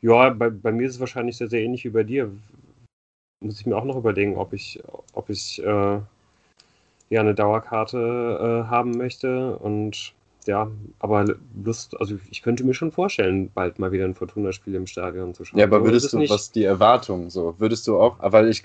Ja, 0.00 0.30
bei, 0.30 0.50
bei 0.50 0.72
mir 0.72 0.86
ist 0.86 0.94
es 0.94 1.00
wahrscheinlich 1.00 1.36
sehr, 1.36 1.48
sehr 1.48 1.62
ähnlich 1.62 1.84
wie 1.84 1.90
bei 1.90 2.02
dir. 2.02 2.30
Muss 3.40 3.60
ich 3.60 3.66
mir 3.66 3.76
auch 3.76 3.84
noch 3.84 3.96
überlegen, 3.96 4.36
ob 4.36 4.52
ich, 4.52 4.82
ob 5.12 5.30
ich 5.30 5.62
äh, 5.62 6.00
ja 7.10 7.20
eine 7.20 7.34
Dauerkarte 7.34 8.64
äh, 8.66 8.70
haben 8.70 8.92
möchte. 8.92 9.56
Und 9.56 10.14
ja, 10.46 10.70
aber 10.98 11.24
Lust, 11.62 11.98
also 11.98 12.18
ich 12.30 12.42
könnte 12.42 12.64
mir 12.64 12.74
schon 12.74 12.92
vorstellen, 12.92 13.50
bald 13.54 13.78
mal 13.78 13.92
wieder 13.92 14.04
ein 14.04 14.14
Fortuna-Spiel 14.14 14.74
im 14.74 14.86
Stadion 14.86 15.34
zu 15.34 15.44
schauen. 15.44 15.58
Ja, 15.58 15.66
aber 15.66 15.84
würdest 15.84 16.12
du, 16.12 16.28
was 16.28 16.52
die 16.52 16.64
Erwartung 16.64 17.30
so, 17.30 17.54
würdest 17.58 17.86
du 17.86 17.98
auch, 17.98 18.18
weil 18.20 18.48
ich 18.48 18.62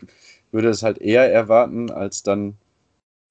würde 0.51 0.69
es 0.69 0.83
halt 0.83 0.97
eher 0.97 1.31
erwarten, 1.31 1.91
als 1.91 2.23
dann 2.23 2.55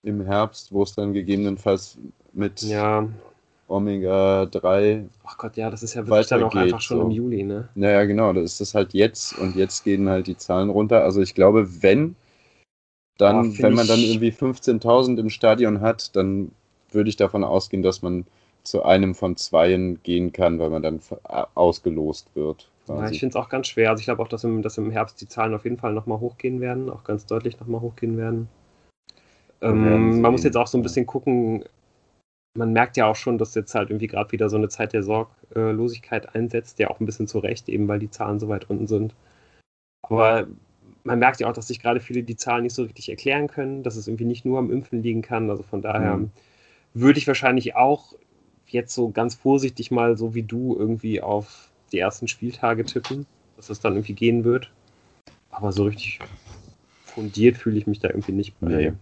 im 0.02 0.24
Herbst, 0.24 0.72
wo 0.72 0.82
es 0.82 0.94
dann 0.94 1.12
gegebenenfalls 1.12 1.98
mit 2.32 2.62
ja. 2.62 3.08
Omega 3.68 4.46
3. 4.46 5.04
Ach 5.24 5.38
Gott, 5.38 5.56
ja, 5.56 5.70
das 5.70 5.82
ist 5.82 5.94
ja 5.94 6.06
wirklich 6.06 6.28
dann 6.28 6.42
auch 6.42 6.54
einfach 6.54 6.80
schon 6.80 6.98
so. 6.98 7.04
im 7.04 7.10
Juli, 7.10 7.42
ne? 7.42 7.68
Naja, 7.74 8.04
genau, 8.04 8.32
das 8.32 8.44
ist 8.44 8.60
das 8.60 8.74
halt 8.74 8.94
jetzt 8.94 9.38
und 9.38 9.56
jetzt 9.56 9.84
gehen 9.84 10.08
halt 10.08 10.26
die 10.26 10.36
Zahlen 10.36 10.70
runter. 10.70 11.02
Also 11.02 11.20
ich 11.20 11.34
glaube, 11.34 11.82
wenn 11.82 12.16
dann, 13.18 13.50
oh, 13.50 13.54
wenn 13.58 13.74
man 13.74 13.86
dann 13.86 14.00
irgendwie 14.00 14.30
15.000 14.30 15.18
im 15.18 15.28
Stadion 15.28 15.80
hat, 15.80 16.14
dann 16.16 16.52
würde 16.90 17.10
ich 17.10 17.16
davon 17.16 17.44
ausgehen, 17.44 17.82
dass 17.82 18.00
man 18.00 18.24
zu 18.62 18.84
einem 18.84 19.14
von 19.14 19.36
zweien 19.36 20.02
gehen 20.02 20.32
kann, 20.32 20.58
weil 20.58 20.70
man 20.70 20.82
dann 20.82 21.00
ausgelost 21.54 22.28
wird. 22.34 22.70
Ja, 22.86 23.10
ich 23.10 23.20
finde 23.20 23.32
es 23.32 23.36
auch 23.36 23.48
ganz 23.48 23.66
schwer. 23.68 23.90
Also 23.90 24.00
ich 24.00 24.06
glaube 24.06 24.22
auch, 24.22 24.28
dass 24.28 24.44
im, 24.44 24.62
dass 24.62 24.78
im 24.78 24.90
Herbst 24.90 25.20
die 25.20 25.28
Zahlen 25.28 25.54
auf 25.54 25.64
jeden 25.64 25.76
Fall 25.76 25.92
nochmal 25.92 26.20
hochgehen 26.20 26.60
werden, 26.60 26.88
auch 26.88 27.04
ganz 27.04 27.26
deutlich 27.26 27.58
nochmal 27.60 27.80
hochgehen 27.80 28.16
werden. 28.16 28.48
Ähm, 29.60 30.20
man 30.20 30.32
muss 30.32 30.44
jetzt 30.44 30.56
auch 30.56 30.66
so 30.66 30.78
ein 30.78 30.82
bisschen 30.82 31.06
gucken, 31.06 31.64
man 32.54 32.72
merkt 32.72 32.96
ja 32.96 33.06
auch 33.06 33.16
schon, 33.16 33.38
dass 33.38 33.54
jetzt 33.54 33.74
halt 33.74 33.90
irgendwie 33.90 34.06
gerade 34.06 34.32
wieder 34.32 34.48
so 34.48 34.56
eine 34.56 34.68
Zeit 34.68 34.92
der 34.92 35.02
Sorglosigkeit 35.02 36.34
einsetzt, 36.34 36.78
ja 36.78 36.90
auch 36.90 37.00
ein 37.00 37.06
bisschen 37.06 37.28
zu 37.28 37.38
Recht, 37.38 37.68
eben 37.68 37.88
weil 37.88 37.98
die 37.98 38.10
Zahlen 38.10 38.38
so 38.38 38.48
weit 38.48 38.68
unten 38.68 38.86
sind. 38.86 39.14
Aber 40.02 40.46
man 41.04 41.18
merkt 41.18 41.40
ja 41.40 41.48
auch, 41.48 41.52
dass 41.52 41.68
sich 41.68 41.80
gerade 41.80 42.00
viele 42.00 42.22
die 42.22 42.36
Zahlen 42.36 42.64
nicht 42.64 42.74
so 42.74 42.82
richtig 42.82 43.08
erklären 43.08 43.46
können, 43.46 43.82
dass 43.82 43.96
es 43.96 44.08
irgendwie 44.08 44.24
nicht 44.24 44.44
nur 44.44 44.58
am 44.58 44.70
Impfen 44.70 45.02
liegen 45.02 45.22
kann. 45.22 45.50
Also 45.50 45.62
von 45.62 45.82
daher 45.82 46.18
mhm. 46.18 46.30
würde 46.94 47.18
ich 47.18 47.26
wahrscheinlich 47.26 47.76
auch 47.76 48.14
jetzt 48.66 48.94
so 48.94 49.10
ganz 49.10 49.34
vorsichtig 49.34 49.90
mal 49.90 50.16
so 50.16 50.34
wie 50.34 50.42
du 50.42 50.76
irgendwie 50.76 51.20
auf 51.20 51.70
die 51.92 51.98
ersten 51.98 52.28
Spieltage 52.28 52.84
tippen, 52.84 53.26
dass 53.56 53.70
es 53.70 53.80
dann 53.80 53.94
irgendwie 53.94 54.14
gehen 54.14 54.44
wird. 54.44 54.70
Aber 55.50 55.72
so 55.72 55.84
richtig 55.84 56.18
fundiert 57.04 57.56
fühle 57.56 57.78
ich 57.78 57.86
mich 57.86 58.00
da 58.00 58.08
irgendwie 58.08 58.32
nicht 58.32 58.58
bei. 58.60 58.68
Nee 58.68 58.92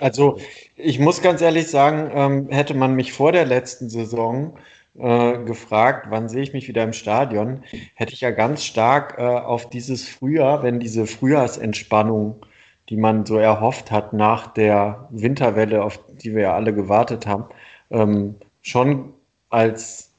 Also 0.00 0.38
ich 0.76 0.98
muss 0.98 1.22
ganz 1.22 1.40
ehrlich 1.40 1.68
sagen, 1.68 2.10
ähm, 2.14 2.48
hätte 2.50 2.74
man 2.74 2.94
mich 2.94 3.12
vor 3.12 3.32
der 3.32 3.44
letzten 3.44 3.88
Saison 3.88 4.58
äh, 4.98 5.38
gefragt, 5.44 6.06
wann 6.10 6.28
sehe 6.28 6.42
ich 6.42 6.52
mich 6.52 6.68
wieder 6.68 6.84
im 6.84 6.92
Stadion, 6.92 7.62
hätte 7.94 8.12
ich 8.12 8.20
ja 8.20 8.30
ganz 8.30 8.64
stark 8.64 9.16
äh, 9.18 9.22
auf 9.22 9.70
dieses 9.70 10.08
Frühjahr, 10.08 10.62
wenn 10.62 10.80
diese 10.80 11.06
Frühjahrsentspannung, 11.06 12.44
die 12.88 12.96
man 12.96 13.24
so 13.24 13.38
erhofft 13.38 13.90
hat 13.90 14.12
nach 14.12 14.52
der 14.52 15.08
Winterwelle, 15.10 15.82
auf 15.82 15.98
die 16.22 16.34
wir 16.34 16.42
ja 16.42 16.54
alle 16.54 16.74
gewartet 16.74 17.26
haben, 17.26 17.44
ähm, 17.90 18.34
schon 18.60 19.14
als 19.48 20.10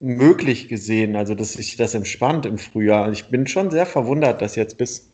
möglich 0.00 0.68
gesehen, 0.68 1.14
also 1.14 1.34
dass 1.36 1.52
sich 1.52 1.76
das 1.76 1.94
entspannt 1.94 2.44
im 2.44 2.58
Frühjahr. 2.58 3.12
Ich 3.12 3.28
bin 3.28 3.46
schon 3.46 3.70
sehr 3.70 3.86
verwundert, 3.86 4.42
dass 4.42 4.56
jetzt 4.56 4.78
bis 4.78 5.11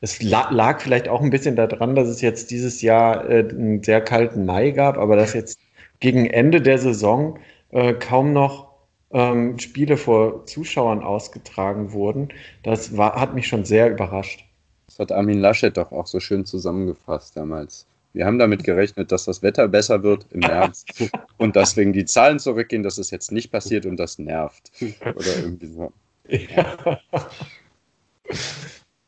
es 0.00 0.22
lag 0.22 0.80
vielleicht 0.80 1.08
auch 1.08 1.20
ein 1.20 1.30
bisschen 1.30 1.56
daran, 1.56 1.94
dass 1.94 2.08
es 2.08 2.20
jetzt 2.20 2.50
dieses 2.50 2.80
Jahr 2.82 3.28
äh, 3.28 3.46
einen 3.48 3.82
sehr 3.82 4.00
kalten 4.00 4.46
Mai 4.46 4.70
gab, 4.70 4.96
aber 4.96 5.16
dass 5.16 5.34
jetzt 5.34 5.58
gegen 6.00 6.26
Ende 6.26 6.62
der 6.62 6.78
Saison 6.78 7.38
äh, 7.70 7.92
kaum 7.92 8.32
noch 8.32 8.70
ähm, 9.12 9.58
Spiele 9.58 9.96
vor 9.96 10.46
Zuschauern 10.46 11.02
ausgetragen 11.02 11.92
wurden. 11.92 12.28
Das 12.62 12.96
war, 12.96 13.20
hat 13.20 13.34
mich 13.34 13.46
schon 13.46 13.64
sehr 13.64 13.90
überrascht. 13.90 14.44
Das 14.86 14.98
hat 14.98 15.12
Armin 15.12 15.38
Laschet 15.38 15.76
doch 15.76 15.92
auch 15.92 16.06
so 16.06 16.18
schön 16.18 16.44
zusammengefasst 16.44 17.36
damals. 17.36 17.86
Wir 18.12 18.26
haben 18.26 18.38
damit 18.38 18.64
gerechnet, 18.64 19.12
dass 19.12 19.24
das 19.24 19.42
Wetter 19.42 19.68
besser 19.68 20.02
wird 20.02 20.26
im 20.30 20.40
März 20.40 20.84
und 21.36 21.54
deswegen 21.54 21.92
die 21.92 22.06
Zahlen 22.06 22.38
zurückgehen, 22.38 22.82
dass 22.82 22.98
es 22.98 23.10
jetzt 23.10 23.30
nicht 23.30 23.52
passiert 23.52 23.86
und 23.86 23.98
das 23.98 24.18
nervt. 24.18 24.72
Oder 25.00 25.36
irgendwie 25.42 25.66
so. 25.66 25.92
Ja, 26.28 27.00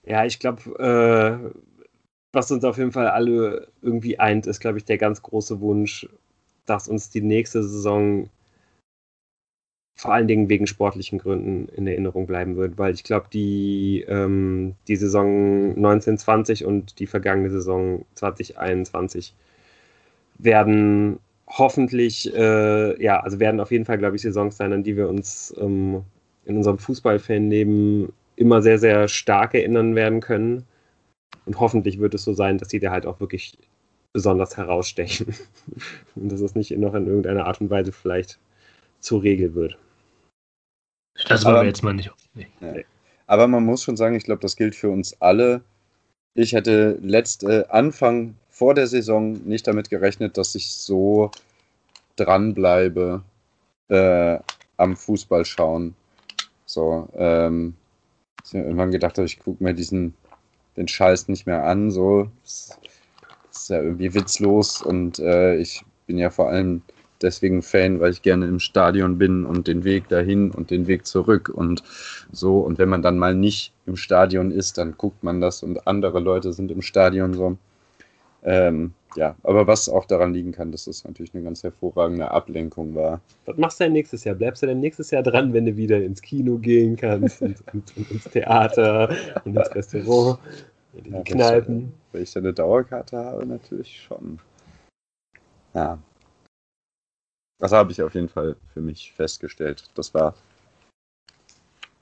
ja 0.05 0.25
ich 0.25 0.39
glaube, 0.39 0.63
äh, 0.79 1.59
was 2.33 2.51
uns 2.51 2.65
auf 2.65 2.79
jeden 2.79 2.93
Fall 2.93 3.09
alle 3.09 3.69
irgendwie 3.83 4.19
eint, 4.19 4.47
ist, 4.47 4.61
glaube 4.61 4.79
ich, 4.79 4.85
der 4.85 4.99
ganz 4.99 5.23
große 5.23 5.61
Wunsch, 5.61 6.09
dass 6.67 6.89
uns 6.89 7.11
die 7.11 7.21
nächste 7.21 7.63
Saison 7.63 8.29
vor 9.97 10.15
allen 10.15 10.27
Dingen 10.27 10.49
wegen 10.49 10.67
sportlichen 10.67 11.19
Gründen 11.19 11.69
in 11.69 11.87
Erinnerung 11.87 12.27
bleiben 12.27 12.57
wird, 12.57 12.79
weil 12.79 12.95
ich 12.95 13.05
glaube, 13.05 13.27
die, 13.33 14.05
ähm, 14.09 14.75
die 14.89 14.97
Saison 14.97 15.75
1920 15.77 16.65
und 16.65 16.99
die 16.99 17.07
vergangene 17.07 17.51
Saison 17.51 18.05
2021 18.15 19.35
werden 20.39 21.19
hoffentlich, 21.47 22.35
äh, 22.35 23.03
ja, 23.03 23.21
also 23.21 23.39
werden 23.39 23.61
auf 23.61 23.71
jeden 23.71 23.85
Fall, 23.85 23.99
glaube 23.99 24.17
ich, 24.17 24.23
Saisons 24.23 24.57
sein, 24.57 24.73
an 24.73 24.83
die 24.83 24.97
wir 24.97 25.09
uns 25.09 25.55
ähm, 25.59 26.03
in 26.47 26.57
unserem 26.57 26.79
Fußballfanleben 26.79 28.13
immer 28.43 28.61
sehr, 28.61 28.79
sehr 28.79 29.09
stark 29.09 29.55
erinnern 29.55 29.95
werden 29.95 30.21
können. 30.21 30.67
Und 31.47 31.59
hoffentlich 31.59 31.99
wird 31.99 32.15
es 32.15 32.25
so 32.25 32.35
sein, 32.35 32.59
dass 32.59 32.69
sie 32.69 32.81
da 32.81 32.91
halt 32.91 33.07
auch 33.07 33.21
wirklich 33.21 33.57
besonders 34.13 34.57
herausstechen. 34.57 35.35
und 36.15 36.31
dass 36.31 36.41
es 36.41 36.55
nicht 36.55 36.71
noch 36.73 36.95
in 36.95 37.07
irgendeiner 37.07 37.47
Art 37.47 37.61
und 37.61 37.71
Weise 37.71 37.93
vielleicht 37.93 38.39
zur 39.01 39.23
Regel 39.23 39.55
wird. 39.55 39.79
Das 41.29 41.45
wollen 41.45 41.57
wir 41.57 41.65
jetzt 41.65 41.83
mal 41.83 41.95
nicht. 41.95 42.11
Nee. 42.35 42.85
Aber 43.27 43.47
man 43.47 43.65
muss 43.65 43.83
schon 43.83 43.97
sagen, 43.97 44.15
ich 44.15 44.25
glaube, 44.25 44.41
das 44.41 44.57
gilt 44.57 44.75
für 44.75 44.91
uns 44.91 45.21
alle. 45.21 45.63
Ich 46.35 46.53
hätte 46.53 46.99
letzte 47.03 47.71
Anfang 47.71 48.35
vor 48.51 48.75
der 48.75 48.87
Saison 48.87 49.33
nicht 49.45 49.67
damit 49.67 49.91
gerechnet, 49.91 50.37
dass 50.37 50.55
ich 50.55 50.75
so 50.75 51.31
dranbleibe 52.17 53.23
äh, 53.89 54.39
am 54.77 54.97
Fußball 54.97 55.45
schauen. 55.45 55.95
So, 56.67 57.09
ähm, 57.15 57.75
ich 58.45 58.55
habe 58.55 58.65
irgendwann 58.65 58.91
gedacht, 58.91 59.19
ich 59.19 59.39
gucke 59.39 59.63
mir 59.63 59.75
diesen 59.75 60.15
den 60.77 60.89
Scheiß 60.89 61.29
nicht 61.29 61.47
mehr 61.47 61.65
an. 61.65 61.91
So, 61.91 62.31
das 62.43 62.79
ist 63.51 63.71
ja 63.71 63.83
irgendwie 63.83 64.15
witzlos 64.15 64.83
und 64.83 65.19
äh, 65.19 65.57
ich 65.57 65.85
bin 66.07 66.19
ja 66.19 66.31
vor 66.31 66.49
allem 66.49 66.83
deswegen 67.21 67.63
Fan, 67.63 68.01
weil 68.01 68.11
ich 68.11 68.23
gerne 68.23 68.47
im 68.47 68.59
Stadion 68.59 69.17
bin 69.19 69.45
und 69.45 69.69
den 69.69 69.85
Weg 69.85 70.09
dahin 70.09 70.51
und 70.51 70.71
den 70.71 70.87
Weg 70.87 71.07
zurück 71.07 71.49
und 71.49 71.83
so. 72.33 72.59
Und 72.61 72.79
wenn 72.79 72.89
man 72.89 73.03
dann 73.03 73.19
mal 73.19 73.35
nicht 73.35 73.73
im 73.87 73.97
Stadion 73.97 74.51
ist, 74.51 74.79
dann 74.79 74.97
guckt 74.97 75.23
man 75.23 75.41
das 75.41 75.63
und 75.63 75.87
andere 75.87 76.19
Leute 76.19 76.53
sind 76.53 76.71
im 76.71 76.83
Stadion 76.83 77.35
so. 77.35 77.57
Ähm, 78.43 78.95
ja, 79.17 79.37
aber 79.43 79.67
was 79.67 79.89
auch 79.89 80.05
daran 80.07 80.33
liegen 80.33 80.53
kann, 80.53 80.73
dass 80.73 80.87
das 80.87 81.05
natürlich 81.05 81.35
eine 81.35 81.45
ganz 81.45 81.63
hervorragende 81.63 82.31
Ablenkung 82.31 82.95
war. 82.95 83.21
Was 83.47 83.57
machst 83.57 83.81
du 83.81 83.85
denn 83.85 83.93
nächstes 83.93 84.25
Jahr? 84.25 84.35
Bleibst 84.35 84.63
du 84.63 84.67
denn 84.67 84.81
nächstes 84.81 85.11
Jahr 85.11 85.23
dran, 85.23 85.53
wenn 85.53 85.67
du 85.67 85.77
wieder 85.77 86.03
ins 86.03 86.23
Kino 86.23 86.59
gehen 86.59 86.97
kannst 86.97 87.43
und, 87.43 87.57
und, 87.73 87.97
und 87.97 88.11
ins 88.11 88.25
Theater 88.25 89.15
und 89.45 89.57
ins 89.57 89.75
Restaurant, 89.75 90.39
in 90.95 91.05
die 91.05 91.11
ja, 91.11 91.23
Kneipen? 91.23 91.93
Weil 92.13 92.23
ich 92.23 92.33
da 92.33 92.41
eine 92.41 92.53
Dauerkarte 92.53 93.17
habe, 93.17 93.47
natürlich 93.47 94.03
schon. 94.03 94.39
Ja, 95.75 95.99
das 97.63 97.71
habe 97.71 97.93
ich 97.93 98.03
auf 98.03 98.13
jeden 98.15 98.29
Fall 98.29 98.57
für 98.75 98.81
mich 98.81 99.13
festgestellt. 99.13 99.89
Das 99.95 100.13
war 100.15 100.35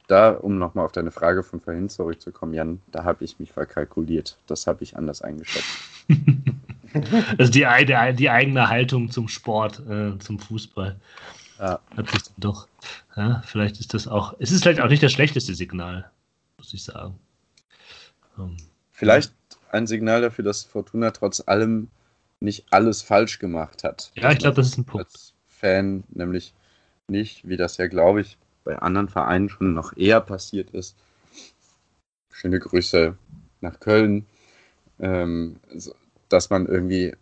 da, 0.09 0.31
um 0.31 0.59
nochmal 0.59 0.87
auf 0.87 0.93
deine 0.93 1.11
Frage 1.11 1.43
von 1.43 1.61
vorhin 1.61 1.91
zurückzukommen, 1.91 2.55
Jan, 2.55 2.81
da 2.91 3.05
habe 3.05 3.25
ich 3.25 3.39
mich 3.39 3.53
verkalkuliert. 3.53 4.39
Das 4.47 4.67
habe 4.67 4.83
ich 4.83 4.97
anders 4.97 5.21
eingeschätzt. 5.21 5.77
also 7.39 7.51
die, 7.51 7.67
die, 7.87 8.17
die, 8.17 8.31
eigene 8.31 8.69
Haltung 8.69 9.11
zum 9.11 9.29
Sport, 9.29 9.81
äh, 9.89 10.19
zum 10.19 10.39
Fußball. 10.39 11.01
Ja. 11.59 11.81
Hat 11.97 12.11
sich 12.11 12.23
doch, 12.39 12.69
ja, 13.17 13.43
vielleicht 13.45 13.81
ist 13.81 13.93
das 13.95 14.09
auch, 14.09 14.35
es 14.39 14.51
ist 14.51 14.63
vielleicht 14.63 14.81
auch 14.81 14.89
nicht 14.89 15.03
das 15.03 15.13
schlechteste 15.13 15.55
Signal, 15.55 16.11
muss 16.57 16.73
ich 16.73 16.83
sagen. 16.83 17.19
Um, 18.37 18.51
ähm, 18.51 18.57
vielleicht 18.93 19.33
ein 19.71 19.87
Signal 19.87 20.23
dafür, 20.23 20.45
dass 20.45 20.65
Fortuna 20.65 21.11
trotz 21.11 21.43
allem 21.47 21.89
nicht 22.41 22.65
alles 22.71 23.03
falsch 23.03 23.39
gemacht 23.39 23.85
hat. 23.85 24.11
Ja, 24.15 24.33
ich 24.33 24.39
glaube, 24.39 24.57
das 24.57 24.69
ist 24.69 24.79
ein 24.79 24.85
Punkt. 24.85 25.07
Als, 25.07 25.35
Fan, 25.61 26.05
nämlich 26.09 26.55
nicht, 27.07 27.47
wie 27.47 27.59
das 27.59 27.77
ja, 27.77 27.87
glaube 27.87 28.23
ich, 28.23 28.39
bei 28.65 28.79
anderen 28.79 29.09
Vereinen 29.09 29.51
schon 29.51 29.75
noch 29.75 29.95
eher 29.95 30.21
passiert 30.23 30.71
ist. 30.71 30.97
Schöne 32.33 32.59
Grüße 32.59 33.17
nach 33.61 33.79
Köln, 33.79 34.25
ähm, 34.99 35.57
dass 36.31 36.51
man 36.51 36.67
irgendwie 36.67 37.15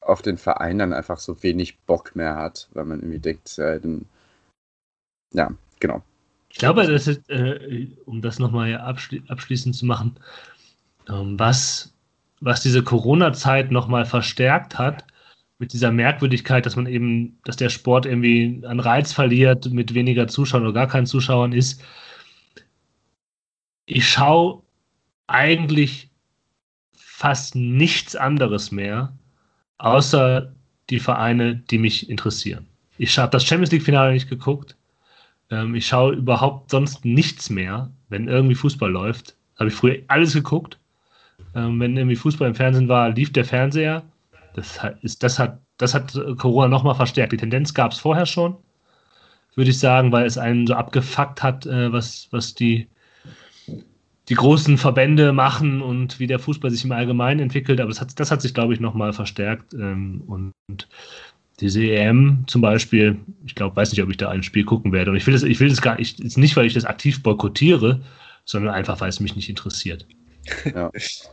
auf 0.00 0.22
den 0.22 0.38
Verein 0.38 0.78
dann 0.78 0.92
einfach 0.92 1.18
so 1.18 1.42
wenig 1.42 1.78
Bock 1.80 2.16
mehr 2.16 2.34
hat, 2.34 2.68
weil 2.72 2.84
man 2.84 3.00
irgendwie 3.00 3.18
denkt, 3.18 3.56
ja, 3.56 3.78
dann, 3.78 4.06
ja 5.32 5.50
genau. 5.80 6.02
Ich 6.50 6.58
glaube, 6.58 6.86
das 6.86 7.06
ist, 7.06 7.28
äh, 7.28 7.88
um 8.06 8.22
das 8.22 8.38
nochmal 8.38 8.74
abschli 8.76 9.22
abschließend 9.28 9.76
zu 9.76 9.84
machen, 9.84 10.18
ähm, 11.08 11.38
was, 11.38 11.92
was 12.40 12.62
diese 12.62 12.82
Corona-Zeit 12.82 13.70
nochmal 13.70 14.06
verstärkt 14.06 14.78
hat, 14.78 15.04
mit 15.58 15.72
dieser 15.72 15.92
Merkwürdigkeit, 15.92 16.64
dass 16.64 16.76
man 16.76 16.86
eben, 16.86 17.38
dass 17.44 17.56
der 17.56 17.68
Sport 17.68 18.06
irgendwie 18.06 18.62
an 18.64 18.80
Reiz 18.80 19.12
verliert 19.12 19.66
mit 19.72 19.92
weniger 19.92 20.28
Zuschauern 20.28 20.62
oder 20.62 20.72
gar 20.72 20.88
keinen 20.88 21.06
Zuschauern 21.06 21.52
ist. 21.52 21.82
Ich 23.86 24.08
schaue 24.08 24.62
eigentlich 25.26 26.07
fast 27.18 27.56
nichts 27.56 28.14
anderes 28.14 28.70
mehr, 28.70 29.12
außer 29.78 30.52
die 30.88 31.00
Vereine, 31.00 31.56
die 31.56 31.78
mich 31.78 32.08
interessieren. 32.08 32.68
Ich 32.96 33.18
habe 33.18 33.32
das 33.32 33.44
Champions 33.44 33.72
League-Finale 33.72 34.12
nicht 34.12 34.28
geguckt. 34.28 34.76
Ähm, 35.50 35.74
ich 35.74 35.88
schaue 35.88 36.14
überhaupt 36.14 36.70
sonst 36.70 37.04
nichts 37.04 37.50
mehr, 37.50 37.90
wenn 38.08 38.28
irgendwie 38.28 38.54
Fußball 38.54 38.88
läuft. 38.88 39.34
Habe 39.58 39.68
ich 39.68 39.74
früher 39.74 39.98
alles 40.06 40.32
geguckt. 40.32 40.78
Ähm, 41.56 41.80
wenn 41.80 41.96
irgendwie 41.96 42.14
Fußball 42.14 42.46
im 42.46 42.54
Fernsehen 42.54 42.86
war, 42.86 43.10
lief 43.10 43.32
der 43.32 43.44
Fernseher 43.44 44.04
das, 44.54 44.78
ist, 45.02 45.24
das, 45.24 45.40
hat, 45.40 45.58
das 45.76 45.94
hat 45.94 46.16
Corona 46.38 46.68
nochmal 46.68 46.94
verstärkt. 46.94 47.32
Die 47.32 47.36
Tendenz 47.36 47.74
gab 47.74 47.90
es 47.90 47.98
vorher 47.98 48.26
schon, 48.26 48.56
würde 49.56 49.72
ich 49.72 49.78
sagen, 49.80 50.12
weil 50.12 50.24
es 50.24 50.38
einen 50.38 50.68
so 50.68 50.74
abgefuckt 50.74 51.42
hat, 51.42 51.66
äh, 51.66 51.92
was, 51.92 52.28
was 52.30 52.54
die, 52.54 52.86
die 54.28 54.34
großen 54.34 54.76
Verbände 54.76 55.32
machen 55.32 55.80
und 55.80 56.20
wie 56.20 56.26
der 56.26 56.38
Fußball 56.38 56.70
sich 56.70 56.84
im 56.84 56.92
Allgemeinen 56.92 57.40
entwickelt. 57.40 57.80
Aber 57.80 57.92
hat, 57.94 58.20
das 58.20 58.30
hat 58.30 58.42
sich, 58.42 58.54
glaube 58.54 58.74
ich, 58.74 58.80
nochmal 58.80 59.12
verstärkt. 59.12 59.72
Ähm, 59.74 60.22
und 60.26 60.52
diese 61.60 61.82
EM 61.82 62.44
zum 62.46 62.60
Beispiel, 62.60 63.16
ich 63.46 63.54
glaube, 63.54 63.76
weiß 63.76 63.90
nicht, 63.90 64.02
ob 64.02 64.10
ich 64.10 64.18
da 64.18 64.28
ein 64.28 64.42
Spiel 64.42 64.64
gucken 64.64 64.92
werde. 64.92 65.10
Und 65.10 65.16
ich 65.16 65.26
will 65.26 65.32
das, 65.32 65.42
ich 65.42 65.60
will 65.60 65.68
das 65.68 65.80
gar 65.80 65.96
nicht, 65.96 66.36
nicht, 66.36 66.56
weil 66.56 66.66
ich 66.66 66.74
das 66.74 66.84
aktiv 66.84 67.22
boykottiere, 67.22 68.00
sondern 68.44 68.74
einfach, 68.74 69.00
weil 69.00 69.08
es 69.08 69.20
mich 69.20 69.34
nicht 69.34 69.48
interessiert. 69.48 70.06
Ja, 70.74 70.90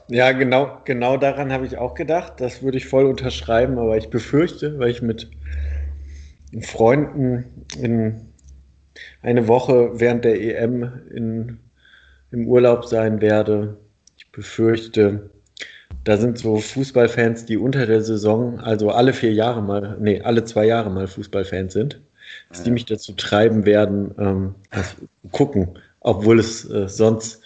ja 0.07 0.31
genau, 0.31 0.81
genau 0.85 1.17
daran 1.17 1.51
habe 1.51 1.65
ich 1.65 1.77
auch 1.77 1.95
gedacht. 1.95 2.34
Das 2.38 2.63
würde 2.63 2.77
ich 2.77 2.85
voll 2.85 3.05
unterschreiben, 3.05 3.77
aber 3.77 3.97
ich 3.97 4.09
befürchte, 4.09 4.80
weil 4.80 4.89
ich 4.89 5.01
mit 5.01 5.30
Freunden 6.61 7.65
in 7.80 8.22
eine 9.22 9.47
Woche 9.47 9.99
während 9.99 10.23
der 10.23 10.41
EM 10.41 10.91
in, 11.13 11.59
im 12.35 12.47
Urlaub 12.47 12.85
sein 12.85 13.21
werde. 13.21 13.77
Ich 14.17 14.29
befürchte, 14.31 15.29
da 16.03 16.17
sind 16.17 16.37
so 16.37 16.57
Fußballfans, 16.57 17.45
die 17.45 17.57
unter 17.57 17.85
der 17.85 18.01
Saison, 18.01 18.59
also 18.59 18.91
alle 18.91 19.13
vier 19.13 19.33
Jahre 19.33 19.61
mal, 19.61 19.97
nee, 19.99 20.21
alle 20.21 20.43
zwei 20.43 20.65
Jahre 20.65 20.89
mal 20.91 21.07
Fußballfans 21.07 21.73
sind, 21.73 22.01
dass 22.49 22.63
die 22.63 22.71
mich 22.71 22.85
dazu 22.85 23.13
treiben 23.13 23.65
werden, 23.65 24.13
ähm, 24.19 24.55
gucken, 25.31 25.79
obwohl 26.01 26.39
es 26.39 26.69
äh, 26.69 26.87
sonst 26.87 27.41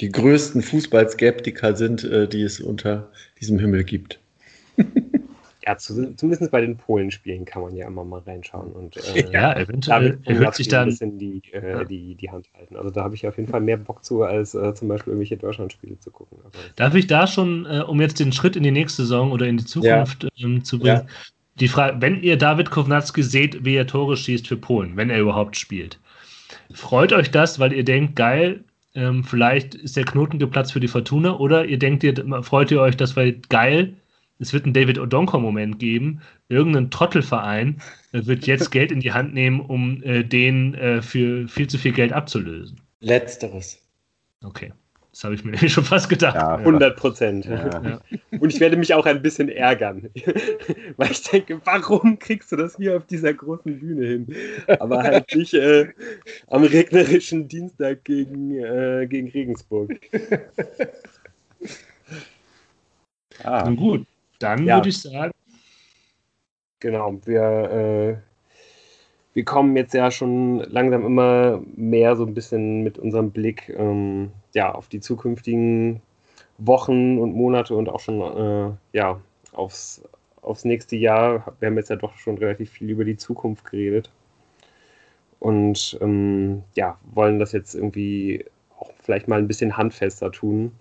die 0.00 0.12
größten 0.12 0.62
Fußballskeptiker 0.62 1.74
sind, 1.74 2.04
äh, 2.04 2.28
die 2.28 2.42
es 2.42 2.60
unter 2.60 3.10
diesem 3.40 3.58
Himmel 3.58 3.82
gibt. 3.84 4.20
Ja, 5.66 5.76
zu, 5.78 6.14
zumindest 6.16 6.50
bei 6.50 6.60
den 6.60 6.76
Polenspielen 6.76 7.44
kann 7.44 7.62
man 7.62 7.74
ja 7.74 7.86
immer 7.86 8.04
mal 8.04 8.20
reinschauen 8.20 8.72
und 8.72 8.96
äh, 8.96 9.24
ja, 9.32 9.56
eventuell 9.56 10.18
hört 10.24 10.54
sich 10.54 10.68
dann 10.68 10.82
ein 10.82 10.88
bisschen 10.90 11.18
die, 11.18 11.42
äh, 11.52 11.70
ja. 11.70 11.84
die, 11.84 12.14
die 12.14 12.30
Hand 12.30 12.48
halten. 12.54 12.76
Also 12.76 12.90
da 12.90 13.02
habe 13.02 13.14
ich 13.14 13.26
auf 13.26 13.38
jeden 13.38 13.50
Fall 13.50 13.60
mehr 13.60 13.78
Bock 13.78 14.04
zu, 14.04 14.22
als 14.22 14.54
äh, 14.54 14.74
zum 14.74 14.88
Beispiel 14.88 15.12
irgendwelche 15.12 15.36
Deutschlandspiele 15.36 15.98
zu 15.98 16.10
gucken. 16.10 16.38
Also, 16.44 16.58
Darf 16.76 16.94
ich 16.94 17.06
da 17.06 17.26
schon, 17.26 17.66
äh, 17.66 17.80
um 17.80 18.00
jetzt 18.00 18.20
den 18.20 18.32
Schritt 18.32 18.56
in 18.56 18.62
die 18.62 18.70
nächste 18.70 19.02
Saison 19.02 19.32
oder 19.32 19.46
in 19.46 19.56
die 19.56 19.64
Zukunft 19.64 20.24
ja. 20.24 20.46
ähm, 20.46 20.64
zu 20.64 20.78
bringen, 20.78 21.06
ja. 21.06 21.06
die 21.60 21.68
Frage, 21.68 22.00
wenn 22.00 22.22
ihr 22.22 22.36
David 22.36 22.70
Kownacki 22.70 23.22
seht, 23.22 23.64
wie 23.64 23.76
er 23.76 23.86
Tore 23.86 24.16
schießt 24.16 24.46
für 24.46 24.56
Polen, 24.56 24.96
wenn 24.96 25.08
er 25.08 25.20
überhaupt 25.20 25.56
spielt, 25.56 25.98
freut 26.72 27.12
euch 27.12 27.30
das, 27.30 27.58
weil 27.58 27.72
ihr 27.72 27.84
denkt, 27.84 28.16
geil, 28.16 28.64
ähm, 28.94 29.24
vielleicht 29.24 29.74
ist 29.74 29.96
der 29.96 30.04
Knoten 30.04 30.38
geplatzt 30.38 30.72
für 30.72 30.80
die 30.80 30.88
Fortuna 30.88 31.38
oder 31.38 31.64
ihr 31.64 31.78
denkt, 31.78 32.04
ihr 32.04 32.14
freut 32.42 32.70
ihr 32.70 32.80
euch, 32.80 32.96
das 32.96 33.16
war 33.16 33.30
geil, 33.48 33.94
es 34.44 34.52
wird 34.52 34.64
einen 34.64 34.74
David 34.74 34.98
Odonko-Moment 34.98 35.78
geben. 35.78 36.20
Irgendein 36.48 36.90
Trottelverein 36.90 37.80
äh, 38.12 38.26
wird 38.26 38.46
jetzt 38.46 38.70
Geld 38.70 38.92
in 38.92 39.00
die 39.00 39.12
Hand 39.12 39.32
nehmen, 39.32 39.60
um 39.60 40.02
äh, 40.02 40.22
den 40.22 40.74
äh, 40.74 41.02
für 41.02 41.48
viel 41.48 41.66
zu 41.66 41.78
viel 41.78 41.92
Geld 41.92 42.12
abzulösen. 42.12 42.80
Letzteres. 43.00 43.80
Okay. 44.42 44.72
Das 45.12 45.24
habe 45.24 45.34
ich 45.36 45.44
mir 45.44 45.56
schon 45.68 45.84
fast 45.84 46.08
gedacht. 46.08 46.34
Ja, 46.34 46.56
100 46.56 46.96
Prozent. 46.96 47.44
Ja. 47.46 48.00
Und 48.32 48.52
ich 48.52 48.60
werde 48.60 48.76
mich 48.76 48.92
auch 48.92 49.06
ein 49.06 49.22
bisschen 49.22 49.48
ärgern, 49.48 50.10
weil 50.96 51.10
ich 51.10 51.22
denke, 51.22 51.60
warum 51.64 52.18
kriegst 52.18 52.50
du 52.52 52.56
das 52.56 52.76
hier 52.76 52.96
auf 52.96 53.06
dieser 53.06 53.32
großen 53.32 53.78
Bühne 53.78 54.06
hin? 54.06 54.34
Aber 54.80 55.02
halt 55.02 55.34
nicht 55.34 55.54
äh, 55.54 55.86
am 56.48 56.64
regnerischen 56.64 57.46
Dienstag 57.48 58.04
gegen, 58.04 58.58
äh, 58.58 59.06
gegen 59.08 59.28
Regensburg. 59.28 59.92
ah. 63.44 63.64
Nun 63.64 63.76
gut, 63.76 64.06
dann 64.38 64.64
ja. 64.64 64.76
würde 64.76 64.88
ich 64.88 65.00
sagen. 65.00 65.32
Genau, 66.80 67.18
wir, 67.24 67.42
äh, 67.42 68.16
wir 69.32 69.44
kommen 69.44 69.76
jetzt 69.76 69.94
ja 69.94 70.10
schon 70.10 70.58
langsam 70.70 71.04
immer 71.04 71.62
mehr 71.74 72.14
so 72.16 72.24
ein 72.26 72.34
bisschen 72.34 72.82
mit 72.82 72.98
unserem 72.98 73.30
Blick 73.30 73.68
ähm, 73.70 74.30
ja, 74.54 74.72
auf 74.72 74.88
die 74.88 75.00
zukünftigen 75.00 76.02
Wochen 76.58 77.18
und 77.18 77.34
Monate 77.34 77.74
und 77.74 77.88
auch 77.88 78.00
schon 78.00 78.20
äh, 78.20 78.72
ja, 78.96 79.20
aufs, 79.52 80.02
aufs 80.42 80.64
nächste 80.64 80.96
Jahr. 80.96 81.54
Wir 81.58 81.68
haben 81.68 81.76
jetzt 81.76 81.90
ja 81.90 81.96
doch 81.96 82.16
schon 82.16 82.38
relativ 82.38 82.70
viel 82.70 82.90
über 82.90 83.04
die 83.04 83.16
Zukunft 83.16 83.64
geredet. 83.64 84.10
Und 85.40 85.98
ähm, 86.00 86.62
ja, 86.74 86.98
wollen 87.12 87.38
das 87.38 87.52
jetzt 87.52 87.74
irgendwie 87.74 88.44
auch 88.78 88.90
vielleicht 89.02 89.28
mal 89.28 89.38
ein 89.38 89.48
bisschen 89.48 89.76
handfester 89.76 90.30
tun. 90.30 90.72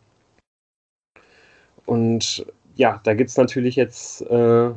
Und 1.86 2.46
ja, 2.76 3.02
da 3.04 3.14
gibt 3.14 3.30
es 3.30 3.38
natürlich 3.38 3.76
jetzt 3.76 4.22
äh, 4.22 4.70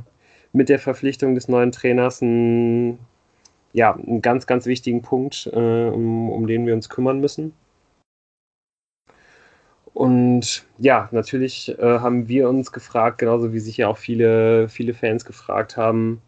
mit 0.52 0.68
der 0.68 0.78
Verpflichtung 0.78 1.34
des 1.34 1.48
neuen 1.48 1.72
Trainers 1.72 2.22
einen, 2.22 2.98
ja, 3.72 3.94
einen 3.94 4.22
ganz, 4.22 4.46
ganz 4.46 4.66
wichtigen 4.66 5.02
Punkt, 5.02 5.50
äh, 5.52 5.58
um, 5.58 6.30
um 6.30 6.46
den 6.46 6.66
wir 6.66 6.74
uns 6.74 6.88
kümmern 6.88 7.20
müssen. 7.20 7.52
Und 9.96 10.66
ja, 10.76 11.08
natürlich 11.10 11.74
äh, 11.78 12.00
haben 12.00 12.28
wir 12.28 12.50
uns 12.50 12.70
gefragt, 12.70 13.16
genauso 13.16 13.54
wie 13.54 13.60
sich 13.60 13.78
ja 13.78 13.88
auch 13.88 13.96
viele, 13.96 14.68
viele 14.68 14.92
Fans 14.92 15.24
gefragt 15.24 15.78
haben, 15.78 16.20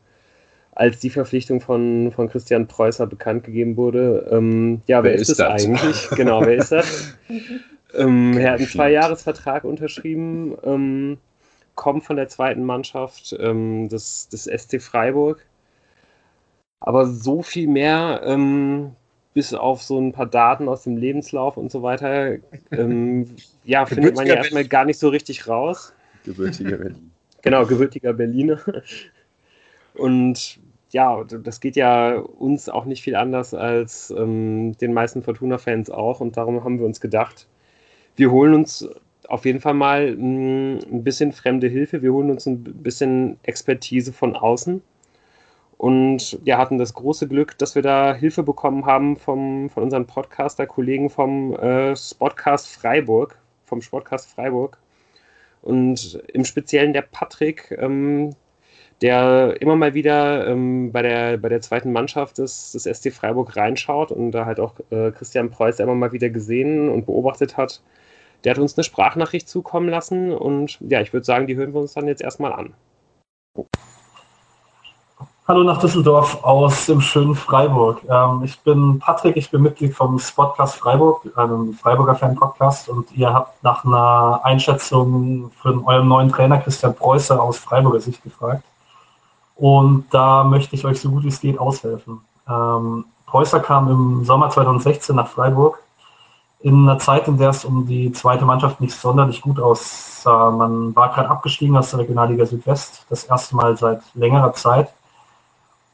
als 0.72 1.00
die 1.00 1.10
Verpflichtung 1.10 1.60
von, 1.60 2.12
von 2.12 2.30
Christian 2.30 2.66
Preußer 2.66 3.06
bekannt 3.06 3.44
gegeben 3.44 3.76
wurde. 3.76 4.26
Ähm, 4.30 4.80
ja, 4.86 5.04
wer, 5.04 5.12
wer 5.12 5.20
ist, 5.20 5.28
ist 5.28 5.40
das 5.40 5.66
eigentlich? 5.66 6.08
genau, 6.16 6.46
wer 6.46 6.54
ist 6.54 6.72
das? 6.72 7.14
ähm, 7.94 8.38
er 8.38 8.52
hat 8.52 8.60
einen 8.60 8.68
Zwei-Jahres-Vertrag 8.68 9.64
unterschrieben, 9.64 10.56
ähm, 10.64 11.18
kommt 11.78 12.04
von 12.04 12.16
der 12.16 12.28
zweiten 12.28 12.64
Mannschaft 12.64 13.34
ähm, 13.40 13.88
des, 13.88 14.28
des 14.28 14.44
SC 14.44 14.82
Freiburg. 14.82 15.46
Aber 16.80 17.06
so 17.06 17.40
viel 17.40 17.68
mehr 17.68 18.20
ähm, 18.24 18.96
bis 19.32 19.54
auf 19.54 19.82
so 19.82 19.98
ein 19.98 20.12
paar 20.12 20.26
Daten 20.26 20.68
aus 20.68 20.82
dem 20.82 20.96
Lebenslauf 20.96 21.56
und 21.56 21.70
so 21.70 21.82
weiter, 21.82 22.36
ähm, 22.72 23.28
ja, 23.64 23.86
findet 23.86 24.16
man 24.16 24.26
ja 24.26 24.34
erstmal 24.34 24.66
gar 24.66 24.84
nicht 24.84 24.98
so 24.98 25.08
richtig 25.08 25.46
raus. 25.48 25.94
Gebürtiger 26.24 26.76
Berlin. 26.76 27.10
Genau, 27.42 27.64
gebürtiger 27.64 28.12
Berliner. 28.14 28.58
Und 29.94 30.58
ja, 30.90 31.22
das 31.22 31.60
geht 31.60 31.76
ja 31.76 32.16
uns 32.18 32.68
auch 32.68 32.84
nicht 32.84 33.00
viel 33.00 33.14
anders 33.14 33.54
als 33.54 34.10
ähm, 34.10 34.76
den 34.78 34.92
meisten 34.92 35.22
Fortuna-Fans 35.22 35.88
auch. 35.88 36.18
Und 36.18 36.36
darum 36.36 36.64
haben 36.64 36.80
wir 36.80 36.84
uns 36.84 37.00
gedacht, 37.00 37.46
wir 38.16 38.32
holen 38.32 38.54
uns 38.54 38.88
auf 39.28 39.44
jeden 39.44 39.60
Fall 39.60 39.74
mal 39.74 40.16
mm, 40.16 40.78
ein 40.90 41.04
bisschen 41.04 41.32
fremde 41.32 41.68
Hilfe, 41.68 42.02
wir 42.02 42.12
holen 42.12 42.30
uns 42.30 42.46
ein 42.46 42.62
bisschen 42.64 43.38
Expertise 43.44 44.12
von 44.12 44.34
außen 44.34 44.82
und 45.78 46.40
ja, 46.44 46.58
hatten 46.58 46.76
das 46.76 46.92
große 46.92 47.28
Glück, 47.28 47.56
dass 47.58 47.76
wir 47.76 47.82
da 47.82 48.12
Hilfe 48.12 48.42
bekommen 48.42 48.84
haben 48.84 49.16
vom, 49.16 49.70
von 49.70 49.84
unseren 49.84 50.06
Podcaster-Kollegen 50.06 51.08
vom 51.08 51.54
äh, 51.54 51.94
Spotcast 51.94 52.68
Freiburg, 52.68 53.38
vom 53.64 53.80
Sportcast 53.80 54.28
Freiburg. 54.28 54.78
Und 55.62 56.20
im 56.32 56.44
Speziellen 56.44 56.92
der 56.92 57.02
Patrick, 57.02 57.76
ähm, 57.78 58.34
der 59.02 59.56
immer 59.60 59.76
mal 59.76 59.94
wieder 59.94 60.48
ähm, 60.48 60.90
bei, 60.90 61.02
der, 61.02 61.36
bei 61.38 61.48
der 61.48 61.60
zweiten 61.60 61.92
Mannschaft 61.92 62.38
des, 62.38 62.72
des 62.72 62.82
SC 62.82 63.12
Freiburg 63.12 63.56
reinschaut 63.56 64.10
und 64.10 64.32
da 64.32 64.46
halt 64.46 64.58
auch 64.58 64.74
äh, 64.90 65.12
Christian 65.12 65.50
Preuß 65.50 65.78
immer 65.78 65.94
mal 65.94 66.10
wieder 66.10 66.28
gesehen 66.28 66.88
und 66.88 67.06
beobachtet 67.06 67.56
hat. 67.56 67.82
Der 68.44 68.52
hat 68.54 68.58
uns 68.58 68.76
eine 68.76 68.84
Sprachnachricht 68.84 69.48
zukommen 69.48 69.88
lassen 69.88 70.32
und 70.32 70.78
ja, 70.80 71.00
ich 71.00 71.12
würde 71.12 71.24
sagen, 71.24 71.46
die 71.46 71.56
hören 71.56 71.74
wir 71.74 71.80
uns 71.80 71.94
dann 71.94 72.06
jetzt 72.06 72.22
erstmal 72.22 72.52
an. 72.52 72.74
Hallo 75.48 75.64
nach 75.64 75.78
Düsseldorf 75.78 76.44
aus 76.44 76.86
dem 76.86 77.00
schönen 77.00 77.34
Freiburg. 77.34 78.02
Ähm, 78.08 78.42
ich 78.44 78.60
bin 78.60 78.98
Patrick, 78.98 79.36
ich 79.36 79.50
bin 79.50 79.62
Mitglied 79.62 79.94
vom 79.94 80.18
Spotcast 80.18 80.76
Freiburg, 80.76 81.22
einem 81.36 81.72
Freiburger 81.72 82.14
Fan-Podcast 82.14 82.90
und 82.90 83.10
ihr 83.16 83.32
habt 83.32 83.64
nach 83.64 83.84
einer 83.84 84.40
Einschätzung 84.44 85.50
für 85.62 85.82
euren 85.86 86.06
neuen 86.06 86.28
Trainer 86.28 86.58
Christian 86.58 86.94
Preußer 86.94 87.42
aus 87.42 87.56
Freiburger 87.56 88.00
Sicht 88.00 88.22
gefragt. 88.22 88.62
Und 89.56 90.04
da 90.10 90.44
möchte 90.44 90.76
ich 90.76 90.84
euch 90.84 91.00
so 91.00 91.10
gut 91.10 91.24
wie 91.24 91.28
es 91.28 91.40
geht 91.40 91.58
aushelfen. 91.58 92.20
Ähm, 92.46 93.06
Preußer 93.26 93.60
kam 93.60 93.88
im 93.90 94.24
Sommer 94.24 94.50
2016 94.50 95.16
nach 95.16 95.28
Freiburg 95.28 95.82
in 96.60 96.88
einer 96.88 96.98
Zeit, 96.98 97.28
in 97.28 97.38
der 97.38 97.50
es 97.50 97.64
um 97.64 97.86
die 97.86 98.10
zweite 98.12 98.44
Mannschaft 98.44 98.80
nicht 98.80 98.94
sonderlich 98.94 99.40
gut 99.40 99.60
aussah. 99.60 100.50
Man 100.50 100.94
war 100.96 101.12
gerade 101.12 101.30
abgestiegen 101.30 101.76
aus 101.76 101.90
der 101.90 102.00
Regionalliga 102.00 102.46
Südwest, 102.46 103.06
das 103.08 103.24
erste 103.24 103.54
Mal 103.54 103.76
seit 103.76 104.02
längerer 104.14 104.52
Zeit 104.52 104.92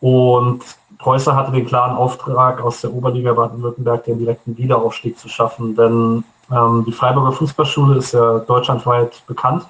und 0.04 0.62
Preußer 0.98 1.34
hatte 1.34 1.50
den 1.50 1.64
klaren 1.64 1.96
Auftrag, 1.96 2.60
aus 2.60 2.82
der 2.82 2.92
Oberliga 2.92 3.32
Baden-Württemberg 3.32 4.04
den 4.04 4.18
direkten 4.18 4.54
Wiederaufstieg 4.58 5.18
zu 5.18 5.30
schaffen, 5.30 5.74
denn 5.76 6.24
ähm, 6.52 6.84
die 6.86 6.92
Freiburger 6.92 7.32
Fußballschule 7.32 7.96
ist 7.96 8.12
ja 8.12 8.40
deutschlandweit 8.40 9.26
bekannt. 9.26 9.66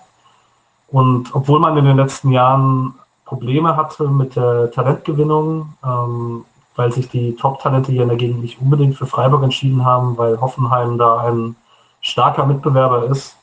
Und 0.89 1.33
obwohl 1.37 1.61
man 1.61 1.77
in 1.77 1.85
den 1.85 1.97
letzten 1.97 2.33
Jahren 2.33 2.95
Probleme 3.25 3.77
hatte 3.77 4.09
mit 4.09 4.35
der 4.35 4.73
Talentgewinnung, 4.73 5.73
ähm, 5.85 6.45
weil 6.77 6.93
sich 6.93 7.09
die 7.09 7.37
Top-Talente 7.37 7.93
hier 7.93 8.03
in 8.03 8.09
der 8.09 8.17
Gegend 8.17 8.43
nicht 8.43 8.61
unbedingt 8.61 8.97
für 8.97 9.07
Freiburg 9.07 9.43
entschieden 9.43 9.85
haben, 9.85 10.17
weil 10.19 10.41
Hoffenheim 10.41 10.99
da 10.99 11.19
ein 11.19 11.57
starker 12.01 12.47
Mitbewerber 12.47 13.05
ist, 13.05 13.37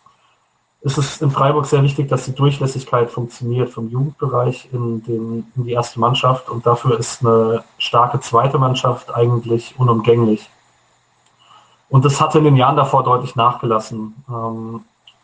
ist 0.82 0.98
es 0.98 1.22
in 1.22 1.30
Freiburg 1.30 1.66
sehr 1.66 1.84
wichtig, 1.84 2.10
dass 2.10 2.26
die 2.26 2.34
Durchlässigkeit 2.34 3.12
funktioniert 3.12 3.70
vom 3.70 3.90
Jugendbereich 3.90 4.68
in, 4.72 5.04
den, 5.04 5.52
in 5.56 5.64
die 5.64 5.72
erste 5.72 6.00
Mannschaft 6.00 6.50
und 6.50 6.66
dafür 6.66 7.00
ist 7.00 7.24
eine 7.24 7.64
starke 7.78 8.20
zweite 8.20 8.58
Mannschaft 8.58 9.14
eigentlich 9.14 9.76
unumgänglich. 9.78 10.50
Und 11.90 12.06
das 12.06 12.20
hatte 12.20 12.40
in 12.40 12.46
den 12.46 12.56
Jahren 12.56 12.78
davor 12.78 13.04
deutlich 13.04 13.36
nachgelassen. 13.36 14.16
Ähm, 14.28 14.82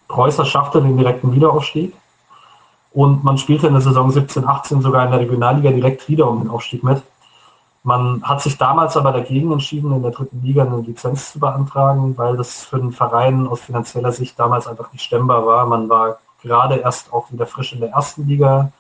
Preußer 0.08 0.46
schaffte 0.46 0.82
den 0.82 0.98
direkten 0.98 1.34
Wiederaufstieg 1.34 1.94
und 2.92 3.24
man 3.24 3.38
spielte 3.38 3.68
in 3.68 3.74
der 3.74 3.82
Saison 3.82 4.12
17-18 4.12 4.82
sogar 4.82 5.06
in 5.06 5.12
der 5.12 5.22
Regionalliga 5.22 5.72
direkt 5.72 6.08
wieder 6.08 6.30
um 6.30 6.42
den 6.42 6.50
Aufstieg 6.50 6.84
mit. 6.84 7.02
Man 7.88 8.22
hat 8.22 8.42
sich 8.42 8.58
damals 8.58 8.98
aber 8.98 9.14
dagegen 9.14 9.50
entschieden, 9.50 9.94
in 9.94 10.02
der 10.02 10.12
dritten 10.12 10.42
Liga 10.44 10.64
eine 10.64 10.82
Lizenz 10.82 11.32
zu 11.32 11.40
beantragen, 11.40 12.18
weil 12.18 12.36
das 12.36 12.66
für 12.66 12.80
den 12.80 12.92
Verein 12.92 13.48
aus 13.48 13.62
finanzieller 13.62 14.12
Sicht 14.12 14.38
damals 14.38 14.68
einfach 14.68 14.92
nicht 14.92 15.06
stemmbar 15.06 15.46
war. 15.46 15.66
Man 15.66 15.88
war 15.88 16.20
gerade 16.42 16.76
erst 16.76 17.14
auch 17.14 17.32
wieder 17.32 17.48
frisch 17.48 17.72
in 17.72 17.80
der 17.80 17.92
ersten 17.92 18.28
Liga 18.28 18.74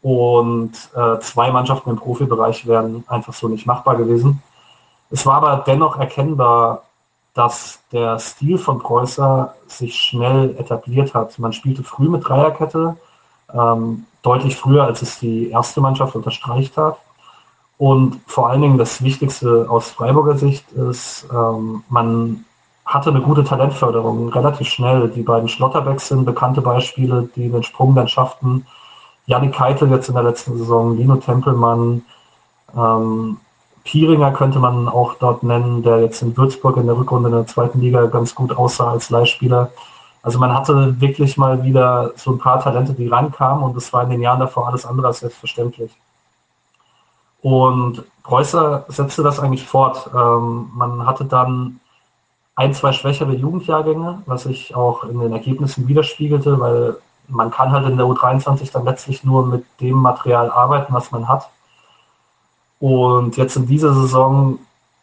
und 0.00 0.70
äh, 0.94 1.18
zwei 1.18 1.50
Mannschaften 1.50 1.90
im 1.90 1.96
Profibereich 1.96 2.68
wären 2.68 3.02
einfach 3.08 3.32
so 3.32 3.48
nicht 3.48 3.66
machbar 3.66 3.96
gewesen. 3.96 4.40
Es 5.10 5.26
war 5.26 5.42
aber 5.42 5.64
dennoch 5.66 5.98
erkennbar, 5.98 6.84
dass 7.34 7.80
der 7.90 8.20
Stil 8.20 8.58
von 8.58 8.78
Preußer 8.78 9.56
sich 9.66 9.96
schnell 9.96 10.54
etabliert 10.56 11.14
hat. 11.14 11.36
Man 11.40 11.52
spielte 11.52 11.82
früh 11.82 12.08
mit 12.08 12.28
Dreierkette, 12.28 12.96
ähm, 13.52 14.06
deutlich 14.22 14.54
früher, 14.54 14.84
als 14.84 15.02
es 15.02 15.18
die 15.18 15.50
erste 15.50 15.80
Mannschaft 15.80 16.14
unterstreicht 16.14 16.76
hat. 16.76 16.98
Und 17.78 18.20
vor 18.26 18.48
allen 18.48 18.62
Dingen 18.62 18.78
das 18.78 19.02
Wichtigste 19.02 19.66
aus 19.68 19.90
Freiburger 19.90 20.38
Sicht 20.38 20.70
ist, 20.72 21.28
ähm, 21.32 21.82
man 21.88 22.44
hatte 22.86 23.10
eine 23.10 23.20
gute 23.20 23.44
Talentförderung 23.44 24.28
relativ 24.30 24.68
schnell. 24.68 25.08
Die 25.08 25.22
beiden 25.22 25.48
Schlotterbecks 25.48 26.08
sind 26.08 26.24
bekannte 26.24 26.62
Beispiele, 26.62 27.28
die 27.34 27.50
den 27.50 27.62
Sprung 27.62 27.94
dann 27.94 28.08
schafften. 28.08 28.66
Janik 29.26 29.54
Keitel 29.54 29.90
jetzt 29.90 30.08
in 30.08 30.14
der 30.14 30.22
letzten 30.22 30.56
Saison, 30.56 30.96
Lino 30.96 31.16
Tempelmann, 31.16 32.02
ähm, 32.76 33.38
Pieringer 33.84 34.32
könnte 34.32 34.58
man 34.58 34.88
auch 34.88 35.14
dort 35.14 35.42
nennen, 35.42 35.82
der 35.82 36.00
jetzt 36.00 36.20
in 36.22 36.36
Würzburg 36.36 36.76
in 36.76 36.86
der 36.86 36.96
Rückrunde 36.96 37.28
in 37.28 37.34
der 37.34 37.46
zweiten 37.46 37.80
Liga 37.80 38.06
ganz 38.06 38.34
gut 38.34 38.56
aussah 38.56 38.90
als 38.90 39.10
Leihspieler. 39.10 39.70
Also 40.22 40.40
man 40.40 40.52
hatte 40.52 41.00
wirklich 41.00 41.36
mal 41.36 41.62
wieder 41.62 42.12
so 42.16 42.32
ein 42.32 42.38
paar 42.38 42.60
Talente, 42.60 42.94
die 42.94 43.06
rankamen 43.06 43.62
und 43.62 43.76
das 43.76 43.92
war 43.92 44.02
in 44.02 44.10
den 44.10 44.22
Jahren 44.22 44.40
davor 44.40 44.66
alles 44.66 44.84
andere 44.84 45.06
als 45.08 45.20
selbstverständlich. 45.20 45.92
Und 47.46 48.02
Preußer 48.24 48.86
setzte 48.88 49.22
das 49.22 49.38
eigentlich 49.38 49.68
fort. 49.68 50.10
Ähm, 50.12 50.68
man 50.74 51.06
hatte 51.06 51.24
dann 51.24 51.78
ein, 52.56 52.74
zwei 52.74 52.90
schwächere 52.90 53.34
Jugendjahrgänge, 53.34 54.24
was 54.26 54.42
sich 54.42 54.74
auch 54.74 55.04
in 55.04 55.20
den 55.20 55.32
Ergebnissen 55.32 55.86
widerspiegelte, 55.86 56.58
weil 56.58 56.96
man 57.28 57.52
kann 57.52 57.70
halt 57.70 57.86
in 57.86 57.98
der 57.98 58.06
U23 58.06 58.72
dann 58.72 58.84
letztlich 58.84 59.22
nur 59.22 59.46
mit 59.46 59.64
dem 59.80 59.94
Material 59.94 60.50
arbeiten, 60.50 60.92
was 60.92 61.12
man 61.12 61.28
hat. 61.28 61.48
Und 62.80 63.36
jetzt 63.36 63.54
in 63.54 63.68
dieser 63.68 63.94
Saison 63.94 64.58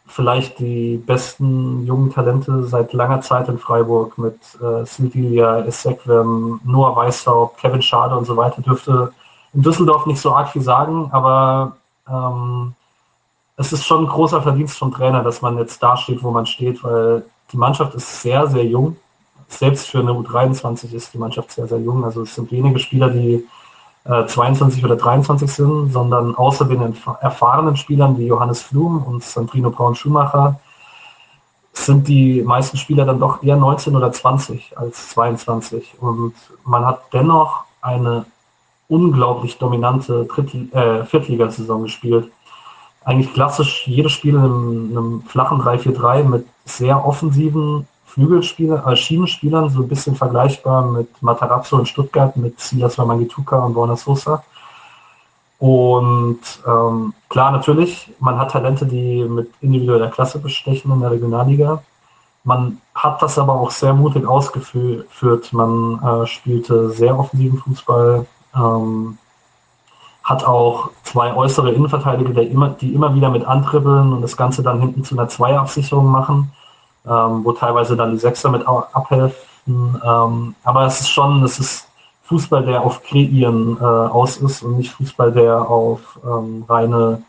vielleicht 0.06 0.58
die 0.58 0.98
besten 0.98 1.86
jungen 1.86 2.12
Talente 2.12 2.64
seit 2.64 2.92
langer 2.92 3.22
Zeit 3.22 3.48
in 3.48 3.58
Freiburg 3.58 4.18
mit 4.18 4.38
äh, 4.62 4.84
Smidilia, 4.84 5.60
Essequem, 5.60 6.60
Noah 6.62 6.94
Weishaupt, 6.94 7.56
Kevin 7.56 7.80
Schade 7.80 8.14
und 8.18 8.26
so 8.26 8.36
weiter 8.36 8.60
dürfte 8.60 9.14
in 9.54 9.62
Düsseldorf 9.62 10.04
nicht 10.04 10.20
so 10.20 10.34
arg 10.34 10.50
viel 10.50 10.60
sagen, 10.60 11.08
aber 11.10 11.78
ähm, 12.08 12.74
es 13.56 13.72
ist 13.72 13.84
schon 13.84 14.04
ein 14.04 14.08
großer 14.08 14.42
Verdienst 14.42 14.76
vom 14.78 14.92
Trainer, 14.92 15.22
dass 15.22 15.42
man 15.42 15.58
jetzt 15.58 15.82
da 15.82 15.96
steht, 15.96 16.22
wo 16.22 16.30
man 16.30 16.46
steht, 16.46 16.82
weil 16.82 17.24
die 17.52 17.56
Mannschaft 17.56 17.94
ist 17.94 18.22
sehr, 18.22 18.46
sehr 18.48 18.64
jung. 18.64 18.96
Selbst 19.48 19.88
für 19.88 20.00
eine 20.00 20.10
U23 20.10 20.92
ist 20.92 21.14
die 21.14 21.18
Mannschaft 21.18 21.52
sehr, 21.52 21.68
sehr 21.68 21.78
jung. 21.78 22.04
Also 22.04 22.22
es 22.22 22.34
sind 22.34 22.50
wenige 22.50 22.78
Spieler, 22.78 23.10
die 23.10 23.46
äh, 24.04 24.26
22 24.26 24.84
oder 24.84 24.96
23 24.96 25.52
sind, 25.52 25.92
sondern 25.92 26.34
außer 26.34 26.64
den 26.64 26.94
erfahrenen 27.20 27.76
Spielern 27.76 28.18
wie 28.18 28.26
Johannes 28.26 28.62
Flum 28.62 29.02
und 29.02 29.22
Sandrino 29.22 29.70
Braun-Schumacher 29.70 30.58
sind 31.72 32.06
die 32.08 32.42
meisten 32.42 32.76
Spieler 32.76 33.04
dann 33.04 33.18
doch 33.18 33.42
eher 33.42 33.56
19 33.56 33.96
oder 33.96 34.12
20 34.12 34.78
als 34.78 35.10
22. 35.10 36.00
Und 36.00 36.34
man 36.64 36.86
hat 36.86 37.12
dennoch 37.12 37.64
eine 37.82 38.26
unglaublich 38.88 39.58
dominante 39.58 40.24
Drittl 40.24 40.68
äh, 40.72 41.04
Viertligasaison 41.04 41.82
gespielt. 41.82 42.30
Eigentlich 43.04 43.32
klassisch 43.32 43.86
jedes 43.86 44.12
Spiel 44.12 44.34
in 44.34 44.40
einem, 44.40 45.22
flachen 45.26 45.60
3-4-3 45.60 46.24
mit 46.24 46.46
sehr 46.64 47.04
offensiven 47.04 47.86
Flügelspieler, 48.06 48.86
äh, 48.86 48.96
Schienenspielern, 48.96 49.70
so 49.70 49.82
ein 49.82 49.88
bisschen 49.88 50.14
vergleichbar 50.14 50.86
mit 50.86 51.22
Matarazzo 51.22 51.78
in 51.78 51.86
Stuttgart, 51.86 52.36
mit 52.36 52.60
Silas 52.60 52.96
Wamangituka 52.96 53.58
und 53.58 53.74
Borna 53.74 53.96
Sosa. 53.96 54.42
Und 55.58 56.40
ähm, 56.66 57.14
klar, 57.28 57.52
natürlich, 57.52 58.12
man 58.18 58.38
hat 58.38 58.50
Talente, 58.50 58.86
die 58.86 59.24
mit 59.24 59.50
individueller 59.60 60.08
Klasse 60.08 60.38
bestechen 60.38 60.92
in 60.92 61.00
der 61.00 61.10
Regionalliga. 61.10 61.82
Man 62.44 62.80
hat 62.94 63.22
das 63.22 63.38
aber 63.38 63.54
auch 63.54 63.70
sehr 63.70 63.94
mutig 63.94 64.26
ausgeführt. 64.26 65.52
Man 65.52 66.02
äh, 66.02 66.26
spielte 66.26 66.90
sehr 66.90 67.18
offensiven 67.18 67.58
Fußball, 67.58 68.26
ähm, 68.56 69.18
hat 70.22 70.44
auch 70.44 70.90
zwei 71.02 71.34
äußere 71.34 71.72
Innenverteidiger, 71.72 72.30
die 72.30 72.48
immer, 72.48 72.70
die 72.70 72.94
immer 72.94 73.14
wieder 73.14 73.30
mit 73.30 73.44
antribbeln 73.44 74.12
und 74.12 74.22
das 74.22 74.36
Ganze 74.36 74.62
dann 74.62 74.80
hinten 74.80 75.04
zu 75.04 75.16
einer 75.16 75.28
Zweierabsicherung 75.28 76.06
machen 76.06 76.50
ähm, 77.06 77.44
wo 77.44 77.52
teilweise 77.52 77.96
dann 77.96 78.12
die 78.12 78.18
Sechser 78.18 78.50
mit 78.50 78.66
abhelfen. 78.66 79.34
Ähm, 79.66 80.54
aber 80.64 80.86
es 80.86 81.00
ist 81.00 81.10
schon, 81.10 81.42
es 81.42 81.58
ist 81.58 81.88
Fußball, 82.24 82.64
der 82.64 82.82
auf 82.82 83.02
Kreieren 83.02 83.76
äh, 83.80 83.84
aus 83.84 84.38
ist 84.38 84.62
und 84.62 84.78
nicht 84.78 84.92
Fußball, 84.92 85.32
der 85.32 85.68
auf 85.68 86.18
ähm, 86.24 86.64
reine 86.68 87.22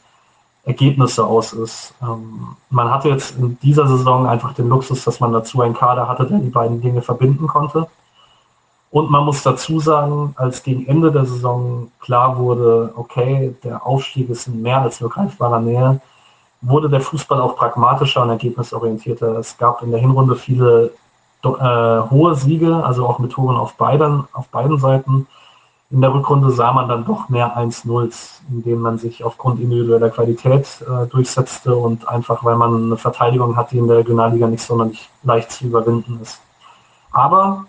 Ergebnisse 0.64 1.26
aus 1.26 1.54
ist. 1.54 1.94
Ähm, 2.02 2.56
man 2.70 2.90
hatte 2.90 3.10
jetzt 3.10 3.38
in 3.38 3.58
dieser 3.62 3.88
Saison 3.88 4.26
einfach 4.28 4.54
den 4.54 4.70
Luxus, 4.70 5.04
dass 5.04 5.20
man 5.20 5.34
dazu 5.34 5.62
einen 5.62 5.74
Kader 5.74 6.08
hatte, 6.08 6.26
der 6.26 6.40
die 6.40 6.50
beiden 6.50 6.82
Dinge 6.82 7.02
verbinden 7.02 7.48
konnte. 7.48 7.88
Und 8.96 9.12
man 9.12 9.26
muss 9.26 9.44
dazu 9.44 9.82
sagen, 9.82 10.34
als 10.38 10.64
gegen 10.64 10.88
Ende 10.88 11.12
der 11.12 11.26
Saison 11.26 11.92
klar 12.00 12.38
wurde, 12.38 12.94
okay, 12.96 13.54
der 13.62 13.86
Aufstieg 13.86 14.30
ist 14.30 14.48
in 14.48 14.62
mehr 14.62 14.80
als 14.80 15.02
nur 15.02 15.10
greifbarer 15.10 15.60
Nähe, 15.60 16.00
wurde 16.62 16.88
der 16.88 17.02
Fußball 17.02 17.42
auch 17.42 17.58
pragmatischer 17.58 18.22
und 18.22 18.30
ergebnisorientierter. 18.30 19.38
Es 19.38 19.58
gab 19.58 19.82
in 19.82 19.92
der 19.92 20.00
Hinrunde 20.00 20.38
viele 20.38 20.92
äh, 21.44 21.50
hohe 22.10 22.36
Siege, 22.36 22.86
also 22.86 23.06
auch 23.06 23.20
mit 23.20 23.34
Toren 23.34 23.58
auf 23.58 23.74
beiden, 23.74 24.24
auf 24.32 24.48
beiden 24.48 24.80
Seiten. 24.80 25.28
In 25.92 26.00
der 26.00 26.14
Rückrunde 26.14 26.52
sah 26.52 26.72
man 26.72 26.88
dann 26.88 27.04
doch 27.04 27.28
mehr 27.28 27.58
1-0, 27.58 28.14
indem 28.50 28.80
man 28.80 28.98
sich 28.98 29.26
aufgrund 29.26 29.60
individueller 29.60 30.10
Qualität 30.10 30.68
äh, 30.84 31.06
durchsetzte 31.08 31.76
und 31.76 32.08
einfach, 32.08 32.46
weil 32.46 32.56
man 32.56 32.86
eine 32.86 32.96
Verteidigung 32.96 33.58
hat, 33.58 33.72
die 33.72 33.78
in 33.78 33.90
der 33.90 33.98
Regionalliga 33.98 34.48
nicht 34.48 34.64
sonderlich 34.64 35.10
leicht 35.24 35.52
zu 35.52 35.66
überwinden 35.66 36.18
ist. 36.22 36.40
Aber 37.12 37.66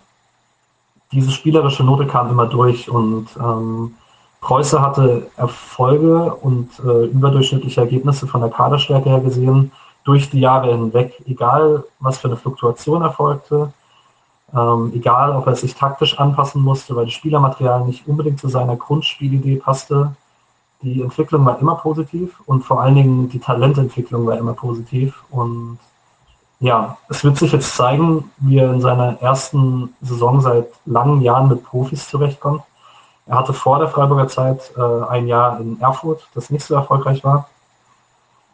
diese 1.11 1.31
spielerische 1.31 1.83
Note 1.83 2.05
kam 2.05 2.29
immer 2.29 2.47
durch 2.47 2.89
und 2.89 3.27
ähm, 3.37 3.95
Preuße 4.41 4.81
hatte 4.81 5.27
Erfolge 5.35 6.35
und 6.35 6.69
äh, 6.79 7.05
überdurchschnittliche 7.05 7.81
Ergebnisse 7.81 8.27
von 8.27 8.41
der 8.41 8.49
Kaderstärke 8.49 9.09
her 9.09 9.19
gesehen 9.19 9.71
durch 10.03 10.29
die 10.29 10.39
Jahre 10.39 10.71
hinweg, 10.71 11.21
egal 11.25 11.83
was 11.99 12.19
für 12.19 12.27
eine 12.27 12.37
Fluktuation 12.37 13.01
erfolgte, 13.01 13.73
ähm, 14.53 14.91
egal 14.95 15.35
ob 15.35 15.47
er 15.47 15.55
sich 15.55 15.75
taktisch 15.75 16.17
anpassen 16.17 16.61
musste, 16.61 16.95
weil 16.95 17.05
das 17.05 17.13
Spielermaterial 17.13 17.85
nicht 17.85 18.07
unbedingt 18.07 18.39
zu 18.39 18.47
seiner 18.47 18.75
Grundspielidee 18.75 19.57
passte. 19.57 20.15
Die 20.81 21.01
Entwicklung 21.01 21.45
war 21.45 21.59
immer 21.59 21.75
positiv 21.75 22.39
und 22.45 22.63
vor 22.63 22.81
allen 22.81 22.95
Dingen 22.95 23.29
die 23.29 23.39
Talententwicklung 23.39 24.25
war 24.27 24.37
immer 24.37 24.53
positiv. 24.53 25.23
Und 25.31 25.79
ja, 26.59 26.97
es 27.09 27.23
wird 27.23 27.37
sich 27.37 27.51
jetzt 27.51 27.75
zeigen, 27.75 28.31
wie 28.37 28.57
er 28.57 28.73
in 28.73 28.81
seiner 28.81 29.21
ersten 29.21 29.93
Saison 30.01 30.41
seit 30.41 30.67
langen 30.85 31.21
Jahren 31.21 31.49
mit 31.49 31.63
Profis 31.63 32.09
zurechtkommt. 32.09 32.63
Er 33.27 33.37
hatte 33.37 33.53
vor 33.53 33.79
der 33.79 33.89
Freiburger 33.89 34.27
Zeit 34.27 34.71
äh, 34.77 35.09
ein 35.09 35.27
Jahr 35.27 35.59
in 35.59 35.79
Erfurt, 35.81 36.27
das 36.33 36.49
nicht 36.49 36.65
so 36.65 36.75
erfolgreich 36.75 37.23
war. 37.23 37.49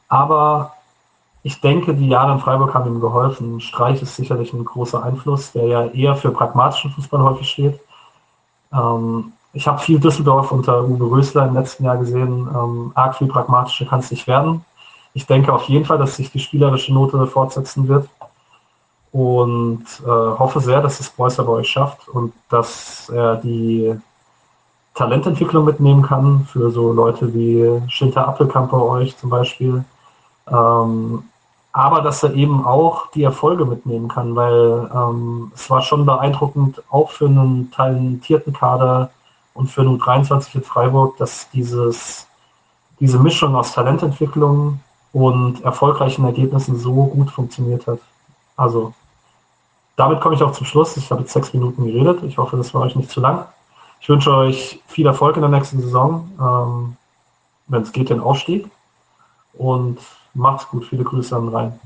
Aber 0.10 0.74
ich 1.44 1.62
denke, 1.62 1.94
die 1.94 2.08
Jahre 2.08 2.34
in 2.34 2.40
Freiburg 2.40 2.74
haben 2.74 2.88
ihm 2.88 3.00
geholfen. 3.00 3.62
Streich 3.62 4.02
ist 4.02 4.16
sicherlich 4.16 4.54
ein 4.54 4.66
großer 4.66 5.04
Einfluss, 5.04 5.52
der 5.52 5.68
ja 5.68 5.86
eher 5.86 6.16
für 6.16 6.32
pragmatischen 6.32 6.92
Fußball 6.92 7.22
häufig 7.22 7.50
steht. 7.50 7.80
Ähm, 8.74 9.34
ich 9.54 9.68
habe 9.68 9.80
viel 9.80 10.00
Düsseldorf 10.00 10.52
unter 10.52 10.84
Uwe 10.84 11.10
Rösler 11.10 11.46
im 11.48 11.54
letzten 11.54 11.86
Jahr 11.86 11.98
gesehen. 11.98 12.48
Ähm, 12.54 12.92
arg 12.96 13.16
viel 13.16 13.28
pragmatischer 13.28 13.86
kann 13.86 14.00
es 14.00 14.12
nicht 14.12 14.28
werden. 14.28 14.66
Ich 15.14 15.26
denke 15.28 15.54
auf 15.54 15.64
jeden 15.66 15.86
Fall, 15.86 15.98
dass 15.98 16.16
sich 16.16 16.32
die 16.32 16.40
spielerische 16.40 16.94
Note 16.94 17.26
fortsetzen 17.28 17.88
wird 17.88 18.10
und 19.12 19.86
äh, 20.04 20.08
hoffe 20.08 20.60
sehr, 20.60 20.82
dass 20.82 21.00
es 21.00 21.10
Preußer 21.10 21.44
bei 21.44 21.54
euch 21.54 21.70
schafft 21.70 22.08
und 22.08 22.34
dass 22.50 23.10
er 23.10 23.36
die 23.38 23.96
Talententwicklung 24.96 25.66
mitnehmen 25.66 26.02
kann 26.02 26.46
für 26.52 26.72
so 26.72 26.92
Leute 26.92 27.34
wie 27.34 27.82
Schinter 27.90 28.28
Appelkamp 28.28 28.72
bei 28.72 28.78
euch 28.78 29.16
zum 29.18 29.30
Beispiel. 29.30 29.86
Ähm, 30.48 31.24
aber 31.72 32.02
dass 32.02 32.22
er 32.24 32.34
eben 32.34 32.66
auch 32.66 33.10
die 33.12 33.24
Erfolge 33.24 33.66
mitnehmen 33.66 34.08
kann, 34.08 34.36
weil 34.36 34.90
ähm, 34.94 35.52
es 35.56 35.70
war 35.70 35.82
schon 35.82 36.06
beeindruckend, 36.06 36.84
auch 36.92 37.10
für 37.10 37.26
einen 37.26 37.72
talentierten 37.72 38.54
Kader 38.54 39.10
und 39.56 39.68
für 39.72 39.82
einen 39.82 39.98
23 39.98 40.56
in 40.56 40.64
Freiburg, 40.64 41.18
dass 41.18 41.50
dieses, 41.52 42.28
diese 43.00 43.20
Mischung 43.20 43.56
aus 43.56 43.74
Talententwicklung 43.74 44.80
und 45.14 45.64
erfolgreichen 45.64 46.26
Ergebnissen 46.26 46.78
so 46.78 47.06
gut 47.06 47.30
funktioniert 47.30 47.88
hat. 47.88 48.00
Also 48.58 48.94
damit 49.96 50.20
komme 50.22 50.36
ich 50.36 50.42
auch 50.42 50.52
zum 50.52 50.66
Schluss. 50.66 50.98
Ich 50.98 51.12
habe 51.12 51.22
jetzt 51.22 51.34
sechs 51.34 51.54
Minuten 51.54 51.86
geredet. 51.86 52.24
Ich 52.24 52.38
hoffe, 52.38 52.58
das 52.58 52.74
war 52.74 52.82
euch 52.82 52.96
nicht 52.96 53.12
zu 53.12 53.22
lang. 53.22 53.46
Ich 54.02 54.10
wünsche 54.10 54.36
euch 54.36 54.82
viel 54.88 55.06
Erfolg 55.06 55.36
in 55.36 55.44
der 55.44 55.52
nächsten 55.52 55.82
Saison, 55.82 56.30
ähm, 56.40 56.98
wenn 57.68 57.84
es 57.84 57.92
geht, 57.92 58.10
den 58.10 58.20
Aufstieg. 58.20 58.70
Und 59.54 60.00
macht's 60.34 60.68
gut. 60.68 60.86
Viele 60.86 61.04
Grüße 61.04 61.36
an 61.36 61.48
Rhein. 61.50 61.80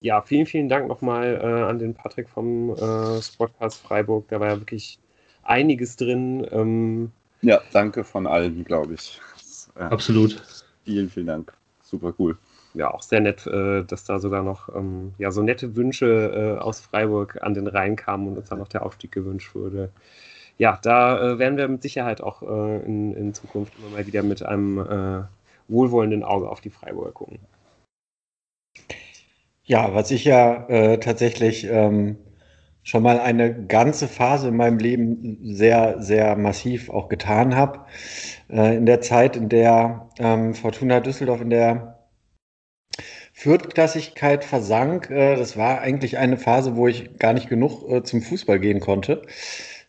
Ja, 0.00 0.22
vielen, 0.22 0.46
vielen 0.46 0.70
Dank 0.70 0.88
nochmal 0.88 1.38
äh, 1.42 1.68
an 1.68 1.78
den 1.78 1.94
Patrick 1.94 2.30
vom 2.30 2.70
äh, 2.70 3.20
Sportcast 3.20 3.82
Freiburg. 3.82 4.26
Da 4.28 4.40
war 4.40 4.48
ja 4.48 4.58
wirklich 4.58 4.98
einiges 5.42 5.96
drin. 5.96 6.46
Ähm, 6.50 7.12
ja, 7.42 7.60
danke 7.72 8.02
von 8.02 8.26
allen, 8.26 8.64
glaube 8.64 8.94
ich. 8.94 9.20
Ja. 9.78 9.88
Absolut. 9.88 10.42
Vielen, 10.84 11.08
vielen 11.08 11.26
Dank. 11.26 11.52
Super 11.82 12.14
cool. 12.18 12.36
Ja, 12.74 12.90
auch 12.92 13.02
sehr 13.02 13.20
nett, 13.20 13.46
äh, 13.46 13.82
dass 13.84 14.04
da 14.04 14.18
sogar 14.18 14.42
noch 14.42 14.74
ähm, 14.74 15.12
ja, 15.18 15.30
so 15.30 15.42
nette 15.42 15.74
Wünsche 15.74 16.56
äh, 16.56 16.60
aus 16.60 16.80
Freiburg 16.80 17.42
an 17.42 17.54
den 17.54 17.66
Rhein 17.66 17.96
kamen 17.96 18.28
und 18.28 18.38
uns 18.38 18.48
dann 18.48 18.58
noch 18.58 18.68
der 18.68 18.86
Aufstieg 18.86 19.12
gewünscht 19.12 19.54
wurde 19.54 19.90
ja, 20.60 20.78
da 20.82 21.18
äh, 21.18 21.38
werden 21.38 21.56
wir 21.56 21.66
mit 21.68 21.82
Sicherheit 21.82 22.20
auch 22.20 22.42
in, 22.42 23.14
in, 23.14 23.32
Zukunft 23.32 23.72
immer 23.78 23.88
mal 23.88 24.06
wieder 24.06 24.22
mit 24.22 24.42
einem 24.42 24.78
äh, 24.78 25.22
wohlwollenden 25.68 26.22
Auge 26.22 26.50
auf 26.50 26.60
die 26.60 26.68
Freiburger 26.68 27.12
gucken. 27.12 27.38
Ja, 29.64 29.94
was 29.94 30.10
ich 30.10 30.26
ja 30.26 30.66
äh, 30.68 30.98
tatsächlich 30.98 31.64
ähm, 31.64 32.18
schon 32.82 33.02
mal 33.02 33.20
eine 33.20 33.66
ganze 33.66 34.08
Phase 34.08 34.48
in 34.48 34.56
meinem 34.56 34.78
Leben 34.78 35.38
sehr, 35.42 36.00
sehr 36.00 36.36
massiv 36.36 36.90
auch 36.90 37.08
getan 37.08 37.54
habe. 37.54 37.80
Äh, 38.50 38.76
in 38.76 38.86
der 38.86 39.00
Zeit, 39.00 39.36
in 39.36 39.48
der 39.48 40.08
ähm, 40.18 40.54
Fortuna 40.54 41.00
Düsseldorf 41.00 41.40
in 41.40 41.50
der 41.50 41.98
Viertklassigkeit 43.32 44.44
versank, 44.44 45.10
äh, 45.10 45.36
das 45.36 45.56
war 45.56 45.80
eigentlich 45.80 46.18
eine 46.18 46.36
Phase, 46.36 46.76
wo 46.76 46.88
ich 46.88 47.18
gar 47.18 47.32
nicht 47.32 47.48
genug 47.48 48.06
zum 48.06 48.22
Fußball 48.22 48.58
gehen 48.58 48.80
konnte. 48.80 49.22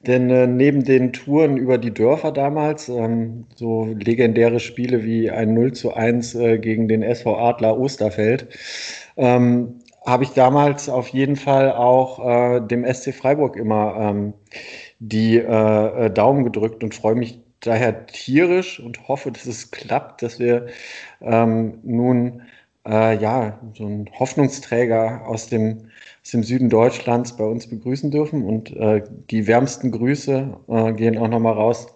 Denn 0.08 0.30
äh, 0.32 0.48
neben 0.48 0.84
den 0.84 1.14
Touren 1.14 1.58
über 1.58 1.78
die 1.78 1.94
Dörfer 1.94 2.32
damals, 2.32 2.90
ähm, 2.90 3.46
so 3.56 3.86
legendäre 3.86 4.60
Spiele 4.60 5.04
wie 5.04 5.30
ein 5.30 5.54
0 5.54 5.74
zu 5.74 5.94
1 5.94 6.36
äh, 6.36 6.58
gegen 6.58 6.88
den 6.88 7.04
SV 7.04 7.38
Adler 7.38 7.78
Osterfeld, 7.78 8.48
ähm, 9.18 9.81
habe 10.06 10.24
ich 10.24 10.32
damals 10.32 10.90
auf 10.90 11.10
jeden 11.10 11.36
Fall 11.36 11.72
auch 11.72 12.20
äh, 12.26 12.62
dem 12.62 12.86
SC 12.92 13.14
Freiburg 13.14 13.56
immer 13.56 13.96
ähm, 13.98 14.34
die 15.00 15.38
äh, 15.38 16.06
äh, 16.06 16.10
Daumen 16.12 16.44
gedrückt 16.44 16.84
und 16.84 16.96
freue 16.96 17.16
mich 17.16 17.40
daher 17.60 18.08
tierisch 18.08 18.80
und 18.80 19.08
hoffe, 19.08 19.32
dass 19.32 19.46
es 19.46 19.72
klappt, 19.72 20.24
dass 20.24 20.40
wir 20.40 20.68
ähm, 21.22 21.80
nun 21.84 22.42
äh, 22.86 23.18
ja 23.18 23.60
so 23.76 23.86
einen 23.86 24.10
Hoffnungsträger 24.18 25.28
aus 25.28 25.48
dem, 25.48 25.90
aus 26.24 26.32
dem 26.32 26.44
Süden 26.44 26.70
Deutschlands 26.70 27.38
bei 27.38 27.44
uns 27.46 27.68
begrüßen 27.68 28.12
dürfen. 28.12 28.44
Und 28.44 28.76
äh, 28.76 29.04
die 29.30 29.48
wärmsten 29.48 29.92
Grüße 29.92 30.58
äh, 30.68 30.94
gehen 30.94 31.18
auch 31.18 31.28
nochmal 31.28 31.54
raus 31.54 31.88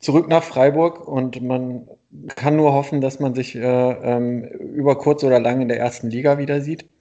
zurück 0.00 0.28
nach 0.28 0.42
Freiburg 0.42 1.06
und 1.08 1.40
man 1.42 1.88
kann 2.36 2.56
nur 2.56 2.72
hoffen, 2.74 3.00
dass 3.00 3.20
man 3.20 3.34
sich 3.34 3.54
äh, 3.56 3.60
ähm, 3.60 4.44
über 4.44 4.98
kurz 4.98 5.24
oder 5.24 5.40
lang 5.40 5.62
in 5.62 5.68
der 5.68 5.78
ersten 5.78 6.10
Liga 6.10 6.38
wieder 6.38 6.60
sieht. 6.60 6.91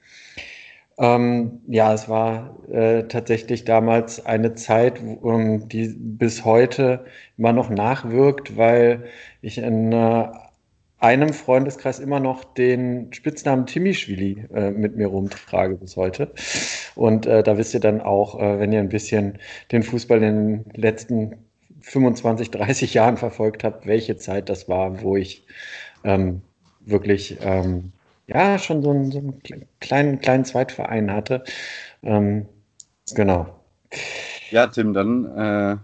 Ähm, 1.01 1.61
ja, 1.67 1.93
es 1.95 2.07
war 2.09 2.55
äh, 2.71 3.03
tatsächlich 3.07 3.65
damals 3.65 4.23
eine 4.23 4.53
Zeit, 4.53 5.01
um, 5.21 5.67
die 5.67 5.95
bis 5.97 6.45
heute 6.45 7.05
immer 7.39 7.53
noch 7.53 7.71
nachwirkt, 7.71 8.55
weil 8.55 9.05
ich 9.41 9.57
in 9.57 9.91
äh, 9.91 10.27
einem 10.99 11.33
Freundeskreis 11.33 11.99
immer 11.99 12.19
noch 12.19 12.43
den 12.43 13.11
Spitznamen 13.13 13.65
Timischwili 13.65 14.45
äh, 14.53 14.69
mit 14.69 14.95
mir 14.95 15.07
rumtrage 15.07 15.75
bis 15.75 15.97
heute. 15.97 16.31
Und 16.93 17.25
äh, 17.25 17.41
da 17.41 17.57
wisst 17.57 17.73
ihr 17.73 17.79
dann 17.79 18.01
auch, 18.01 18.39
äh, 18.39 18.59
wenn 18.59 18.71
ihr 18.71 18.79
ein 18.79 18.89
bisschen 18.89 19.39
den 19.71 19.81
Fußball 19.81 20.21
in 20.21 20.63
den 20.65 20.65
letzten 20.75 21.37
25, 21.81 22.51
30 22.51 22.93
Jahren 22.93 23.17
verfolgt 23.17 23.63
habt, 23.63 23.87
welche 23.87 24.17
Zeit 24.17 24.49
das 24.49 24.69
war, 24.69 25.01
wo 25.01 25.17
ich 25.17 25.47
ähm, 26.03 26.41
wirklich 26.81 27.39
ähm, 27.41 27.91
ja 28.33 28.59
schon 28.59 28.81
so 28.81 28.91
einen, 28.91 29.11
so 29.11 29.19
einen, 29.19 29.41
kleinen, 29.79 30.19
kleinen 30.19 30.45
Zweitverein 30.45 31.11
hatte. 31.11 31.43
Ähm, 32.03 32.47
genau. 33.13 33.61
Ja, 34.49 34.67
Tim, 34.67 34.93
dann 34.93 35.25
äh, 35.37 35.77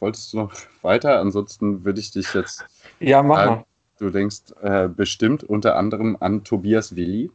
wolltest 0.00 0.32
du 0.32 0.38
noch 0.38 0.52
weiter? 0.82 1.20
Ansonsten 1.20 1.84
würde 1.84 2.00
ich 2.00 2.10
dich 2.10 2.32
jetzt. 2.34 2.64
Ja, 3.00 3.22
mach 3.22 3.46
mal. 3.46 3.64
Du 3.98 4.10
denkst 4.10 4.52
äh, 4.60 4.88
bestimmt 4.88 5.42
unter 5.42 5.76
anderem 5.76 6.16
an 6.20 6.44
Tobias 6.44 6.96
Willi. 6.96 7.30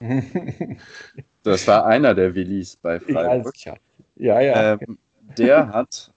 das 1.42 1.68
war 1.68 1.86
einer 1.86 2.14
der 2.14 2.34
Willis 2.34 2.76
bei 2.76 2.98
Freiburg. 2.98 3.54
Ja, 3.64 3.76
ja. 4.16 4.40
ja. 4.40 4.72
Ähm, 4.72 4.98
der 5.38 5.68
hat 5.68 6.12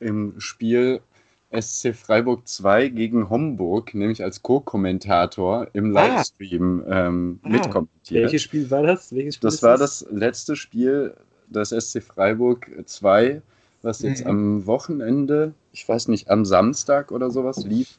im 0.00 0.38
Spiel 0.38 1.00
SC 1.50 1.94
Freiburg 1.94 2.46
2 2.46 2.88
gegen 2.88 3.30
Homburg, 3.30 3.94
nämlich 3.94 4.22
als 4.22 4.42
Co-Kommentator 4.42 5.68
im 5.72 5.96
ah. 5.96 6.06
Livestream 6.06 6.84
ah. 6.86 7.06
ähm, 7.06 7.40
ah. 7.42 7.48
mitkommentiert. 7.48 8.24
Welches 8.24 8.42
Spiel 8.42 8.70
war 8.70 8.82
das? 8.82 9.14
Welches 9.14 9.36
Spiel 9.36 9.50
das 9.50 9.62
war 9.62 9.78
das? 9.78 10.00
das 10.00 10.10
letzte 10.10 10.56
Spiel 10.56 11.14
des 11.48 11.70
SC 11.70 12.02
Freiburg 12.02 12.70
2, 12.84 13.40
was 13.82 14.02
jetzt 14.02 14.24
mhm. 14.24 14.30
am 14.30 14.66
Wochenende, 14.66 15.54
ich 15.72 15.88
weiß 15.88 16.08
nicht, 16.08 16.30
am 16.30 16.44
Samstag 16.44 17.10
oder 17.12 17.30
sowas 17.30 17.64
lief. 17.64 17.98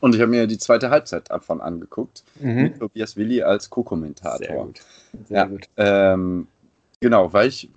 Und 0.00 0.14
ich 0.14 0.20
habe 0.20 0.30
mir 0.30 0.46
die 0.46 0.58
zweite 0.58 0.90
Halbzeit 0.90 1.30
davon 1.30 1.60
angeguckt, 1.60 2.22
mhm. 2.40 2.54
mit 2.54 2.78
Tobias 2.78 3.16
Willi 3.16 3.42
als 3.42 3.68
Co-Kommentator. 3.68 4.38
Sehr 4.38 4.56
gut. 4.56 4.80
Sehr 5.28 5.36
ja, 5.36 5.44
gut. 5.46 5.68
Ähm, 5.76 6.46
genau, 7.00 7.32
weil 7.32 7.48
ich 7.48 7.68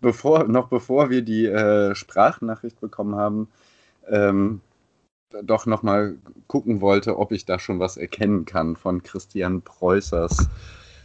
bevor, 0.00 0.44
noch 0.44 0.68
bevor 0.68 1.10
wir 1.10 1.22
die 1.22 1.46
äh, 1.46 1.94
Sprachnachricht 1.94 2.80
bekommen 2.80 3.14
haben, 3.14 3.48
ähm, 4.10 4.60
doch 5.44 5.66
nochmal 5.66 6.18
gucken 6.48 6.80
wollte, 6.80 7.18
ob 7.18 7.32
ich 7.32 7.44
da 7.44 7.58
schon 7.58 7.78
was 7.78 7.96
erkennen 7.96 8.44
kann 8.44 8.76
von 8.76 9.02
Christian 9.02 9.62
Preußers 9.62 10.48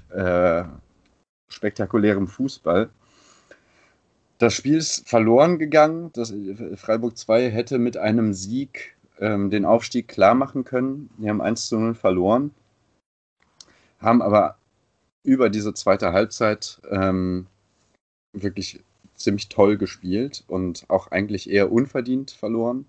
äh, 0.10 0.64
spektakulärem 1.48 2.28
Fußball. 2.28 2.90
Das 4.38 4.54
Spiel 4.54 4.78
ist 4.78 5.08
verloren 5.08 5.60
gegangen. 5.60 6.12
Das, 6.14 6.34
Freiburg 6.76 7.18
2 7.18 7.50
hätte 7.52 7.78
mit 7.78 7.98
einem 7.98 8.34
Sieg 8.34 8.96
ähm, 9.20 9.50
den 9.50 9.66
Aufstieg 9.66 10.08
klar 10.08 10.36
machen 10.36 10.66
können. 10.66 11.10
Die 11.18 11.30
haben 11.30 11.42
1 11.42 11.68
zu 11.68 11.78
0 11.78 11.96
verloren, 11.96 12.52
haben 14.00 14.22
aber 14.22 14.58
über 15.24 15.50
diese 15.50 15.74
zweite 15.74 16.12
Halbzeit 16.12 16.82
ähm, 16.90 17.48
wirklich 18.34 18.84
ziemlich 19.16 19.48
toll 19.48 19.78
gespielt 19.78 20.44
und 20.48 20.86
auch 20.90 21.12
eigentlich 21.12 21.50
eher 21.50 21.72
unverdient 21.72 22.32
verloren. 22.32 22.86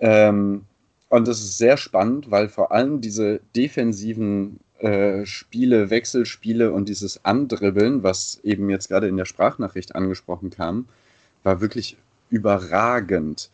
Ähm, 0.00 0.64
und 1.08 1.28
das 1.28 1.40
ist 1.40 1.58
sehr 1.58 1.76
spannend, 1.76 2.30
weil 2.30 2.48
vor 2.48 2.72
allem 2.72 3.00
diese 3.00 3.40
defensiven 3.54 4.60
äh, 4.78 5.26
Spiele, 5.26 5.90
Wechselspiele 5.90 6.72
und 6.72 6.88
dieses 6.88 7.24
Andribbeln, 7.24 8.02
was 8.02 8.40
eben 8.44 8.70
jetzt 8.70 8.88
gerade 8.88 9.08
in 9.08 9.16
der 9.16 9.24
Sprachnachricht 9.24 9.94
angesprochen 9.94 10.50
kam, 10.50 10.86
war 11.42 11.60
wirklich 11.60 11.96
überragend. 12.30 13.50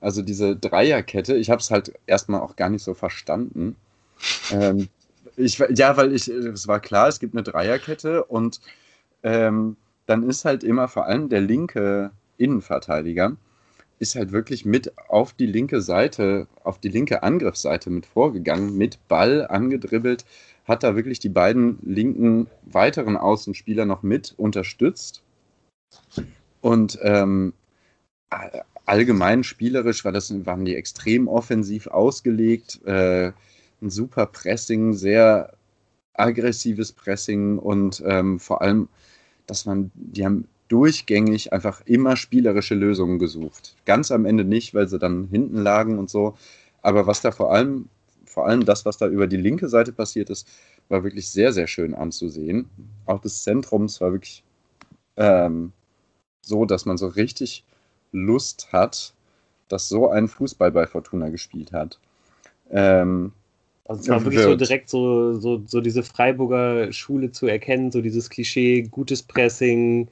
Also 0.00 0.22
diese 0.22 0.56
Dreierkette, 0.56 1.36
ich 1.36 1.50
habe 1.50 1.60
es 1.60 1.70
halt 1.70 1.92
erstmal 2.06 2.40
auch 2.40 2.56
gar 2.56 2.70
nicht 2.70 2.82
so 2.82 2.94
verstanden. 2.94 3.76
ähm, 4.52 4.88
ich, 5.36 5.58
ja, 5.58 5.96
weil 5.96 6.14
ich, 6.14 6.28
es 6.28 6.66
war 6.68 6.80
klar, 6.80 7.08
es 7.08 7.20
gibt 7.20 7.34
eine 7.34 7.42
Dreierkette 7.42 8.24
und 8.24 8.60
ähm, 9.22 9.76
dann 10.06 10.28
ist 10.28 10.44
halt 10.44 10.64
immer 10.64 10.88
vor 10.88 11.06
allem 11.06 11.28
der 11.28 11.40
linke 11.40 12.10
Innenverteidiger 12.38 13.36
ist 14.00 14.16
halt 14.16 14.32
wirklich 14.32 14.64
mit 14.64 14.92
auf 15.08 15.34
die 15.34 15.46
linke 15.46 15.82
Seite, 15.82 16.48
auf 16.64 16.78
die 16.78 16.88
linke 16.88 17.22
Angriffsseite 17.22 17.90
mit 17.90 18.06
vorgegangen, 18.06 18.76
mit 18.76 18.98
Ball 19.08 19.46
angedribbelt, 19.46 20.24
hat 20.64 20.82
da 20.82 20.96
wirklich 20.96 21.18
die 21.18 21.28
beiden 21.28 21.78
linken 21.82 22.48
weiteren 22.62 23.16
Außenspieler 23.16 23.84
noch 23.84 24.02
mit 24.02 24.34
unterstützt. 24.38 25.22
Und 26.62 26.98
ähm, 27.02 27.52
allgemein 28.86 29.44
spielerisch 29.44 30.04
war 30.04 30.12
das, 30.12 30.32
waren 30.46 30.64
die 30.64 30.76
extrem 30.76 31.28
offensiv 31.28 31.86
ausgelegt. 31.86 32.80
Äh, 32.86 33.32
ein 33.82 33.90
super 33.90 34.26
Pressing, 34.26 34.94
sehr 34.94 35.52
aggressives 36.14 36.92
Pressing 36.92 37.58
und 37.58 38.02
ähm, 38.06 38.40
vor 38.40 38.62
allem, 38.62 38.88
dass 39.46 39.66
man, 39.66 39.90
die 39.94 40.24
haben 40.24 40.48
durchgängig 40.70 41.52
einfach 41.52 41.82
immer 41.84 42.16
spielerische 42.16 42.74
Lösungen 42.74 43.18
gesucht. 43.18 43.76
Ganz 43.84 44.10
am 44.10 44.24
Ende 44.24 44.44
nicht, 44.44 44.72
weil 44.72 44.88
sie 44.88 44.98
dann 44.98 45.28
hinten 45.28 45.58
lagen 45.58 45.98
und 45.98 46.08
so. 46.08 46.36
Aber 46.80 47.06
was 47.06 47.20
da 47.20 47.32
vor 47.32 47.52
allem, 47.52 47.88
vor 48.24 48.46
allem 48.46 48.64
das, 48.64 48.84
was 48.84 48.96
da 48.96 49.08
über 49.08 49.26
die 49.26 49.36
linke 49.36 49.68
Seite 49.68 49.92
passiert 49.92 50.30
ist, 50.30 50.48
war 50.88 51.02
wirklich 51.02 51.28
sehr, 51.28 51.52
sehr 51.52 51.66
schön 51.66 51.94
anzusehen. 51.94 52.70
Auch 53.04 53.20
das 53.20 53.42
Zentrums 53.42 54.00
war 54.00 54.12
wirklich 54.12 54.44
ähm, 55.16 55.72
so, 56.40 56.64
dass 56.64 56.86
man 56.86 56.96
so 56.96 57.08
richtig 57.08 57.64
Lust 58.12 58.72
hat, 58.72 59.12
dass 59.68 59.88
so 59.88 60.08
ein 60.08 60.28
Fußball 60.28 60.70
bei 60.70 60.86
Fortuna 60.86 61.30
gespielt 61.30 61.72
hat. 61.72 61.98
Ähm, 62.70 63.32
also 63.86 64.02
es 64.02 64.08
war 64.08 64.24
wirklich 64.24 64.42
so 64.42 64.54
direkt 64.54 64.88
so, 64.88 65.34
so, 65.34 65.62
so 65.66 65.80
diese 65.80 66.04
Freiburger 66.04 66.92
Schule 66.92 67.32
zu 67.32 67.48
erkennen, 67.48 67.90
so 67.90 68.00
dieses 68.00 68.30
Klischee, 68.30 68.82
gutes 68.82 69.22
Pressing, 69.24 70.08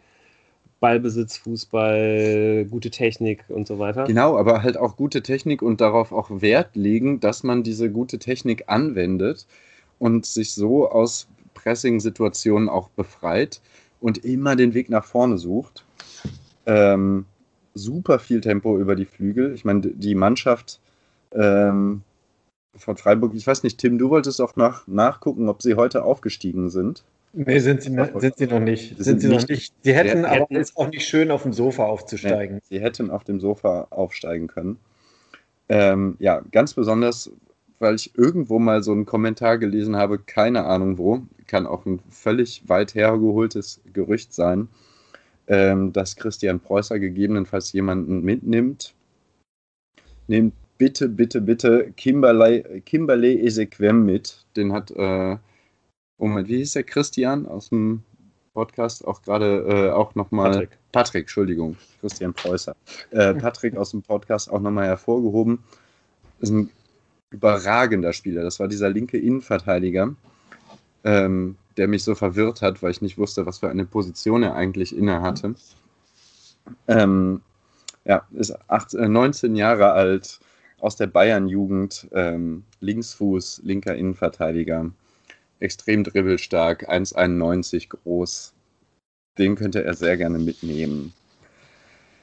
Ballbesitz, 0.81 1.37
Fußball, 1.39 2.67
gute 2.71 2.91
Technik 2.91 3.45
und 3.49 3.67
so 3.67 3.79
weiter. 3.79 4.05
Genau, 4.05 4.37
aber 4.37 4.63
halt 4.63 4.77
auch 4.77 4.97
gute 4.97 5.23
Technik 5.23 5.63
und 5.63 5.81
darauf 5.81 6.13
auch 6.13 6.31
Wert 6.41 6.77
legen, 6.77 7.21
dass 7.21 7.43
man 7.43 7.63
diese 7.63 7.91
gute 7.91 8.19
Technik 8.19 8.65
anwendet 8.69 9.47
und 9.99 10.25
sich 10.27 10.55
so 10.55 10.89
aus 10.89 11.29
Pressing-Situationen 11.55 12.69
auch 12.69 12.89
befreit 12.91 13.61
und 14.01 14.25
immer 14.25 14.55
den 14.55 14.75
Weg 14.75 14.91
nach 14.91 15.05
vorne 15.05 15.39
sucht. 15.39 15.85
Ähm, 16.67 17.25
super 17.75 18.19
viel 18.19 18.41
Tempo 18.41 18.79
über 18.79 18.95
die 18.95 19.05
Flügel. 19.05 19.55
Ich 19.55 19.65
meine, 19.65 19.81
die 19.81 20.15
Mannschaft 20.15 20.81
ähm, 21.33 22.03
von 22.77 22.97
Freiburg, 22.97 23.35
ich 23.35 23.47
weiß 23.47 23.65
nicht, 23.65 23.79
Tim, 23.79 23.99
du 23.99 24.11
wolltest 24.11 24.41
auch 24.41 24.55
nach, 24.57 24.87
nachgucken, 24.87 25.49
ob 25.49 25.63
sie 25.63 25.75
heute 25.75 26.05
aufgestiegen 26.05 26.71
sind. 26.71 27.03
Nee, 27.33 27.59
sind 27.59 27.83
sie, 27.83 27.91
sind 27.91 28.37
sie 28.37 28.47
noch 28.47 28.61
nicht. 28.61 28.97
Sind, 28.97 29.05
sind 29.05 29.21
sie 29.21 29.29
nicht, 29.29 29.43
noch 29.43 29.49
nicht. 29.49 29.75
Sie 29.83 29.95
hätten, 29.95 30.25
aber 30.25 30.41
hätten, 30.41 30.57
ist 30.57 30.77
auch 30.77 30.89
nicht 30.89 31.07
schön, 31.07 31.31
auf 31.31 31.43
dem 31.43 31.53
Sofa 31.53 31.85
aufzusteigen. 31.85 32.57
Nee, 32.57 32.63
sie 32.69 32.81
hätten 32.81 33.11
auf 33.11 33.25
dem 33.25 33.39
Sofa 33.39 33.87
aufsteigen 33.91 34.47
können. 34.47 34.79
Ähm, 35.69 36.17
ja, 36.19 36.43
ganz 36.51 36.75
besonders, 36.75 37.31
weil 37.79 37.95
ich 37.95 38.17
irgendwo 38.17 38.59
mal 38.59 38.83
so 38.83 38.93
einen 38.93 39.05
Kommentar 39.05 39.59
gelesen 39.59 39.97
habe, 39.97 40.19
keine 40.19 40.65
Ahnung 40.65 40.97
wo, 40.99 41.23
kann 41.47 41.67
auch 41.67 41.85
ein 41.85 42.01
völlig 42.11 42.63
weit 42.67 42.95
hergeholtes 42.95 43.81
Gerücht 43.93 44.33
sein, 44.33 44.69
ähm, 45.47 45.93
dass 45.93 46.17
Christian 46.17 46.61
Preußer 46.61 46.99
gegebenenfalls 46.99 47.73
jemanden 47.73 48.23
mitnimmt. 48.23 48.95
Nehmt 50.27 50.55
bitte, 50.79 51.09
bitte, 51.09 51.41
bitte 51.41 51.93
Kimberley, 51.97 52.83
Kimberley 52.87 53.45
Esequem 53.45 54.05
mit. 54.05 54.45
Den 54.57 54.73
hat 54.73 54.91
äh, 54.93 55.37
Moment, 56.19 56.49
wie 56.49 56.59
hieß 56.59 56.73
der 56.73 56.83
Christian 56.83 57.47
aus 57.47 57.69
dem 57.69 58.03
Podcast 58.55 59.07
auch 59.07 59.23
gerade 59.23 59.65
äh, 59.69 59.91
auch 59.91 60.15
nochmal. 60.15 60.51
Patrick. 60.51 60.79
Patrick, 60.91 61.23
Entschuldigung, 61.23 61.77
Christian 62.01 62.35
Preußer. 62.35 62.75
Äh, 63.11 63.35
Patrick 63.41 63.77
aus 63.77 63.93
dem 63.93 64.03
Podcast 64.03 64.51
auch 64.51 64.61
nochmal 64.61 64.87
hervorgehoben. 64.87 65.63
Das 66.41 66.51
ist 66.51 66.57
ein 66.57 66.71
überragender 67.31 68.13
Spieler. 68.13 68.43
Das 68.43 68.59
war 68.59 68.69
dieser 68.69 68.91
linke 68.91 69.19
Innenverteidiger, 69.19 70.15
ähm, 71.05 71.57
der 71.77 71.89
mich 71.89 72.03
so 72.03 72.15
verwirrt 72.15 72.63
hat, 72.63 72.83
weil 72.83 72.91
ich 72.91 73.03
nicht 73.03 73.19
wusste, 73.19 73.47
was 73.47 73.59
für 73.59 73.71
eine 73.71 73.85
Position 73.85 74.43
er 74.43 74.55
eigentlich 74.55 74.97
inne 74.97 75.21
hatte. 75.23 75.55
Ähm, 76.89 77.43
Ja, 78.05 78.27
ist 78.33 78.57
18, 78.69 79.13
19 79.13 79.55
äh, 79.55 79.59
Jahre 79.59 79.93
alt, 79.93 80.41
aus 80.81 80.97
der 80.97 81.09
Bayern-Jugend, 81.09 82.09
ähm, 82.13 82.65
Linksfuß, 82.81 83.63
linker 83.65 83.95
Innenverteidiger, 83.97 84.91
extrem 85.61 86.05
dribbelstark, 86.05 86.89
1,91 86.89 87.89
groß. 87.89 88.55
Den 89.39 89.57
könnte 89.57 89.85
er 89.85 89.95
sehr 89.95 90.17
gerne 90.17 90.39
mitnehmen. 90.39 91.13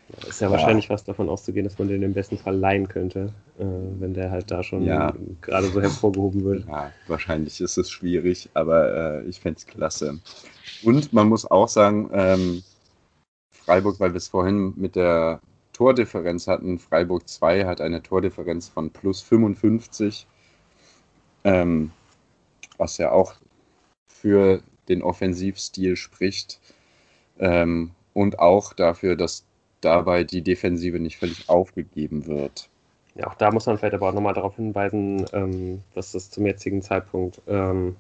Ja, 0.09 0.27
ist 0.27 0.39
ja, 0.39 0.47
ja, 0.47 0.51
wahrscheinlich 0.51 0.89
was 0.89 1.03
davon 1.03 1.29
auszugehen, 1.29 1.63
dass 1.63 1.79
man 1.79 1.87
den 1.87 2.03
im 2.03 2.13
besten 2.13 2.37
Fall 2.37 2.55
leihen 2.55 2.87
könnte, 2.87 3.33
äh, 3.57 3.63
wenn 3.99 4.13
der 4.13 4.29
halt 4.29 4.51
da 4.51 4.61
schon 4.61 4.83
ja. 4.83 5.13
gerade 5.41 5.67
so 5.67 5.81
hervorgehoben 5.81 6.43
wird. 6.43 6.67
Ja, 6.67 6.91
wahrscheinlich 7.07 7.59
ist 7.59 7.77
es 7.77 7.89
schwierig, 7.89 8.49
aber 8.53 9.23
äh, 9.23 9.23
ich 9.23 9.39
fände 9.39 9.57
es 9.57 9.65
klasse. 9.65 10.19
Und 10.83 11.11
man 11.11 11.27
muss 11.27 11.49
auch 11.49 11.67
sagen, 11.67 12.09
ähm, 12.13 12.63
Freiburg, 13.51 13.99
weil 13.99 14.13
wir 14.13 14.17
es 14.17 14.27
vorhin 14.27 14.73
mit 14.75 14.95
der 14.95 15.41
Tordifferenz 15.73 16.47
hatten, 16.47 16.77
Freiburg 16.77 17.27
2 17.27 17.65
hat 17.65 17.81
eine 17.81 18.03
Tordifferenz 18.03 18.69
von 18.69 18.91
plus 18.91 19.21
55, 19.21 20.27
ähm, 21.43 21.91
was 22.77 22.97
ja 22.97 23.11
auch 23.11 23.35
für 24.07 24.61
den 24.87 25.01
Offensivstil 25.01 25.95
spricht 25.95 26.59
ähm, 27.39 27.91
und 28.13 28.39
auch 28.39 28.73
dafür, 28.73 29.15
dass 29.15 29.45
dabei 29.81 30.23
die 30.23 30.41
Defensive 30.41 30.99
nicht 30.99 31.17
völlig 31.17 31.49
aufgegeben 31.49 32.27
wird. 32.27 32.69
Ja, 33.15 33.27
auch 33.27 33.35
da 33.35 33.51
muss 33.51 33.65
man 33.65 33.77
vielleicht 33.77 33.93
aber 33.93 34.09
auch 34.09 34.13
nochmal 34.13 34.33
darauf 34.33 34.55
hinweisen, 34.57 35.25
ähm, 35.31 35.81
dass 35.93 36.11
das 36.11 36.29
zum 36.29 36.45
jetzigen 36.45 36.81
Zeitpunkt 36.81 37.41
ähm, 37.47 37.95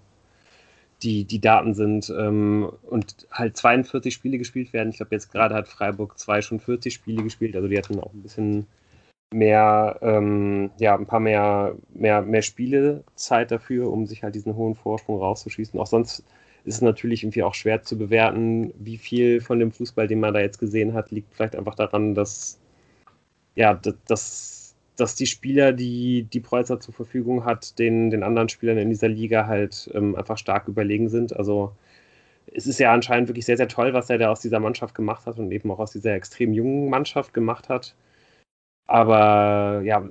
die, 1.03 1.23
die 1.23 1.39
Daten 1.39 1.73
sind 1.73 2.09
ähm, 2.17 2.69
und 2.83 3.27
halt 3.31 3.55
42 3.55 4.13
Spiele 4.13 4.37
gespielt 4.37 4.73
werden. 4.73 4.89
Ich 4.89 4.97
glaube, 4.97 5.15
jetzt 5.15 5.31
gerade 5.31 5.55
hat 5.55 5.67
Freiburg 5.67 6.17
2 6.17 6.41
schon 6.41 6.59
40 6.59 6.93
Spiele 6.93 7.23
gespielt, 7.23 7.55
also 7.55 7.67
die 7.67 7.77
hatten 7.77 7.99
auch 7.99 8.13
ein 8.13 8.23
bisschen 8.23 8.67
mehr, 9.35 9.99
ähm, 10.01 10.71
ja, 10.79 10.95
ein 10.95 11.05
paar 11.05 11.19
mehr, 11.19 11.75
mehr, 11.93 12.21
mehr 12.21 12.41
Spielezeit 12.41 13.51
dafür, 13.51 13.91
um 13.91 14.05
sich 14.05 14.23
halt 14.23 14.35
diesen 14.35 14.55
hohen 14.55 14.75
Vorsprung 14.75 15.19
rauszuschießen. 15.19 15.79
Auch 15.79 15.87
sonst 15.87 16.19
ist 16.65 16.75
es 16.75 16.81
natürlich 16.81 17.23
irgendwie 17.23 17.43
auch 17.43 17.53
schwer 17.53 17.83
zu 17.83 17.97
bewerten, 17.97 18.73
wie 18.79 18.97
viel 18.97 19.41
von 19.41 19.59
dem 19.59 19.71
Fußball, 19.71 20.07
den 20.07 20.19
man 20.19 20.33
da 20.33 20.39
jetzt 20.39 20.59
gesehen 20.59 20.93
hat, 20.93 21.11
liegt 21.11 21.33
vielleicht 21.33 21.55
einfach 21.55 21.75
daran, 21.75 22.15
dass 22.15 22.59
ja, 23.55 23.79
dass 24.07 24.65
dass 24.95 25.15
die 25.15 25.25
Spieler, 25.25 25.73
die 25.73 26.23
die 26.23 26.39
Preußer 26.39 26.79
zur 26.79 26.93
Verfügung 26.93 27.45
hat, 27.45 27.79
den, 27.79 28.09
den 28.09 28.23
anderen 28.23 28.49
Spielern 28.49 28.77
in 28.77 28.89
dieser 28.89 29.09
Liga 29.09 29.45
halt 29.47 29.89
ähm, 29.93 30.15
einfach 30.15 30.37
stark 30.37 30.67
überlegen 30.67 31.09
sind. 31.09 31.35
Also 31.35 31.73
es 32.53 32.67
ist 32.67 32.79
ja 32.79 32.93
anscheinend 32.93 33.27
wirklich 33.29 33.45
sehr, 33.45 33.57
sehr 33.57 33.67
toll, 33.67 33.93
was 33.93 34.09
er 34.09 34.17
da 34.17 34.29
aus 34.31 34.41
dieser 34.41 34.59
Mannschaft 34.59 34.95
gemacht 34.95 35.25
hat 35.25 35.39
und 35.39 35.51
eben 35.51 35.71
auch 35.71 35.79
aus 35.79 35.91
dieser 35.91 36.13
extrem 36.13 36.53
jungen 36.53 36.89
Mannschaft 36.89 37.33
gemacht 37.33 37.69
hat. 37.69 37.95
Aber 38.87 39.81
ja, 39.83 40.07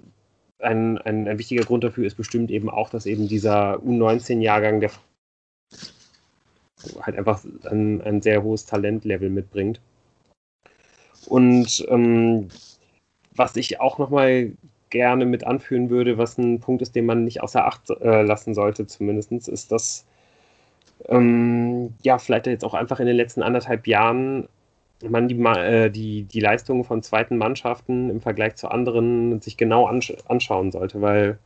ein, 0.58 0.98
ein, 0.98 1.28
ein 1.28 1.38
wichtiger 1.38 1.64
Grund 1.64 1.84
dafür 1.84 2.06
ist 2.06 2.16
bestimmt 2.16 2.50
eben 2.50 2.70
auch, 2.70 2.90
dass 2.90 3.06
eben 3.06 3.28
dieser 3.28 3.76
U19-Jahrgang 3.78 4.80
der 4.80 4.90
halt 7.00 7.16
einfach 7.16 7.42
ein, 7.64 8.02
ein 8.02 8.20
sehr 8.20 8.42
hohes 8.42 8.66
Talentlevel 8.66 9.30
mitbringt. 9.30 9.80
Und 11.26 11.84
ähm, 11.88 12.48
was 13.34 13.56
ich 13.56 13.80
auch 13.80 13.98
nochmal 13.98 14.52
gerne 14.90 15.24
mit 15.24 15.46
anführen 15.46 15.90
würde, 15.90 16.18
was 16.18 16.38
ein 16.38 16.60
Punkt 16.60 16.82
ist, 16.82 16.94
den 16.94 17.06
man 17.06 17.24
nicht 17.24 17.42
außer 17.42 17.64
Acht 17.66 17.90
äh, 17.90 18.22
lassen 18.22 18.54
sollte, 18.54 18.86
zumindest, 18.86 19.32
ist, 19.48 19.72
dass 19.72 20.06
ähm, 21.08 21.94
ja, 22.02 22.18
vielleicht 22.18 22.46
jetzt 22.46 22.64
auch 22.64 22.74
einfach 22.74 23.00
in 23.00 23.06
den 23.06 23.16
letzten 23.16 23.42
anderthalb 23.42 23.86
Jahren 23.86 24.48
man 25.02 25.28
die, 25.28 25.38
äh, 25.40 25.90
die, 25.90 26.22
die 26.24 26.40
Leistungen 26.40 26.84
von 26.84 27.02
zweiten 27.02 27.36
Mannschaften 27.36 28.10
im 28.10 28.20
Vergleich 28.20 28.56
zu 28.56 28.68
anderen 28.68 29.40
sich 29.40 29.56
genau 29.56 29.86
ansch 29.86 30.12
anschauen 30.28 30.72
sollte, 30.72 31.00
weil 31.00 31.38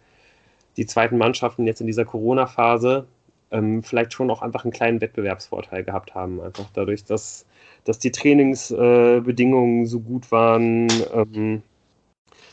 die 0.76 0.86
zweiten 0.86 1.18
Mannschaften 1.18 1.66
jetzt 1.66 1.80
in 1.80 1.86
dieser 1.86 2.04
Corona-Phase 2.04 3.06
ähm, 3.50 3.82
vielleicht 3.82 4.12
schon 4.12 4.30
auch 4.30 4.42
einfach 4.42 4.64
einen 4.64 4.72
kleinen 4.72 5.00
Wettbewerbsvorteil 5.00 5.84
gehabt 5.84 6.14
haben. 6.14 6.40
Einfach 6.40 6.66
dadurch, 6.74 7.04
dass, 7.04 7.46
dass 7.84 7.98
die 7.98 8.12
Trainingsbedingungen 8.12 9.84
äh, 9.84 9.86
so 9.86 10.00
gut 10.00 10.30
waren, 10.30 10.88
ähm, 11.14 11.62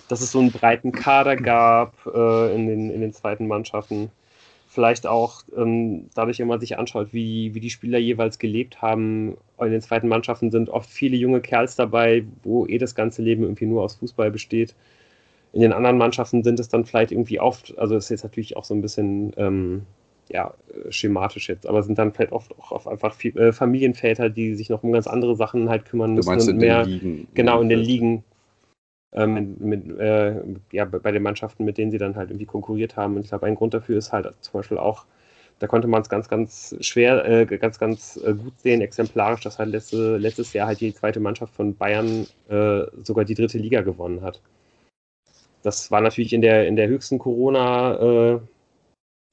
dass 0.07 0.22
es 0.22 0.31
so 0.31 0.39
einen 0.39 0.51
breiten 0.51 0.91
Kader 0.91 1.35
gab 1.35 1.93
äh, 2.05 2.55
in, 2.55 2.67
den, 2.67 2.89
in 2.89 3.01
den 3.01 3.13
zweiten 3.13 3.47
Mannschaften. 3.47 4.11
Vielleicht 4.76 5.07
auch 5.07 5.43
ähm, 5.56 6.10
dadurch, 6.15 6.39
wenn 6.39 6.47
man 6.47 6.60
sich 6.60 6.77
anschaut, 6.77 7.07
wie, 7.14 7.56
wie 7.56 7.61
die 7.61 7.69
Spieler 7.69 7.97
jeweils 7.97 8.39
gelebt 8.39 8.81
haben. 8.81 9.38
In 9.57 9.72
den 9.72 9.80
zweiten 9.80 10.10
Mannschaften 10.10 10.52
sind 10.52 10.69
oft 10.69 10.89
viele 10.89 11.15
junge 11.15 11.39
Kerls 11.39 11.77
dabei, 11.77 12.26
wo 12.43 12.65
eh 12.65 12.77
das 12.77 12.93
ganze 12.93 13.22
Leben 13.22 13.43
irgendwie 13.43 13.68
nur 13.68 13.84
aus 13.84 13.95
Fußball 13.95 14.31
besteht. 14.31 14.76
In 15.53 15.61
den 15.61 15.72
anderen 15.72 15.97
Mannschaften 15.97 16.43
sind 16.43 16.60
es 16.60 16.68
dann 16.68 16.84
vielleicht 16.84 17.14
irgendwie 17.14 17.39
oft, 17.39 17.77
also 17.77 17.95
das 17.95 18.06
ist 18.06 18.10
jetzt 18.10 18.23
natürlich 18.23 18.57
auch 18.57 18.65
so 18.65 18.73
ein 18.73 18.81
bisschen 18.81 19.31
ähm, 19.38 19.84
ja, 20.30 20.53
schematisch 20.89 21.47
jetzt, 21.47 21.65
aber 21.65 21.81
sind 21.81 21.97
dann 21.97 22.11
vielleicht 22.11 22.34
oft 22.34 22.53
auch 22.60 22.85
einfach 22.85 23.14
viel, 23.14 23.38
äh, 23.38 23.53
Familienväter, 23.53 24.30
die 24.30 24.56
sich 24.56 24.69
noch 24.69 24.84
um 24.84 24.91
ganz 24.91 25.07
andere 25.07 25.38
Sachen 25.38 25.69
halt 25.69 25.85
kümmern 25.85 26.15
müssen 26.15 26.49
und 26.49 26.57
mehr. 26.57 26.84
Ligen, 26.84 27.27
genau, 27.34 27.61
in 27.61 27.69
den 27.69 27.80
Ligen 27.80 28.26
ähm, 29.15 29.55
mit, 29.59 29.97
äh, 29.97 30.41
ja, 30.71 30.85
bei 30.85 31.11
den 31.11 31.23
Mannschaften, 31.23 31.65
mit 31.65 31.77
denen 31.77 31.91
sie 31.91 31.97
dann 31.97 32.15
halt 32.15 32.29
irgendwie 32.29 32.45
konkurriert 32.45 32.97
haben. 32.97 33.15
Und 33.15 33.21
ich 33.21 33.29
glaube, 33.29 33.47
ein 33.47 33.55
Grund 33.55 33.73
dafür 33.73 33.97
ist 33.97 34.11
halt 34.11 34.31
zum 34.41 34.53
Beispiel 34.53 34.77
auch, 34.77 35.05
da 35.59 35.67
konnte 35.67 35.87
man 35.87 36.01
es 36.01 36.09
ganz, 36.09 36.27
ganz 36.27 36.75
schwer, 36.81 37.25
äh, 37.25 37.45
ganz, 37.45 37.79
ganz 37.79 38.17
äh, 38.17 38.33
gut 38.33 38.59
sehen, 38.59 38.81
exemplarisch, 38.81 39.41
dass 39.41 39.57
halt 39.57 39.69
letzte, 39.69 40.17
letztes 40.17 40.53
Jahr 40.53 40.67
halt 40.67 40.81
die 40.81 40.93
zweite 40.93 41.21
Mannschaft 41.21 41.53
von 41.55 41.75
Bayern 41.75 42.27
äh, 42.49 42.83
sogar 43.03 43.23
die 43.25 43.35
dritte 43.35 43.57
Liga 43.57 43.81
gewonnen 43.81 44.21
hat. 44.21 44.41
Das 45.63 45.89
war 45.91 46.01
natürlich 46.01 46.33
in 46.33 46.41
der, 46.41 46.67
in 46.67 46.75
der 46.75 46.87
höchsten 46.87 47.17
Corona- 47.17 48.35
äh, 48.35 48.39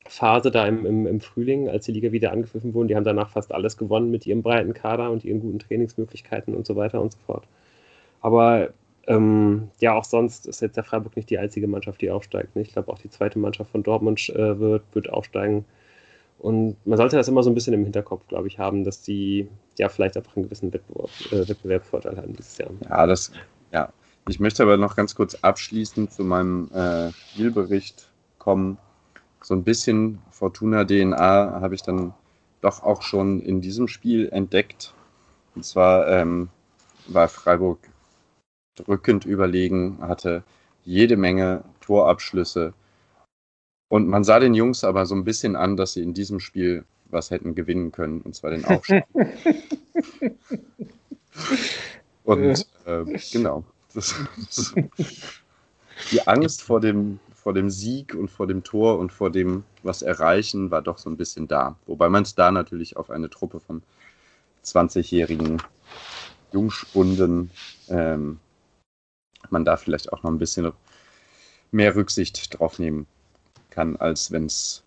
Phase 0.09 0.51
da 0.51 0.67
im, 0.67 0.85
im, 0.85 1.07
im, 1.07 1.21
Frühling, 1.21 1.69
als 1.69 1.87
die 1.87 1.93
Liga 1.93 2.13
wieder 2.13 2.33
angepfiffen 2.33 2.75
wurde. 2.75 2.89
Die 2.89 2.97
haben 2.97 3.05
danach 3.05 3.31
fast 3.31 3.53
alles 3.53 3.77
gewonnen 3.77 4.11
mit 4.11 4.27
ihrem 4.27 4.43
breiten 4.43 4.75
Kader 4.75 5.11
und 5.11 5.25
ihren 5.25 5.41
guten 5.41 5.61
Trainingsmöglichkeiten 5.61 6.55
und 6.55 6.67
so 6.67 6.77
weiter 6.77 7.01
und 7.01 7.13
so 7.13 7.19
fort. 7.25 7.47
Aber 8.21 8.73
ähm, 9.07 9.71
ja, 9.81 9.95
auch 9.95 10.05
sonst 10.05 10.47
ist 10.47 10.61
jetzt 10.61 10.77
der 10.77 10.85
Freiburg 10.85 11.17
nicht 11.17 11.31
die 11.31 11.39
einzige 11.39 11.67
Mannschaft, 11.67 12.01
die 12.01 12.11
aufsteigt. 12.11 12.57
Ich 12.57 12.73
glaube, 12.73 12.93
auch 12.93 12.99
die 12.99 13.11
zweite 13.11 13.39
Mannschaft 13.39 13.71
von 13.71 13.83
Dortmund 13.83 14.29
äh, 14.31 14.59
wird, 14.59 14.83
wird 14.93 15.11
aufsteigen. 15.11 15.65
Und 16.39 16.77
man 16.87 16.97
sollte 16.97 17.17
das 17.17 17.29
immer 17.29 17.43
so 17.43 17.51
ein 17.51 17.55
bisschen 17.55 17.75
im 17.75 17.85
Hinterkopf, 17.85 18.27
glaube 18.29 18.49
ich, 18.49 18.59
haben, 18.59 18.85
dass 18.85 19.03
die 19.03 19.49
ja 19.79 19.89
vielleicht 19.89 20.17
einfach 20.17 20.37
einen 20.37 20.45
gewissen 20.45 20.73
Wettbewerb, 20.73 21.11
äh, 21.31 21.49
Wettbewerbsvorteil 21.49 22.17
haben 22.17 22.35
dieses 22.35 22.59
Jahr. 22.59 22.71
Ja, 22.89 23.07
das, 23.07 23.33
ja. 23.73 23.93
Ich 24.29 24.39
möchte 24.39 24.63
aber 24.63 24.77
noch 24.77 24.95
ganz 24.95 25.15
kurz 25.15 25.35
abschließend 25.37 26.13
zu 26.13 26.25
meinem 26.25 26.71
äh, 26.73 27.11
Spielbericht 27.13 28.09
kommen. 28.39 28.79
So 29.41 29.55
ein 29.55 29.65
bisschen 29.65 30.21
Fortuna 30.31 30.85
DNA 30.85 31.61
habe 31.61 31.75
ich 31.75 31.83
dann 31.83 32.15
doch 32.61 32.85
auch 32.85 33.03
schon 33.03 33.41
in 33.41 33.61
diesem 33.61 33.89
Spiel 33.89 34.29
entdeckt. 34.31 34.95
Und 35.57 35.65
zwar 35.65 36.07
ähm, 36.09 36.49
war 37.09 37.29
Freiburg 37.29 37.79
drückend 38.75 39.25
überlegen, 39.25 39.99
hatte 40.01 40.43
jede 40.85 41.17
Menge 41.17 41.65
Torabschlüsse. 41.81 42.75
Und 43.89 44.09
man 44.09 44.25
sah 44.25 44.41
den 44.41 44.55
Jungs 44.55 44.85
aber 44.85 45.07
so 45.07 45.15
ein 45.15 45.25
bisschen 45.25 45.57
an, 45.57 45.77
dass 45.77 45.93
sie 45.95 46.03
in 46.03 46.15
diesem 46.15 46.41
Spiel 46.41 46.85
was 47.11 47.31
hätten 47.31 47.55
gewinnen 47.55 47.93
können, 47.93 48.23
und 48.23 48.35
zwar 48.35 48.51
den 48.51 48.65
Aufstieg. 48.65 49.05
und 52.25 52.67
äh, 52.87 53.05
genau. 53.31 53.65
Das, 53.95 54.15
das, 54.37 54.75
die 56.11 56.27
Angst 56.27 56.63
vor 56.63 56.81
dem, 56.81 57.21
vor 57.35 57.53
dem 57.53 57.69
Sieg 57.69 58.15
und 58.15 58.31
vor 58.31 58.47
dem 58.47 58.65
Tor 58.65 58.99
und 58.99 59.13
vor 59.13 59.31
dem 59.31 59.65
was 59.83 60.01
erreichen 60.01 60.71
war 60.71 60.81
doch 60.81 60.97
so 60.97 61.11
ein 61.11 61.19
bisschen 61.19 61.49
da. 61.49 61.77
Wobei 61.87 62.09
man 62.09 62.23
es 62.23 62.35
da 62.35 62.51
natürlich 62.51 62.97
auf 62.97 63.11
eine 63.11 63.29
Truppe 63.29 63.61
von 63.61 63.83
20-jährigen 64.65 65.61
Jungspunden 66.53 67.51
ähm, 67.89 68.39
man 69.51 69.65
da 69.65 69.77
vielleicht 69.77 70.13
auch 70.13 70.23
noch 70.23 70.31
ein 70.31 70.39
bisschen 70.39 70.73
mehr 71.71 71.95
Rücksicht 71.95 72.59
drauf 72.59 72.79
nehmen 72.79 73.07
kann, 73.71 73.97
als 73.97 74.31
wenn 74.31 74.47
es 74.47 74.83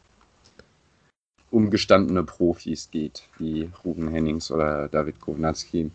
um 1.51 1.69
gestandene 1.69 2.23
Profis 2.23 2.89
geht, 2.91 3.23
wie 3.37 3.69
Ruben 3.83 4.09
Hennings 4.09 4.51
oder 4.51 4.87
David 4.89 5.19
Kownatski. 5.19 5.89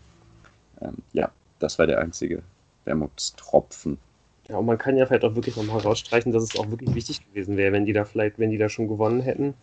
Ähm, 0.81 0.97
ja, 1.13 1.31
das 1.59 1.77
war 1.77 1.87
der 1.87 1.99
einzige 1.99 2.41
Wermutstropfen. 2.85 3.97
Ja, 4.47 4.57
und 4.57 4.65
man 4.65 4.77
kann 4.77 4.97
ja 4.97 5.05
vielleicht 5.05 5.23
auch 5.23 5.35
wirklich 5.35 5.55
nochmal 5.55 5.81
herausstreichen, 5.81 6.31
dass 6.31 6.43
es 6.43 6.57
auch 6.57 6.69
wirklich 6.69 6.93
wichtig 6.95 7.25
gewesen 7.27 7.57
wäre, 7.57 7.71
wenn 7.71 7.85
die 7.85 7.93
da 7.93 8.05
vielleicht, 8.05 8.39
wenn 8.39 8.49
die 8.49 8.57
da 8.57 8.69
schon 8.69 8.87
gewonnen 8.87 9.21
hätten. 9.21 9.53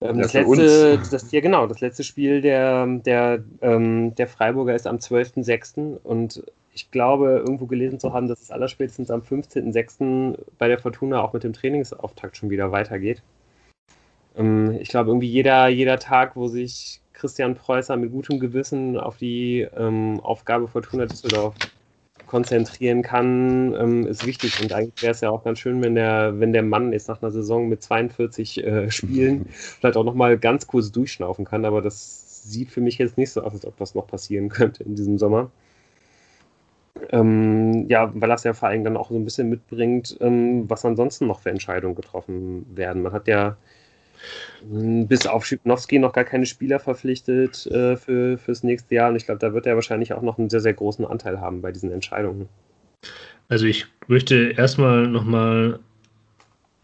Ähm, 0.00 0.16
ja, 0.16 0.22
das 0.22 0.32
letzte, 0.32 0.98
das, 1.10 1.30
ja 1.30 1.40
genau, 1.40 1.66
das 1.66 1.80
letzte 1.80 2.02
Spiel 2.02 2.40
der, 2.40 2.86
der, 2.86 3.44
ähm, 3.60 4.14
der 4.14 4.26
Freiburger 4.28 4.74
ist 4.74 4.86
am 4.86 4.96
12.06. 4.96 5.98
und 6.02 6.42
ich 6.80 6.90
glaube, 6.90 7.42
irgendwo 7.44 7.66
gelesen 7.66 8.00
zu 8.00 8.14
haben, 8.14 8.26
dass 8.26 8.40
es 8.40 8.50
allerspätestens 8.50 9.10
am 9.10 9.20
15.06. 9.20 10.38
bei 10.56 10.68
der 10.68 10.78
Fortuna 10.78 11.22
auch 11.22 11.34
mit 11.34 11.44
dem 11.44 11.52
Trainingsauftakt 11.52 12.38
schon 12.38 12.48
wieder 12.48 12.72
weitergeht. 12.72 13.22
Ähm, 14.34 14.78
ich 14.80 14.88
glaube, 14.88 15.10
irgendwie 15.10 15.28
jeder, 15.28 15.68
jeder 15.68 15.98
Tag, 15.98 16.36
wo 16.36 16.48
sich 16.48 17.02
Christian 17.12 17.54
Preußer 17.54 17.98
mit 17.98 18.12
gutem 18.12 18.40
Gewissen 18.40 18.96
auf 18.96 19.18
die 19.18 19.66
ähm, 19.76 20.20
Aufgabe 20.20 20.68
Fortuna 20.68 21.04
Düsseldorf 21.04 21.54
konzentrieren 22.26 23.02
kann, 23.02 23.74
ähm, 23.74 24.06
ist 24.06 24.26
wichtig. 24.26 24.62
Und 24.62 24.72
eigentlich 24.72 25.02
wäre 25.02 25.12
es 25.12 25.20
ja 25.20 25.28
auch 25.28 25.44
ganz 25.44 25.58
schön, 25.58 25.82
wenn 25.82 25.94
der, 25.94 26.40
wenn 26.40 26.54
der 26.54 26.62
Mann 26.62 26.94
jetzt 26.94 27.08
nach 27.08 27.20
einer 27.20 27.30
Saison 27.30 27.68
mit 27.68 27.82
42 27.82 28.64
äh, 28.64 28.90
Spielen 28.90 29.46
vielleicht 29.50 29.98
auch 29.98 30.04
nochmal 30.04 30.38
ganz 30.38 30.66
kurz 30.66 30.90
durchschnaufen 30.92 31.44
kann. 31.44 31.66
Aber 31.66 31.82
das 31.82 32.42
sieht 32.50 32.70
für 32.70 32.80
mich 32.80 32.96
jetzt 32.96 33.18
nicht 33.18 33.32
so 33.32 33.42
aus, 33.42 33.52
als 33.52 33.66
ob 33.66 33.76
das 33.76 33.94
noch 33.94 34.06
passieren 34.06 34.48
könnte 34.48 34.82
in 34.82 34.94
diesem 34.94 35.18
Sommer. 35.18 35.50
Ähm, 37.10 37.88
ja, 37.88 38.10
weil 38.14 38.28
das 38.28 38.44
ja 38.44 38.52
vor 38.52 38.68
allem 38.68 38.84
dann 38.84 38.96
auch 38.96 39.10
so 39.10 39.16
ein 39.16 39.24
bisschen 39.24 39.48
mitbringt, 39.48 40.16
ähm, 40.20 40.68
was 40.68 40.84
ansonsten 40.84 41.26
noch 41.26 41.40
für 41.40 41.50
Entscheidungen 41.50 41.94
getroffen 41.94 42.66
werden. 42.74 43.02
Man 43.02 43.12
hat 43.12 43.28
ja 43.28 43.56
hm, 44.68 45.06
bis 45.06 45.26
auf 45.26 45.46
Schipnowski 45.46 45.98
noch 45.98 46.12
gar 46.12 46.24
keine 46.24 46.46
Spieler 46.46 46.78
verpflichtet 46.78 47.66
äh, 47.66 47.96
für, 47.96 48.38
fürs 48.38 48.62
nächste 48.62 48.94
Jahr. 48.94 49.10
Und 49.10 49.16
ich 49.16 49.26
glaube, 49.26 49.40
da 49.40 49.52
wird 49.52 49.66
er 49.66 49.74
wahrscheinlich 49.74 50.12
auch 50.12 50.22
noch 50.22 50.38
einen 50.38 50.50
sehr, 50.50 50.60
sehr 50.60 50.74
großen 50.74 51.04
Anteil 51.04 51.40
haben 51.40 51.62
bei 51.62 51.72
diesen 51.72 51.90
Entscheidungen. 51.90 52.48
Also 53.48 53.66
ich 53.66 53.86
möchte 54.06 54.54
erstmal 54.56 55.06
nochmal 55.06 55.80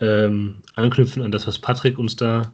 ähm, 0.00 0.56
anknüpfen 0.74 1.22
an 1.22 1.30
das, 1.30 1.46
was 1.46 1.58
Patrick 1.58 1.98
uns 1.98 2.16
da 2.16 2.52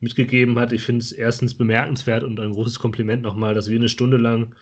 mitgegeben 0.00 0.58
hat. 0.58 0.72
Ich 0.72 0.82
finde 0.82 1.02
es 1.02 1.12
erstens 1.12 1.54
bemerkenswert 1.54 2.24
und 2.24 2.40
ein 2.40 2.52
großes 2.52 2.78
Kompliment 2.78 3.22
nochmal, 3.22 3.54
dass 3.54 3.68
wir 3.68 3.78
eine 3.78 3.88
Stunde 3.88 4.16
lang 4.16 4.54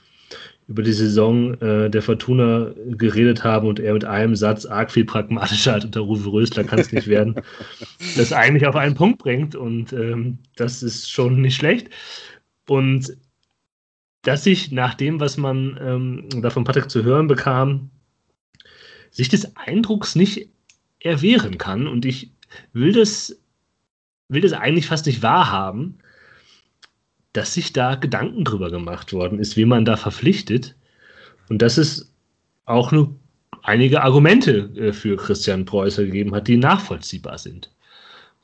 über 0.68 0.82
die 0.82 0.92
Saison 0.92 1.54
äh, 1.62 1.88
der 1.88 2.02
Fortuna 2.02 2.70
geredet 2.90 3.42
haben 3.42 3.66
und 3.66 3.80
er 3.80 3.94
mit 3.94 4.04
einem 4.04 4.36
Satz 4.36 4.66
arg 4.66 4.92
viel 4.92 5.06
pragmatischer 5.06 5.72
als 5.72 5.86
unter 5.86 6.00
Rufe 6.00 6.30
Rösler 6.30 6.62
kann 6.62 6.78
es 6.78 6.92
nicht 6.92 7.08
werden, 7.08 7.36
das 8.16 8.32
eigentlich 8.34 8.66
auf 8.66 8.76
einen 8.76 8.94
Punkt 8.94 9.18
bringt 9.18 9.56
und 9.56 9.94
ähm, 9.94 10.38
das 10.56 10.82
ist 10.82 11.10
schon 11.10 11.40
nicht 11.40 11.56
schlecht. 11.56 11.88
Und 12.68 13.16
dass 14.22 14.44
sich 14.44 14.70
nach 14.70 14.92
dem, 14.92 15.20
was 15.20 15.38
man 15.38 15.78
ähm, 15.80 16.42
da 16.42 16.50
von 16.50 16.64
Patrick 16.64 16.90
zu 16.90 17.02
hören 17.02 17.28
bekam, 17.28 17.90
sich 19.10 19.30
des 19.30 19.56
Eindrucks 19.56 20.16
nicht 20.16 20.50
erwehren 21.00 21.56
kann 21.56 21.86
und 21.86 22.04
ich 22.04 22.30
will 22.74 22.92
das, 22.92 23.40
will 24.28 24.42
das 24.42 24.52
eigentlich 24.52 24.86
fast 24.86 25.06
nicht 25.06 25.22
wahrhaben, 25.22 25.98
dass 27.38 27.54
sich 27.54 27.72
da 27.72 27.94
Gedanken 27.94 28.42
drüber 28.42 28.68
gemacht 28.68 29.12
worden 29.12 29.38
ist, 29.38 29.56
wie 29.56 29.64
man 29.64 29.84
da 29.84 29.96
verpflichtet. 29.96 30.74
Und 31.48 31.62
dass 31.62 31.78
es 31.78 32.12
auch 32.64 32.90
nur 32.90 33.14
einige 33.62 34.02
Argumente 34.02 34.70
äh, 34.76 34.92
für 34.92 35.16
Christian 35.16 35.64
Preußer 35.64 36.04
gegeben 36.04 36.34
hat, 36.34 36.48
die 36.48 36.56
nachvollziehbar 36.56 37.38
sind. 37.38 37.72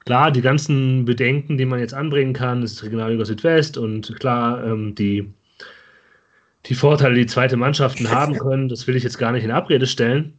Klar, 0.05 0.31
die 0.31 0.43
ganzen 0.43 1.05
Bedenken, 1.05 1.59
die 1.59 1.65
man 1.65 1.81
jetzt 1.81 1.93
anbringen 1.93 2.35
kann, 2.35 2.63
ist 2.63 2.85
Regionalliga 2.85 3.25
Südwest 3.25 3.77
und 3.77 4.15
klar, 4.21 4.65
ähm, 4.65 4.95
die, 4.95 5.29
die 6.67 6.75
Vorteile, 6.77 7.17
die 7.17 7.27
zweite 7.27 7.57
Mannschaften 7.57 8.09
haben 8.11 8.39
können, 8.39 8.69
das 8.69 8.87
will 8.87 8.95
ich 8.95 9.03
jetzt 9.03 9.19
gar 9.19 9.33
nicht 9.33 9.43
in 9.43 9.51
Abrede 9.51 9.89
stellen. 9.89 10.39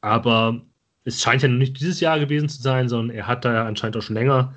Aber 0.00 0.60
es 1.04 1.22
scheint 1.22 1.42
ja 1.42 1.48
nicht 1.48 1.78
dieses 1.78 2.00
Jahr 2.00 2.18
gewesen 2.18 2.48
zu 2.48 2.60
sein, 2.60 2.88
sondern 2.88 3.16
er 3.16 3.28
hat 3.28 3.44
da 3.44 3.54
ja 3.54 3.66
anscheinend 3.66 3.96
auch 3.96 4.02
schon 4.02 4.16
länger 4.16 4.52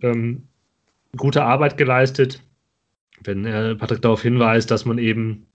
ähm, 0.00 0.48
gute 1.16 1.42
Arbeit 1.44 1.76
geleistet. 1.76 2.42
Wenn 3.22 3.44
äh, 3.44 3.74
Patrick 3.74 4.02
darauf 4.02 4.22
hinweist, 4.22 4.70
dass 4.70 4.84
man 4.84 4.98
eben, 4.98 5.46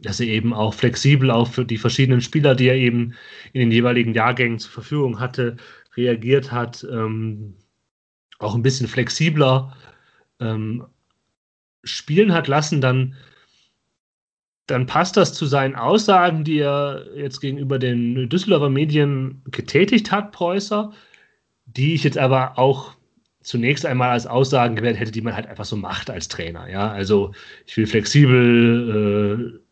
dass 0.00 0.20
er 0.20 0.26
eben 0.26 0.52
auch 0.52 0.74
flexibel 0.74 1.30
auf 1.30 1.60
die 1.64 1.78
verschiedenen 1.78 2.20
Spieler, 2.20 2.54
die 2.54 2.68
er 2.68 2.76
eben 2.76 3.14
in 3.52 3.60
den 3.60 3.70
jeweiligen 3.70 4.14
Jahrgängen 4.14 4.58
zur 4.58 4.72
Verfügung 4.72 5.20
hatte, 5.20 5.56
reagiert 5.96 6.50
hat, 6.50 6.86
ähm, 6.90 7.54
auch 8.38 8.54
ein 8.54 8.62
bisschen 8.62 8.88
flexibler 8.88 9.76
ähm, 10.40 10.86
spielen 11.84 12.32
hat 12.32 12.48
lassen, 12.48 12.80
dann, 12.80 13.14
dann 14.66 14.86
passt 14.86 15.16
das 15.16 15.34
zu 15.34 15.46
seinen 15.46 15.76
Aussagen, 15.76 16.44
die 16.44 16.58
er 16.58 17.06
jetzt 17.14 17.40
gegenüber 17.40 17.78
den 17.78 18.28
Düsseldorfer 18.28 18.70
Medien 18.70 19.42
getätigt 19.50 20.10
hat, 20.10 20.32
Preußer, 20.32 20.92
die 21.66 21.94
ich 21.94 22.04
jetzt 22.04 22.18
aber 22.18 22.58
auch 22.58 22.96
zunächst 23.44 23.86
einmal 23.86 24.10
als 24.10 24.26
Aussagen 24.26 24.76
gewählt 24.76 24.98
hätte, 24.98 25.12
die 25.12 25.20
man 25.20 25.34
halt 25.34 25.46
einfach 25.46 25.64
so 25.64 25.76
macht 25.76 26.10
als 26.10 26.28
Trainer. 26.28 26.68
Ja, 26.68 26.90
also 26.90 27.32
ich 27.66 27.76
will 27.76 27.86
flexibel 27.86 29.54
äh, 29.56 29.64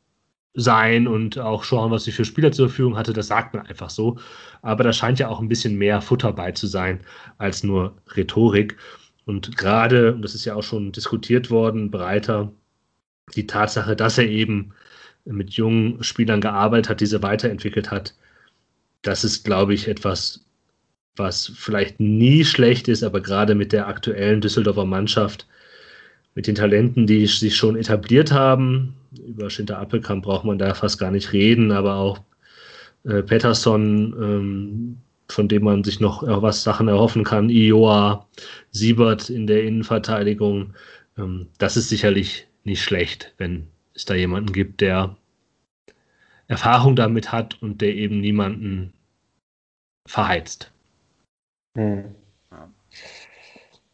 sein 0.55 1.09
und 1.09 1.39
auch 1.39 1.65
schauen, 1.65 1.91
was 1.91 2.07
ich 2.07 2.15
für 2.15 2.25
Spieler 2.25 2.53
zur 2.53 2.69
Verfügung 2.69 2.97
hatte. 2.97 3.13
Das 3.13 3.29
sagt 3.29 3.55
man 3.55 3.67
einfach 3.67 3.91
so. 3.91 4.19
Aber 4.63 4.85
da 4.85 4.93
scheint 4.93 5.19
ja 5.19 5.29
auch 5.29 5.41
ein 5.41 5.49
bisschen 5.49 5.77
mehr 5.77 6.01
Futter 6.03 6.33
bei 6.33 6.53
zu 6.53 6.67
sein 6.67 7.01
als 7.39 7.65
nur 7.65 7.97
Rhetorik. 8.17 8.77
Und 9.25 9.57
gerade, 9.57 10.15
und 10.15 10.23
das 10.23 10.35
ist 10.35 10.45
ja 10.45 10.55
auch 10.55 10.63
schon 10.63 10.93
diskutiert 10.93 11.51
worden, 11.51 11.91
breiter, 11.91 12.53
die 13.37 13.47
Tatsache, 13.47 13.97
dass 13.97 14.19
er 14.19 14.29
eben 14.29 14.75
mit 15.25 15.53
jungen 15.53 16.03
Spielern 16.03 16.41
gearbeitet 16.41 16.91
hat, 16.91 17.01
diese 17.01 17.23
weiterentwickelt 17.23 17.91
hat, 17.91 18.15
das 19.03 19.25
ist, 19.25 19.45
glaube 19.45 19.75
ich, 19.75 19.89
etwas, 19.89 20.47
was 21.17 21.53
vielleicht 21.55 22.01
nie 22.01 22.45
schlecht 22.45 22.89
ist, 22.89 23.03
aber 23.03 23.21
gerade 23.21 23.55
mit 23.55 23.73
der 23.73 23.87
aktuellen 23.87 24.41
Düsseldorfer 24.41 24.87
Mannschaft, 24.87 25.47
mit 26.35 26.47
den 26.47 26.55
Talenten, 26.55 27.07
die 27.07 27.27
sich 27.27 27.57
schon 27.57 27.77
etabliert 27.77 28.33
haben, 28.33 28.95
über 29.27 29.51
Schinter 29.51 29.79
Appelkamp 29.79 30.25
braucht 30.25 30.45
man 30.45 30.59
da 30.59 30.73
fast 30.75 30.99
gar 30.99 31.11
nicht 31.11 31.33
reden, 31.33 31.73
aber 31.73 31.97
auch 31.97 32.21
äh, 33.05 33.23
Pettersson, 33.23 34.15
ähm, 34.19 34.99
von 35.29 35.49
dem 35.49 35.65
man 35.65 35.85
sich 35.85 36.01
noch 36.01 36.23
was 36.27 36.63
Sachen 36.63 36.89
erhoffen 36.89 37.25
kann, 37.25 37.51
Ioa, 37.51 38.27
Siebert 38.71 39.29
in 39.29 39.47
der 39.47 39.65
Innenverteidigung, 39.65 40.75
ähm, 41.19 41.49
das 41.59 41.77
ist 41.77 41.89
sicherlich 41.89 42.47
nicht 42.65 42.83
schlecht, 42.83 43.35
wenn 43.39 43.69
es 43.95 44.05
da 44.05 44.15
jemanden 44.15 44.53
gibt, 44.53 44.81
der 44.81 45.17
Erfahrung 46.49 46.97
damit 46.97 47.33
hat 47.33 47.61
und 47.63 47.81
der 47.81 47.95
eben 47.95 48.21
niemanden 48.21 48.93
verheizt. 50.07 50.73
Hm. 51.77 52.15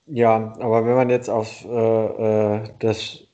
Ja. 0.07 0.55
aber 0.59 0.87
wenn 0.87 0.95
man 0.95 1.11
jetzt 1.11 1.29
auf 1.29 1.65
äh, 1.65 1.69
äh, 1.69 2.69
das 2.79 3.25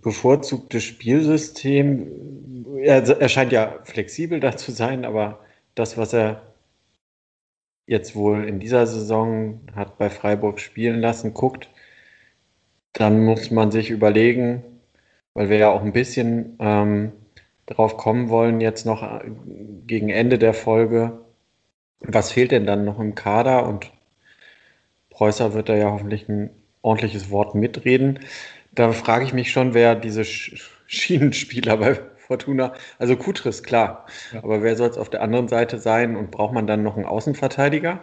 bevorzugte 0.00 0.80
Spielsystem, 0.80 2.76
er, 2.78 3.02
er 3.20 3.28
scheint 3.28 3.52
ja 3.52 3.78
flexibel 3.84 4.40
da 4.40 4.56
zu 4.56 4.72
sein, 4.72 5.04
aber 5.04 5.40
das, 5.74 5.96
was 5.96 6.12
er 6.12 6.42
jetzt 7.86 8.14
wohl 8.14 8.44
in 8.48 8.60
dieser 8.60 8.86
Saison 8.86 9.60
hat 9.74 9.98
bei 9.98 10.10
Freiburg 10.10 10.60
spielen 10.60 11.00
lassen, 11.00 11.34
guckt, 11.34 11.68
dann 12.92 13.24
muss 13.24 13.50
man 13.50 13.70
sich 13.70 13.90
überlegen, 13.90 14.62
weil 15.34 15.50
wir 15.50 15.58
ja 15.58 15.70
auch 15.70 15.82
ein 15.82 15.92
bisschen 15.92 16.56
ähm, 16.60 17.12
drauf 17.66 17.96
kommen 17.96 18.28
wollen, 18.28 18.60
jetzt 18.60 18.86
noch 18.86 19.02
äh, 19.02 19.30
gegen 19.86 20.10
Ende 20.10 20.38
der 20.38 20.54
Folge, 20.54 21.21
was 22.04 22.32
fehlt 22.32 22.50
denn 22.50 22.66
dann 22.66 22.84
noch 22.84 22.98
im 22.98 23.14
Kader? 23.14 23.66
Und 23.66 23.90
Preußer 25.10 25.54
wird 25.54 25.68
da 25.68 25.74
ja 25.74 25.90
hoffentlich 25.90 26.28
ein 26.28 26.50
ordentliches 26.82 27.30
Wort 27.30 27.54
mitreden. 27.54 28.20
Da 28.72 28.92
frage 28.92 29.24
ich 29.24 29.32
mich 29.32 29.50
schon, 29.52 29.74
wer 29.74 29.94
diese 29.94 30.24
Schienenspieler 30.24 31.76
bei 31.76 32.00
Fortuna, 32.26 32.72
also 32.98 33.16
Kutris, 33.16 33.62
klar, 33.62 34.06
ja. 34.32 34.42
aber 34.42 34.62
wer 34.62 34.76
soll 34.76 34.88
es 34.88 34.96
auf 34.96 35.10
der 35.10 35.22
anderen 35.22 35.48
Seite 35.48 35.78
sein 35.78 36.16
und 36.16 36.30
braucht 36.30 36.54
man 36.54 36.66
dann 36.66 36.82
noch 36.82 36.96
einen 36.96 37.04
Außenverteidiger? 37.04 38.00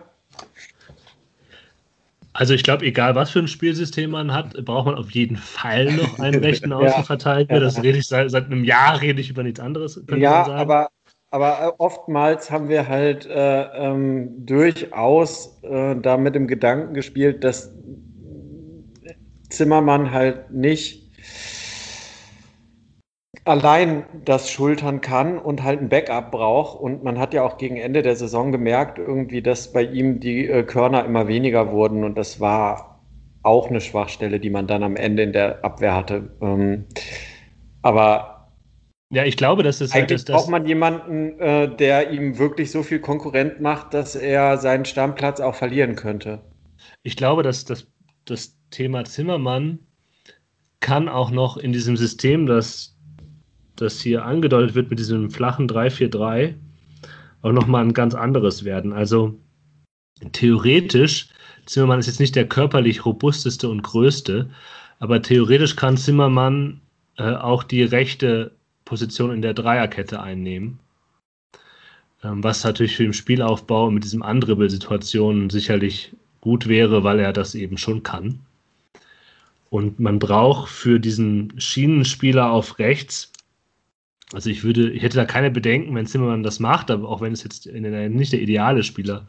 Also 2.34 2.54
ich 2.54 2.64
glaube, 2.64 2.86
egal 2.86 3.16
was 3.16 3.32
für 3.32 3.40
ein 3.40 3.48
Spielsystem 3.48 4.12
man 4.12 4.32
hat, 4.32 4.54
braucht 4.64 4.86
man 4.86 4.96
auf 4.96 5.12
jeden 5.12 5.36
Fall 5.36 5.92
noch 5.92 6.20
einen 6.20 6.40
rechten 6.44 6.72
Außenverteidiger. 6.72 7.56
ja, 7.56 7.60
ja. 7.60 7.66
Das 7.66 7.82
rede 7.82 7.98
ich 7.98 8.08
seit, 8.08 8.30
seit, 8.30 8.46
einem 8.46 8.64
Jahr 8.64 9.02
rede 9.02 9.20
ich 9.20 9.32
über 9.32 9.42
nichts 9.44 9.60
anderes. 9.60 10.00
Ja, 10.16 10.46
aber 10.46 10.90
aber 11.32 11.62
äh, 11.62 11.72
oftmals 11.78 12.52
haben 12.52 12.70
wir 12.70 12.88
halt 12.88 13.26
äh, 13.26 13.64
ähm, 13.64 14.46
durchaus 14.46 15.62
äh, 15.64 15.96
da 15.96 16.18
mit 16.18 16.36
dem 16.36 16.48
Gedanken 16.48 16.94
gespielt, 16.94 17.44
dass 17.44 17.72
Zimmermann 19.50 20.12
halt 20.12 20.52
nicht 20.52 21.10
allein 23.46 24.06
das 24.26 24.52
schultern 24.52 25.02
kann 25.02 25.40
und 25.40 25.64
halt 25.64 25.82
ein 25.82 25.90
Backup 25.90 26.32
braucht. 26.32 26.80
Und 26.80 27.04
man 27.04 27.20
hat 27.20 27.34
ja 27.34 27.44
auch 27.44 27.58
gegen 27.58 27.78
Ende 27.78 28.02
der 28.04 28.16
Saison 28.16 28.52
gemerkt, 28.52 29.00
irgendwie, 29.00 29.42
dass 29.42 29.72
bei 29.74 29.84
ihm 29.84 30.20
die 30.20 30.48
äh, 30.48 30.64
Körner 30.64 31.06
immer 31.06 31.28
weniger 31.28 31.72
wurden. 31.72 32.04
Und 32.04 32.18
das 32.18 32.40
war 32.40 33.02
auch 33.44 33.70
eine 33.70 33.82
Schwachstelle, 33.82 34.40
die 34.40 34.50
man 34.50 34.68
dann 34.68 34.84
am 34.84 34.96
Ende 34.96 35.24
in 35.24 35.34
der 35.34 35.64
Abwehr 35.64 35.96
hatte. 35.96 36.32
Ähm, 36.42 36.86
aber 37.82 38.39
ja, 39.12 39.26
ich 39.26 39.38
glaube, 39.38 39.64
dass 39.64 39.82
es 39.82 39.94
halt 39.94 40.04
Eigentlich 40.04 40.20
halt, 40.28 40.38
braucht 40.38 40.50
man 40.50 40.68
jemanden, 40.68 41.40
äh, 41.40 41.76
der 41.76 42.12
ihm 42.12 42.38
wirklich 42.38 42.70
so 42.70 42.84
viel 42.84 43.00
Konkurrent 43.00 43.60
macht, 43.60 43.94
dass 43.94 44.16
er 44.16 44.58
seinen 44.58 44.86
Stammplatz 44.86 45.40
auch 45.40 45.56
verlieren 45.56 45.96
könnte. 45.96 46.42
Ich 47.02 47.16
glaube, 47.16 47.42
dass 47.42 47.66
das, 47.66 47.88
das 48.26 48.56
Thema 48.70 49.06
Zimmermann 49.06 49.80
kann 50.80 51.10
auch 51.10 51.32
noch 51.32 51.58
in 51.58 51.74
diesem 51.74 51.98
System, 51.98 52.46
das, 52.46 52.96
das 53.76 54.00
hier 54.00 54.26
angedeutet 54.26 54.76
wird 54.76 54.92
mit 54.92 55.00
diesem 55.00 55.32
flachen 55.32 55.68
3-4-3, 55.68 56.54
auch 57.42 57.52
nochmal 57.52 57.84
ein 57.84 57.94
ganz 57.94 58.14
anderes 58.14 58.64
werden. 58.64 58.94
Also 58.94 59.36
theoretisch, 60.34 61.30
Zimmermann 61.66 62.00
ist 62.00 62.08
jetzt 62.08 62.20
nicht 62.20 62.36
der 62.36 62.48
körperlich 62.48 63.06
robusteste 63.06 63.70
und 63.70 63.82
größte, 63.82 64.52
aber 65.00 65.22
theoretisch 65.22 65.76
kann 65.76 65.98
Zimmermann 65.98 66.82
äh, 67.18 67.34
auch 67.34 67.64
die 67.64 67.84
rechte 67.84 68.59
Position 68.90 69.32
in 69.32 69.42
der 69.42 69.54
Dreierkette 69.54 70.20
einnehmen. 70.22 70.80
Ähm, 72.24 72.44
was 72.44 72.64
natürlich 72.64 72.96
für 72.96 73.04
den 73.04 73.14
Spielaufbau 73.14 73.92
mit 73.92 74.04
diesem 74.04 74.24
Andribbel-Situationen 74.24 75.50
sicherlich 75.50 76.12
gut 76.42 76.68
wäre, 76.68 77.04
weil 77.04 77.20
er 77.20 77.32
das 77.32 77.56
eben 77.56 77.78
schon 77.78 78.04
kann. 78.04 78.40
Und 79.70 80.00
man 80.00 80.18
braucht 80.18 80.70
für 80.70 81.00
diesen 81.00 81.54
Schienenspieler 81.60 82.52
auf 82.52 82.80
rechts, 82.80 83.32
also 84.34 84.50
ich 84.50 84.64
würde, 84.64 84.92
ich 84.92 85.02
hätte 85.02 85.18
da 85.18 85.26
keine 85.26 85.50
Bedenken, 85.50 85.96
wenn 85.96 86.06
Zimmermann 86.06 86.44
das 86.44 86.60
macht, 86.60 86.92
aber 86.92 87.08
auch 87.10 87.22
wenn 87.22 87.34
es 87.34 87.44
jetzt 87.44 87.66
nicht 87.66 88.34
der 88.34 88.42
ideale 88.42 88.84
Spieler 88.84 89.28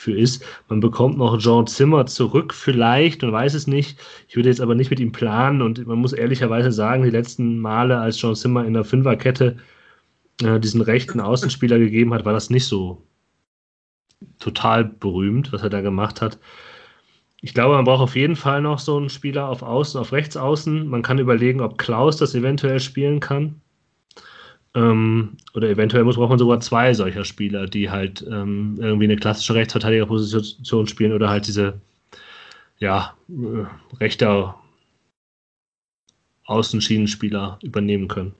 für 0.00 0.16
ist. 0.16 0.42
Man 0.68 0.80
bekommt 0.80 1.18
noch 1.18 1.38
Jean 1.38 1.66
Zimmer 1.66 2.06
zurück, 2.06 2.54
vielleicht, 2.54 3.22
man 3.22 3.32
weiß 3.32 3.54
es 3.54 3.66
nicht. 3.66 3.98
Ich 4.28 4.36
würde 4.36 4.48
jetzt 4.48 4.60
aber 4.60 4.74
nicht 4.74 4.90
mit 4.90 4.98
ihm 4.98 5.12
planen 5.12 5.60
und 5.60 5.86
man 5.86 5.98
muss 5.98 6.14
ehrlicherweise 6.14 6.72
sagen, 6.72 7.02
die 7.02 7.10
letzten 7.10 7.58
Male, 7.58 7.98
als 7.98 8.16
Jean 8.16 8.34
Zimmer 8.34 8.64
in 8.64 8.72
der 8.72 8.84
Fünferkette 8.84 9.58
äh, 10.42 10.58
diesen 10.58 10.80
rechten 10.80 11.20
Außenspieler 11.20 11.78
gegeben 11.78 12.14
hat, 12.14 12.24
war 12.24 12.32
das 12.32 12.48
nicht 12.48 12.66
so 12.66 13.06
total 14.38 14.84
berühmt, 14.84 15.52
was 15.52 15.62
er 15.62 15.70
da 15.70 15.82
gemacht 15.82 16.22
hat. 16.22 16.38
Ich 17.42 17.54
glaube, 17.54 17.74
man 17.74 17.84
braucht 17.84 18.02
auf 18.02 18.16
jeden 18.16 18.36
Fall 18.36 18.62
noch 18.62 18.78
so 18.78 18.96
einen 18.96 19.10
Spieler 19.10 19.48
auf 19.48 19.62
Außen, 19.62 20.00
auf 20.00 20.12
Rechtsaußen. 20.12 20.86
Man 20.88 21.02
kann 21.02 21.18
überlegen, 21.18 21.60
ob 21.60 21.78
Klaus 21.78 22.16
das 22.16 22.34
eventuell 22.34 22.80
spielen 22.80 23.20
kann. 23.20 23.60
Ähm, 24.74 25.36
oder 25.54 25.68
eventuell 25.68 26.04
muss, 26.04 26.16
braucht 26.16 26.30
man 26.30 26.38
sogar 26.38 26.60
zwei 26.60 26.94
solcher 26.94 27.24
Spieler, 27.24 27.66
die 27.66 27.90
halt 27.90 28.24
ähm, 28.30 28.76
irgendwie 28.78 29.04
eine 29.04 29.16
klassische 29.16 29.54
Rechtsverteidigerposition 29.54 30.86
spielen 30.86 31.12
oder 31.12 31.28
halt 31.28 31.48
diese, 31.48 31.80
ja, 32.78 33.14
äh, 33.28 33.96
rechter 33.96 34.54
Außenschienenspieler 36.44 37.58
übernehmen 37.62 38.08
können. 38.08 38.34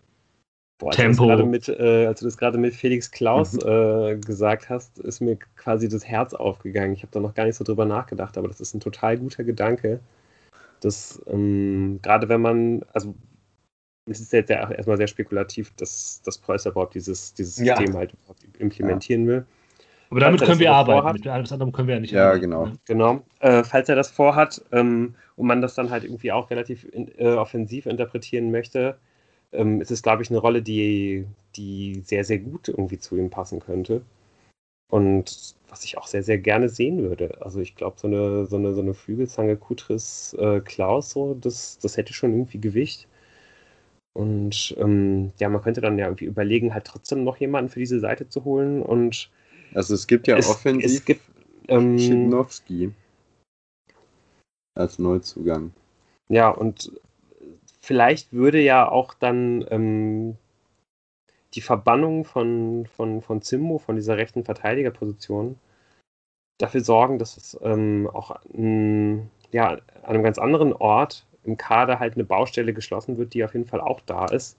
Boah, 0.78 0.92
Tempo. 0.92 1.28
Als, 1.28 1.44
mit, 1.44 1.68
äh, 1.68 2.06
als 2.06 2.20
du 2.20 2.26
das 2.26 2.38
gerade 2.38 2.58
mit 2.58 2.74
Felix 2.74 3.10
Klaus 3.10 3.52
mhm. 3.52 3.68
äh, 3.68 4.16
gesagt 4.16 4.70
hast, 4.70 4.98
ist 4.98 5.20
mir 5.20 5.36
quasi 5.56 5.88
das 5.88 6.06
Herz 6.06 6.32
aufgegangen. 6.32 6.94
Ich 6.94 7.02
habe 7.02 7.12
da 7.12 7.20
noch 7.20 7.34
gar 7.34 7.44
nicht 7.44 7.56
so 7.56 7.64
drüber 7.64 7.84
nachgedacht, 7.84 8.38
aber 8.38 8.48
das 8.48 8.60
ist 8.60 8.74
ein 8.74 8.80
total 8.80 9.18
guter 9.18 9.44
Gedanke. 9.44 10.00
Dass 10.80 11.22
ähm, 11.26 11.98
gerade 12.02 12.30
wenn 12.30 12.40
man, 12.40 12.82
also 12.94 13.14
es 14.10 14.20
ist 14.20 14.32
jetzt 14.32 14.50
ja 14.50 14.70
erstmal 14.70 14.96
sehr 14.96 15.06
spekulativ, 15.06 15.72
dass, 15.76 16.20
dass 16.24 16.38
Preuß 16.38 16.66
überhaupt 16.66 16.94
dieses, 16.94 17.32
dieses 17.34 17.58
ja. 17.58 17.76
System 17.76 17.96
halt 17.96 18.12
implementieren 18.58 19.26
will. 19.26 19.44
Aber 20.10 20.20
damit 20.20 20.42
können 20.42 20.58
wir 20.58 20.72
arbeiten. 20.72 21.00
Vorhat, 21.00 21.14
mit 21.14 21.26
alles 21.28 21.52
andere 21.52 21.70
können 21.70 21.88
wir 21.88 21.94
ja 21.94 22.00
nicht 22.00 22.12
ja, 22.12 22.28
arbeiten. 22.30 22.50
Ja, 22.50 22.58
genau. 22.58 22.72
genau. 22.86 23.22
Äh, 23.38 23.62
falls 23.62 23.88
er 23.88 23.94
das 23.94 24.10
vorhat 24.10 24.60
ähm, 24.72 25.14
und 25.36 25.46
man 25.46 25.62
das 25.62 25.76
dann 25.76 25.90
halt 25.90 26.04
irgendwie 26.04 26.32
auch 26.32 26.50
relativ 26.50 26.84
in, 26.92 27.16
äh, 27.16 27.34
offensiv 27.34 27.86
interpretieren 27.86 28.50
möchte, 28.50 28.98
ähm, 29.52 29.80
ist 29.80 29.92
es, 29.92 30.02
glaube 30.02 30.22
ich, 30.22 30.30
eine 30.30 30.38
Rolle, 30.38 30.62
die, 30.62 31.26
die 31.54 32.02
sehr, 32.04 32.24
sehr 32.24 32.38
gut 32.38 32.68
irgendwie 32.68 32.98
zu 32.98 33.16
ihm 33.16 33.30
passen 33.30 33.60
könnte. 33.60 34.02
Und 34.90 35.54
was 35.68 35.84
ich 35.84 35.96
auch 35.96 36.08
sehr, 36.08 36.24
sehr 36.24 36.38
gerne 36.38 36.68
sehen 36.68 37.02
würde. 37.02 37.40
Also 37.40 37.60
ich 37.60 37.76
glaube, 37.76 37.96
so 37.98 38.08
eine, 38.08 38.46
so 38.46 38.56
eine, 38.56 38.74
so 38.74 38.80
eine 38.80 38.94
Flügelzange 38.94 39.56
Kutris 39.56 40.34
äh, 40.40 40.60
Klaus, 40.60 41.10
so, 41.10 41.34
das, 41.34 41.78
das 41.78 41.96
hätte 41.96 42.12
schon 42.12 42.32
irgendwie 42.32 42.60
Gewicht. 42.60 43.06
Und 44.12 44.74
ähm, 44.78 45.32
ja, 45.38 45.48
man 45.48 45.62
könnte 45.62 45.80
dann 45.80 45.98
ja 45.98 46.06
irgendwie 46.06 46.24
überlegen, 46.24 46.74
halt 46.74 46.84
trotzdem 46.84 47.24
noch 47.24 47.36
jemanden 47.36 47.70
für 47.70 47.78
diese 47.78 48.00
Seite 48.00 48.28
zu 48.28 48.44
holen. 48.44 48.82
Und 48.82 49.30
also 49.74 49.94
es 49.94 50.06
gibt 50.06 50.26
ja 50.26 50.36
es, 50.36 50.48
offensiv 50.48 50.90
es 50.90 51.04
gibt, 51.04 51.22
ähm, 51.68 51.98
Schidnowski 51.98 52.92
als 54.74 54.98
Neuzugang. 54.98 55.72
Ja, 56.28 56.48
und 56.48 56.92
vielleicht 57.80 58.32
würde 58.32 58.60
ja 58.60 58.88
auch 58.88 59.14
dann 59.14 59.64
ähm, 59.70 60.36
die 61.54 61.60
Verbannung 61.60 62.24
von, 62.24 62.86
von, 62.86 63.22
von 63.22 63.42
Zimbo, 63.42 63.78
von 63.78 63.96
dieser 63.96 64.16
rechten 64.16 64.44
Verteidigerposition, 64.44 65.58
dafür 66.58 66.82
sorgen, 66.82 67.18
dass 67.18 67.36
es 67.36 67.58
ähm, 67.62 68.08
auch 68.12 68.30
ein, 68.54 69.30
ja, 69.52 69.70
an 69.70 69.80
einem 70.02 70.22
ganz 70.22 70.38
anderen 70.38 70.72
Ort 70.72 71.26
im 71.44 71.56
Kader 71.56 71.98
halt 71.98 72.14
eine 72.14 72.24
Baustelle 72.24 72.72
geschlossen 72.72 73.18
wird, 73.18 73.34
die 73.34 73.44
auf 73.44 73.54
jeden 73.54 73.66
Fall 73.66 73.80
auch 73.80 74.00
da 74.00 74.26
ist, 74.26 74.58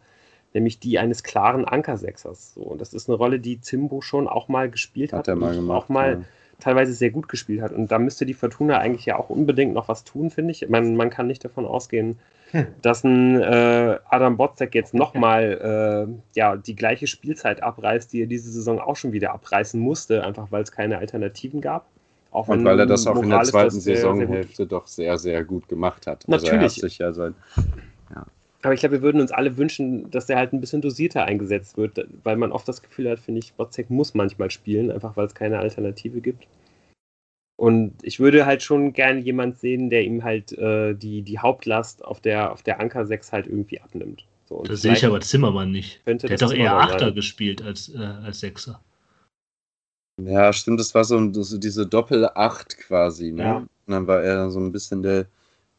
nämlich 0.53 0.79
die 0.79 0.99
eines 0.99 1.23
klaren 1.23 1.65
Ankersechsers. 1.65 2.53
So, 2.55 2.61
und 2.61 2.81
das 2.81 2.93
ist 2.93 3.09
eine 3.09 3.17
Rolle, 3.17 3.39
die 3.39 3.61
Zimbo 3.61 4.01
schon 4.01 4.27
auch 4.27 4.47
mal 4.47 4.69
gespielt 4.69 5.13
hat, 5.13 5.19
hat 5.19 5.27
er 5.27 5.35
mal 5.35 5.55
gemacht, 5.55 5.83
auch 5.83 5.89
mal 5.89 6.11
ja. 6.11 6.21
teilweise 6.59 6.93
sehr 6.93 7.11
gut 7.11 7.29
gespielt 7.29 7.61
hat. 7.61 7.71
Und 7.71 7.91
da 7.91 7.99
müsste 7.99 8.25
die 8.25 8.33
Fortuna 8.33 8.79
eigentlich 8.79 9.05
ja 9.05 9.17
auch 9.17 9.29
unbedingt 9.29 9.73
noch 9.73 9.87
was 9.87 10.03
tun, 10.03 10.29
finde 10.29 10.51
ich. 10.51 10.67
Man, 10.69 10.95
man 10.95 11.09
kann 11.09 11.27
nicht 11.27 11.45
davon 11.45 11.65
ausgehen, 11.65 12.17
hm. 12.51 12.67
dass 12.81 13.03
ein 13.03 13.39
äh, 13.41 13.97
Adam 14.09 14.37
Botzek 14.37 14.75
jetzt 14.75 14.93
nochmal 14.93 16.07
äh, 16.09 16.37
ja, 16.37 16.57
die 16.57 16.75
gleiche 16.75 17.07
Spielzeit 17.07 17.63
abreißt, 17.63 18.11
die 18.11 18.23
er 18.23 18.27
diese 18.27 18.51
Saison 18.51 18.79
auch 18.79 18.95
schon 18.95 19.13
wieder 19.13 19.31
abreißen 19.33 19.79
musste, 19.79 20.23
einfach 20.25 20.51
weil 20.51 20.63
es 20.63 20.71
keine 20.71 20.97
Alternativen 20.97 21.61
gab. 21.61 21.85
Auch 22.31 22.47
Und 22.47 22.63
weil 22.63 22.79
er 22.79 22.85
das 22.85 23.05
auch 23.07 23.21
in 23.21 23.29
der 23.29 23.43
zweiten 23.43 23.79
Saisonhälfte 23.79 24.65
doch 24.65 24.87
sehr, 24.87 25.17
sehr 25.17 25.43
gut 25.43 25.67
gemacht 25.67 26.07
hat. 26.07 26.27
Natürlich. 26.27 26.51
Also 26.51 26.55
er 26.55 26.63
hat 26.63 26.71
sich 26.71 26.97
ja 26.97 27.13
sein, 27.13 27.35
ja. 28.15 28.25
Aber 28.63 28.73
ich 28.73 28.79
glaube, 28.79 28.95
wir 28.95 29.01
würden 29.01 29.21
uns 29.21 29.31
alle 29.31 29.57
wünschen, 29.57 30.09
dass 30.11 30.29
er 30.29 30.37
halt 30.37 30.53
ein 30.53 30.61
bisschen 30.61 30.81
dosierter 30.81 31.25
eingesetzt 31.25 31.77
wird, 31.77 32.07
weil 32.23 32.37
man 32.37 32.51
oft 32.51 32.67
das 32.67 32.81
Gefühl 32.81 33.09
hat, 33.09 33.19
finde 33.19 33.39
ich, 33.39 33.53
Botzek 33.53 33.89
muss 33.89 34.13
manchmal 34.13 34.51
spielen, 34.51 34.91
einfach 34.91 35.17
weil 35.17 35.25
es 35.25 35.35
keine 35.35 35.59
Alternative 35.59 36.21
gibt. 36.21 36.47
Und 37.57 37.93
ich 38.01 38.19
würde 38.19 38.45
halt 38.45 38.63
schon 38.63 38.93
gerne 38.93 39.19
jemand 39.19 39.59
sehen, 39.59 39.89
der 39.89 40.03
ihm 40.03 40.23
halt 40.23 40.51
äh, 40.57 40.95
die, 40.95 41.21
die 41.21 41.39
Hauptlast 41.39 42.03
auf 42.03 42.19
der, 42.19 42.51
auf 42.51 42.63
der 42.63 42.79
Anker 42.79 43.05
6 43.05 43.31
halt 43.31 43.47
irgendwie 43.47 43.81
abnimmt. 43.81 44.25
So, 44.45 44.63
das 44.63 44.81
sehe 44.81 44.93
ich 44.93 45.05
aber 45.05 45.21
Zimmermann 45.21 45.71
nicht. 45.71 46.01
Der 46.05 46.15
hat 46.15 46.41
doch 46.41 46.53
eher 46.53 46.75
Achter 46.75 46.99
sein. 46.99 47.15
gespielt 47.15 47.61
als, 47.61 47.93
äh, 47.93 47.99
als 47.99 48.39
Sechser. 48.39 48.81
Ja, 50.17 50.53
stimmt, 50.53 50.79
das 50.79 50.93
war 50.93 51.03
so, 51.03 51.31
so 51.33 51.57
diese 51.57 51.85
Doppel-Acht 51.87 52.77
quasi. 52.77 53.31
Ne? 53.31 53.43
Ja. 53.43 53.57
Und 53.57 53.69
dann 53.87 54.07
war 54.07 54.21
er 54.21 54.49
so 54.49 54.59
ein 54.59 54.71
bisschen 54.71 55.01
der 55.01 55.25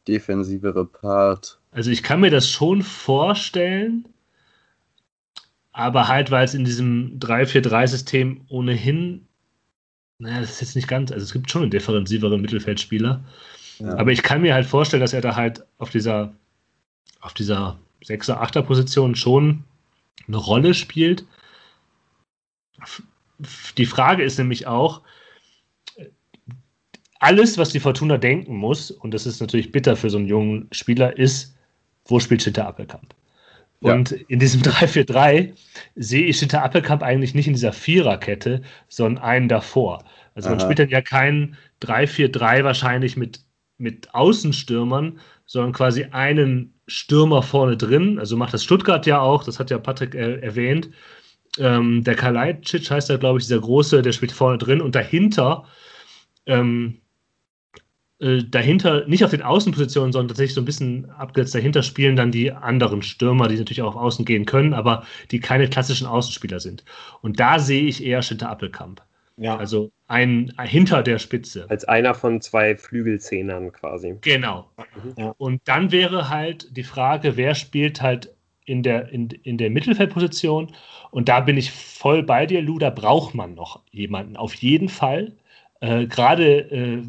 defensivere 0.07 0.85
Part. 0.85 1.59
Also 1.71 1.91
ich 1.91 2.03
kann 2.03 2.19
mir 2.19 2.29
das 2.29 2.49
schon 2.49 2.81
vorstellen, 2.81 4.07
aber 5.71 6.07
halt, 6.07 6.29
weil 6.29 6.45
es 6.45 6.53
in 6.53 6.65
diesem 6.65 7.19
3-4-3-System 7.19 8.41
ohnehin 8.49 9.27
naja, 10.23 10.39
das 10.39 10.51
ist 10.51 10.61
jetzt 10.61 10.75
nicht 10.75 10.87
ganz, 10.87 11.11
also 11.11 11.23
es 11.23 11.33
gibt 11.33 11.51
schon 11.51 11.63
einen 11.63 11.71
differenziveren 11.71 12.41
Mittelfeldspieler. 12.41 13.23
Ja. 13.79 13.97
Aber 13.97 14.11
ich 14.11 14.23
kann 14.23 14.41
mir 14.41 14.53
halt 14.53 14.65
vorstellen, 14.65 15.01
dass 15.01 15.13
er 15.13 15.21
da 15.21 15.35
halt 15.35 15.65
auf 15.77 15.89
dieser, 15.89 16.33
auf 17.19 17.33
dieser 17.33 17.77
6er, 18.05 18.39
8er 18.39 18.61
Position 18.61 19.15
schon 19.15 19.63
eine 20.27 20.37
Rolle 20.37 20.73
spielt. 20.73 21.25
Die 23.77 23.85
Frage 23.85 24.23
ist 24.23 24.37
nämlich 24.37 24.67
auch, 24.67 25.01
alles, 27.19 27.57
was 27.57 27.69
die 27.69 27.79
Fortuna 27.79 28.17
denken 28.17 28.57
muss, 28.57 28.91
und 28.91 29.13
das 29.13 29.25
ist 29.25 29.39
natürlich 29.39 29.71
bitter 29.71 29.95
für 29.95 30.09
so 30.09 30.17
einen 30.17 30.27
jungen 30.27 30.67
Spieler, 30.71 31.17
ist, 31.17 31.55
wo 32.05 32.19
spielt 32.19 32.43
Schitter 32.43 32.67
Appelkamp? 32.67 33.15
Und 33.79 34.11
ja. 34.11 34.17
in 34.27 34.39
diesem 34.39 34.61
3-4-3 34.63 35.53
sehe 35.95 36.25
ich 36.25 36.37
Schitter 36.37 36.63
Appelkamp 36.63 37.01
eigentlich 37.01 37.33
nicht 37.33 37.47
in 37.47 37.53
dieser 37.53 37.73
Viererkette, 37.73 38.61
sondern 38.89 39.23
einen 39.23 39.47
davor. 39.47 40.03
Also 40.35 40.49
man 40.49 40.59
Aha. 40.59 40.65
spielt 40.65 40.79
dann 40.79 40.89
ja 40.89 41.01
kein 41.01 41.57
3-4-3 41.81 42.63
wahrscheinlich 42.63 43.15
mit, 43.15 43.41
mit 43.77 44.13
Außenstürmern, 44.13 45.19
sondern 45.45 45.73
quasi 45.73 46.05
einen 46.05 46.73
Stürmer 46.87 47.41
vorne 47.41 47.77
drin. 47.77 48.19
Also 48.19 48.35
macht 48.35 48.53
das 48.53 48.63
Stuttgart 48.63 49.05
ja 49.05 49.19
auch, 49.21 49.43
das 49.43 49.59
hat 49.59 49.69
ja 49.69 49.77
Patrick 49.77 50.15
äh, 50.15 50.39
erwähnt. 50.39 50.89
Ähm, 51.59 52.03
der 52.03 52.15
Kalajdzic 52.15 52.89
heißt 52.89 53.09
da, 53.09 53.17
glaube 53.17 53.39
ich, 53.39 53.45
dieser 53.45 53.61
große, 53.61 54.01
der 54.01 54.11
spielt 54.11 54.31
vorne 54.31 54.57
drin 54.57 54.81
und 54.81 54.95
dahinter 54.95 55.65
ähm, 56.45 56.99
äh, 58.23 58.43
dahinter, 58.43 59.05
nicht 59.07 59.25
auf 59.25 59.31
den 59.31 59.41
Außenpositionen, 59.41 60.13
sondern 60.13 60.29
tatsächlich 60.29 60.55
so 60.55 60.61
ein 60.61 60.65
bisschen 60.65 61.09
abgesetzt 61.11 61.55
dahinter 61.55 61.83
spielen 61.83 62.15
dann 62.15 62.31
die 62.31 62.51
anderen 62.51 63.01
Stürmer, 63.01 63.47
die 63.47 63.57
natürlich 63.57 63.81
auch 63.81 63.95
auf 63.95 64.01
Außen 64.01 64.23
gehen 64.23 64.45
können, 64.45 64.73
aber 64.73 65.05
die 65.31 65.39
keine 65.39 65.67
klassischen 65.67 66.07
Außenspieler 66.07 66.59
sind. 66.59 66.85
Und 67.21 67.39
da 67.39 67.59
sehe 67.59 67.83
ich 67.83 68.03
eher 68.03 68.21
Schinter 68.21 68.49
Appelkamp. 68.49 69.01
Ja. 69.35 69.57
Also 69.57 69.91
ein, 70.07 70.53
ein, 70.57 70.67
hinter 70.67 71.01
der 71.01 71.17
Spitze. 71.17 71.65
Als 71.69 71.85
einer 71.85 72.13
von 72.13 72.39
zwei 72.39 72.77
Flügelzehnern 72.77 73.71
quasi. 73.73 74.15
Genau. 74.21 74.69
Mhm. 75.03 75.13
Ja. 75.17 75.35
Und 75.37 75.61
dann 75.65 75.91
wäre 75.91 76.29
halt 76.29 76.77
die 76.77 76.83
Frage, 76.83 77.35
wer 77.35 77.55
spielt 77.55 78.01
halt 78.01 78.32
in 78.65 78.83
der, 78.83 79.09
in, 79.09 79.29
in 79.29 79.57
der 79.57 79.69
Mittelfeldposition. 79.69 80.71
Und 81.11 81.29
da 81.29 81.39
bin 81.41 81.57
ich 81.57 81.71
voll 81.71 82.23
bei 82.23 82.45
dir, 82.45 82.61
Lu, 82.61 82.79
da 82.79 82.89
braucht 82.89 83.35
man 83.35 83.55
noch 83.55 83.81
jemanden. 83.91 84.37
Auf 84.37 84.53
jeden 84.55 84.89
Fall. 84.89 85.33
Äh, 85.81 86.07
Gerade 86.07 86.59
äh, 86.71 87.03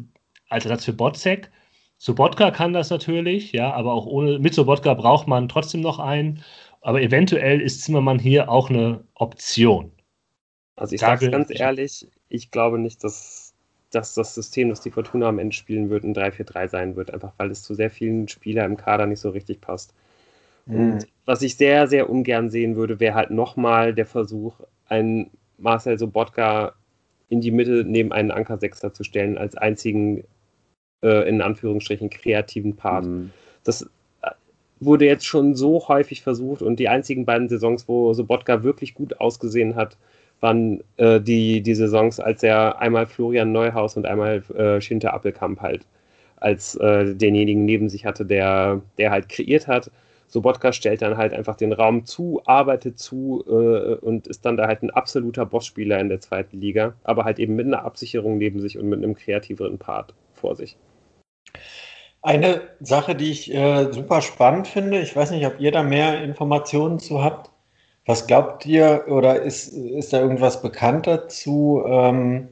als 0.49 0.65
Ersatz 0.65 0.85
für 0.85 0.93
Botzek. 0.93 1.51
Sobotka 1.97 2.51
kann 2.51 2.73
das 2.73 2.89
natürlich, 2.89 3.51
ja, 3.53 3.73
aber 3.73 3.93
auch 3.93 4.05
ohne, 4.05 4.37
mit 4.39 4.53
Sobotka 4.53 4.93
braucht 4.93 5.27
man 5.27 5.47
trotzdem 5.47 5.81
noch 5.81 5.99
einen. 5.99 6.43
Aber 6.81 7.01
eventuell 7.01 7.61
ist 7.61 7.83
Zimmermann 7.83 8.19
hier 8.19 8.49
auch 8.49 8.69
eine 8.69 9.03
Option. 9.15 9.91
Also 10.75 10.93
ich 10.93 11.01
sage 11.01 11.31
ganz 11.31 11.49
ehrlich, 11.49 12.07
ich 12.29 12.51
glaube 12.51 12.77
nicht, 12.77 13.03
dass, 13.03 13.53
dass 13.91 14.13
das 14.13 14.35
System, 14.35 14.69
das 14.69 14.81
die 14.81 14.91
Fortuna 14.91 15.29
am 15.29 15.39
Ende 15.39 15.55
spielen 15.55 15.89
wird, 15.89 16.03
ein 16.03 16.13
3-4-3 16.13 16.67
sein 16.67 16.95
wird, 16.95 17.11
einfach 17.11 17.33
weil 17.37 17.49
es 17.49 17.63
zu 17.63 17.73
sehr 17.73 17.89
vielen 17.89 18.27
Spielern 18.27 18.71
im 18.71 18.77
Kader 18.77 19.07
nicht 19.07 19.21
so 19.21 19.29
richtig 19.29 19.61
passt. 19.61 19.93
Mhm. 20.65 20.99
Was 21.25 21.41
ich 21.41 21.55
sehr, 21.55 21.87
sehr 21.87 22.09
ungern 22.09 22.49
sehen 22.49 22.75
würde, 22.75 22.99
wäre 22.99 23.15
halt 23.15 23.31
nochmal 23.31 23.93
der 23.93 24.05
Versuch, 24.05 24.55
einen 24.87 25.31
Marcel 25.57 25.97
Sobotka 25.97 26.73
in 27.29 27.41
die 27.41 27.51
Mitte 27.51 27.83
neben 27.85 28.11
einen 28.11 28.31
Anker-Sechster 28.31 28.93
zu 28.93 29.03
stellen, 29.03 29.37
als 29.37 29.55
einzigen, 29.55 30.23
äh, 31.03 31.27
in 31.27 31.41
Anführungsstrichen, 31.41 32.09
kreativen 32.09 32.75
Part. 32.75 33.05
Mhm. 33.05 33.31
Das 33.63 33.83
äh, 34.21 34.31
wurde 34.79 35.05
jetzt 35.05 35.25
schon 35.25 35.55
so 35.55 35.87
häufig 35.87 36.21
versucht 36.21 36.61
und 36.61 36.79
die 36.79 36.89
einzigen 36.89 37.25
beiden 37.25 37.49
Saisons, 37.49 37.87
wo 37.87 38.13
Sobotka 38.13 38.63
wirklich 38.63 38.93
gut 38.93 39.19
ausgesehen 39.19 39.75
hat, 39.75 39.97
waren 40.41 40.83
äh, 40.97 41.19
die, 41.19 41.61
die 41.61 41.75
Saisons, 41.75 42.19
als 42.19 42.43
er 42.43 42.79
einmal 42.79 43.07
Florian 43.07 43.51
Neuhaus 43.51 43.97
und 43.97 44.05
einmal 44.05 44.43
äh, 44.55 44.81
Schinter 44.81 45.13
Appelkamp 45.13 45.61
halt 45.61 45.85
als 46.37 46.75
äh, 46.75 47.15
denjenigen 47.15 47.65
neben 47.65 47.89
sich 47.89 48.05
hatte, 48.05 48.25
der, 48.25 48.81
der 48.97 49.11
halt 49.11 49.29
kreiert 49.29 49.67
hat. 49.67 49.89
Sobotka 50.27 50.73
stellt 50.73 51.01
dann 51.01 51.17
halt 51.17 51.33
einfach 51.33 51.55
den 51.55 51.73
Raum 51.73 52.05
zu, 52.05 52.41
arbeitet 52.45 52.99
zu 52.99 53.43
äh, 53.47 53.95
und 53.95 54.27
ist 54.27 54.45
dann 54.45 54.57
da 54.57 54.67
halt 54.67 54.83
ein 54.83 54.89
absoluter 54.89 55.45
Bossspieler 55.45 55.99
in 55.99 56.09
der 56.09 56.19
zweiten 56.19 56.59
Liga, 56.59 56.95
aber 57.03 57.25
halt 57.25 57.39
eben 57.39 57.55
mit 57.55 57.67
einer 57.67 57.85
Absicherung 57.85 58.37
neben 58.37 58.59
sich 58.59 58.77
und 58.77 58.89
mit 58.89 59.03
einem 59.03 59.15
kreativeren 59.15 59.77
Part 59.77 60.13
vor 60.33 60.55
sich. 60.55 60.77
Eine 62.21 62.61
Sache, 62.79 63.15
die 63.15 63.31
ich 63.31 63.53
äh, 63.53 63.91
super 63.91 64.21
spannend 64.21 64.67
finde, 64.67 64.99
ich 64.99 65.15
weiß 65.15 65.31
nicht, 65.31 65.45
ob 65.45 65.59
ihr 65.59 65.71
da 65.71 65.83
mehr 65.83 66.23
Informationen 66.23 66.99
zu 66.99 67.23
habt. 67.23 67.51
Was 68.07 68.27
glaubt 68.27 68.65
ihr 68.65 69.05
oder 69.07 69.41
ist, 69.41 69.67
ist 69.69 70.13
da 70.13 70.19
irgendwas 70.19 70.61
bekannt 70.61 71.07
dazu, 71.07 71.83
ähm, 71.87 72.49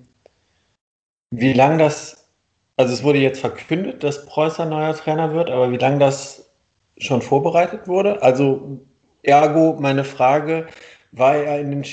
wie 1.31 1.53
lange 1.53 1.79
das, 1.79 2.29
also 2.77 2.93
es 2.93 3.03
wurde 3.03 3.19
jetzt 3.19 3.39
verkündet, 3.39 4.03
dass 4.03 4.25
Preußer 4.27 4.65
neuer 4.65 4.93
Trainer 4.95 5.33
wird, 5.33 5.49
aber 5.49 5.71
wie 5.71 5.77
lange 5.77 5.99
das 5.99 6.52
schon 6.97 7.21
vorbereitet 7.21 7.87
wurde? 7.87 8.21
Also 8.21 8.81
ergo 9.23 9.77
meine 9.79 10.03
Frage, 10.03 10.67
war 11.11 11.35
er 11.35 11.59
in 11.59 11.71
den 11.71 11.83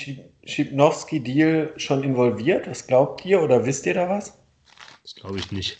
Schipnowski-Deal 0.44 1.72
schon 1.76 2.02
involviert? 2.02 2.68
Was 2.68 2.86
glaubt 2.86 3.24
ihr 3.24 3.42
oder 3.42 3.66
wisst 3.66 3.86
ihr 3.86 3.94
da 3.94 4.08
was? 4.08 4.38
Das 5.02 5.14
glaube 5.14 5.38
ich 5.38 5.50
nicht. 5.52 5.78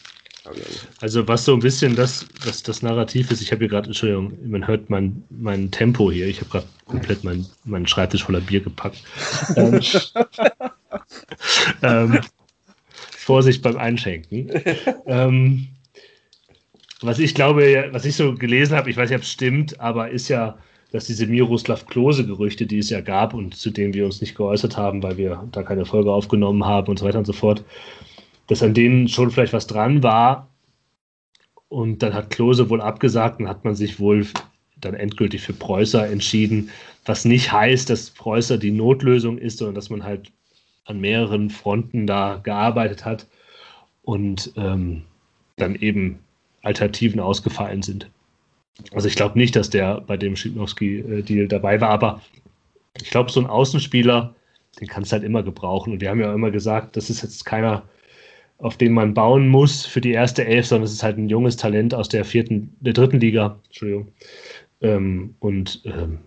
Also 1.01 1.29
was 1.29 1.45
so 1.45 1.53
ein 1.53 1.61
bisschen 1.61 1.97
das, 1.97 2.25
das, 2.45 2.63
das 2.63 2.83
Narrativ 2.83 3.31
ist, 3.31 3.43
ich 3.43 3.53
habe 3.53 3.61
hier 3.61 3.69
gerade, 3.69 3.89
Entschuldigung, 3.89 4.33
man 4.49 4.67
hört 4.67 4.89
mein, 4.89 5.23
mein 5.29 5.71
Tempo 5.71 6.11
hier, 6.11 6.27
ich 6.27 6.41
habe 6.41 6.51
gerade 6.51 6.67
komplett 6.87 7.25
meinen 7.25 7.47
mein 7.65 7.87
Schreibtisch 7.87 8.25
voller 8.25 8.41
Bier 8.41 8.61
gepackt. 8.61 9.03
ähm, 9.57 9.81
ähm, 11.83 12.21
Vorsicht 13.11 13.63
beim 13.63 13.77
Einschenken. 13.77 14.51
ähm, 15.07 15.69
was 17.03 17.19
ich 17.19 17.35
glaube, 17.35 17.89
was 17.93 18.05
ich 18.05 18.17
so 18.17 18.35
gelesen 18.35 18.77
habe, 18.77 18.91
ich 18.91 18.97
weiß 18.97 19.11
nicht, 19.11 19.19
ob 19.19 19.23
es 19.23 19.31
stimmt, 19.31 19.81
aber 19.81 20.11
ist 20.11 20.29
ja, 20.29 20.59
dass 20.93 21.07
diese 21.07 21.27
Miroslav 21.27 21.87
Klose-Gerüchte, 21.87 22.67
die 22.67 22.79
es 22.79 22.91
ja 22.91 23.01
gab 23.01 23.33
und 23.33 23.55
zu 23.57 23.71
denen 23.71 23.95
wir 23.95 24.05
uns 24.05 24.21
nicht 24.21 24.35
geäußert 24.35 24.77
haben, 24.77 25.03
weil 25.03 25.17
wir 25.17 25.49
da 25.53 25.63
keine 25.63 25.85
Folge 25.85 26.13
aufgenommen 26.13 26.65
haben 26.65 26.89
und 26.89 26.99
so 26.99 27.05
weiter 27.05 27.19
und 27.19 27.27
so 27.27 27.33
fort, 27.33 27.65
dass 28.49 28.63
an 28.63 28.75
denen 28.75 29.09
schon 29.09 29.31
vielleicht 29.31 29.53
was 29.53 29.67
dran 29.67 30.03
war. 30.03 30.49
Und 31.69 32.03
dann 32.03 32.15
hat 32.15 32.31
Klose 32.31 32.69
wohl 32.69 32.81
abgesagt 32.81 33.41
und 33.41 33.49
hat 33.49 33.65
man 33.65 33.77
sich 33.77 34.01
wohl 34.01 34.27
dann 34.81 34.95
endgültig 34.95 35.43
für 35.43 35.53
Preußer 35.53 36.09
entschieden, 36.09 36.71
was 37.05 37.25
nicht 37.25 37.53
heißt, 37.53 37.89
dass 37.89 38.11
Preußer 38.11 38.59
die 38.59 38.73
Notlösung 38.73 39.39
ist, 39.39 39.59
sondern 39.59 39.77
dass 39.77 39.91
man 39.91 40.03
halt 40.03 40.33
an 40.85 41.01
mehreren 41.01 41.51
Fronten 41.51 42.07
da 42.07 42.41
gearbeitet 42.43 43.05
hat 43.05 43.27
und 44.03 44.53
ähm, 44.57 45.03
dann 45.57 45.77
eben 45.77 46.19
Alternativen 46.63 47.21
ausgefallen 47.21 47.83
sind. 47.83 48.11
Also 48.93 49.09
ich 49.09 49.17
glaube 49.17 49.39
nicht, 49.39 49.57
dass 49.57 49.71
der 49.71 50.01
bei 50.01 50.17
dem 50.17 50.37
Schipnowski-Deal 50.37 51.49
dabei 51.49 51.81
war, 51.81 51.91
aber 51.91 52.21
ich 53.01 53.11
glaube, 53.11 53.31
so 53.31 53.41
ein 53.41 53.47
Außenspieler, 53.47 54.35
den 54.81 54.89
kannst 54.89 55.13
du 55.13 55.15
halt 55.15 55.25
immer 55.25 55.43
gebrauchen. 55.43 55.93
Und 55.93 56.01
wir 56.01 56.11
haben 56.11 56.21
ja 56.21 56.33
immer 56.33 56.51
gesagt, 56.51 56.97
das 56.97 57.11
ist 57.11 57.23
jetzt 57.23 57.45
keiner, 57.45 57.83
auf 58.59 58.77
den 58.77 58.93
man 58.93 59.15
bauen 59.15 59.49
muss 59.49 59.87
für 59.87 60.01
die 60.01 60.13
erste 60.13 60.45
Elf, 60.45 60.67
sondern 60.67 60.85
es 60.85 60.93
ist 60.93 61.03
halt 61.03 61.19
ein 61.19 61.29
junges 61.29 61.57
Talent 61.57 61.95
aus 61.95 62.09
der 62.09 62.25
vierten, 62.25 62.75
der 62.81 62.93
dritten 62.93 63.21
Liga. 63.21 63.59
Entschuldigung. 63.67 64.09
Ähm, 64.81 65.35
und 65.41 65.83
ähm, 65.85 66.19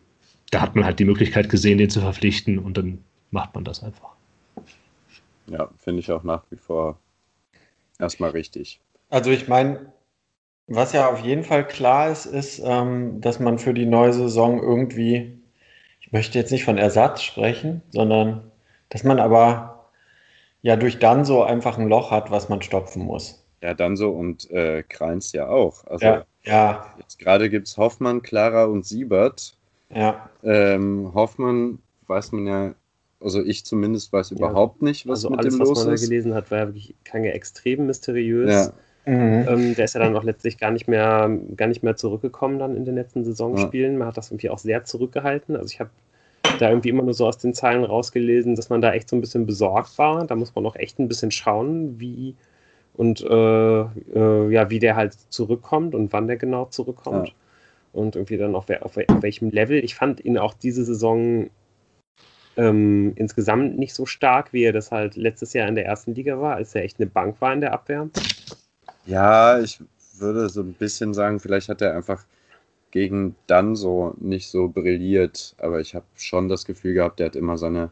da 0.51 0.61
hat 0.61 0.75
man 0.75 0.85
halt 0.85 0.99
die 0.99 1.05
Möglichkeit 1.05 1.49
gesehen, 1.49 1.77
den 1.77 1.89
zu 1.89 2.01
verpflichten 2.01 2.59
und 2.59 2.77
dann 2.77 3.03
macht 3.31 3.55
man 3.55 3.63
das 3.63 3.83
einfach. 3.83 4.11
Ja, 5.47 5.69
finde 5.77 5.99
ich 5.99 6.11
auch 6.11 6.23
nach 6.23 6.43
wie 6.51 6.57
vor 6.57 6.99
erstmal 7.99 8.31
richtig. 8.31 8.79
Also 9.09 9.31
ich 9.31 9.47
meine, 9.47 9.92
was 10.67 10.93
ja 10.93 11.09
auf 11.09 11.19
jeden 11.19 11.43
Fall 11.43 11.67
klar 11.67 12.11
ist, 12.11 12.25
ist, 12.25 12.61
ähm, 12.63 13.21
dass 13.21 13.39
man 13.39 13.59
für 13.59 13.73
die 13.73 13.85
neue 13.85 14.13
Saison 14.13 14.61
irgendwie, 14.61 15.39
ich 16.01 16.11
möchte 16.11 16.37
jetzt 16.37 16.51
nicht 16.51 16.63
von 16.63 16.77
Ersatz 16.77 17.21
sprechen, 17.21 17.81
sondern 17.91 18.51
dass 18.89 19.03
man 19.03 19.19
aber 19.19 19.89
ja 20.61 20.75
durch 20.75 20.99
Danso 20.99 21.43
einfach 21.43 21.77
ein 21.77 21.89
Loch 21.89 22.11
hat, 22.11 22.31
was 22.31 22.49
man 22.49 22.61
stopfen 22.61 23.03
muss. 23.03 23.43
Ja, 23.61 23.73
Danso 23.73 24.09
und 24.09 24.49
äh, 24.51 24.83
Kreins 24.83 25.31
ja 25.31 25.47
auch. 25.47 25.85
Also 25.85 26.05
ja, 26.05 26.25
ja. 26.43 26.93
jetzt 26.99 27.19
gerade 27.19 27.49
gibt 27.49 27.67
es 27.67 27.77
Hoffmann, 27.77 28.21
Clara 28.21 28.65
und 28.65 28.85
Siebert. 28.85 29.55
Ja. 29.89 30.29
Ähm, 30.43 31.11
Hoffmann 31.13 31.79
weiß 32.07 32.31
man 32.33 32.47
ja, 32.47 32.75
also 33.19 33.41
ich 33.41 33.65
zumindest 33.65 34.11
weiß 34.11 34.31
ja. 34.31 34.37
überhaupt 34.37 34.81
nicht, 34.81 35.07
was 35.07 35.19
also 35.19 35.29
mit 35.29 35.39
alles, 35.39 35.53
dem 35.53 35.59
los 35.59 35.69
ist. 35.69 35.77
was 35.77 35.85
man 35.85 35.95
da 35.95 36.01
gelesen 36.01 36.33
hat, 36.33 36.51
war 36.51 36.59
ja 36.59 36.67
wirklich 36.67 36.95
extrem 37.11 37.85
mysteriös. 37.85 38.51
Ja. 38.51 38.73
Mhm. 39.05 39.45
Ähm, 39.49 39.75
der 39.75 39.85
ist 39.85 39.95
ja 39.95 39.99
dann 39.99 40.15
auch 40.15 40.23
letztlich 40.23 40.57
gar 40.57 40.71
nicht 40.71 40.87
mehr, 40.87 41.29
gar 41.57 41.67
nicht 41.67 41.83
mehr 41.83 41.95
zurückgekommen 41.95 42.59
dann 42.59 42.77
in 42.77 42.85
den 42.85 42.95
letzten 42.95 43.25
Saisonspielen. 43.25 43.97
Man 43.97 44.07
hat 44.07 44.17
das 44.17 44.31
irgendwie 44.31 44.49
auch 44.49 44.59
sehr 44.59 44.85
zurückgehalten. 44.85 45.55
Also 45.55 45.67
ich 45.67 45.79
habe 45.79 45.89
da 46.59 46.69
irgendwie 46.69 46.89
immer 46.89 47.03
nur 47.03 47.13
so 47.13 47.27
aus 47.27 47.37
den 47.37 47.53
Zahlen 47.53 47.83
rausgelesen, 47.83 48.55
dass 48.55 48.69
man 48.69 48.81
da 48.81 48.93
echt 48.93 49.09
so 49.09 49.15
ein 49.15 49.21
bisschen 49.21 49.45
besorgt 49.45 49.97
war. 49.97 50.25
Da 50.25 50.35
muss 50.35 50.55
man 50.55 50.65
auch 50.65 50.75
echt 50.75 50.99
ein 50.99 51.07
bisschen 51.07 51.31
schauen, 51.31 51.99
wie 51.99 52.35
und 52.95 53.21
äh, 53.21 53.81
äh, 53.81 54.51
ja, 54.51 54.69
wie 54.69 54.79
der 54.79 54.95
halt 54.95 55.13
zurückkommt 55.29 55.95
und 55.95 56.13
wann 56.13 56.27
der 56.27 56.37
genau 56.37 56.65
zurückkommt. 56.65 57.29
Ja. 57.29 57.33
Und 57.91 58.15
irgendwie 58.15 58.37
dann 58.37 58.55
auf, 58.55 58.69
auf, 58.69 58.97
auf, 58.97 59.21
welchem 59.21 59.49
Level. 59.49 59.83
Ich 59.83 59.95
fand 59.95 60.23
ihn 60.23 60.37
auch 60.37 60.53
diese 60.53 60.83
Saison 60.83 61.49
ähm, 62.55 63.13
insgesamt 63.15 63.77
nicht 63.77 63.93
so 63.93 64.05
stark, 64.05 64.53
wie 64.53 64.63
er 64.63 64.73
das 64.73 64.91
halt 64.91 65.15
letztes 65.15 65.53
Jahr 65.53 65.67
in 65.67 65.75
der 65.75 65.85
ersten 65.85 66.13
Liga 66.13 66.39
war, 66.39 66.55
als 66.55 66.73
er 66.75 66.83
echt 66.83 66.99
eine 66.99 67.07
Bank 67.07 67.39
war 67.39 67.53
in 67.53 67.61
der 67.61 67.73
Abwehr. 67.73 68.09
Ja, 69.05 69.59
ich 69.59 69.79
würde 70.17 70.49
so 70.49 70.61
ein 70.61 70.73
bisschen 70.73 71.13
sagen, 71.13 71.39
vielleicht 71.39 71.69
hat 71.69 71.81
er 71.81 71.95
einfach 71.95 72.25
gegen 72.91 73.35
dann 73.47 73.75
so 73.75 74.13
nicht 74.19 74.49
so 74.49 74.69
brilliert, 74.69 75.55
aber 75.57 75.81
ich 75.81 75.95
habe 75.95 76.05
schon 76.15 76.47
das 76.47 76.65
Gefühl 76.65 76.93
gehabt, 76.93 77.19
der 77.19 77.27
hat 77.27 77.35
immer 77.35 77.57
seine 77.57 77.91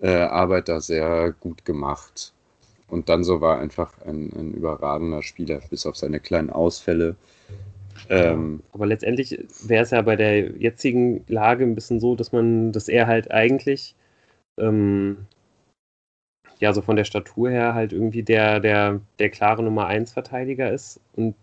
äh, 0.00 0.10
Arbeit 0.10 0.68
da 0.68 0.80
sehr 0.80 1.32
gut 1.40 1.64
gemacht. 1.64 2.32
Und 2.88 3.08
dann 3.08 3.22
so 3.22 3.40
war 3.40 3.58
einfach 3.58 3.92
ein, 4.06 4.32
ein 4.34 4.54
überragender 4.54 5.22
Spieler, 5.22 5.60
bis 5.70 5.86
auf 5.86 5.96
seine 5.96 6.20
kleinen 6.20 6.50
Ausfälle. 6.50 7.16
Ähm, 8.08 8.62
aber 8.72 8.86
letztendlich 8.86 9.38
wäre 9.62 9.82
es 9.82 9.90
ja 9.90 10.02
bei 10.02 10.16
der 10.16 10.56
jetzigen 10.56 11.24
Lage 11.28 11.64
ein 11.64 11.74
bisschen 11.74 12.00
so, 12.00 12.14
dass 12.16 12.32
man, 12.32 12.72
dass 12.72 12.88
er 12.88 13.06
halt 13.06 13.30
eigentlich 13.30 13.94
ähm, 14.56 15.18
ja 16.60 16.72
so 16.72 16.82
von 16.82 16.96
der 16.96 17.04
Statur 17.04 17.50
her 17.50 17.74
halt 17.74 17.92
irgendwie 17.92 18.22
der, 18.22 18.60
der, 18.60 19.00
der 19.18 19.30
klare 19.30 19.62
Nummer 19.62 19.86
1 19.86 20.12
Verteidiger 20.12 20.72
ist 20.72 21.00
und 21.14 21.34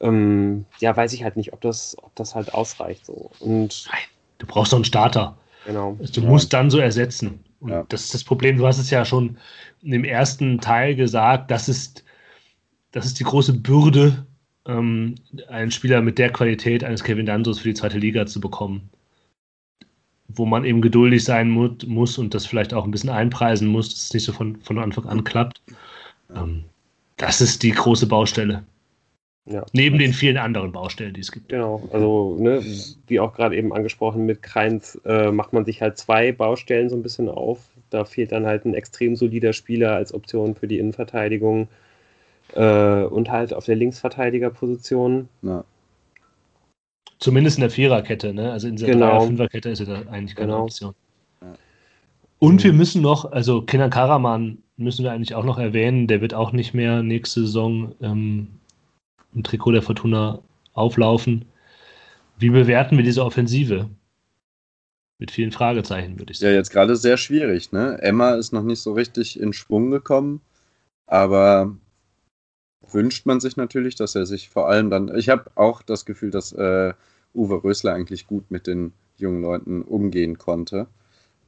ähm, 0.00 0.64
ja, 0.78 0.96
weiß 0.96 1.12
ich 1.12 1.24
halt 1.24 1.36
nicht, 1.36 1.52
ob 1.52 1.60
das, 1.60 1.96
ob 2.02 2.14
das 2.16 2.34
halt 2.34 2.54
ausreicht. 2.54 3.04
So. 3.06 3.30
Und 3.38 3.86
Nein, 3.90 4.02
du 4.38 4.46
brauchst 4.46 4.72
doch 4.72 4.78
einen 4.78 4.84
Starter. 4.84 5.36
Genau. 5.66 5.96
Also 6.00 6.14
du 6.14 6.20
ja. 6.22 6.28
musst 6.28 6.52
dann 6.52 6.70
so 6.70 6.78
ersetzen. 6.78 7.44
Und 7.60 7.70
ja. 7.70 7.84
das 7.88 8.04
ist 8.04 8.14
das 8.14 8.24
Problem. 8.24 8.56
Du 8.56 8.66
hast 8.66 8.78
es 8.78 8.90
ja 8.90 9.04
schon 9.04 9.36
im 9.82 10.04
ersten 10.04 10.60
Teil 10.60 10.94
gesagt, 10.94 11.50
das 11.50 11.68
ist, 11.68 12.04
das 12.92 13.04
ist 13.04 13.20
die 13.20 13.24
große 13.24 13.52
Bürde, 13.52 14.24
ähm, 14.66 15.16
einen 15.48 15.70
Spieler 15.70 16.00
mit 16.00 16.18
der 16.18 16.32
Qualität 16.32 16.82
eines 16.82 17.04
Kevin 17.04 17.26
Dansos 17.26 17.60
für 17.60 17.68
die 17.68 17.74
zweite 17.74 17.98
Liga 17.98 18.26
zu 18.26 18.40
bekommen. 18.40 18.88
Wo 20.34 20.46
man 20.46 20.64
eben 20.64 20.80
geduldig 20.80 21.24
sein 21.24 21.50
mu 21.50 21.70
muss 21.86 22.18
und 22.18 22.34
das 22.34 22.46
vielleicht 22.46 22.74
auch 22.74 22.84
ein 22.84 22.90
bisschen 22.90 23.10
einpreisen 23.10 23.68
muss, 23.68 23.90
dass 23.90 24.04
es 24.04 24.14
nicht 24.14 24.24
so 24.24 24.32
von, 24.32 24.56
von 24.62 24.78
Anfang 24.78 25.06
an 25.06 25.24
klappt. 25.24 25.60
Ähm, 26.34 26.64
das 27.16 27.40
ist 27.40 27.62
die 27.62 27.72
große 27.72 28.06
Baustelle. 28.06 28.64
Ja. 29.46 29.64
Neben 29.72 29.98
den 29.98 30.12
vielen 30.12 30.36
anderen 30.36 30.70
Baustellen, 30.70 31.14
die 31.14 31.20
es 31.20 31.32
gibt. 31.32 31.48
Genau, 31.48 31.88
also 31.92 32.36
ne, 32.38 32.62
wie 33.06 33.20
auch 33.20 33.34
gerade 33.34 33.56
eben 33.56 33.72
angesprochen, 33.72 34.26
mit 34.26 34.42
Kreins 34.42 35.00
äh, 35.04 35.32
macht 35.32 35.52
man 35.52 35.64
sich 35.64 35.82
halt 35.82 35.98
zwei 35.98 36.30
Baustellen 36.30 36.88
so 36.88 36.96
ein 36.96 37.02
bisschen 37.02 37.28
auf. 37.28 37.58
Da 37.88 38.04
fehlt 38.04 38.32
dann 38.32 38.46
halt 38.46 38.64
ein 38.64 38.74
extrem 38.74 39.16
solider 39.16 39.52
Spieler 39.52 39.94
als 39.94 40.14
Option 40.14 40.54
für 40.54 40.68
die 40.68 40.78
Innenverteidigung 40.78 41.68
äh, 42.54 43.02
und 43.02 43.30
halt 43.30 43.52
auf 43.52 43.64
der 43.64 43.76
Linksverteidigerposition. 43.76 45.28
Ja. 45.42 45.64
Zumindest 47.20 47.58
in 47.58 47.60
der 47.60 47.70
Viererkette, 47.70 48.32
ne? 48.32 48.50
Also 48.50 48.66
in 48.66 48.76
der 48.76 48.88
genau. 48.88 49.18
Dreier-, 49.18 49.26
Fünferkette 49.26 49.68
ist 49.68 49.78
ja 49.80 49.84
da 49.84 50.10
eigentlich 50.10 50.34
keine 50.34 50.52
genau. 50.52 50.64
Option. 50.64 50.94
Und 52.38 52.64
wir 52.64 52.72
müssen 52.72 53.02
noch, 53.02 53.30
also 53.30 53.60
Kenan 53.60 53.90
Karaman 53.90 54.58
müssen 54.78 55.04
wir 55.04 55.12
eigentlich 55.12 55.34
auch 55.34 55.44
noch 55.44 55.58
erwähnen, 55.58 56.06
der 56.06 56.22
wird 56.22 56.32
auch 56.32 56.52
nicht 56.52 56.72
mehr 56.72 57.02
nächste 57.02 57.42
Saison 57.42 57.94
ähm, 58.00 58.48
im 59.34 59.42
Trikot 59.42 59.72
der 59.72 59.82
Fortuna 59.82 60.40
auflaufen. 60.72 61.44
Wie 62.38 62.48
bewerten 62.48 62.96
wir 62.96 63.04
diese 63.04 63.22
Offensive? 63.22 63.90
Mit 65.18 65.30
vielen 65.30 65.52
Fragezeichen, 65.52 66.18
würde 66.18 66.32
ich 66.32 66.38
sagen. 66.38 66.52
Ja, 66.52 66.56
jetzt 66.56 66.70
gerade 66.70 66.96
sehr 66.96 67.18
schwierig. 67.18 67.72
Ne? 67.72 67.98
Emma 68.00 68.36
ist 68.36 68.54
noch 68.54 68.62
nicht 68.62 68.80
so 68.80 68.94
richtig 68.94 69.38
in 69.38 69.52
Schwung 69.52 69.90
gekommen, 69.90 70.40
aber 71.06 71.76
wünscht 72.90 73.26
man 73.26 73.40
sich 73.40 73.58
natürlich, 73.58 73.96
dass 73.96 74.14
er 74.14 74.24
sich 74.24 74.48
vor 74.48 74.70
allem 74.70 74.88
dann. 74.88 75.14
Ich 75.14 75.28
habe 75.28 75.50
auch 75.56 75.82
das 75.82 76.06
Gefühl, 76.06 76.30
dass 76.30 76.52
äh, 76.52 76.94
Uwe 77.34 77.62
Rösler 77.62 77.94
eigentlich 77.94 78.26
gut 78.26 78.50
mit 78.50 78.66
den 78.66 78.92
jungen 79.16 79.42
Leuten 79.42 79.82
umgehen 79.82 80.38
konnte. 80.38 80.86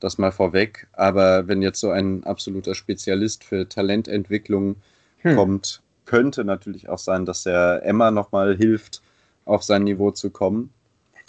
Das 0.01 0.19
mal 0.19 0.33
vorweg. 0.33 0.89
Aber 0.93 1.49
wenn 1.49 1.63
jetzt 1.63 1.81
so 1.81 1.91
ein 1.91 2.25
absoluter 2.25 2.75
Spezialist 2.75 3.45
für 3.45 3.69
Talententwicklung 3.69 4.77
hm. 5.19 5.37
kommt, 5.37 5.83
könnte 6.05 6.45
natürlich 6.45 6.89
auch 6.89 6.99
sein, 6.99 7.25
dass 7.25 7.47
er 7.47 7.85
Emma 7.85 8.11
nochmal 8.11 8.57
hilft, 8.57 9.03
auf 9.45 9.63
sein 9.63 9.85
Niveau 9.85 10.11
zu 10.11 10.31
kommen 10.31 10.71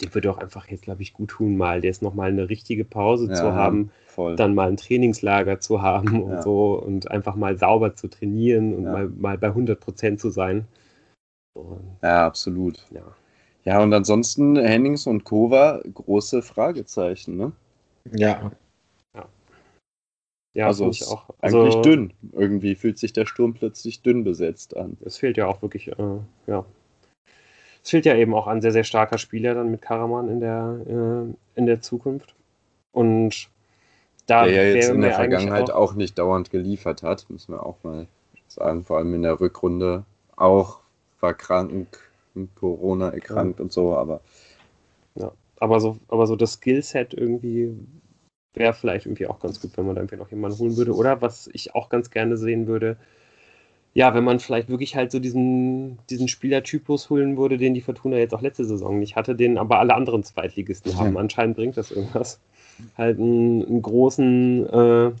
dem 0.00 0.14
würde 0.14 0.30
auch 0.30 0.38
einfach 0.38 0.68
jetzt, 0.68 0.82
glaube 0.82 1.02
ich, 1.02 1.12
gut 1.12 1.30
tun, 1.30 1.56
mal 1.56 1.84
jetzt 1.84 2.02
nochmal 2.02 2.30
eine 2.30 2.48
richtige 2.48 2.84
Pause 2.84 3.28
ja, 3.28 3.34
zu 3.34 3.52
haben, 3.52 3.90
voll. 4.06 4.36
dann 4.36 4.54
mal 4.54 4.68
ein 4.68 4.76
Trainingslager 4.76 5.60
zu 5.60 5.82
haben 5.82 6.22
und 6.22 6.32
ja. 6.32 6.42
so 6.42 6.74
und 6.74 7.10
einfach 7.10 7.36
mal 7.36 7.58
sauber 7.58 7.94
zu 7.94 8.08
trainieren 8.08 8.74
und 8.74 8.84
ja. 8.84 8.92
mal, 8.92 9.08
mal 9.08 9.38
bei 9.38 9.48
100 9.48 9.78
Prozent 9.78 10.20
zu 10.20 10.30
sein. 10.30 10.66
Und, 11.54 11.98
ja, 12.02 12.26
absolut. 12.26 12.84
Ja. 12.90 13.02
Ja, 13.64 13.82
und 13.82 13.92
ansonsten 13.92 14.56
Hennings 14.56 15.06
und 15.06 15.24
Kova, 15.24 15.80
große 15.92 16.42
Fragezeichen, 16.42 17.36
ne? 17.36 17.52
Ja. 18.12 18.50
Ja, 19.14 19.26
ja 20.52 20.66
also 20.66 20.90
ich 20.90 21.06
auch. 21.06 21.30
Also, 21.40 21.62
eigentlich 21.62 21.82
dünn. 21.82 22.12
Irgendwie 22.32 22.74
fühlt 22.74 22.98
sich 22.98 23.12
der 23.12 23.26
Sturm 23.26 23.54
plötzlich 23.54 24.02
dünn 24.02 24.24
besetzt 24.24 24.76
an. 24.76 24.98
Es 25.04 25.16
fehlt 25.16 25.36
ja 25.36 25.46
auch 25.46 25.62
wirklich, 25.62 25.88
äh, 25.88 26.18
ja, 26.46 26.64
es 27.84 27.90
fehlt 27.90 28.06
ja 28.06 28.16
eben 28.16 28.34
auch 28.34 28.46
ein 28.46 28.62
sehr, 28.62 28.72
sehr 28.72 28.84
starker 28.84 29.18
Spieler 29.18 29.54
dann 29.54 29.70
mit 29.70 29.82
Karaman 29.82 30.28
in 30.28 30.40
der, 30.40 30.78
äh, 30.86 31.58
in 31.58 31.66
der 31.66 31.82
Zukunft. 31.82 32.34
Und 32.92 33.50
da 34.26 34.44
der 34.44 34.54
ja 34.54 34.74
jetzt 34.74 34.88
in 34.88 35.02
der 35.02 35.12
Vergangenheit 35.12 35.70
auch, 35.70 35.92
auch, 35.92 35.94
nicht 35.94 36.18
dauernd 36.18 36.50
geliefert 36.50 37.02
hat, 37.02 37.26
müssen 37.28 37.52
wir 37.52 37.64
auch 37.64 37.76
mal 37.82 38.06
sagen. 38.48 38.84
Vor 38.84 38.96
allem 38.96 39.12
in 39.14 39.22
der 39.22 39.38
Rückrunde 39.38 40.04
auch 40.36 40.80
war 41.20 41.34
krank, 41.34 41.98
Corona 42.54 43.10
erkrankt 43.10 43.58
ja. 43.58 43.64
und 43.64 43.72
so, 43.72 43.94
aber. 43.96 44.20
Ja, 45.14 45.32
aber 45.58 45.80
so, 45.80 45.98
aber 46.08 46.26
so 46.26 46.36
das 46.36 46.54
Skillset 46.54 47.14
irgendwie 47.14 47.76
wäre 48.54 48.72
vielleicht 48.72 49.06
irgendwie 49.06 49.26
auch 49.26 49.40
ganz 49.40 49.60
gut, 49.60 49.76
wenn 49.76 49.86
man 49.86 49.96
da 49.96 50.02
irgendwie 50.02 50.16
noch 50.16 50.30
jemanden 50.30 50.58
holen 50.58 50.76
würde. 50.76 50.94
Oder 50.94 51.20
was 51.22 51.48
ich 51.52 51.74
auch 51.74 51.88
ganz 51.88 52.10
gerne 52.10 52.36
sehen 52.36 52.66
würde, 52.66 52.96
ja, 53.94 54.12
wenn 54.12 54.24
man 54.24 54.40
vielleicht 54.40 54.68
wirklich 54.68 54.96
halt 54.96 55.12
so 55.12 55.20
diesen, 55.20 55.98
diesen 56.10 56.26
Spielertypus 56.26 57.10
holen 57.10 57.36
würde, 57.36 57.58
den 57.58 57.74
die 57.74 57.80
Fortuna 57.80 58.16
jetzt 58.16 58.34
auch 58.34 58.42
letzte 58.42 58.64
Saison 58.64 58.98
nicht 58.98 59.14
hatte, 59.14 59.36
den 59.36 59.56
aber 59.56 59.78
alle 59.78 59.94
anderen 59.94 60.24
Zweitligisten 60.24 60.98
haben. 60.98 61.16
Anscheinend 61.16 61.56
bringt 61.56 61.76
das 61.76 61.92
irgendwas. 61.92 62.40
Halt 62.98 63.20
einen, 63.20 63.64
einen 63.64 63.82
großen 63.82 64.66
äh, 64.68 65.12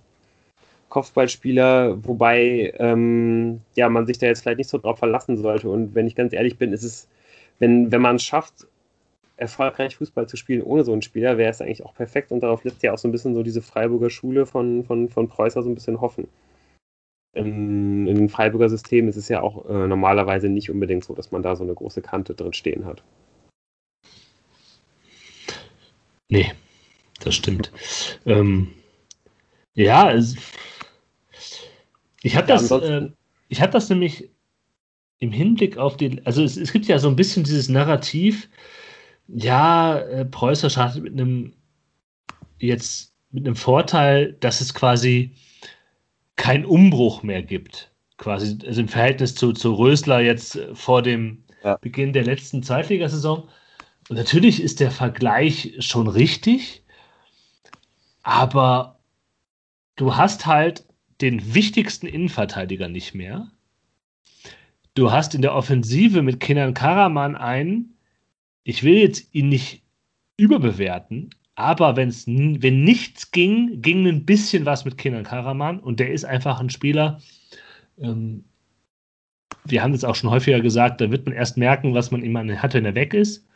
Kopfballspieler, 0.94 2.04
wobei 2.06 2.72
ähm, 2.78 3.60
ja, 3.74 3.88
man 3.88 4.06
sich 4.06 4.18
da 4.18 4.26
jetzt 4.26 4.42
vielleicht 4.42 4.58
nicht 4.58 4.70
so 4.70 4.78
drauf 4.78 4.98
verlassen 4.98 5.36
sollte. 5.36 5.68
Und 5.68 5.94
wenn 5.94 6.06
ich 6.06 6.14
ganz 6.14 6.32
ehrlich 6.32 6.56
bin, 6.56 6.72
ist 6.72 6.84
es, 6.84 7.08
wenn, 7.58 7.90
wenn 7.92 8.00
man 8.00 8.16
es 8.16 8.24
schafft, 8.24 8.66
erfolgreich 9.36 9.96
Fußball 9.96 10.28
zu 10.28 10.36
spielen 10.36 10.62
ohne 10.62 10.84
so 10.84 10.92
einen 10.92 11.02
Spieler, 11.02 11.36
wäre 11.36 11.50
es 11.50 11.60
eigentlich 11.60 11.84
auch 11.84 11.94
perfekt. 11.94 12.30
Und 12.30 12.40
darauf 12.40 12.62
lässt 12.64 12.82
ja 12.82 12.92
auch 12.92 12.98
so 12.98 13.08
ein 13.08 13.12
bisschen 13.12 13.34
so 13.34 13.42
diese 13.42 13.62
Freiburger 13.62 14.10
Schule 14.10 14.46
von, 14.46 14.84
von, 14.84 15.08
von 15.08 15.28
Preußer 15.28 15.62
so 15.62 15.68
ein 15.68 15.74
bisschen 15.74 16.00
hoffen 16.00 16.28
in, 17.34 18.06
dem 18.06 18.28
Freiburger 18.28 18.68
System 18.68 19.08
ist 19.08 19.16
es 19.16 19.28
ja 19.28 19.42
auch 19.42 19.68
äh, 19.68 19.86
normalerweise 19.86 20.48
nicht 20.48 20.70
unbedingt 20.70 21.04
so, 21.04 21.14
dass 21.14 21.32
man 21.32 21.42
da 21.42 21.56
so 21.56 21.64
eine 21.64 21.74
große 21.74 22.02
Kante 22.02 22.34
drin 22.34 22.52
stehen 22.52 22.84
hat. 22.84 23.02
Nee, 26.28 26.52
das 27.20 27.34
stimmt. 27.34 27.72
Ähm, 28.24 28.72
ja, 29.74 30.12
es, 30.12 30.36
ich 32.24 32.36
habe 32.36 32.46
das, 32.46 32.70
äh, 32.70 33.10
ich 33.48 33.60
hab 33.60 33.70
das 33.70 33.90
nämlich 33.90 34.30
im 35.18 35.30
Hinblick 35.30 35.76
auf 35.76 35.98
die, 35.98 36.24
also 36.24 36.42
es, 36.42 36.56
es 36.56 36.72
gibt 36.72 36.86
ja 36.86 36.98
so 36.98 37.08
ein 37.08 37.16
bisschen 37.16 37.44
dieses 37.44 37.68
Narrativ, 37.68 38.48
ja, 39.28 39.98
äh, 39.98 40.24
Preußer 40.24 40.70
startet 40.70 41.02
mit 41.02 41.12
einem 41.12 41.52
jetzt 42.58 43.12
mit 43.30 43.46
einem 43.46 43.56
Vorteil, 43.56 44.32
dass 44.40 44.62
es 44.62 44.72
quasi 44.72 45.32
kein 46.36 46.64
Umbruch 46.64 47.22
mehr 47.22 47.42
gibt. 47.42 47.92
Quasi 48.16 48.58
also 48.66 48.80
im 48.80 48.88
Verhältnis 48.88 49.34
zu, 49.34 49.52
zu 49.52 49.74
Rösler 49.74 50.20
jetzt 50.20 50.56
äh, 50.56 50.74
vor 50.74 51.02
dem 51.02 51.44
ja. 51.62 51.76
Beginn 51.76 52.14
der 52.14 52.24
letzten 52.24 52.62
Zweitligasaison. 52.62 53.48
Und 54.08 54.16
natürlich 54.16 54.62
ist 54.62 54.80
der 54.80 54.90
Vergleich 54.90 55.74
schon 55.80 56.08
richtig, 56.08 56.84
aber 58.22 58.98
du 59.96 60.16
hast 60.16 60.46
halt 60.46 60.84
den 61.20 61.54
wichtigsten 61.54 62.06
Innenverteidiger 62.06 62.88
nicht 62.88 63.14
mehr. 63.14 63.50
Du 64.94 65.10
hast 65.10 65.34
in 65.34 65.42
der 65.42 65.54
Offensive 65.54 66.22
mit 66.22 66.40
Kenan 66.40 66.74
Karaman 66.74 67.36
einen, 67.36 67.96
ich 68.62 68.82
will 68.82 68.94
jetzt 68.94 69.34
ihn 69.34 69.48
nicht 69.48 69.82
überbewerten, 70.36 71.30
aber 71.56 71.96
wenn's, 71.96 72.26
wenn 72.26 72.84
nichts 72.84 73.30
ging, 73.30 73.80
ging 73.80 74.06
ein 74.06 74.24
bisschen 74.24 74.66
was 74.66 74.84
mit 74.84 74.98
Kenan 74.98 75.24
Karaman 75.24 75.80
und 75.80 76.00
der 76.00 76.12
ist 76.12 76.24
einfach 76.24 76.60
ein 76.60 76.70
Spieler. 76.70 77.20
Ähm, 77.98 78.44
wir 79.64 79.82
haben 79.82 79.94
es 79.94 80.04
auch 80.04 80.14
schon 80.14 80.30
häufiger 80.30 80.60
gesagt, 80.60 81.00
da 81.00 81.10
wird 81.10 81.26
man 81.26 81.34
erst 81.34 81.56
merken, 81.56 81.94
was 81.94 82.10
man 82.10 82.22
immer 82.22 82.44
hat, 82.60 82.74
wenn 82.74 82.84
er 82.84 82.94
weg 82.94 83.14
ist. 83.14 83.46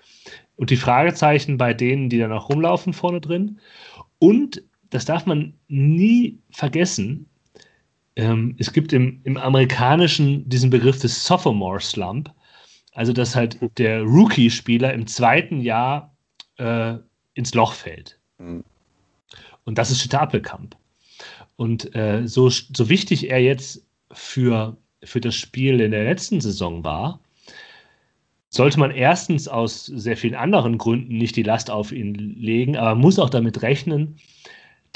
Und 0.56 0.70
die 0.70 0.76
Fragezeichen 0.76 1.56
bei 1.56 1.74
denen, 1.74 2.09
die 2.09 2.18
dann 2.18 2.32
auch 2.32 2.48
rumlaufen 2.48 2.93
vorne 2.93 3.20
drin. 3.20 3.60
Und 4.18 4.62
das 4.90 5.05
darf 5.05 5.26
man 5.26 5.55
nie 5.68 6.39
vergessen. 6.51 7.26
Ähm, 8.19 8.57
es 8.59 8.73
gibt 8.73 8.93
im, 8.93 9.20
im 9.23 9.36
Amerikanischen 9.36 10.47
diesen 10.49 10.70
Begriff 10.70 10.99
des 10.99 11.24
Sophomore 11.24 11.81
Slump. 11.81 12.31
Also, 12.93 13.12
dass 13.12 13.36
halt 13.36 13.59
der 13.78 14.03
Rookie-Spieler 14.03 14.93
im 14.93 15.07
zweiten 15.07 15.61
Jahr 15.61 16.16
äh, 16.57 16.95
ins 17.35 17.55
Loch 17.55 17.73
fällt. 17.73 18.19
Mhm. 18.39 18.65
Und 19.65 19.78
das 19.78 19.93
ist 19.93 20.01
Schitte 20.01 20.19
Appelkamp. 20.20 20.77
Und 21.55 21.95
äh, 21.95 22.27
so, 22.27 22.49
so 22.51 22.89
wichtig 22.89 23.31
er 23.31 23.40
jetzt 23.40 23.86
für, 24.11 24.77
für 25.05 25.20
das 25.20 25.36
Spiel 25.36 25.81
in 25.81 25.93
der 25.93 26.05
letzten 26.05 26.40
Saison 26.40 26.82
war, 26.82 27.20
sollte 28.49 28.81
man 28.81 28.90
erstens 28.90 29.47
aus 29.47 29.86
sehr 29.86 30.16
vielen 30.16 30.35
anderen 30.35 30.78
Gründen 30.78 31.19
nicht 31.19 31.36
die 31.36 31.43
Last 31.45 31.70
auf 31.70 31.93
ihn 31.93 32.15
legen, 32.15 32.77
aber 32.77 32.97
muss 32.97 33.19
auch 33.19 33.31
damit 33.31 33.62
rechnen, 33.62 34.16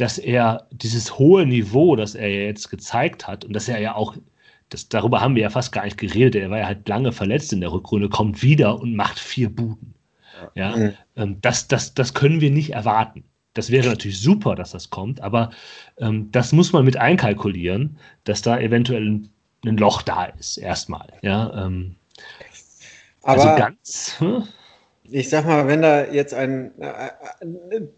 dass 0.03 0.19
er 0.19 0.67
dieses 0.73 1.17
hohe 1.21 1.47
Niveau, 1.47 1.95
das 1.95 2.17
er 2.17 2.29
jetzt 2.29 2.71
gezeigt 2.71 3.29
hat 3.29 3.45
und 3.45 3.53
dass 3.53 3.69
er 3.69 3.79
ja 3.79 3.95
auch, 3.95 4.17
das, 4.69 4.89
darüber 4.89 5.21
haben 5.21 5.37
wir 5.37 5.43
ja 5.43 5.51
fast 5.51 5.71
gar 5.71 5.85
nicht 5.85 5.97
geredet, 5.97 6.35
er 6.35 6.51
war 6.51 6.59
ja 6.59 6.67
halt 6.67 6.89
lange 6.89 7.13
verletzt 7.13 7.53
in 7.53 7.61
der 7.61 7.71
Rückrunde, 7.71 8.09
kommt 8.09 8.43
wieder 8.43 8.81
und 8.81 8.97
macht 8.97 9.21
vier 9.21 9.49
Buden. 9.49 9.95
Ja, 10.57 10.77
mhm. 10.77 10.93
ähm, 11.15 11.41
das, 11.41 11.69
das, 11.69 11.95
das 11.95 12.15
können 12.15 12.41
wir 12.41 12.51
nicht 12.51 12.71
erwarten. 12.71 13.23
Das 13.55 13.71
wäre 13.71 13.91
natürlich 13.91 14.21
super, 14.21 14.57
dass 14.57 14.73
das 14.73 14.91
kommt, 14.91 15.21
aber 15.21 15.51
ähm, 15.99 16.33
das 16.33 16.51
muss 16.51 16.73
man 16.73 16.85
mit 16.85 16.97
einkalkulieren, 16.97 17.97
dass 18.25 18.43
da 18.43 18.59
eventuell 18.59 19.09
ein, 19.09 19.31
ein 19.65 19.77
Loch 19.77 20.03
da 20.03 20.25
ist, 20.25 20.57
erstmal. 20.57 21.13
Ja, 21.23 21.65
ähm, 21.65 21.95
also 23.23 23.43
aber 23.43 23.53
also 23.53 23.65
ganz. 23.65 24.17
Hm? 24.19 24.49
Ich 25.15 25.29
sag 25.29 25.45
mal, 25.45 25.69
wenn 25.69 25.83
da 25.83 26.07
jetzt 26.11 26.33
ein, 26.33 26.73
äh, 26.81 27.11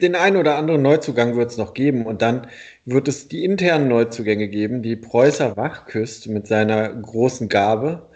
den 0.00 0.16
einen 0.16 0.36
oder 0.36 0.56
anderen 0.56 0.82
Neuzugang 0.82 1.36
wird 1.36 1.52
es 1.52 1.56
noch 1.56 1.72
geben 1.72 2.06
und 2.06 2.22
dann 2.22 2.48
wird 2.86 3.06
es 3.06 3.28
die 3.28 3.44
internen 3.44 3.88
Neuzugänge 3.88 4.48
geben, 4.48 4.82
die 4.82 4.96
Preußer 4.96 5.56
wachküsst 5.56 6.26
mit 6.26 6.48
seiner 6.48 6.88
großen 6.88 7.48
Gabe 7.48 8.08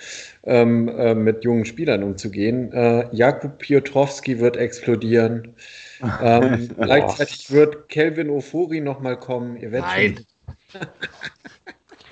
ähm, 0.44 0.88
äh, 0.88 1.14
mit 1.14 1.44
jungen 1.44 1.64
Spielern 1.64 2.02
umzugehen. 2.02 2.72
Äh, 2.72 3.06
Jakub 3.14 3.58
Piotrowski 3.58 4.40
wird 4.40 4.56
explodieren. 4.56 5.54
Ähm, 6.20 6.68
gleichzeitig 6.80 7.52
wird 7.52 7.88
Kelvin 7.88 8.30
Ofori 8.30 8.80
nochmal 8.80 9.16
kommen. 9.16 9.56
Ihr 9.58 9.70
werdet 9.70 9.88
Nein. 9.88 10.26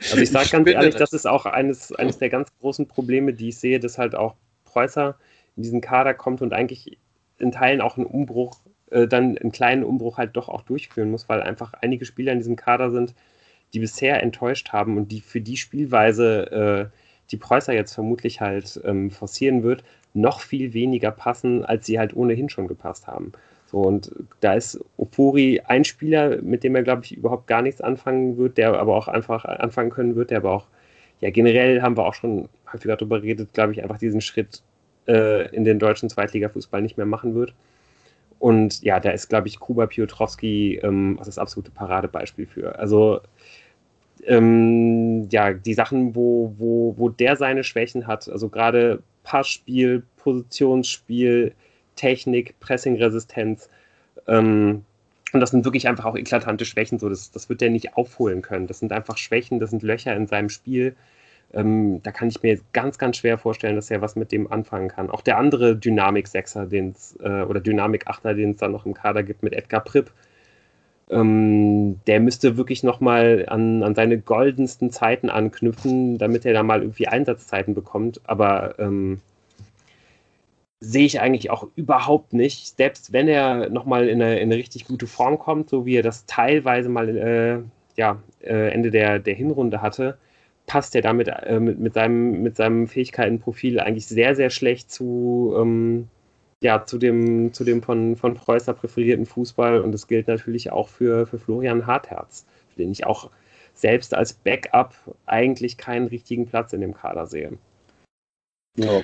also 0.03 0.19
ich 0.19 0.31
sage 0.31 0.51
ganz 0.51 0.69
ehrlich, 0.69 0.95
das 0.95 1.13
ist 1.13 1.27
auch 1.27 1.47
eines, 1.47 1.93
eines 1.93 2.19
der 2.19 2.31
ganz 2.31 2.49
großen 2.61 2.87
Probleme, 2.87 3.33
die 3.33 3.49
ich 3.49 3.59
sehe, 3.59 3.81
dass 3.81 3.99
halt 3.99 4.15
auch 4.15 4.37
Preußer 4.65 5.17
in 5.57 5.63
diesen 5.63 5.81
Kader 5.81 6.15
kommt 6.15 6.43
und 6.43 6.53
eigentlich 6.53 6.99
in 7.39 7.53
Teilen 7.53 7.81
auch 7.81 7.97
einen 7.97 8.07
Umbruch, 8.07 8.61
äh, 8.91 9.07
dann 9.07 9.37
einen 9.39 9.53
kleinen 9.53 9.85
Umbruch 9.85 10.19
halt 10.19 10.37
doch 10.37 10.49
auch 10.49 10.63
durchführen 10.63 11.11
muss, 11.11 11.29
weil 11.29 11.43
einfach 11.43 11.75
einige 11.75 12.05
Spieler 12.05 12.33
in 12.33 12.39
diesem 12.39 12.57
Kader 12.57 12.91
sind, 12.91 13.15
die 13.75 13.81
bisher 13.81 14.23
enttäuscht 14.23 14.73
haben 14.73 14.97
und 14.97 15.11
die 15.13 15.21
für 15.21 15.41
die 15.41 15.57
Spielweise 15.57 16.91
äh, 16.93 16.97
die 17.31 17.37
Preußer 17.37 17.73
jetzt 17.73 17.95
vermutlich 17.95 18.41
halt 18.41 18.81
ähm, 18.85 19.11
forcieren 19.11 19.63
wird, 19.63 19.83
noch 20.15 20.41
viel 20.41 20.73
weniger 20.73 21.11
passen, 21.11 21.65
als 21.65 21.87
sie 21.87 21.99
halt 21.99 22.15
ohnehin 22.15 22.49
schon 22.49 22.69
gepasst 22.69 23.07
haben. 23.07 23.33
So, 23.67 23.79
und 23.79 24.13
da 24.41 24.55
ist 24.55 24.81
Opori 24.97 25.61
ein 25.67 25.85
Spieler, 25.85 26.41
mit 26.41 26.63
dem 26.63 26.77
er, 26.77 26.85
glaube 26.85 27.05
ich, 27.05 27.17
überhaupt 27.17 27.49
gar 27.49 27.63
nichts 27.63 27.81
anfangen 27.81 28.37
wird, 28.37 28.59
der 28.59 28.79
aber 28.79 28.97
auch 28.97 29.09
einfach 29.09 29.45
anfangen 29.45 29.91
können 29.91 30.15
wird, 30.15 30.31
der 30.31 30.39
aber 30.39 30.53
auch, 30.53 30.67
ja, 31.21 31.31
generell 31.31 31.83
haben 31.83 31.97
wir 31.97 32.07
auch 32.07 32.15
schon 32.15 32.49
häufiger 32.73 32.97
darüber 32.97 33.21
geredet, 33.21 33.53
glaube 33.55 33.73
ich, 33.73 33.83
einfach 33.83 33.99
diesen 33.99 34.21
Schritt 34.21 34.63
äh, 35.09 35.49
in 35.55 35.65
den 35.65 35.79
deutschen 35.79 36.09
Zweitligafußball 36.09 36.83
nicht 36.83 36.97
mehr 36.97 37.07
machen 37.07 37.35
wird. 37.35 37.55
Und 38.39 38.83
ja, 38.83 39.01
da 39.01 39.11
ist, 39.11 39.29
glaube 39.29 39.49
ich, 39.49 39.59
Kuba 39.59 39.87
Piotrowski 39.87 40.81
ähm, 40.83 41.19
das 41.25 41.39
absolute 41.39 41.71
Paradebeispiel 41.71 42.47
für. 42.47 42.79
Also 42.79 43.21
ähm, 44.27 45.29
ja, 45.31 45.53
die 45.53 45.75
Sachen, 45.75 46.15
wo, 46.15 46.55
wo, 46.59 46.95
wo 46.99 47.09
der 47.09 47.37
seine 47.37 47.65
Schwächen 47.65 48.07
hat, 48.07 48.29
also 48.29 48.49
gerade 48.49 49.03
Passspiel, 49.23 50.03
Positionsspiel, 50.19 51.53
Technik, 51.97 52.59
Pressingresistenz, 52.61 53.71
ähm, 54.27 54.85
und 55.33 55.41
das 55.41 55.51
sind 55.51 55.65
wirklich 55.65 55.89
einfach 55.89 56.05
auch 56.05 56.17
eklatante 56.17 56.65
Schwächen, 56.65 56.99
so 56.99 57.09
das, 57.09 57.31
das 57.31 57.49
wird 57.49 57.61
der 57.61 57.71
nicht 57.71 57.97
aufholen 57.97 58.43
können. 58.43 58.67
Das 58.67 58.79
sind 58.79 58.93
einfach 58.93 59.19
Schwächen, 59.19 59.59
das 59.61 59.71
sind 59.71 59.83
Löcher 59.83 60.15
in 60.15 60.27
seinem 60.27 60.49
Spiel. 60.49 60.95
Ähm, 61.53 62.03
da 62.03 62.11
kann 62.11 62.29
ich 62.29 62.43
mir 62.43 62.59
ganz, 62.73 62.99
ganz 62.99 63.19
schwer 63.19 63.39
vorstellen, 63.39 63.77
dass 63.77 63.91
er 63.91 64.01
was 64.03 64.17
mit 64.17 64.33
dem 64.33 64.51
anfangen 64.53 64.89
kann. 64.89 65.11
Auch 65.11 65.21
der 65.21 65.39
andere 65.39 65.77
Dynamik-Sechser, 65.77 66.69
äh, 66.73 67.43
oder 67.43 67.61
Dynamik-Achter, 67.61 68.35
den 68.35 68.51
es 68.51 68.57
da 68.59 68.69
noch 68.69 68.87
im 68.87 68.95
Kader 68.95 69.23
gibt 69.23 69.43
mit 69.43 69.53
Edgar 69.53 69.83
Pripp, 69.83 70.11
ähm, 71.09 72.01
der 72.07 72.21
müsste 72.21 72.57
wirklich 72.57 72.83
nochmal 72.83 73.47
an, 73.49 73.83
an 73.83 73.95
seine 73.95 74.19
goldensten 74.19 74.91
Zeiten 74.91 75.31
anknüpfen, 75.31 76.19
damit 76.19 76.45
er 76.45 76.53
da 76.53 76.63
mal 76.63 76.81
irgendwie 76.83 77.07
Einsatzzeiten 77.09 77.75
bekommt. 77.75 78.21
Aber 78.25 78.79
ähm, 78.79 79.21
sehe 80.81 81.07
ich 81.07 81.21
eigentlich 81.21 81.51
auch 81.51 81.69
überhaupt 81.77 82.33
nicht. 82.33 82.77
Selbst 82.77 83.13
wenn 83.13 83.29
er 83.29 83.71
nochmal 83.71 84.09
in 84.09 84.21
eine, 84.21 84.39
in 84.41 84.51
eine 84.51 84.57
richtig 84.57 84.87
gute 84.87 85.07
Form 85.07 85.39
kommt, 85.39 85.71
so 85.71 85.87
wie 85.87 85.97
er 85.97 86.03
das 86.03 86.27
teilweise 86.27 86.89
mal 86.89 87.09
äh, 87.17 87.59
ja, 87.97 88.21
äh, 88.41 88.71
Ende 88.73 88.91
der, 88.91 89.19
der 89.19 89.35
Hinrunde 89.35 89.81
hatte, 89.83 90.19
passt 90.67 90.95
er 90.95 91.03
damit 91.03 91.29
äh, 91.29 91.61
mit, 91.61 91.79
mit, 91.79 91.95
seinem, 91.95 92.43
mit 92.43 92.57
seinem 92.57 92.87
Fähigkeitenprofil 92.89 93.81
eigentlich 93.81 94.07
sehr, 94.07 94.35
sehr 94.35 94.51
schlecht 94.51 94.91
zu, 94.91 95.55
ähm, 95.59 96.09
ja, 96.63 96.85
zu 96.85 96.99
dem, 96.99 97.53
zu 97.53 97.65
dem 97.65 97.83
von, 97.83 98.17
von 98.17 98.35
Preußer 98.35 98.75
präferierten 98.75 99.27
Fußball. 99.27 99.81
Und 99.81 99.93
das 99.93 100.07
gilt 100.09 100.29
natürlich 100.29 100.73
auch 100.73 100.89
für, 100.89 101.27
für 101.27 101.39
Florian 101.39 101.87
Hartherz, 101.87 102.47
für 102.75 102.83
den 102.83 102.93
ich 102.93 103.07
auch 103.07 103.31
selbst 103.75 104.15
als 104.15 104.33
Backup 104.33 104.95
eigentlich 105.27 105.77
keinen 105.77 106.09
richtigen 106.09 106.47
Platz 106.47 106.73
in 106.73 106.81
dem 106.81 106.95
Kader 106.95 107.27
sehe. 107.27 107.59
Ja. 108.77 109.03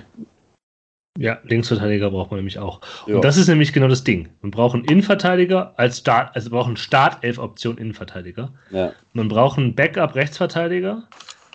Ja, 1.18 1.38
Linksverteidiger 1.44 2.10
braucht 2.10 2.30
man 2.30 2.38
nämlich 2.38 2.58
auch. 2.58 2.80
Ja. 3.06 3.16
Und 3.16 3.24
das 3.24 3.36
ist 3.36 3.46
nämlich 3.46 3.74
genau 3.74 3.86
das 3.86 4.02
Ding. 4.02 4.30
Man 4.40 4.50
braucht 4.50 4.74
einen 4.74 4.86
Innenverteidiger 4.86 5.74
als 5.76 5.98
Start, 5.98 6.34
also 6.34 6.48
man 6.48 6.58
braucht 6.58 6.68
einen 6.68 6.76
Startelf-Option 6.78 7.76
Innenverteidiger. 7.76 8.50
Ja. 8.70 8.92
Man 9.12 9.28
braucht 9.28 9.58
einen 9.58 9.74
Backup-Rechtsverteidiger 9.74 11.06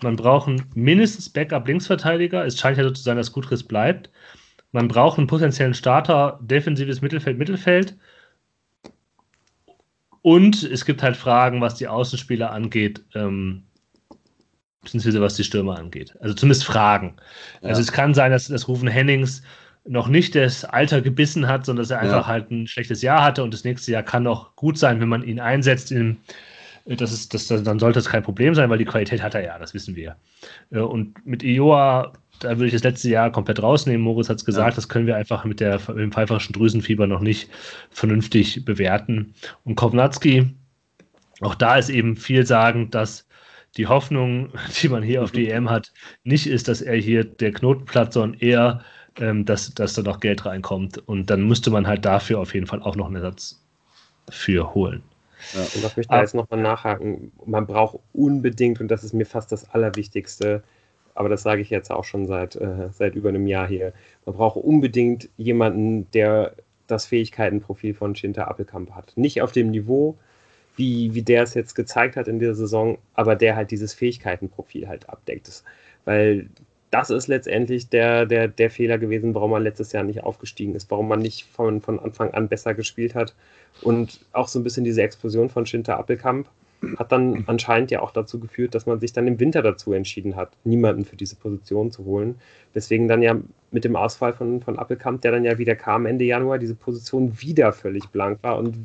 man 0.02 0.16
braucht 0.16 0.48
einen 0.48 0.64
mindestens 0.74 1.28
Backup-Linksverteidiger. 1.28 2.44
Es 2.44 2.58
scheint 2.58 2.78
ja 2.78 2.84
so 2.84 2.90
zu 2.90 3.02
sein, 3.02 3.16
dass 3.16 3.32
Gutris 3.32 3.62
bleibt. 3.62 4.10
Man 4.72 4.88
braucht 4.88 5.18
einen 5.18 5.26
potenziellen 5.26 5.74
Starter, 5.74 6.38
defensives 6.42 7.00
Mittelfeld, 7.00 7.38
Mittelfeld. 7.38 7.96
Und 10.22 10.62
es 10.62 10.84
gibt 10.84 11.02
halt 11.02 11.16
Fragen, 11.16 11.60
was 11.60 11.76
die 11.76 11.88
Außenspieler 11.88 12.50
angeht, 12.50 13.02
ähm, 13.14 13.62
beziehungsweise 14.82 15.20
was 15.20 15.36
die 15.36 15.44
Stürmer 15.44 15.78
angeht. 15.78 16.16
Also 16.20 16.34
zumindest 16.34 16.64
Fragen. 16.64 17.16
Ja. 17.62 17.70
Also 17.70 17.80
es 17.80 17.92
kann 17.92 18.14
sein, 18.14 18.30
dass, 18.30 18.48
dass 18.48 18.68
Rufen 18.68 18.88
Hennings 18.88 19.42
noch 19.86 20.08
nicht 20.08 20.34
das 20.34 20.64
Alter 20.64 21.00
gebissen 21.00 21.48
hat, 21.48 21.64
sondern 21.64 21.82
dass 21.82 21.90
er 21.90 22.00
einfach 22.00 22.26
ja. 22.26 22.26
halt 22.26 22.50
ein 22.50 22.66
schlechtes 22.66 23.00
Jahr 23.00 23.24
hatte 23.24 23.42
und 23.42 23.54
das 23.54 23.64
nächste 23.64 23.92
Jahr 23.92 24.02
kann 24.02 24.22
noch 24.22 24.54
gut 24.54 24.76
sein, 24.76 25.00
wenn 25.00 25.08
man 25.08 25.22
ihn 25.22 25.40
einsetzt 25.40 25.90
in, 25.90 26.18
das 26.96 27.12
ist, 27.12 27.34
das, 27.34 27.48
dann 27.48 27.78
sollte 27.78 27.98
es 27.98 28.08
kein 28.08 28.22
Problem 28.22 28.54
sein, 28.54 28.70
weil 28.70 28.78
die 28.78 28.84
Qualität 28.84 29.22
hat 29.22 29.34
er 29.34 29.44
ja, 29.44 29.58
das 29.58 29.74
wissen 29.74 29.94
wir. 29.94 30.16
Äh, 30.70 30.80
und 30.80 31.24
mit 31.26 31.42
Ioa, 31.42 32.12
da 32.40 32.50
würde 32.50 32.66
ich 32.66 32.72
das 32.72 32.82
letzte 32.82 33.10
Jahr 33.10 33.30
komplett 33.30 33.62
rausnehmen. 33.62 34.02
Moritz 34.02 34.28
hat 34.28 34.38
es 34.38 34.44
gesagt, 34.44 34.70
ja. 34.70 34.74
das 34.76 34.88
können 34.88 35.06
wir 35.06 35.16
einfach 35.16 35.44
mit, 35.44 35.60
der, 35.60 35.78
mit 35.88 35.98
dem 35.98 36.12
pfeiferschen 36.12 36.54
Drüsenfieber 36.54 37.06
noch 37.06 37.20
nicht 37.20 37.50
vernünftig 37.90 38.64
bewerten. 38.64 39.34
Und 39.64 39.74
Kovnatski, 39.74 40.54
auch 41.40 41.54
da 41.54 41.76
ist 41.76 41.90
eben 41.90 42.16
viel 42.16 42.46
sagen, 42.46 42.90
dass 42.90 43.28
die 43.76 43.86
Hoffnung, 43.86 44.50
die 44.82 44.88
man 44.88 45.02
hier 45.02 45.22
auf 45.22 45.32
die 45.32 45.50
EM 45.50 45.68
hat, 45.68 45.92
nicht 46.24 46.46
ist, 46.46 46.68
dass 46.68 46.80
er 46.80 46.96
hier 46.96 47.24
der 47.24 47.52
Knotenplatz, 47.52 48.14
sondern 48.14 48.40
eher, 48.40 48.82
ähm, 49.18 49.44
dass, 49.44 49.74
dass 49.74 49.94
da 49.94 50.02
noch 50.02 50.20
Geld 50.20 50.46
reinkommt. 50.46 50.98
Und 51.06 51.28
dann 51.28 51.46
müsste 51.46 51.70
man 51.70 51.86
halt 51.86 52.04
dafür 52.04 52.38
auf 52.38 52.54
jeden 52.54 52.66
Fall 52.66 52.82
auch 52.82 52.96
noch 52.96 53.06
einen 53.06 53.16
Ersatz 53.16 53.62
für 54.30 54.74
holen. 54.74 55.02
Ja. 55.54 55.60
Und 55.60 55.82
was 55.82 55.96
mich 55.96 56.08
da 56.08 56.20
jetzt 56.20 56.34
nochmal 56.34 56.60
nachhaken, 56.60 57.32
man 57.44 57.66
braucht 57.66 57.98
unbedingt, 58.12 58.80
und 58.80 58.88
das 58.88 59.04
ist 59.04 59.12
mir 59.12 59.26
fast 59.26 59.52
das 59.52 59.70
Allerwichtigste, 59.70 60.62
aber 61.14 61.28
das 61.28 61.42
sage 61.42 61.62
ich 61.62 61.70
jetzt 61.70 61.90
auch 61.90 62.04
schon 62.04 62.26
seit, 62.26 62.56
äh, 62.56 62.90
seit 62.92 63.14
über 63.14 63.28
einem 63.28 63.46
Jahr 63.46 63.66
hier, 63.66 63.92
man 64.24 64.36
braucht 64.36 64.56
unbedingt 64.56 65.28
jemanden, 65.36 66.10
der 66.12 66.54
das 66.86 67.06
Fähigkeitenprofil 67.06 67.94
von 67.94 68.14
Shinta 68.14 68.44
Appelkamp 68.44 68.92
hat. 68.92 69.12
Nicht 69.16 69.42
auf 69.42 69.52
dem 69.52 69.70
Niveau, 69.70 70.16
wie, 70.76 71.14
wie 71.14 71.22
der 71.22 71.42
es 71.42 71.54
jetzt 71.54 71.74
gezeigt 71.74 72.16
hat 72.16 72.28
in 72.28 72.38
der 72.38 72.54
Saison, 72.54 72.98
aber 73.14 73.36
der 73.36 73.56
halt 73.56 73.70
dieses 73.70 73.94
Fähigkeitenprofil 73.94 74.88
halt 74.88 75.08
abdeckt. 75.08 75.64
Weil 76.04 76.48
das 76.90 77.10
ist 77.10 77.26
letztendlich 77.26 77.88
der, 77.88 78.26
der, 78.26 78.48
der 78.48 78.70
Fehler 78.70 78.98
gewesen, 78.98 79.34
warum 79.34 79.50
man 79.50 79.62
letztes 79.62 79.92
Jahr 79.92 80.04
nicht 80.04 80.22
aufgestiegen 80.24 80.74
ist, 80.74 80.90
warum 80.90 81.08
man 81.08 81.20
nicht 81.20 81.46
von, 81.52 81.80
von 81.80 81.98
Anfang 81.98 82.30
an 82.32 82.48
besser 82.48 82.74
gespielt 82.74 83.14
hat. 83.14 83.34
Und 83.82 84.20
auch 84.32 84.48
so 84.48 84.58
ein 84.58 84.64
bisschen 84.64 84.84
diese 84.84 85.02
Explosion 85.02 85.50
von 85.50 85.66
Schinter 85.66 85.98
Appelkamp 85.98 86.48
hat 86.96 87.10
dann 87.10 87.44
anscheinend 87.46 87.90
ja 87.90 88.00
auch 88.00 88.12
dazu 88.12 88.38
geführt, 88.38 88.74
dass 88.74 88.86
man 88.86 89.00
sich 89.00 89.12
dann 89.12 89.26
im 89.26 89.40
Winter 89.40 89.62
dazu 89.62 89.92
entschieden 89.92 90.36
hat, 90.36 90.52
niemanden 90.64 91.04
für 91.04 91.16
diese 91.16 91.36
Position 91.36 91.90
zu 91.90 92.04
holen. 92.04 92.36
Deswegen 92.74 93.08
dann 93.08 93.20
ja 93.20 93.36
mit 93.70 93.84
dem 93.84 93.96
Ausfall 93.96 94.32
von, 94.32 94.62
von 94.62 94.78
Appelkamp, 94.78 95.20
der 95.22 95.32
dann 95.32 95.44
ja 95.44 95.58
wieder 95.58 95.74
kam 95.74 96.06
Ende 96.06 96.24
Januar, 96.24 96.58
diese 96.58 96.74
Position 96.74 97.40
wieder 97.40 97.72
völlig 97.72 98.08
blank 98.08 98.38
war 98.42 98.58
und 98.58 98.76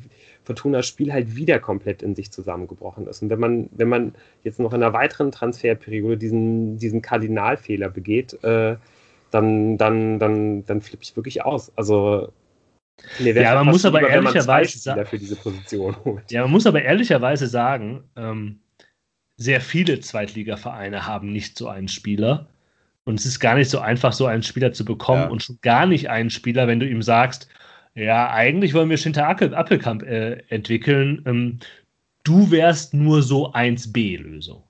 Fortunas 0.44 0.88
Spiel 0.88 1.14
halt 1.14 1.36
wieder 1.36 1.60
komplett 1.60 2.02
in 2.02 2.16
sich 2.16 2.32
zusammengebrochen 2.32 3.08
ist. 3.08 3.22
Und 3.22 3.30
wenn 3.30 3.40
man, 3.40 3.70
wenn 3.72 3.90
man 3.90 4.16
jetzt 4.44 4.60
noch 4.60 4.74
in 4.74 4.84
einer 4.84 4.94
weiteren 4.94 5.32
Transferperiode 5.32 6.18
diesen, 6.18 6.78
diesen 6.78 7.02
Kardinalfehler 7.02 7.90
begeht, 7.90 8.44
äh, 8.44 8.76
dann, 9.32 9.78
dann, 9.78 10.20
dann, 10.20 10.66
dann 10.66 10.82
flippe 10.82 11.04
ich 11.04 11.16
wirklich 11.16 11.44
aus. 11.44 11.72
Also 11.76 12.32
ja, 13.20 13.56
man 13.56 13.68
muss 13.68 13.86
aber 13.86 14.00
lieber, 14.02 14.12
ehrlicherweise 14.12 14.78
sagen, 14.78 15.06
für 15.06 15.18
diese 15.18 15.36
Position 15.36 15.96
holt. 16.06 16.32
Ja, 16.32 16.44
man 16.44 16.52
muss 16.52 16.68
aber 16.68 16.82
ehrlicherweise 16.84 17.48
sagen, 17.48 18.04
ähm, 18.16 18.60
sehr 19.38 19.62
viele 19.62 20.00
Zweitligavereine 20.00 21.08
haben 21.08 21.32
nicht 21.32 21.58
so 21.58 21.68
einen 21.68 21.88
Spieler. 21.88 22.48
Und 23.06 23.20
es 23.20 23.26
ist 23.26 23.40
gar 23.40 23.56
nicht 23.56 23.70
so 23.70 23.80
einfach, 23.80 24.14
so 24.14 24.28
einen 24.28 24.44
Spieler 24.44 24.72
zu 24.72 24.86
bekommen 24.86 25.24
ja. 25.24 25.28
und 25.30 25.44
schon 25.44 25.58
gar 25.62 25.86
nicht 25.86 26.10
einen 26.10 26.30
Spieler, 26.30 26.68
wenn 26.68 26.80
du 26.80 26.88
ihm 26.88 27.02
sagst, 27.02 27.50
ja, 27.96 28.30
eigentlich 28.32 28.74
wollen 28.74 28.90
wir 28.90 28.98
Schinter 28.98 29.28
Appelkamp 29.28 30.04
äh, 30.04 30.44
entwickeln. 30.50 31.24
Ähm, 31.26 31.60
du 32.24 32.52
wärst 32.52 32.94
nur 32.94 33.22
so 33.22 33.54
1B-Lösung. 33.54 34.64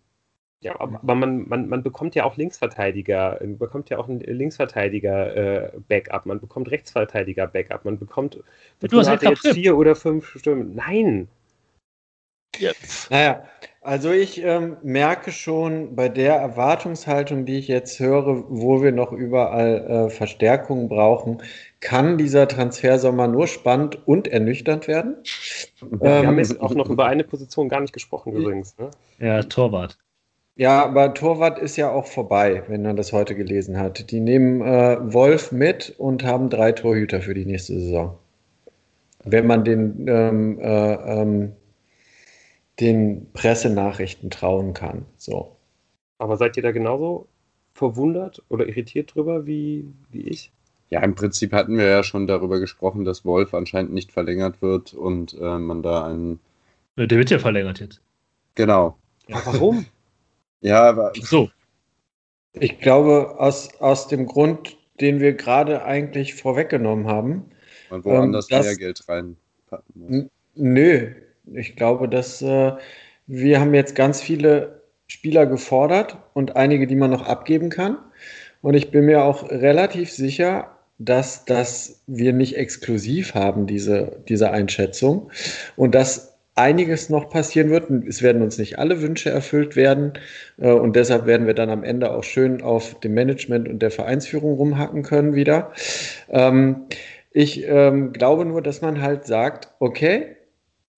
Ja, 0.64 0.80
aber 0.80 1.16
man, 1.16 1.48
man, 1.48 1.68
man 1.68 1.84
bekommt 1.84 2.16
ja 2.16 2.24
auch 2.24 2.38
Linksverteidiger, 2.38 3.38
man 3.42 3.58
bekommt 3.58 3.90
ja 3.90 3.98
auch 3.98 4.08
ein 4.08 4.22
Linksverteidiger-Backup, 4.22 6.26
äh, 6.26 6.28
man 6.28 6.40
bekommt 6.40 6.72
Rechtsverteidiger-Backup, 6.72 7.84
man 7.84 8.00
bekommt. 8.00 8.40
Du 8.80 8.98
hast 8.98 9.22
jetzt 9.22 9.48
vier 9.48 9.78
oder 9.78 9.94
fünf 9.94 10.40
Stimmen. 10.40 10.74
Nein! 10.74 11.28
Jetzt. 12.58 13.12
Naja, 13.12 13.44
also 13.82 14.12
ich 14.12 14.42
ähm, 14.42 14.78
merke 14.84 15.32
schon 15.32 15.96
bei 15.96 16.08
der 16.08 16.36
Erwartungshaltung, 16.36 17.46
die 17.46 17.58
ich 17.58 17.68
jetzt 17.68 18.00
höre, 18.00 18.46
wo 18.50 18.82
wir 18.82 18.92
noch 18.92 19.12
überall 19.12 20.08
äh, 20.08 20.10
Verstärkungen 20.10 20.88
brauchen, 20.88 21.42
kann 21.84 22.18
dieser 22.18 22.48
Transfersommer 22.48 23.28
nur 23.28 23.46
spannend 23.46 24.08
und 24.08 24.30
ernüchternd 24.30 24.88
werden. 24.88 25.18
Wir 25.82 26.10
ähm, 26.10 26.28
haben 26.28 26.38
jetzt 26.40 26.62
auch 26.62 26.74
noch 26.74 26.90
über 26.90 27.08
eine 27.08 27.26
Position 27.26 27.68
gar 27.68 27.82
nicht 27.82 27.92
gesprochen 27.92 28.32
übrigens. 28.32 28.78
Ne? 28.78 28.90
Ja, 29.20 29.44
Torwart. 29.44 29.98
Ja, 30.56 30.86
aber 30.86 31.14
Torwart 31.14 31.60
ist 31.60 31.76
ja 31.76 31.92
auch 31.92 32.08
vorbei, 32.08 32.64
wenn 32.68 32.84
man 32.84 32.96
das 32.96 33.12
heute 33.12 33.36
gelesen 33.36 33.78
hat. 33.78 34.12
Die 34.12 34.22
nehmen 34.22 34.62
äh, 34.62 35.14
Wolf 35.14 35.52
mit 35.52 35.94
und 35.98 36.24
haben 36.24 36.50
drei 36.50 36.72
Torhüter 36.72 37.22
für 37.22 37.34
die 37.34 37.46
nächste 37.46 37.74
Saison. 37.74 38.18
Wenn 39.26 39.46
man 39.46 39.66
den, 39.66 40.06
ähm, 40.08 40.60
äh, 40.60 40.94
ähm, 40.94 41.52
den 42.80 43.28
Pressenachrichten 43.34 44.30
trauen 44.30 44.74
kann. 44.74 45.06
So. 45.18 45.58
Aber 46.18 46.38
seid 46.38 46.56
ihr 46.56 46.64
da 46.64 46.72
genauso 46.72 47.28
verwundert 47.74 48.42
oder 48.48 48.68
irritiert 48.68 49.16
drüber 49.16 49.46
wie, 49.46 49.86
wie 50.12 50.22
ich? 50.22 50.54
Ja, 50.94 51.02
im 51.02 51.16
Prinzip 51.16 51.54
hatten 51.54 51.76
wir 51.80 51.88
ja 51.88 52.04
schon 52.04 52.28
darüber 52.28 52.60
gesprochen, 52.60 53.04
dass 53.04 53.26
Wolf 53.26 53.56
anscheinend 53.56 53.94
nicht 53.94 54.12
verlängert 54.12 54.62
wird 54.62 54.94
und 54.94 55.34
äh, 55.42 55.58
man 55.58 55.82
da 55.82 56.06
einen. 56.06 56.40
Der 56.98 57.10
wird 57.10 57.32
ja 57.32 57.40
verlängert 57.40 57.80
jetzt. 57.80 58.00
Genau. 58.54 58.96
Ja, 59.28 59.42
warum? 59.44 59.88
Ja, 60.62 60.84
aber. 60.84 61.12
So. 61.20 61.50
Ich 62.54 62.80
glaube, 62.80 63.36
aus, 63.38 63.74
aus 63.82 64.08
dem 64.08 64.28
Grund, 64.28 64.78
den 65.02 65.20
wir 65.20 65.34
gerade 65.34 65.84
eigentlich 65.84 66.36
vorweggenommen 66.36 67.08
haben. 67.08 67.50
Man 67.90 68.06
woanders 68.06 68.50
ähm, 68.50 68.62
mehr 68.62 68.76
Geld 68.78 69.10
reinpacken 69.10 69.94
muss. 69.96 70.26
Nö, 70.56 71.12
ich 71.54 71.76
glaube, 71.76 72.08
dass 72.08 72.42
äh, 72.42 72.72
wir 73.26 73.60
haben 73.60 73.74
jetzt 73.74 73.96
ganz 73.96 74.22
viele 74.22 74.84
Spieler 75.08 75.48
gefordert 75.48 76.18
und 76.34 76.56
einige, 76.56 76.88
die 76.88 76.96
man 76.96 77.12
noch 77.12 77.28
abgeben 77.28 77.70
kann. 77.70 77.98
Und 78.62 78.76
ich 78.76 78.90
bin 78.92 79.06
mir 79.06 79.26
auch 79.26 79.50
relativ 79.50 80.10
sicher, 80.12 80.74
dass, 80.98 81.46
dass 81.46 82.04
wir 82.08 82.34
nicht 82.34 82.58
exklusiv 82.58 83.34
haben, 83.34 83.68
diese, 83.68 84.24
diese 84.28 84.52
Einschätzung. 84.52 85.32
Und 85.76 85.96
dass 85.96 86.34
einiges 86.56 87.10
noch 87.10 87.30
passieren 87.30 87.70
wird. 87.70 87.90
Es 88.08 88.22
werden 88.22 88.42
uns 88.42 88.58
nicht 88.58 88.78
alle 88.78 89.02
Wünsche 89.02 89.30
erfüllt 89.30 89.76
werden. 89.76 90.14
Äh, 90.60 90.72
und 90.72 90.96
deshalb 90.96 91.26
werden 91.26 91.48
wir 91.48 91.54
dann 91.54 91.70
am 91.70 91.84
Ende 91.84 92.12
auch 92.12 92.24
schön 92.24 92.62
auf 92.62 93.00
dem 93.00 93.14
Management 93.14 93.68
und 93.68 93.80
der 93.80 93.92
Vereinsführung 93.92 94.54
rumhacken 94.54 95.04
können 95.04 95.34
wieder. 95.34 95.72
Ähm, 96.30 96.86
ich 97.32 97.66
ähm, 97.68 98.14
glaube 98.14 98.46
nur, 98.46 98.62
dass 98.62 98.82
man 98.82 99.02
halt 99.02 99.26
sagt, 99.26 99.70
okay, 99.80 100.36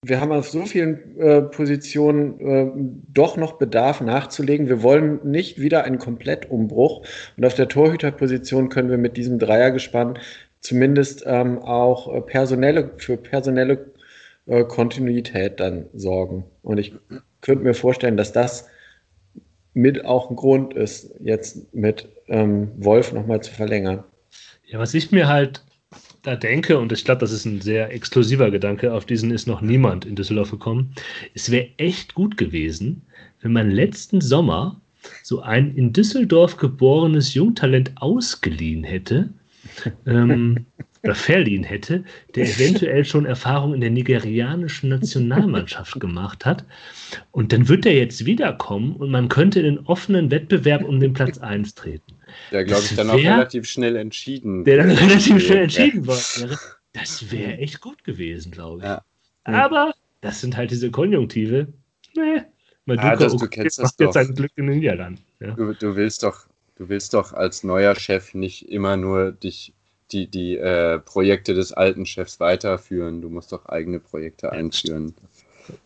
wir 0.02 0.20
haben 0.20 0.32
auf 0.32 0.48
so 0.48 0.66
vielen 0.66 1.18
äh, 1.18 1.42
Positionen 1.42 2.40
äh, 2.40 2.70
doch 3.12 3.36
noch 3.36 3.54
Bedarf 3.54 4.00
nachzulegen. 4.00 4.68
Wir 4.68 4.82
wollen 4.82 5.20
nicht 5.24 5.60
wieder 5.60 5.84
einen 5.84 5.98
Komplettumbruch. 5.98 7.04
Und 7.36 7.44
auf 7.44 7.54
der 7.54 7.68
Torhüterposition 7.68 8.68
können 8.68 8.90
wir 8.90 8.98
mit 8.98 9.16
diesem 9.16 9.38
Dreiergespann 9.38 10.18
zumindest 10.60 11.24
ähm, 11.26 11.58
auch 11.58 12.12
äh, 12.14 12.20
personelle, 12.20 12.90
für 12.98 13.16
personelle 13.16 13.86
äh, 14.46 14.64
Kontinuität 14.64 15.60
dann 15.60 15.86
sorgen. 15.94 16.44
Und 16.62 16.78
ich 16.78 16.94
könnte 17.40 17.64
mir 17.64 17.74
vorstellen, 17.74 18.16
dass 18.16 18.32
das 18.32 18.68
mit 19.74 20.04
auch 20.04 20.30
ein 20.30 20.36
Grund 20.36 20.74
ist, 20.74 21.14
jetzt 21.20 21.74
mit 21.74 22.08
ähm, 22.28 22.70
Wolf 22.76 23.12
nochmal 23.12 23.42
zu 23.42 23.52
verlängern. 23.52 24.04
Ja, 24.64 24.78
was 24.78 24.94
ich 24.94 25.12
mir 25.12 25.28
halt 25.28 25.62
da 26.26 26.34
denke, 26.34 26.78
und 26.78 26.90
ich 26.90 27.04
glaube, 27.04 27.20
das 27.20 27.30
ist 27.30 27.44
ein 27.44 27.60
sehr 27.60 27.92
exklusiver 27.92 28.50
Gedanke, 28.50 28.92
auf 28.92 29.04
diesen 29.04 29.30
ist 29.30 29.46
noch 29.46 29.60
niemand 29.60 30.04
in 30.04 30.16
Düsseldorf 30.16 30.50
gekommen, 30.50 30.92
es 31.34 31.52
wäre 31.52 31.68
echt 31.76 32.14
gut 32.14 32.36
gewesen, 32.36 33.02
wenn 33.42 33.52
man 33.52 33.70
letzten 33.70 34.20
Sommer 34.20 34.80
so 35.22 35.40
ein 35.42 35.76
in 35.76 35.92
Düsseldorf 35.92 36.56
geborenes 36.56 37.34
Jungtalent 37.34 37.92
ausgeliehen 37.96 38.82
hätte, 38.82 39.28
ähm, 40.04 40.66
oder 41.04 41.14
verliehen 41.14 41.62
hätte, 41.62 42.02
der 42.34 42.46
eventuell 42.48 43.04
schon 43.04 43.24
Erfahrung 43.24 43.72
in 43.74 43.80
der 43.80 43.90
nigerianischen 43.90 44.88
Nationalmannschaft 44.88 46.00
gemacht 46.00 46.44
hat. 46.44 46.64
Und 47.30 47.52
dann 47.52 47.68
wird 47.68 47.86
er 47.86 47.94
jetzt 47.94 48.26
wiederkommen 48.26 48.96
und 48.96 49.12
man 49.12 49.28
könnte 49.28 49.60
in 49.60 49.76
den 49.76 49.86
offenen 49.86 50.32
Wettbewerb 50.32 50.82
um 50.82 50.98
den 50.98 51.12
Platz 51.12 51.38
1 51.38 51.76
treten. 51.76 52.15
Der, 52.50 52.64
glaube 52.64 52.82
ich, 52.84 52.94
dann 52.94 53.08
wär, 53.08 53.14
auch 53.14 53.18
relativ 53.18 53.68
schnell 53.68 53.96
entschieden. 53.96 54.64
Der 54.64 54.78
dann 54.78 54.90
relativ 54.90 55.44
schnell 55.44 55.62
entschieden 55.64 56.06
wäre. 56.06 56.58
Das 56.92 57.30
wäre 57.30 57.58
echt 57.58 57.82
gut 57.82 58.04
gewesen, 58.04 58.52
glaube 58.52 58.78
ich. 58.78 58.84
Ja. 58.84 59.04
Aber 59.44 59.92
das 60.22 60.40
sind 60.40 60.56
halt 60.56 60.70
diese 60.70 60.90
Konjunktive. 60.90 61.68
Nee. 62.16 62.40
Maduka 62.86 63.08
ah, 63.08 63.16
das, 63.16 63.36
du 63.36 63.48
kennst 63.48 63.82
macht 63.82 63.92
das 63.98 63.98
jetzt 63.98 64.14
sein 64.14 64.34
Glück 64.34 64.52
in 64.56 64.66
den 64.66 64.78
Niederlanden. 64.78 65.22
Ja. 65.40 65.50
Du, 65.50 65.74
du, 65.74 65.94
willst 65.94 66.22
doch, 66.22 66.46
du 66.76 66.88
willst 66.88 67.12
doch 67.12 67.34
als 67.34 67.64
neuer 67.64 67.94
Chef 67.96 68.32
nicht 68.32 68.70
immer 68.70 68.96
nur 68.96 69.32
dich 69.32 69.74
die, 70.12 70.26
die 70.28 70.56
äh, 70.56 71.00
Projekte 71.00 71.52
des 71.52 71.72
alten 71.72 72.06
Chefs 72.06 72.40
weiterführen. 72.40 73.20
Du 73.20 73.28
musst 73.28 73.52
doch 73.52 73.66
eigene 73.66 74.00
Projekte 74.00 74.52
einführen. 74.52 75.14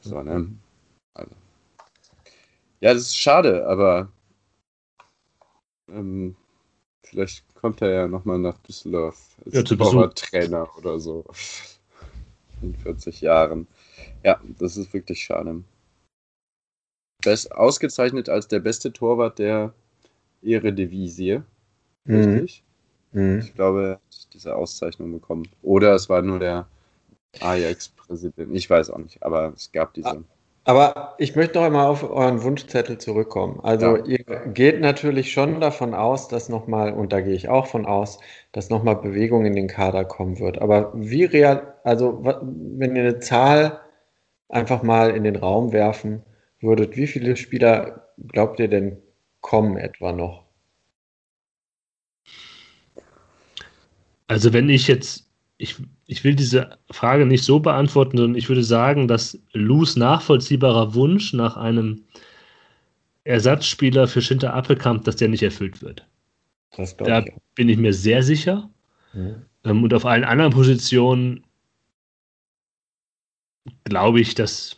So, 0.02 0.22
ne? 0.22 0.46
Also. 1.14 1.32
Ja, 2.80 2.94
das 2.94 3.02
ist 3.02 3.18
schade, 3.18 3.66
aber 3.66 4.12
ähm, 5.88 6.36
vielleicht 7.10 7.54
kommt 7.54 7.82
er 7.82 7.90
ja 7.90 8.08
nochmal 8.08 8.38
nach 8.38 8.58
Düsseldorf 8.58 9.36
als 9.44 9.54
ja, 9.54 10.06
Trainer 10.08 10.68
oder 10.78 10.98
so. 10.98 11.24
In 12.62 12.74
40 12.74 13.20
Jahren. 13.20 13.66
Ja, 14.22 14.40
das 14.58 14.76
ist 14.76 14.92
wirklich 14.92 15.24
schade. 15.24 15.62
Best, 17.22 17.52
ausgezeichnet 17.52 18.28
als 18.28 18.48
der 18.48 18.60
beste 18.60 18.92
Torwart 18.92 19.38
der 19.38 19.74
Eredivisie. 20.42 21.42
Mhm. 22.04 22.14
Richtig? 22.14 22.62
Mhm. 23.12 23.40
Ich 23.40 23.54
glaube, 23.54 23.82
er 23.82 23.92
hat 23.94 24.34
diese 24.34 24.54
Auszeichnung 24.54 25.12
bekommen. 25.12 25.48
Oder 25.62 25.94
es 25.94 26.08
war 26.08 26.22
nur 26.22 26.38
der 26.38 26.68
Ajax-Präsident. 27.40 28.54
Ich 28.54 28.68
weiß 28.68 28.90
auch 28.90 28.98
nicht, 28.98 29.22
aber 29.22 29.52
es 29.54 29.72
gab 29.72 29.94
diese. 29.94 30.24
Aber 30.64 31.14
ich 31.18 31.36
möchte 31.36 31.58
noch 31.58 31.64
einmal 31.64 31.86
auf 31.86 32.08
euren 32.08 32.42
Wunschzettel 32.42 32.98
zurückkommen. 32.98 33.60
Also 33.62 33.96
ja. 33.96 34.04
ihr 34.04 34.24
geht 34.52 34.80
natürlich 34.80 35.32
schon 35.32 35.60
davon 35.60 35.94
aus, 35.94 36.28
dass 36.28 36.48
nochmal, 36.48 36.92
und 36.92 37.12
da 37.12 37.20
gehe 37.20 37.34
ich 37.34 37.48
auch 37.48 37.66
von 37.66 37.86
aus, 37.86 38.18
dass 38.52 38.68
nochmal 38.68 38.96
Bewegung 38.96 39.46
in 39.46 39.56
den 39.56 39.68
Kader 39.68 40.04
kommen 40.04 40.38
wird. 40.38 40.60
Aber 40.60 40.92
wie 40.94 41.24
real, 41.24 41.74
also 41.82 42.20
wenn 42.22 42.94
ihr 42.94 43.02
eine 43.02 43.18
Zahl 43.20 43.80
einfach 44.48 44.82
mal 44.82 45.10
in 45.10 45.24
den 45.24 45.36
Raum 45.36 45.72
werfen 45.72 46.22
würdet, 46.60 46.96
wie 46.96 47.06
viele 47.06 47.36
Spieler 47.36 48.08
glaubt 48.28 48.60
ihr 48.60 48.68
denn 48.68 48.98
kommen 49.40 49.78
etwa 49.78 50.12
noch? 50.12 50.44
Also 54.26 54.52
wenn 54.52 54.68
ich 54.68 54.86
jetzt, 54.86 55.28
ich, 55.56 55.76
ich 56.10 56.24
will 56.24 56.34
diese 56.34 56.76
Frage 56.90 57.24
nicht 57.24 57.44
so 57.44 57.60
beantworten, 57.60 58.16
sondern 58.16 58.36
ich 58.36 58.48
würde 58.48 58.64
sagen, 58.64 59.06
dass 59.06 59.38
Lus 59.52 59.94
nachvollziehbarer 59.94 60.92
Wunsch 60.94 61.32
nach 61.32 61.56
einem 61.56 62.02
Ersatzspieler 63.22 64.08
für 64.08 64.20
Schinter 64.20 64.52
Appelkamp, 64.52 65.04
dass 65.04 65.14
der 65.14 65.28
nicht 65.28 65.44
erfüllt 65.44 65.82
wird. 65.82 66.04
da 66.98 67.20
ich. 67.20 67.32
bin 67.54 67.68
ich 67.68 67.78
mir 67.78 67.92
sehr 67.92 68.24
sicher. 68.24 68.68
Mhm. 69.12 69.84
und 69.84 69.94
auf 69.94 70.04
allen 70.04 70.24
anderen 70.24 70.52
Positionen 70.52 71.44
glaube 73.84 74.20
ich, 74.20 74.34
dass 74.34 74.76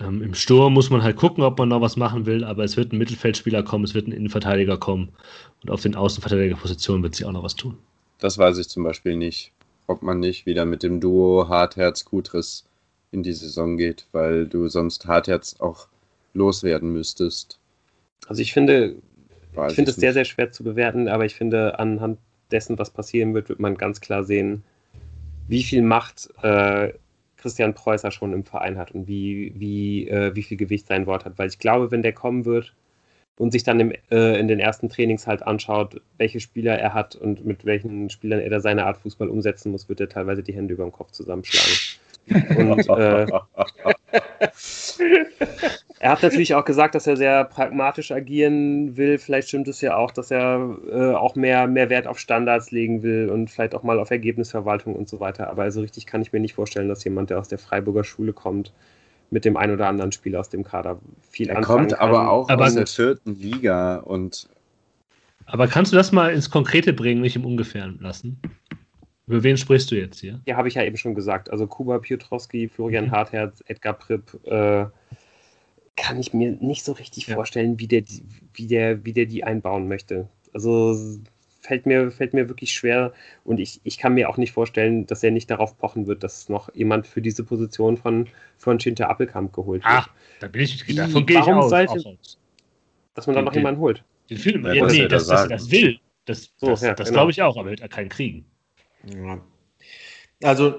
ähm, 0.00 0.22
Im 0.22 0.34
Sturm 0.34 0.72
muss 0.72 0.90
man 0.90 1.02
halt 1.02 1.16
gucken, 1.16 1.44
ob 1.44 1.58
man 1.58 1.68
noch 1.68 1.80
was 1.80 1.96
machen 1.96 2.26
will, 2.26 2.42
aber 2.42 2.64
es 2.64 2.76
wird 2.76 2.92
ein 2.92 2.98
Mittelfeldspieler 2.98 3.62
kommen, 3.62 3.84
es 3.84 3.94
wird 3.94 4.06
ein 4.08 4.12
Innenverteidiger 4.12 4.78
kommen 4.78 5.12
und 5.62 5.70
auf 5.70 5.82
den 5.82 5.94
Außenverteidigerpositionen 5.94 7.02
wird 7.02 7.14
sich 7.14 7.26
auch 7.26 7.32
noch 7.32 7.42
was 7.42 7.54
tun. 7.54 7.78
Das 8.18 8.38
weiß 8.38 8.58
ich 8.58 8.68
zum 8.68 8.84
Beispiel 8.84 9.16
nicht, 9.16 9.52
ob 9.86 10.02
man 10.02 10.20
nicht 10.20 10.46
wieder 10.46 10.64
mit 10.64 10.82
dem 10.82 11.00
Duo 11.00 11.48
Hartherz-Kutris 11.48 12.64
in 13.10 13.22
die 13.22 13.32
Saison 13.32 13.76
geht, 13.76 14.06
weil 14.12 14.46
du 14.46 14.68
sonst 14.68 15.06
Hartherz 15.06 15.56
auch 15.60 15.88
loswerden 16.32 16.92
müsstest. 16.92 17.58
Also 18.26 18.42
ich 18.42 18.52
finde, 18.52 18.96
weiß 19.54 19.72
ich 19.72 19.76
finde 19.76 19.90
es 19.90 19.96
sehr, 19.96 20.12
sehr 20.12 20.24
schwer 20.24 20.50
zu 20.50 20.64
bewerten, 20.64 21.08
aber 21.08 21.24
ich 21.24 21.34
finde, 21.34 21.78
anhand 21.78 22.18
dessen, 22.50 22.78
was 22.78 22.90
passieren 22.90 23.34
wird, 23.34 23.48
wird 23.48 23.60
man 23.60 23.76
ganz 23.76 24.00
klar 24.00 24.24
sehen, 24.24 24.64
wie 25.48 25.62
viel 25.62 25.82
Macht 25.82 26.28
äh, 26.42 26.92
Christian 27.36 27.74
Preußer 27.74 28.10
schon 28.10 28.32
im 28.32 28.44
Verein 28.44 28.78
hat 28.78 28.92
und 28.92 29.06
wie, 29.06 29.52
wie, 29.56 30.08
äh, 30.08 30.34
wie 30.34 30.42
viel 30.42 30.56
Gewicht 30.56 30.86
sein 30.86 31.06
Wort 31.06 31.24
hat. 31.24 31.38
Weil 31.38 31.48
ich 31.48 31.58
glaube, 31.58 31.90
wenn 31.90 32.02
der 32.02 32.14
kommen 32.14 32.44
wird 32.44 32.74
und 33.36 33.50
sich 33.50 33.64
dann 33.64 33.80
im, 33.80 33.92
äh, 34.10 34.38
in 34.38 34.48
den 34.48 34.60
ersten 34.60 34.88
Trainings 34.88 35.26
halt 35.26 35.42
anschaut, 35.42 36.00
welche 36.18 36.40
Spieler 36.40 36.78
er 36.78 36.94
hat 36.94 37.16
und 37.16 37.44
mit 37.44 37.64
welchen 37.64 38.10
Spielern 38.10 38.40
er 38.40 38.50
da 38.50 38.60
seine 38.60 38.86
Art 38.86 38.98
Fußball 38.98 39.28
umsetzen 39.28 39.72
muss, 39.72 39.88
wird 39.88 40.00
er 40.00 40.08
teilweise 40.08 40.42
die 40.42 40.54
Hände 40.54 40.74
über 40.74 40.84
den 40.84 40.92
Kopf 40.92 41.10
zusammenschlagen. 41.10 41.72
Und 42.56 42.88
äh, 42.98 43.26
er 45.98 46.10
hat 46.10 46.22
natürlich 46.22 46.54
auch 46.54 46.64
gesagt, 46.64 46.94
dass 46.94 47.06
er 47.06 47.16
sehr 47.16 47.44
pragmatisch 47.44 48.12
agieren 48.12 48.96
will. 48.96 49.18
Vielleicht 49.18 49.48
stimmt 49.48 49.68
es 49.68 49.80
ja 49.80 49.96
auch, 49.96 50.10
dass 50.10 50.30
er 50.30 50.76
äh, 50.90 51.14
auch 51.14 51.34
mehr, 51.34 51.66
mehr 51.66 51.90
Wert 51.90 52.06
auf 52.06 52.18
Standards 52.18 52.70
legen 52.70 53.02
will 53.02 53.28
und 53.30 53.50
vielleicht 53.50 53.74
auch 53.74 53.82
mal 53.82 53.98
auf 53.98 54.10
Ergebnisverwaltung 54.10 54.94
und 54.94 55.08
so 55.08 55.18
weiter. 55.18 55.50
Aber 55.50 55.70
so 55.70 55.80
richtig 55.80 56.06
kann 56.06 56.22
ich 56.22 56.32
mir 56.32 56.40
nicht 56.40 56.54
vorstellen, 56.54 56.88
dass 56.88 57.04
jemand, 57.04 57.30
der 57.30 57.40
aus 57.40 57.48
der 57.48 57.58
Freiburger 57.58 58.04
Schule 58.04 58.32
kommt, 58.32 58.72
mit 59.30 59.44
dem 59.44 59.56
einen 59.56 59.74
oder 59.74 59.88
anderen 59.88 60.12
Spieler 60.12 60.40
aus 60.40 60.48
dem 60.48 60.64
Kader 60.64 61.00
viel 61.30 61.48
er 61.48 61.58
anfangen 61.58 61.88
kommt 61.88 62.00
aber 62.00 62.30
auch 62.30 62.48
aber 62.48 62.66
aus 62.66 62.74
der 62.74 62.86
vierten 62.86 63.34
Liga 63.34 63.96
und 63.96 64.48
aber 65.46 65.68
kannst 65.68 65.92
du 65.92 65.96
das 65.96 66.12
mal 66.12 66.32
ins 66.32 66.50
Konkrete 66.50 66.92
bringen, 66.92 67.20
nicht 67.20 67.36
im 67.36 67.44
Ungefähren 67.44 67.98
lassen? 68.00 68.40
Über 69.26 69.42
wen 69.42 69.56
sprichst 69.56 69.90
du 69.90 69.96
jetzt 69.96 70.20
hier? 70.20 70.40
Ja, 70.46 70.56
habe 70.56 70.68
ich 70.68 70.74
ja 70.74 70.82
eben 70.82 70.96
schon 70.96 71.14
gesagt. 71.14 71.50
Also 71.50 71.66
Kuba 71.66 71.98
Piotrowski, 71.98 72.68
Florian 72.68 73.06
mhm. 73.06 73.10
Hartherz, 73.12 73.62
Edgar 73.66 73.94
Pripp, 73.94 74.38
äh, 74.44 74.86
kann 75.96 76.18
ich 76.18 76.34
mir 76.34 76.52
nicht 76.52 76.84
so 76.84 76.92
richtig 76.92 77.28
ja. 77.28 77.34
vorstellen, 77.34 77.78
wie 77.78 77.86
der, 77.86 78.02
wie, 78.52 78.66
der, 78.66 79.04
wie 79.04 79.12
der 79.12 79.26
die 79.26 79.44
einbauen 79.44 79.88
möchte. 79.88 80.28
Also 80.52 80.96
fällt 81.64 81.86
mir, 81.86 82.10
fällt 82.10 82.34
mir 82.34 82.48
wirklich 82.48 82.72
schwer 82.72 83.12
und 83.42 83.58
ich, 83.58 83.80
ich 83.84 83.96
kann 83.96 84.14
mir 84.14 84.28
auch 84.28 84.36
nicht 84.36 84.52
vorstellen, 84.52 85.06
dass 85.06 85.22
er 85.22 85.30
nicht 85.30 85.50
darauf 85.50 85.78
pochen 85.78 86.06
wird, 86.06 86.22
dass 86.22 86.48
noch 86.48 86.72
jemand 86.74 87.06
für 87.06 87.22
diese 87.22 87.42
Position 87.42 87.96
von, 87.96 88.28
von 88.58 88.78
Schinter 88.78 89.08
Appelkamp 89.08 89.52
geholt 89.52 89.82
wird. 89.82 89.94
Ach, 89.94 90.08
da 90.40 90.48
bin 90.48 90.62
ich, 90.62 90.84
davon 90.94 91.24
gehe 91.24 91.40
ich 91.40 91.46
aus, 91.46 91.70
sollte, 91.70 92.18
Dass 93.14 93.26
man 93.26 93.36
da 93.36 93.42
noch 93.42 93.54
jemanden 93.54 93.80
holt. 93.80 94.04
Den 94.28 94.38
Film, 94.38 94.66
ja, 94.66 94.86
nee, 94.86 95.08
das, 95.08 95.26
das, 95.26 95.48
das, 95.48 95.70
will. 95.70 95.98
Das, 96.26 96.50
so, 96.56 96.68
das, 96.68 96.82
ja, 96.82 96.94
das 96.94 97.08
genau. 97.08 97.20
glaube 97.20 97.30
ich 97.30 97.42
auch, 97.42 97.56
aber 97.56 97.70
er 97.70 97.78
wird 97.78 97.90
keinen 97.90 98.08
kriegen. 98.10 98.44
Ja. 99.04 99.40
Also 100.42 100.74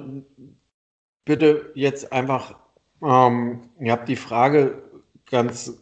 bitte 1.25 1.71
jetzt 1.73 2.11
einfach, 2.11 2.59
ähm, 3.03 3.69
ihr 3.79 3.91
habt 3.91 4.07
die 4.07 4.15
Frage 4.15 4.83
ganz 5.29 5.73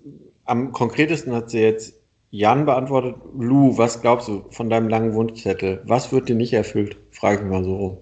am 0.45 0.71
konkretesten 0.71 1.33
hat 1.33 1.49
sie 1.49 1.59
jetzt 1.59 2.02
Jan 2.33 2.65
beantwortet. 2.65 3.15
Lou, 3.37 3.77
was 3.77 4.01
glaubst 4.01 4.27
du 4.27 4.45
von 4.49 4.67
deinem 4.67 4.89
langen 4.89 5.13
Wunschzettel? 5.13 5.83
Was 5.85 6.11
wird 6.11 6.29
dir 6.29 6.35
nicht 6.35 6.51
erfüllt? 6.51 6.97
Frage 7.11 7.43
ich 7.43 7.47
mal 7.47 7.63
so 7.63 7.75
rum. 7.75 7.97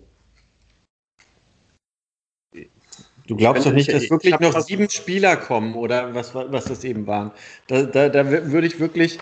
Du 3.28 3.36
glaubst 3.36 3.66
doch 3.66 3.74
nicht, 3.74 3.91
dass 3.91 4.10
wirklich 4.10 4.40
noch 4.40 4.58
sieben 4.62 4.90
Spieler 4.90 5.36
kommen 5.36 5.76
oder 5.76 6.16
was, 6.16 6.34
was 6.34 6.64
das 6.64 6.86
eben 6.86 7.08
waren. 7.08 7.32
Da, 7.68 7.84
da, 7.84 8.08
da 8.08 8.30
würde 8.30 8.68
ich 8.68 8.80
wirklich 8.80 9.20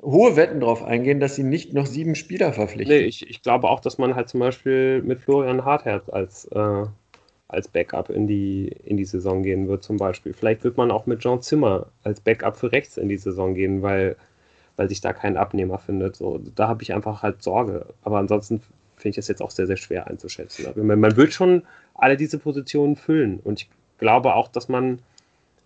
hohe 0.00 0.36
Wetten 0.36 0.60
darauf 0.60 0.84
eingehen, 0.84 1.18
dass 1.18 1.34
sie 1.34 1.42
nicht 1.42 1.74
noch 1.74 1.86
sieben 1.86 2.14
Spieler 2.14 2.52
verpflichten. 2.52 2.96
Nee, 2.96 3.02
ich, 3.02 3.28
ich 3.28 3.42
glaube 3.42 3.68
auch, 3.68 3.80
dass 3.80 3.98
man 3.98 4.14
halt 4.14 4.28
zum 4.28 4.38
Beispiel 4.38 5.02
mit 5.02 5.22
Florian 5.22 5.64
Hartherz 5.64 6.08
als, 6.08 6.44
äh, 6.52 6.84
als 7.48 7.66
Backup 7.66 8.10
in 8.10 8.28
die, 8.28 8.68
in 8.84 8.96
die 8.96 9.04
Saison 9.06 9.42
gehen 9.42 9.66
wird, 9.66 9.82
zum 9.82 9.96
Beispiel. 9.96 10.32
Vielleicht 10.32 10.62
wird 10.62 10.76
man 10.76 10.92
auch 10.92 11.06
mit 11.06 11.18
Jean 11.18 11.42
Zimmer 11.42 11.88
als 12.04 12.20
Backup 12.20 12.56
für 12.56 12.70
rechts 12.70 12.96
in 12.96 13.08
die 13.08 13.16
Saison 13.16 13.54
gehen, 13.54 13.82
weil, 13.82 14.14
weil 14.76 14.88
sich 14.88 15.00
da 15.00 15.12
kein 15.12 15.36
Abnehmer 15.36 15.78
findet. 15.78 16.16
So, 16.16 16.40
da 16.54 16.68
habe 16.68 16.82
ich 16.82 16.92
einfach 16.94 17.22
halt 17.22 17.42
Sorge. 17.42 17.86
Aber 18.02 18.18
ansonsten 18.18 18.60
finde 18.96 19.10
ich 19.10 19.16
das 19.16 19.28
jetzt 19.28 19.42
auch 19.42 19.50
sehr, 19.50 19.66
sehr 19.66 19.76
schwer 19.76 20.06
einzuschätzen. 20.06 20.66
Man, 20.76 21.00
man 21.00 21.16
wird 21.16 21.32
schon 21.32 21.62
alle 21.94 22.16
diese 22.16 22.38
Positionen 22.38 22.96
füllen. 22.96 23.40
Und 23.42 23.62
ich 23.62 23.68
glaube 23.98 24.34
auch, 24.34 24.48
dass 24.48 24.68
man 24.68 25.00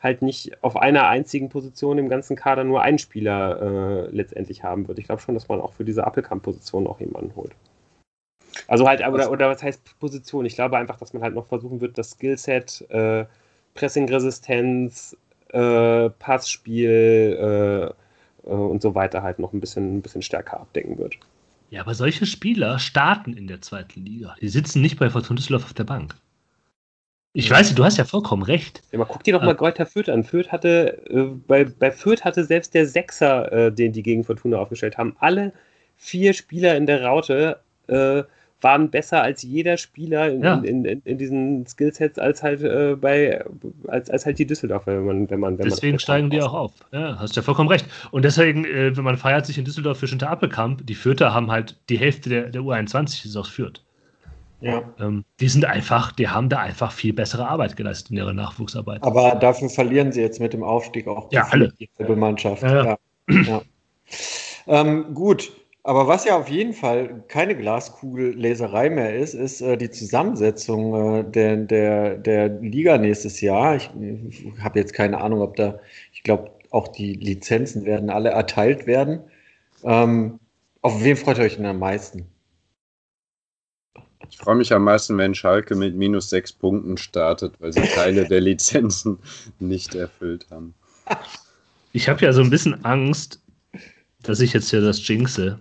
halt 0.01 0.23
nicht 0.23 0.63
auf 0.63 0.77
einer 0.77 1.09
einzigen 1.09 1.49
Position 1.49 1.99
im 1.99 2.09
ganzen 2.09 2.37
Kader 2.37 2.65
nur 2.65 2.83
einen 2.83 2.99
Spieler 2.99 3.61
äh, 3.61 4.15
letztendlich 4.15 4.65
haben 4.65 4.89
wird. 4.89 4.99
Ich 4.99 5.07
glaube 5.07 5.21
schon, 5.21 5.35
dass 5.35 5.49
man 5.49 5.61
auch 5.61 5.73
für 5.75 5.85
diese 5.85 6.07
Appelkamp-Position 6.07 6.87
auch 6.87 7.01
jemanden 7.01 7.35
holt. 7.37 7.53
Also 8.67 8.89
halt, 8.89 9.07
oder, 9.07 9.31
oder 9.31 9.49
was 9.49 9.63
heißt 9.63 9.99
Position? 9.99 10.47
Ich 10.47 10.55
glaube 10.55 10.79
einfach, 10.79 10.97
dass 10.99 11.13
man 11.13 11.23
halt 11.23 11.35
noch 11.35 11.47
versuchen 11.47 11.81
wird, 11.81 11.99
das 11.99 12.13
Skillset, 12.13 12.87
äh, 12.91 13.27
Pressing-Resistenz, 13.75 15.17
äh, 15.49 16.11
Passspiel 16.11 17.93
äh, 17.93 17.95
äh, 18.45 18.51
und 18.51 18.83
so 18.83 18.95
weiter 18.95 19.23
halt 19.23 19.39
noch 19.39 19.53
ein 19.53 19.61
bisschen, 19.61 19.99
ein 19.99 20.03
bisschen 20.03 20.23
stärker 20.23 20.61
abdecken 20.61 20.99
wird. 20.99 21.17
Ja, 21.71 21.83
aber 21.83 21.95
solche 21.95 22.27
Spieler 22.27 22.79
starten 22.79 23.33
in 23.33 23.47
der 23.47 23.61
zweiten 23.61 24.05
Liga. 24.05 24.35
Die 24.41 24.49
sitzen 24.49 24.81
nicht 24.83 24.99
bei 24.99 25.09
Fortuna 25.09 25.37
Düsseldorf 25.37 25.65
auf 25.65 25.75
der 25.75 25.85
Bank. 25.85 26.17
Ich 27.33 27.49
ja. 27.49 27.57
weiß, 27.57 27.75
du 27.77 27.85
hast 27.85 27.97
ja 27.97 28.05
vollkommen 28.05 28.43
recht. 28.43 28.83
Ja, 28.91 28.99
mal 28.99 29.05
guck 29.05 29.23
dir 29.23 29.35
doch 29.35 29.43
mal 29.43 29.55
Greuther 29.55 29.87
Fürth 29.87 30.09
an. 30.09 30.25
Fürth 30.25 30.51
hatte, 30.51 31.01
äh, 31.09 31.23
bei, 31.47 31.65
bei 31.65 31.93
Fürth 31.93 32.25
hatte 32.25 32.45
selbst 32.45 32.75
der 32.75 32.87
Sechser, 32.87 33.53
äh, 33.53 33.73
den 33.73 33.93
die 33.93 34.03
gegen 34.03 34.25
Fortuna 34.25 34.59
aufgestellt 34.59 34.99
haben, 34.99 35.15
alle 35.21 35.53
vier 35.97 36.33
Spieler 36.33 36.77
in 36.77 36.87
der 36.87 37.05
Raute 37.05 37.61
äh, 37.87 38.25
waren 38.63 38.91
besser 38.91 39.23
als 39.23 39.43
jeder 39.43 39.77
Spieler 39.77 40.31
in, 40.31 40.43
ja. 40.43 40.55
in, 40.57 40.85
in, 40.85 41.03
in, 41.05 41.19
diesen 41.19 41.67
Skillsets 41.67 42.19
als 42.19 42.43
halt 42.43 42.63
äh, 42.63 42.97
bei 43.01 43.45
als, 43.89 44.11
als 44.11 44.27
halt 44.27 44.39
die 44.39 44.47
Düsseldorfer, 44.47 44.97
wenn 44.97 45.07
man, 45.07 45.31
wenn 45.31 45.41
man, 45.41 45.59
wenn 45.59 45.65
Deswegen 45.65 45.95
man 45.95 46.01
steigen 46.01 46.31
die 46.31 46.43
auch 46.43 46.53
auf. 46.53 46.73
Ja, 46.93 47.19
hast 47.19 47.37
ja 47.37 47.43
vollkommen 47.43 47.69
recht. 47.69 47.87
Und 48.11 48.25
deswegen, 48.25 48.65
äh, 48.65 48.97
wenn 48.97 49.05
man 49.05 49.17
feiert 49.17 49.47
sich 49.47 49.59
in 49.59 49.65
Düsseldorf 49.65 49.99
für 49.99 50.07
Schinter 50.07 50.31
Appelkamp, 50.31 50.87
die 50.87 50.95
Fürther 50.95 51.33
haben 51.33 51.51
halt 51.51 51.77
die 51.89 51.99
Hälfte 51.99 52.29
der, 52.29 52.51
der 52.51 52.63
U21 52.63 53.25
ist 53.27 53.37
aus 53.37 53.49
Fürth. 53.49 53.81
Ja. 54.61 54.83
Ähm, 54.99 55.25
die 55.41 55.49
sind 55.49 55.65
einfach, 55.65 56.13
die 56.13 56.29
haben 56.29 56.49
da 56.49 56.59
einfach 56.59 56.93
viel 56.93 57.13
bessere 57.13 57.49
Arbeit 57.49 57.77
geleistet 57.77 58.11
in 58.11 58.19
ihrer 58.19 58.35
Nachwuchsarbeit. 58.35 59.03
Aber 59.03 59.37
dafür 59.37 59.71
verlieren 59.71 60.13
sie 60.13 60.21
jetzt 60.21 60.39
mit 60.39 60.53
dem 60.53 60.63
Aufstieg 60.63 61.09
auch 61.09 61.33
ja, 61.33 61.47
alle. 61.51 61.73
die 61.79 61.89
Mannschaft. 62.15 62.63
Ja, 62.63 62.99
ja. 63.29 63.63
ähm, 64.67 65.15
gut, 65.15 65.51
aber 65.83 66.07
was 66.07 66.25
ja 66.25 66.37
auf 66.37 66.49
jeden 66.49 66.75
Fall 66.75 67.25
keine 67.29 67.57
Glaskugelleserei 67.57 68.91
mehr 68.91 69.17
ist, 69.17 69.35
ist 69.35 69.63
äh, 69.63 69.77
die 69.77 69.91
Zusammensetzung 69.91 70.95
äh, 70.95 71.25
der, 71.25 71.57
der, 71.57 72.17
der 72.19 72.49
Liga 72.49 72.99
nächstes 72.99 73.41
Jahr. 73.41 73.77
Ich, 73.77 73.91
ich 74.29 74.53
habe 74.61 74.79
jetzt 74.79 74.93
keine 74.93 75.21
Ahnung, 75.21 75.41
ob 75.41 75.57
da, 75.57 75.81
ich 76.13 76.23
glaube, 76.23 76.51
auch 76.71 76.89
die 76.89 77.15
Lizenzen 77.15 77.85
werden 77.85 78.11
alle 78.11 78.31
erteilt 78.31 78.87
werden. 78.87 79.21
Ähm, 79.83 80.39
auf 80.83 81.03
wen 81.03 81.17
freut 81.17 81.39
ihr 81.39 81.45
euch 81.45 81.57
denn 81.57 81.67
am 81.67 81.79
meisten? 81.79 82.27
Ich 84.29 84.37
freue 84.37 84.55
mich 84.55 84.73
am 84.73 84.85
meisten, 84.85 85.17
wenn 85.19 85.35
Schalke 85.35 85.75
mit 85.75 85.97
minus 85.97 86.31
sechs 86.31 86.53
Punkten 86.53 86.99
startet, 86.99 87.55
weil 87.59 87.73
sie 87.73 87.81
Teile 87.81 88.29
der 88.29 88.41
Lizenzen 88.41 89.19
nicht 89.59 89.95
erfüllt 89.95 90.47
haben. 90.51 90.75
Ich 91.93 92.09
habe 92.09 92.25
ja 92.25 92.33
so 92.33 92.43
ein 92.43 92.51
bisschen 92.51 92.85
Angst, 92.85 93.41
dass 94.23 94.41
ich 94.41 94.53
jetzt 94.53 94.71
ja 94.71 94.81
das 94.81 95.07
jinxe 95.09 95.59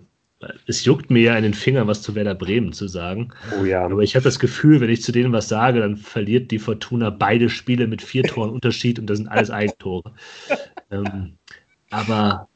es 0.67 0.85
juckt 0.85 1.09
mir 1.09 1.21
ja 1.21 1.35
in 1.35 1.43
den 1.43 1.53
Fingern, 1.53 1.87
was 1.87 2.01
zu 2.01 2.15
Werder 2.15 2.35
Bremen 2.35 2.71
zu 2.71 2.87
sagen. 2.87 3.33
Oh 3.59 3.65
ja. 3.65 3.83
Aber 3.83 4.03
ich 4.03 4.15
habe 4.15 4.23
das 4.23 4.39
Gefühl, 4.39 4.79
wenn 4.79 4.89
ich 4.89 5.03
zu 5.03 5.11
denen 5.11 5.33
was 5.33 5.49
sage, 5.49 5.79
dann 5.79 5.97
verliert 5.97 6.51
die 6.51 6.59
Fortuna 6.59 7.09
beide 7.09 7.49
Spiele 7.49 7.87
mit 7.87 8.01
vier 8.01 8.23
Toren 8.27 8.51
Unterschied 8.51 8.99
und 8.99 9.07
das 9.07 9.17
sind 9.17 9.27
alles 9.27 9.51
Eigentore. 9.51 10.13
ähm, 10.91 11.37
aber 11.89 12.47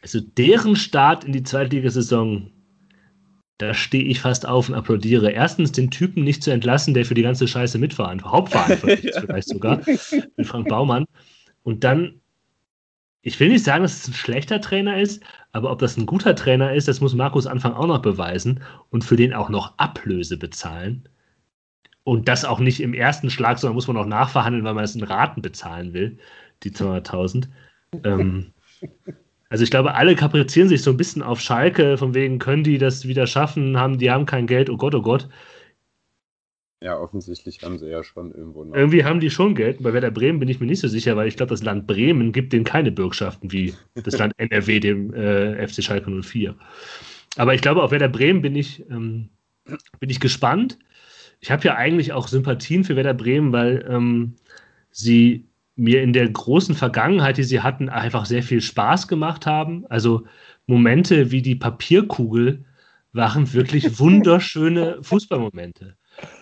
also 0.00 0.20
deren 0.20 0.76
Start 0.76 1.24
in 1.24 1.32
die 1.32 1.42
Zweitligasaison, 1.42 2.50
da 3.58 3.74
stehe 3.74 4.04
ich 4.04 4.20
fast 4.20 4.46
auf 4.46 4.68
und 4.68 4.74
applaudiere. 4.74 5.30
Erstens 5.30 5.72
den 5.72 5.90
Typen 5.90 6.24
nicht 6.24 6.42
zu 6.42 6.50
entlassen, 6.50 6.94
der 6.94 7.04
für 7.04 7.14
die 7.14 7.22
ganze 7.22 7.48
Scheiße 7.48 7.78
mitverantwortlich, 7.78 8.32
hauptverantwortlich 8.32 9.04
ist, 9.04 9.20
vielleicht 9.20 9.48
sogar, 9.48 9.80
mit 10.36 10.46
Frank 10.46 10.68
Baumann. 10.68 11.04
Und 11.62 11.84
dann 11.84 12.20
ich 13.26 13.40
will 13.40 13.48
nicht 13.48 13.64
sagen, 13.64 13.82
dass 13.82 13.96
es 13.96 14.08
ein 14.08 14.12
schlechter 14.12 14.60
Trainer 14.60 15.00
ist, 15.00 15.22
aber 15.52 15.70
ob 15.70 15.78
das 15.78 15.96
ein 15.96 16.04
guter 16.04 16.36
Trainer 16.36 16.74
ist, 16.74 16.88
das 16.88 17.00
muss 17.00 17.14
Markus 17.14 17.46
Anfang 17.46 17.72
auch 17.72 17.86
noch 17.86 18.02
beweisen 18.02 18.60
und 18.90 19.02
für 19.02 19.16
den 19.16 19.32
auch 19.32 19.48
noch 19.48 19.78
Ablöse 19.78 20.36
bezahlen. 20.36 21.08
Und 22.02 22.28
das 22.28 22.44
auch 22.44 22.60
nicht 22.60 22.80
im 22.80 22.92
ersten 22.92 23.30
Schlag, 23.30 23.58
sondern 23.58 23.76
muss 23.76 23.88
man 23.88 23.96
auch 23.96 24.04
nachverhandeln, 24.04 24.62
weil 24.64 24.74
man 24.74 24.84
es 24.84 24.94
in 24.94 25.02
Raten 25.02 25.40
bezahlen 25.40 25.94
will, 25.94 26.18
die 26.64 26.70
200.000. 26.70 27.46
ähm, 28.04 28.52
also 29.48 29.64
ich 29.64 29.70
glaube, 29.70 29.94
alle 29.94 30.16
kaprizieren 30.16 30.68
sich 30.68 30.82
so 30.82 30.90
ein 30.90 30.98
bisschen 30.98 31.22
auf 31.22 31.40
Schalke, 31.40 31.96
von 31.96 32.12
wegen 32.12 32.38
können 32.38 32.62
die 32.62 32.76
das 32.76 33.08
wieder 33.08 33.26
schaffen, 33.26 33.78
haben, 33.78 33.96
die 33.96 34.10
haben 34.10 34.26
kein 34.26 34.46
Geld, 34.46 34.68
oh 34.68 34.76
Gott, 34.76 34.94
oh 34.94 35.02
Gott. 35.02 35.30
Ja, 36.80 36.98
offensichtlich 36.98 37.62
haben 37.62 37.78
sie 37.78 37.88
ja 37.88 38.04
schon 38.04 38.32
irgendwo 38.32 38.64
noch. 38.64 38.74
Irgendwie 38.74 39.04
haben 39.04 39.20
die 39.20 39.30
schon 39.30 39.54
Geld. 39.54 39.82
Bei 39.82 39.92
Werder 39.92 40.10
Bremen 40.10 40.38
bin 40.38 40.48
ich 40.48 40.60
mir 40.60 40.66
nicht 40.66 40.80
so 40.80 40.88
sicher, 40.88 41.16
weil 41.16 41.28
ich 41.28 41.36
glaube, 41.36 41.50
das 41.50 41.62
Land 41.62 41.86
Bremen 41.86 42.32
gibt 42.32 42.52
denen 42.52 42.64
keine 42.64 42.92
Bürgschaften 42.92 43.50
wie 43.52 43.74
das 43.94 44.18
Land 44.18 44.34
NRW 44.36 44.80
dem 44.80 45.14
äh, 45.14 45.66
FC 45.66 45.82
Schalke 45.82 46.10
04. 46.10 46.54
Aber 47.36 47.54
ich 47.54 47.62
glaube, 47.62 47.82
auf 47.82 47.90
Werder 47.90 48.08
Bremen 48.08 48.42
bin 48.42 48.54
ich, 48.54 48.84
ähm, 48.90 49.30
bin 49.98 50.10
ich 50.10 50.20
gespannt. 50.20 50.78
Ich 51.40 51.50
habe 51.50 51.64
ja 51.64 51.76
eigentlich 51.76 52.12
auch 52.12 52.28
Sympathien 52.28 52.84
für 52.84 52.96
Werder 52.96 53.14
Bremen, 53.14 53.52
weil 53.52 53.86
ähm, 53.88 54.34
sie 54.90 55.48
mir 55.76 56.02
in 56.02 56.12
der 56.12 56.28
großen 56.28 56.74
Vergangenheit, 56.74 57.36
die 57.36 57.44
sie 57.44 57.60
hatten, 57.60 57.88
einfach 57.88 58.26
sehr 58.26 58.42
viel 58.42 58.60
Spaß 58.60 59.08
gemacht 59.08 59.46
haben. 59.46 59.86
Also 59.88 60.24
Momente 60.66 61.30
wie 61.30 61.42
die 61.42 61.56
Papierkugel 61.56 62.64
waren 63.12 63.52
wirklich 63.52 63.84
wunderschöne 63.98 64.98
Fußballmomente. 65.02 65.96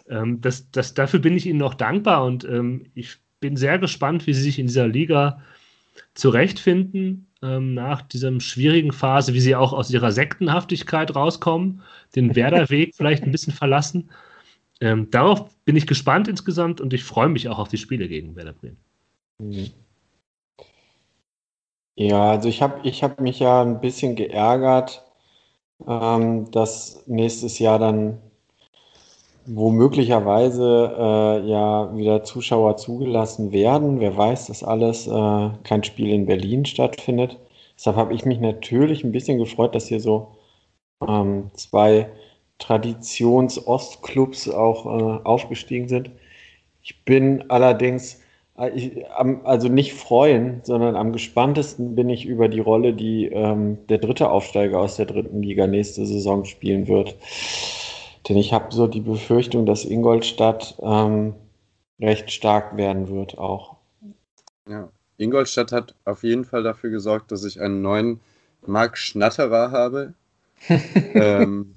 Ähm, 0.09 0.40
das, 0.40 0.70
das, 0.70 0.94
dafür 0.94 1.20
bin 1.20 1.36
ich 1.36 1.46
Ihnen 1.46 1.59
noch 1.59 1.74
dankbar 1.74 2.24
und 2.24 2.44
ähm, 2.44 2.86
ich 2.94 3.18
bin 3.40 3.56
sehr 3.56 3.78
gespannt, 3.78 4.26
wie 4.26 4.34
Sie 4.34 4.42
sich 4.42 4.59
in 4.59 4.66
dieser 4.66 4.88
Liga 4.88 5.40
zurechtfinden 6.14 7.26
ähm, 7.42 7.74
nach 7.74 8.02
dieser 8.02 8.40
schwierigen 8.40 8.92
Phase, 8.92 9.34
wie 9.34 9.40
Sie 9.40 9.56
auch 9.56 9.72
aus 9.72 9.90
Ihrer 9.90 10.12
Sektenhaftigkeit 10.12 11.14
rauskommen, 11.14 11.82
den 12.14 12.34
Werderweg 12.36 12.94
vielleicht 12.94 13.24
ein 13.24 13.32
bisschen 13.32 13.52
verlassen. 13.52 14.10
Ähm, 14.80 15.10
darauf 15.10 15.48
bin 15.64 15.76
ich 15.76 15.86
gespannt 15.86 16.28
insgesamt 16.28 16.80
und 16.80 16.92
ich 16.92 17.04
freue 17.04 17.28
mich 17.28 17.48
auch 17.48 17.59
auf 17.59 17.68
die 17.68 17.78
Spiele 17.78 18.09
gegen 18.09 18.34
Werder 18.36 18.52
Bremen. 18.52 18.78
Mhm. 19.38 19.70
Ja, 21.94 22.30
also 22.30 22.48
ich 22.48 22.62
habe 22.62 22.80
ich 22.88 23.02
hab 23.02 23.20
mich 23.20 23.38
ja 23.38 23.62
ein 23.62 23.80
bisschen 23.80 24.16
geärgert, 24.16 25.04
ähm, 25.86 26.50
dass 26.50 27.06
nächstes 27.06 27.59
Jahr 27.59 27.78
dann 27.78 28.18
wo 29.47 29.70
möglicherweise 29.70 30.94
äh, 30.98 31.48
ja 31.48 31.97
wieder 31.97 32.24
Zuschauer 32.24 32.77
zugelassen 32.77 33.52
werden. 33.52 34.01
Wer 34.01 34.16
weiß, 34.16 34.47
dass 34.47 34.62
alles 34.62 35.06
äh, 35.06 35.51
kein 35.64 35.85
Spiel 35.85 36.10
in 36.10 36.27
Berlin 36.27 36.64
stattfindet. 36.64 37.39
Deshalb 37.77 37.97
habe 37.97 38.14
ich 38.14 38.24
mich 38.24 38.40
natürlich 38.40 39.05
ein 39.05 39.12
bisschen 39.12 39.39
gefreut, 39.39 39.74
dass 39.74 39.89
hier 39.89 40.01
so 40.01 40.28
ähm, 41.06 41.51
zwei 41.55 42.09
Traditions-Ostclubs 42.59 44.48
auch 44.48 44.86
äh, 44.86 45.20
aufgestiegen 45.24 45.89
sind. 45.89 46.10
Ich 46.82 47.05
bin 47.05 47.51
allerdings, 47.51 48.20
äh, 48.59 48.70
ich, 48.70 49.05
also 49.44 49.69
nicht 49.69 49.94
freuen, 49.94 50.60
sondern 50.64 50.97
am 50.97 51.12
gespanntesten 51.12 51.94
bin 51.97 52.09
ich 52.09 52.27
über 52.27 52.48
die 52.48 52.60
Rolle, 52.60 52.93
die 52.94 53.27
ähm, 53.27 53.78
der 53.89 53.98
dritte 53.98 54.31
Aufsteiger 54.31 54.78
aus 54.78 54.97
der 54.97 55.06
dritten 55.06 55.43
Liga 55.43 55.66
nächste 55.66 56.06
Saison 56.06 56.44
spielen 56.44 56.86
wird. 56.89 57.16
Denn 58.28 58.36
ich 58.36 58.52
habe 58.52 58.72
so 58.72 58.86
die 58.86 59.00
Befürchtung, 59.00 59.66
dass 59.66 59.84
Ingolstadt 59.84 60.76
ähm, 60.80 61.34
recht 62.00 62.30
stark 62.30 62.76
werden 62.76 63.08
wird 63.08 63.38
auch. 63.38 63.76
Ja, 64.68 64.90
Ingolstadt 65.16 65.72
hat 65.72 65.94
auf 66.04 66.22
jeden 66.22 66.44
Fall 66.44 66.62
dafür 66.62 66.90
gesorgt, 66.90 67.32
dass 67.32 67.44
ich 67.44 67.60
einen 67.60 67.82
neuen 67.82 68.20
Marc 68.66 68.96
Schnatterer 68.96 69.70
habe. 69.70 70.14
ähm, 70.68 71.74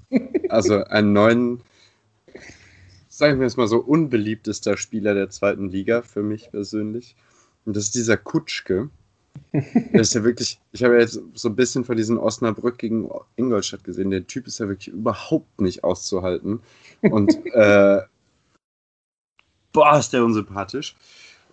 also 0.49 0.83
einen 0.83 1.13
neuen, 1.13 1.61
sagen 3.07 3.39
wir 3.39 3.47
es 3.47 3.57
mal 3.57 3.67
so, 3.67 3.79
unbeliebtester 3.79 4.77
Spieler 4.77 5.15
der 5.15 5.29
zweiten 5.29 5.69
Liga 5.69 6.03
für 6.03 6.21
mich 6.21 6.51
persönlich. 6.51 7.15
Und 7.65 7.75
das 7.75 7.85
ist 7.85 7.95
dieser 7.95 8.17
Kutschke. 8.17 8.89
Das 9.51 10.09
ist 10.09 10.13
ja 10.13 10.23
wirklich, 10.23 10.59
ich 10.71 10.83
habe 10.83 10.95
ja 10.95 11.01
jetzt 11.01 11.19
so 11.33 11.49
ein 11.49 11.55
bisschen 11.55 11.85
von 11.85 11.95
diesem 11.95 12.17
Osnabrück 12.17 12.77
gegen 12.77 13.09
Ingolstadt 13.35 13.83
gesehen. 13.83 14.09
Der 14.11 14.27
Typ 14.27 14.47
ist 14.47 14.59
ja 14.59 14.67
wirklich 14.67 14.93
überhaupt 14.93 15.61
nicht 15.61 15.83
auszuhalten. 15.83 16.59
Und 17.01 17.45
äh, 17.53 18.01
boah, 19.73 19.97
ist 19.97 20.13
der 20.13 20.25
unsympathisch. 20.25 20.95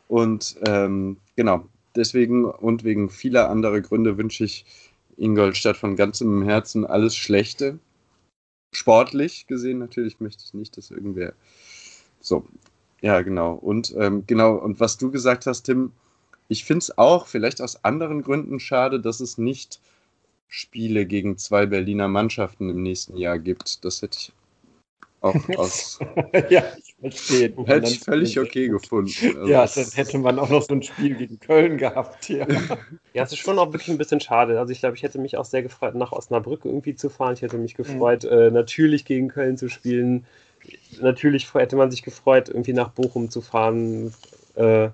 Und 0.09 0.57
ähm, 0.67 1.17
genau, 1.37 1.67
deswegen 1.95 2.45
und 2.45 2.85
wegen 2.85 3.09
vieler 3.09 3.51
anderer 3.51 3.81
Gründe 3.81 4.19
wünsche 4.19 4.45
ich 4.45 4.65
Ingolstadt 5.17 5.77
von 5.77 5.97
ganzem 5.97 6.43
Herzen 6.43 6.85
alles 6.85 7.17
Schlechte. 7.17 7.79
Sportlich 8.75 9.47
gesehen 9.47 9.79
natürlich 9.79 10.21
möchte 10.21 10.45
ich 10.45 10.55
nicht, 10.55 10.77
dass 10.77 10.91
irgendwer. 10.91 11.35
So, 12.21 12.47
ja, 13.01 13.21
genau. 13.23 13.55
Und 13.55 13.95
ähm, 13.99 14.25
genau, 14.27 14.55
und 14.55 14.81
was 14.81 14.97
du 14.97 15.11
gesagt 15.11 15.47
hast, 15.47 15.65
Tim, 15.65 15.93
ich 16.53 16.65
finde 16.65 16.79
es 16.79 16.99
auch 16.99 17.27
vielleicht 17.27 17.61
aus 17.61 17.85
anderen 17.85 18.23
Gründen 18.23 18.61
schade, 18.61 19.01
dass 19.01 19.21
es 19.21 19.39
nicht 19.39 19.81
Spiele 20.49 21.07
gegen 21.07 21.39
zwei 21.39 21.65
Berliner 21.65 22.09
Mannschaften 22.09 22.69
im 22.69 22.83
nächsten 22.83 23.17
Jahr 23.17 23.39
gibt. 23.39 23.85
Das 23.85 24.03
hätte 24.03 24.19
ich 24.21 24.33
auch 25.23 25.35
aus. 25.57 25.99
ja, 26.51 26.63
ich 26.77 26.95
verstehe. 27.01 27.55
Hätte 27.67 27.89
ich 27.89 28.01
völlig 28.01 28.39
okay 28.39 28.69
gefunden. 28.69 29.13
Also 29.39 29.47
ja, 29.49 29.67
dann 29.67 29.91
hätte 29.95 30.19
man 30.19 30.39
auch 30.39 30.51
noch 30.51 30.63
so 30.63 30.75
ein 30.75 30.83
Spiel 30.83 31.15
gegen 31.15 31.41
Köln 31.41 31.79
gehabt. 31.79 32.29
Ja. 32.29 32.47
ja, 33.15 33.23
es 33.23 33.33
ist 33.33 33.39
schon 33.39 33.59
auch 33.59 33.73
wirklich 33.73 33.89
ein 33.89 33.99
bisschen 33.99 34.21
schade. 34.21 34.61
Also 34.61 34.73
ich 34.73 34.81
glaube, 34.81 34.97
ich 34.97 35.03
hätte 35.03 35.19
mich 35.19 35.39
auch 35.39 35.47
sehr 35.47 35.63
gefreut, 35.63 35.95
nach 35.95 36.13
Osnabrück 36.13 36.65
irgendwie 36.65 36.95
zu 36.95 37.09
fahren. 37.09 37.35
Ich 37.35 37.43
hätte 37.43 37.57
mich 37.57 37.75
gefreut, 37.75 38.25
mhm. 38.25 38.31
äh, 38.31 38.51
natürlich 38.51 39.07
gegen 39.07 39.29
Köln 39.29 39.57
zu 39.57 39.71
spielen. 39.71 40.27
Natürlich 41.01 41.53
hätte 41.55 41.77
man 41.77 41.91
sich 41.91 42.03
gefreut, 42.03 42.49
irgendwie 42.49 42.75
nach 42.75 42.91
Bochum 42.91 43.31
zu 43.31 43.41
fahren. 43.41 44.13
Äh, 44.55 44.91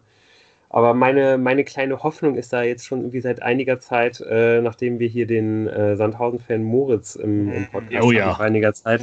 aber 0.71 0.93
meine, 0.93 1.39
meine 1.39 1.65
kleine 1.65 2.03
Hoffnung 2.03 2.35
ist 2.37 2.53
da 2.53 2.63
jetzt 2.63 2.87
schon 2.87 3.01
irgendwie 3.01 3.23
seit 3.23 3.43
einiger 3.43 3.81
Zeit, 3.81 4.21
äh, 4.21 4.61
nachdem 4.61 4.99
wir 4.99 5.09
hier 5.09 5.27
den 5.27 5.67
äh, 5.67 5.97
Sandhausen-Fan 5.97 6.63
Moritz 6.63 7.15
im, 7.17 7.51
im 7.51 7.67
Podcast 7.69 8.05
oh, 8.07 8.13
ja. 8.13 8.37
haben, 8.37 8.45
einiger 8.45 8.75
Zeit, 8.75 9.03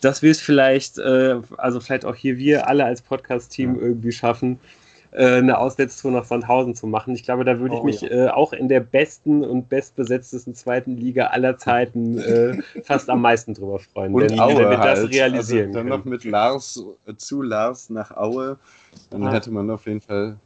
dass 0.00 0.22
wir 0.22 0.30
es 0.30 0.40
vielleicht, 0.40 0.98
äh, 0.98 1.36
also 1.58 1.80
vielleicht 1.80 2.06
auch 2.06 2.14
hier 2.14 2.38
wir 2.38 2.66
alle 2.66 2.84
als 2.84 3.02
Podcast-Team 3.02 3.74
ja. 3.74 3.82
irgendwie 3.82 4.12
schaffen, 4.12 4.58
äh, 5.10 5.36
eine 5.36 5.58
Auswärtstour 5.58 6.12
nach 6.12 6.24
Sandhausen 6.24 6.74
zu 6.74 6.86
machen. 6.86 7.14
Ich 7.14 7.24
glaube, 7.24 7.44
da 7.44 7.58
würde 7.58 7.74
ich 7.74 7.80
oh, 7.82 7.84
mich 7.84 8.00
ja. 8.00 8.08
Äh, 8.08 8.28
auch 8.30 8.54
in 8.54 8.68
der 8.68 8.80
besten 8.80 9.44
und 9.44 9.68
bestbesetztesten 9.68 10.54
zweiten 10.54 10.96
Liga 10.96 11.26
aller 11.26 11.58
Zeiten 11.58 12.16
äh, 12.16 12.56
fast 12.84 13.10
am 13.10 13.20
meisten 13.20 13.52
drüber 13.52 13.78
freuen, 13.78 14.14
und 14.14 14.30
wenn, 14.30 14.40
Aue 14.40 14.56
wenn 14.56 14.70
wir 14.70 14.78
das 14.78 15.00
halt. 15.00 15.12
realisieren 15.12 15.66
also 15.66 15.78
dann 15.78 15.88
können. 15.88 15.98
noch 15.98 16.04
mit 16.06 16.24
Lars 16.24 16.82
zu 17.18 17.42
Lars 17.42 17.90
nach 17.90 18.16
Aue, 18.16 18.56
dann 19.10 19.30
hätte 19.30 19.50
man 19.50 19.68
auf 19.68 19.84
jeden 19.84 20.00
Fall 20.00 20.38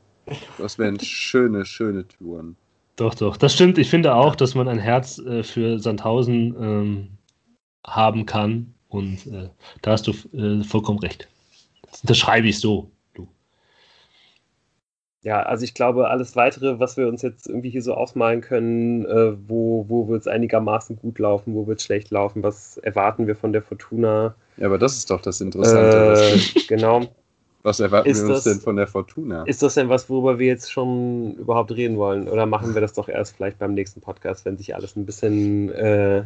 das 0.58 0.78
wären 0.78 0.98
schöne, 1.00 1.64
schöne 1.64 2.06
Touren. 2.08 2.56
Doch, 2.96 3.14
doch. 3.14 3.36
Das 3.36 3.52
stimmt. 3.52 3.78
Ich 3.78 3.90
finde 3.90 4.14
auch, 4.14 4.34
dass 4.34 4.54
man 4.54 4.68
ein 4.68 4.78
Herz 4.78 5.18
äh, 5.18 5.42
für 5.42 5.78
Sandhausen 5.78 6.56
ähm, 6.58 7.08
haben 7.86 8.26
kann. 8.26 8.74
Und 8.88 9.26
äh, 9.26 9.50
da 9.82 9.92
hast 9.92 10.06
du 10.06 10.12
äh, 10.36 10.64
vollkommen 10.64 10.98
recht. 11.00 11.28
Das 12.04 12.16
schreibe 12.16 12.48
ich 12.48 12.58
so. 12.58 12.90
Du. 13.14 13.28
Ja, 15.22 15.42
also 15.42 15.64
ich 15.64 15.74
glaube, 15.74 16.08
alles 16.08 16.36
weitere, 16.36 16.78
was 16.78 16.96
wir 16.96 17.08
uns 17.08 17.20
jetzt 17.20 17.48
irgendwie 17.48 17.70
hier 17.70 17.82
so 17.82 17.94
ausmalen 17.94 18.40
können, 18.40 19.04
äh, 19.04 19.36
wo, 19.48 19.84
wo 19.88 20.08
wird 20.08 20.22
es 20.22 20.28
einigermaßen 20.28 20.96
gut 20.96 21.18
laufen, 21.18 21.54
wo 21.54 21.66
wird 21.66 21.80
es 21.80 21.84
schlecht 21.84 22.10
laufen, 22.10 22.42
was 22.42 22.78
erwarten 22.78 23.26
wir 23.26 23.36
von 23.36 23.52
der 23.52 23.62
Fortuna? 23.62 24.34
Ja, 24.56 24.66
aber 24.66 24.78
das 24.78 24.96
ist 24.96 25.10
doch 25.10 25.20
das 25.20 25.40
Interessante. 25.40 26.34
Äh, 26.34 26.60
genau. 26.68 27.08
Was 27.66 27.80
erwarten 27.80 28.08
ist 28.08 28.22
wir 28.22 28.32
uns 28.32 28.44
das, 28.44 28.54
denn 28.54 28.62
von 28.62 28.76
der 28.76 28.86
Fortuna? 28.86 29.42
Ist 29.42 29.60
das 29.60 29.74
denn 29.74 29.88
was, 29.88 30.08
worüber 30.08 30.38
wir 30.38 30.46
jetzt 30.46 30.70
schon 30.70 31.34
überhaupt 31.34 31.72
reden 31.72 31.96
wollen? 31.96 32.28
Oder 32.28 32.46
machen 32.46 32.74
wir 32.74 32.80
das 32.80 32.92
doch 32.92 33.08
erst 33.08 33.34
vielleicht 33.34 33.58
beim 33.58 33.74
nächsten 33.74 34.00
Podcast, 34.00 34.44
wenn 34.44 34.56
sich 34.56 34.76
alles 34.76 34.94
ein 34.94 35.04
bisschen 35.04 35.70
äh, 35.72 36.22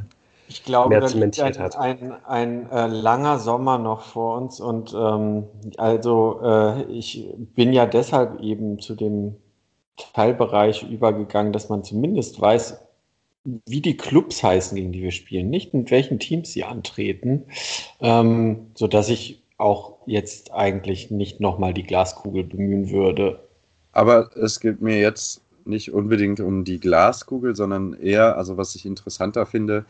ich 0.48 0.64
glaube, 0.64 0.90
mehr 0.90 1.06
zementiert 1.06 1.58
hat? 1.58 1.78
Ein, 1.78 2.12
ein, 2.26 2.70
ein 2.70 2.70
äh, 2.70 2.94
langer 2.94 3.38
Sommer 3.38 3.78
noch 3.78 4.02
vor 4.02 4.36
uns 4.36 4.60
und 4.60 4.92
ähm, 4.94 5.44
also 5.78 6.40
äh, 6.44 6.82
ich 6.92 7.26
bin 7.54 7.72
ja 7.72 7.86
deshalb 7.86 8.38
eben 8.40 8.78
zu 8.78 8.94
dem 8.94 9.36
Teilbereich 10.12 10.82
übergegangen, 10.90 11.54
dass 11.54 11.70
man 11.70 11.84
zumindest 11.84 12.38
weiß, 12.38 12.82
wie 13.64 13.80
die 13.80 13.96
Clubs 13.96 14.42
heißen, 14.42 14.76
gegen 14.76 14.92
die 14.92 15.00
wir 15.00 15.12
spielen, 15.12 15.48
nicht 15.48 15.72
mit 15.72 15.90
welchen 15.90 16.18
Teams 16.18 16.52
sie 16.52 16.64
antreten, 16.64 17.46
ähm, 18.00 18.72
sodass 18.74 19.08
ich 19.08 19.39
auch 19.60 19.98
jetzt 20.06 20.52
eigentlich 20.52 21.10
nicht 21.10 21.40
nochmal 21.40 21.74
die 21.74 21.82
Glaskugel 21.82 22.44
bemühen 22.44 22.90
würde. 22.90 23.40
Aber 23.92 24.34
es 24.36 24.60
geht 24.60 24.80
mir 24.80 24.98
jetzt 24.98 25.42
nicht 25.64 25.92
unbedingt 25.92 26.40
um 26.40 26.64
die 26.64 26.80
Glaskugel, 26.80 27.54
sondern 27.54 27.92
eher, 27.92 28.36
also 28.36 28.56
was 28.56 28.74
ich 28.74 28.86
interessanter 28.86 29.46
finde, 29.46 29.84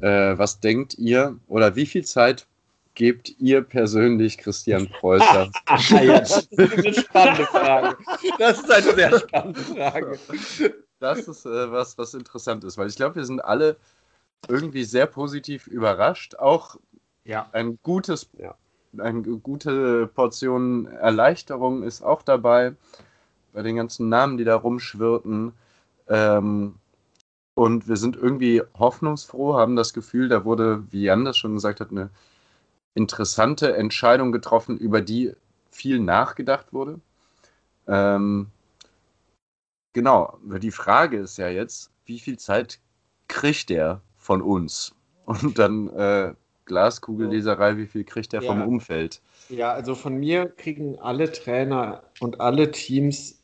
äh, 0.00 0.36
was 0.36 0.60
denkt 0.60 0.98
ihr 0.98 1.38
oder 1.48 1.74
wie 1.74 1.86
viel 1.86 2.04
Zeit 2.04 2.46
gebt 2.94 3.34
ihr 3.38 3.62
persönlich 3.62 4.38
Christian 4.38 4.88
Preußer? 4.88 5.50
ja, 5.90 6.18
das 6.18 6.46
ist 6.46 6.58
eine 6.58 6.94
spannende 7.00 7.46
Frage. 7.46 7.96
Das 8.38 8.58
ist 8.58 8.70
eine 8.70 8.94
sehr 8.94 9.18
spannende 9.18 9.60
Frage. 9.60 10.18
Das 11.00 11.26
ist 11.26 11.46
äh, 11.46 11.72
was, 11.72 11.96
was 11.96 12.14
interessant 12.14 12.64
ist, 12.64 12.76
weil 12.76 12.88
ich 12.88 12.96
glaube, 12.96 13.16
wir 13.16 13.24
sind 13.24 13.42
alle 13.44 13.76
irgendwie 14.48 14.84
sehr 14.84 15.06
positiv 15.06 15.66
überrascht. 15.66 16.34
Auch 16.36 16.76
ja. 17.24 17.48
ein 17.52 17.78
gutes 17.82 18.28
ja 18.36 18.54
eine 18.96 19.22
gute 19.22 20.06
Portion 20.06 20.86
Erleichterung 20.86 21.82
ist 21.82 22.02
auch 22.02 22.22
dabei, 22.22 22.74
bei 23.52 23.62
den 23.62 23.76
ganzen 23.76 24.08
Namen, 24.08 24.38
die 24.38 24.44
da 24.44 24.56
rumschwirrten. 24.56 25.52
Ähm, 26.08 26.74
und 27.54 27.88
wir 27.88 27.96
sind 27.96 28.16
irgendwie 28.16 28.62
hoffnungsfroh, 28.78 29.54
haben 29.54 29.76
das 29.76 29.92
Gefühl, 29.92 30.28
da 30.28 30.44
wurde, 30.44 30.84
wie 30.92 31.02
Jan 31.02 31.24
das 31.24 31.36
schon 31.36 31.54
gesagt 31.54 31.80
hat, 31.80 31.90
eine 31.90 32.10
interessante 32.94 33.76
Entscheidung 33.76 34.32
getroffen, 34.32 34.78
über 34.78 35.00
die 35.00 35.32
viel 35.70 35.98
nachgedacht 35.98 36.72
wurde. 36.72 37.00
Ähm, 37.86 38.48
genau, 39.92 40.38
die 40.42 40.70
Frage 40.70 41.18
ist 41.18 41.38
ja 41.38 41.48
jetzt, 41.48 41.90
wie 42.04 42.18
viel 42.18 42.38
Zeit 42.38 42.80
kriegt 43.28 43.70
der 43.70 44.02
von 44.16 44.42
uns? 44.42 44.94
Und 45.24 45.58
dann 45.58 45.88
äh, 45.88 46.34
Glaskugelleserei, 46.68 47.76
wie 47.76 47.86
viel 47.86 48.04
kriegt 48.04 48.32
er 48.32 48.42
ja. 48.42 48.48
vom 48.48 48.62
Umfeld? 48.62 49.20
Ja, 49.48 49.72
also 49.72 49.96
von 49.96 50.16
mir 50.16 50.46
kriegen 50.46 50.98
alle 51.00 51.32
Trainer 51.32 52.04
und 52.20 52.40
alle 52.40 52.70
Teams 52.70 53.42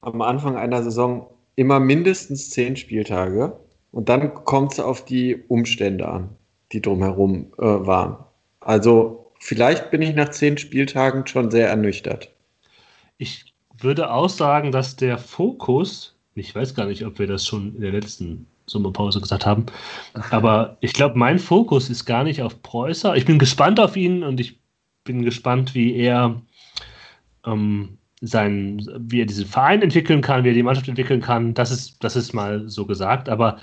am 0.00 0.22
Anfang 0.22 0.56
einer 0.56 0.82
Saison 0.84 1.28
immer 1.56 1.80
mindestens 1.80 2.50
zehn 2.50 2.76
Spieltage. 2.76 3.58
Und 3.90 4.08
dann 4.08 4.34
kommt 4.34 4.74
es 4.74 4.80
auf 4.80 5.04
die 5.04 5.42
Umstände 5.48 6.06
an, 6.06 6.28
die 6.72 6.82
drumherum 6.82 7.52
äh, 7.58 7.62
waren. 7.62 8.18
Also 8.60 9.32
vielleicht 9.40 9.90
bin 9.90 10.02
ich 10.02 10.14
nach 10.14 10.28
zehn 10.28 10.58
Spieltagen 10.58 11.26
schon 11.26 11.50
sehr 11.50 11.68
ernüchtert. 11.68 12.30
Ich 13.16 13.54
würde 13.78 14.10
auch 14.10 14.28
sagen, 14.28 14.70
dass 14.70 14.96
der 14.96 15.18
Fokus, 15.18 16.14
ich 16.34 16.54
weiß 16.54 16.74
gar 16.74 16.86
nicht, 16.86 17.04
ob 17.06 17.18
wir 17.18 17.26
das 17.26 17.46
schon 17.46 17.74
in 17.74 17.80
der 17.80 17.92
letzten 17.92 18.46
Sommerpause 18.66 19.20
gesagt 19.20 19.46
haben. 19.46 19.66
Aber 20.30 20.76
ich 20.80 20.92
glaube, 20.92 21.18
mein 21.18 21.38
Fokus 21.38 21.88
ist 21.88 22.04
gar 22.04 22.24
nicht 22.24 22.42
auf 22.42 22.62
Preußer. 22.62 23.16
Ich 23.16 23.24
bin 23.24 23.38
gespannt 23.38 23.78
auf 23.80 23.96
ihn 23.96 24.22
und 24.22 24.40
ich 24.40 24.60
bin 25.04 25.22
gespannt, 25.22 25.74
wie 25.74 25.94
er 25.94 26.42
ähm, 27.44 27.98
sein, 28.20 28.84
wie 28.98 29.20
er 29.20 29.26
diesen 29.26 29.46
Verein 29.46 29.82
entwickeln 29.82 30.20
kann, 30.20 30.44
wie 30.44 30.48
er 30.48 30.54
die 30.54 30.62
Mannschaft 30.62 30.88
entwickeln 30.88 31.20
kann. 31.20 31.54
Das 31.54 31.70
ist, 31.70 32.02
das 32.02 32.16
ist 32.16 32.32
mal 32.32 32.68
so 32.68 32.86
gesagt. 32.86 33.28
Aber 33.28 33.58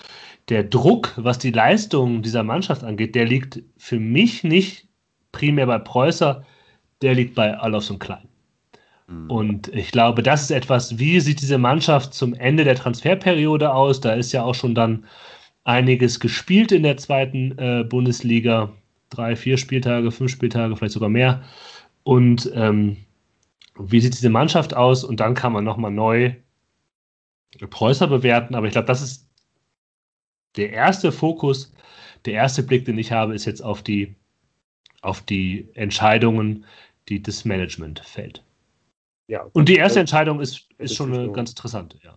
der 0.49 0.63
Druck, 0.63 1.13
was 1.17 1.37
die 1.37 1.51
Leistung 1.51 2.21
dieser 2.21 2.43
Mannschaft 2.43 2.83
angeht, 2.83 3.15
der 3.15 3.25
liegt 3.25 3.61
für 3.77 3.99
mich 3.99 4.43
nicht 4.43 4.87
primär 5.31 5.65
bei 5.65 5.79
Preußer, 5.79 6.45
der 7.01 7.15
liegt 7.15 7.35
bei 7.35 7.57
Alofs 7.57 7.89
und 7.89 7.99
Klein. 7.99 8.27
Mhm. 9.13 9.29
Und 9.29 9.67
ich 9.69 9.91
glaube, 9.91 10.23
das 10.23 10.43
ist 10.43 10.51
etwas, 10.51 10.97
wie 10.99 11.19
sieht 11.19 11.41
diese 11.41 11.57
Mannschaft 11.57 12.13
zum 12.13 12.33
Ende 12.33 12.63
der 12.63 12.75
Transferperiode 12.75 13.73
aus? 13.73 14.01
Da 14.01 14.13
ist 14.13 14.31
ja 14.31 14.43
auch 14.43 14.55
schon 14.55 14.75
dann 14.75 15.05
einiges 15.63 16.19
gespielt 16.19 16.71
in 16.71 16.83
der 16.83 16.97
zweiten 16.97 17.57
äh, 17.57 17.83
Bundesliga. 17.83 18.71
Drei, 19.09 19.35
vier 19.35 19.57
Spieltage, 19.57 20.11
fünf 20.11 20.31
Spieltage, 20.31 20.75
vielleicht 20.75 20.93
sogar 20.93 21.09
mehr. 21.09 21.43
Und 22.03 22.51
ähm, 22.55 22.97
wie 23.77 23.99
sieht 23.99 24.13
diese 24.13 24.29
Mannschaft 24.29 24.75
aus? 24.75 25.03
Und 25.03 25.19
dann 25.19 25.35
kann 25.35 25.53
man 25.53 25.63
nochmal 25.63 25.91
neu 25.91 26.33
Preußer 27.69 28.07
bewerten. 28.07 28.55
Aber 28.55 28.65
ich 28.65 28.73
glaube, 28.73 28.87
das 28.87 29.01
ist 29.01 29.29
der 30.55 30.71
erste 30.71 31.11
Fokus, 31.11 31.73
der 32.25 32.33
erste 32.33 32.63
Blick, 32.63 32.85
den 32.85 32.97
ich 32.97 33.11
habe, 33.11 33.35
ist 33.35 33.45
jetzt 33.45 33.61
auf 33.61 33.81
die, 33.81 34.15
auf 35.01 35.21
die 35.21 35.69
Entscheidungen, 35.73 36.65
die 37.09 37.21
das 37.21 37.45
Management 37.45 37.99
fällt. 37.99 38.43
Ja, 39.27 39.47
und 39.53 39.69
die 39.69 39.75
erste 39.75 39.99
Entscheidung 39.99 40.39
ist, 40.41 40.67
ist 40.77 40.95
schon 40.95 41.13
eine 41.13 41.31
ganz 41.31 41.51
interessante, 41.51 41.97
ja. 42.03 42.15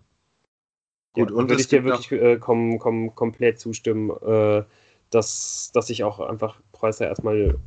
Gut, 1.13 1.31
ja, 1.31 1.37
und 1.37 1.49
würde 1.49 1.63
ich 1.63 1.69
dir 1.69 1.85
wirklich 1.85 2.13
äh, 2.13 2.37
kom 2.37 2.79
kom 2.79 3.15
komplett 3.15 3.59
zustimmen, 3.59 4.11
äh, 4.11 4.65
dass, 5.11 5.71
dass 5.73 5.89
ich 5.89 6.05
auch 6.05 6.21
einfach 6.21 6.61
Preußer 6.73 7.07
erstmal 7.07 7.59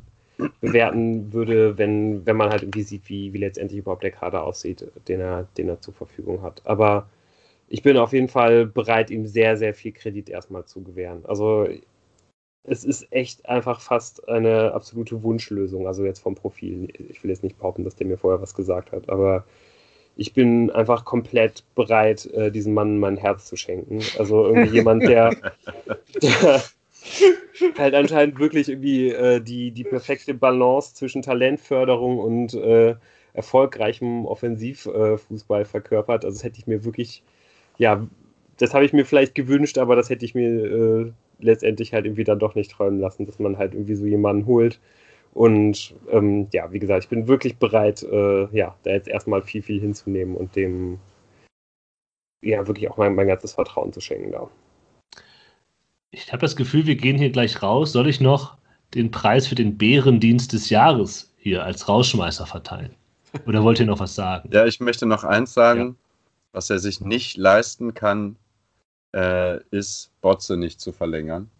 bewerten 0.60 1.32
würde, 1.32 1.76
wenn, 1.78 2.24
wenn 2.26 2.36
man 2.36 2.50
halt 2.50 2.62
irgendwie 2.62 2.82
sieht, 2.82 3.08
wie, 3.08 3.32
wie 3.32 3.38
letztendlich 3.38 3.78
überhaupt 3.80 4.02
der 4.02 4.10
Kader 4.10 4.44
aussieht, 4.44 4.84
den 5.08 5.20
er, 5.20 5.48
den 5.56 5.68
er 5.68 5.80
zur 5.80 5.94
Verfügung 5.94 6.42
hat. 6.42 6.62
Aber 6.64 7.08
ich 7.68 7.82
bin 7.82 7.96
auf 7.96 8.12
jeden 8.12 8.28
Fall 8.28 8.66
bereit, 8.66 9.10
ihm 9.10 9.26
sehr, 9.26 9.56
sehr 9.56 9.74
viel 9.74 9.92
Kredit 9.92 10.28
erstmal 10.28 10.64
zu 10.64 10.82
gewähren. 10.82 11.24
Also 11.26 11.66
es 12.64 12.84
ist 12.84 13.10
echt 13.12 13.48
einfach 13.48 13.80
fast 13.80 14.28
eine 14.28 14.72
absolute 14.72 15.22
Wunschlösung. 15.22 15.86
Also 15.86 16.04
jetzt 16.04 16.20
vom 16.20 16.34
Profil. 16.34 16.88
Ich 17.08 17.22
will 17.22 17.30
jetzt 17.30 17.42
nicht 17.42 17.58
behaupten, 17.58 17.84
dass 17.84 17.96
der 17.96 18.06
mir 18.06 18.18
vorher 18.18 18.42
was 18.42 18.54
gesagt 18.54 18.92
hat, 18.92 19.08
aber 19.08 19.44
ich 20.16 20.34
bin 20.34 20.70
einfach 20.70 21.04
komplett 21.04 21.64
bereit, 21.74 22.26
äh, 22.26 22.50
diesem 22.50 22.74
Mann 22.74 22.98
mein 22.98 23.16
Herz 23.16 23.46
zu 23.46 23.56
schenken. 23.56 24.00
Also 24.18 24.46
irgendwie 24.46 24.70
jemand, 24.74 25.02
der, 25.04 25.34
der 26.22 26.62
halt 27.78 27.94
anscheinend 27.94 28.38
wirklich 28.38 28.68
irgendwie 28.68 29.08
äh, 29.08 29.40
die, 29.40 29.70
die 29.70 29.84
perfekte 29.84 30.34
Balance 30.34 30.94
zwischen 30.94 31.22
Talentförderung 31.22 32.18
und 32.18 32.54
äh, 32.54 32.96
erfolgreichem 33.32 34.26
Offensivfußball 34.26 35.64
verkörpert. 35.64 36.24
Also 36.24 36.36
das 36.36 36.44
hätte 36.44 36.58
ich 36.58 36.66
mir 36.66 36.84
wirklich, 36.84 37.22
ja, 37.78 38.06
das 38.58 38.74
habe 38.74 38.84
ich 38.84 38.92
mir 38.92 39.06
vielleicht 39.06 39.34
gewünscht, 39.34 39.78
aber 39.78 39.96
das 39.96 40.10
hätte 40.10 40.24
ich 40.24 40.34
mir 40.34 40.48
äh, 40.48 41.12
letztendlich 41.40 41.92
halt 41.92 42.06
irgendwie 42.06 42.24
dann 42.24 42.38
doch 42.38 42.54
nicht 42.54 42.70
träumen 42.70 43.00
lassen, 43.00 43.26
dass 43.26 43.38
man 43.38 43.58
halt 43.58 43.74
irgendwie 43.74 43.94
so 43.94 44.06
jemanden 44.06 44.46
holt. 44.46 44.80
Und 45.32 45.94
ähm, 46.10 46.48
ja, 46.52 46.72
wie 46.72 46.78
gesagt, 46.78 47.04
ich 47.04 47.10
bin 47.10 47.28
wirklich 47.28 47.56
bereit, 47.56 48.02
äh, 48.02 48.48
ja, 48.56 48.76
da 48.82 48.90
jetzt 48.90 49.08
erstmal 49.08 49.42
viel, 49.42 49.62
viel 49.62 49.80
hinzunehmen 49.80 50.34
und 50.36 50.56
dem 50.56 50.98
ja 52.42 52.66
wirklich 52.66 52.90
auch 52.90 52.96
mein, 52.96 53.14
mein 53.14 53.28
ganzes 53.28 53.52
Vertrauen 53.52 53.92
zu 53.92 54.00
schenken 54.00 54.32
da. 54.32 54.48
Ich 56.10 56.32
habe 56.32 56.40
das 56.40 56.56
Gefühl, 56.56 56.86
wir 56.86 56.96
gehen 56.96 57.18
hier 57.18 57.30
gleich 57.30 57.62
raus. 57.62 57.92
Soll 57.92 58.08
ich 58.08 58.20
noch 58.20 58.56
den 58.94 59.10
Preis 59.12 59.46
für 59.46 59.54
den 59.54 59.78
Bärendienst 59.78 60.52
des 60.52 60.70
Jahres 60.70 61.32
hier 61.36 61.64
als 61.64 61.88
Rausschmeißer 61.88 62.46
verteilen? 62.46 62.94
Oder 63.46 63.62
wollt 63.62 63.78
ihr 63.78 63.86
noch 63.86 64.00
was 64.00 64.16
sagen? 64.16 64.50
Ja, 64.52 64.66
ich 64.66 64.80
möchte 64.80 65.06
noch 65.06 65.22
eins 65.22 65.54
sagen. 65.54 65.80
Ja. 65.80 65.94
Was 66.52 66.68
er 66.68 66.80
sich 66.80 67.00
nicht 67.00 67.36
leisten 67.36 67.94
kann, 67.94 68.34
äh, 69.14 69.60
ist, 69.70 70.10
Botze 70.20 70.56
nicht 70.56 70.80
zu 70.80 70.92
verlängern. 70.92 71.50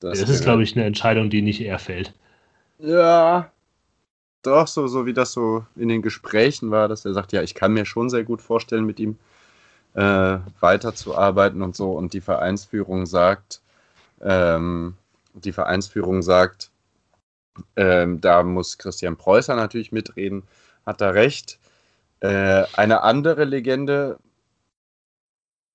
Das, 0.00 0.20
das 0.20 0.30
ist, 0.30 0.44
glaube 0.44 0.62
ich, 0.62 0.74
eine 0.74 0.86
Entscheidung, 0.86 1.28
die 1.30 1.42
nicht 1.42 1.60
er 1.60 1.78
fällt. 1.78 2.14
Ja, 2.78 3.50
doch, 4.42 4.66
so, 4.66 4.86
so 4.86 5.04
wie 5.04 5.12
das 5.12 5.32
so 5.32 5.66
in 5.76 5.88
den 5.88 6.00
Gesprächen 6.00 6.70
war, 6.70 6.88
dass 6.88 7.04
er 7.04 7.12
sagt, 7.12 7.32
ja, 7.32 7.42
ich 7.42 7.54
kann 7.54 7.74
mir 7.74 7.84
schon 7.84 8.08
sehr 8.08 8.24
gut 8.24 8.40
vorstellen, 8.40 8.86
mit 8.86 8.98
ihm 8.98 9.18
äh, 9.94 10.38
weiterzuarbeiten 10.60 11.60
und 11.62 11.76
so. 11.76 11.92
Und 11.92 12.14
die 12.14 12.22
Vereinsführung 12.22 13.04
sagt, 13.04 13.60
ähm, 14.22 14.94
die 15.34 15.52
Vereinsführung 15.52 16.22
sagt, 16.22 16.70
ähm, 17.76 18.20
da 18.20 18.42
muss 18.42 18.78
Christian 18.78 19.16
Preußer 19.16 19.56
natürlich 19.56 19.92
mitreden, 19.92 20.44
hat 20.86 21.02
er 21.02 21.14
recht. 21.14 21.58
Äh, 22.20 22.64
eine 22.74 23.02
andere 23.02 23.44
Legende 23.44 24.18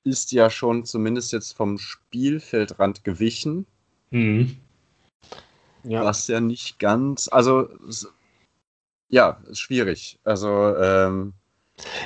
ist 0.06 0.32
ja 0.32 0.50
schon 0.50 0.86
zumindest 0.86 1.34
jetzt 1.34 1.54
vom 1.54 1.78
Spielfeldrand 1.78 3.04
gewichen. 3.04 3.66
Mhm. 4.12 4.58
Ja. 5.84 6.04
Was 6.04 6.28
ja 6.28 6.40
nicht 6.40 6.80
ganz, 6.80 7.28
also 7.28 7.70
ja, 9.10 9.40
ist 9.50 9.60
schwierig. 9.60 10.20
Also 10.24 10.76
ähm, 10.78 11.34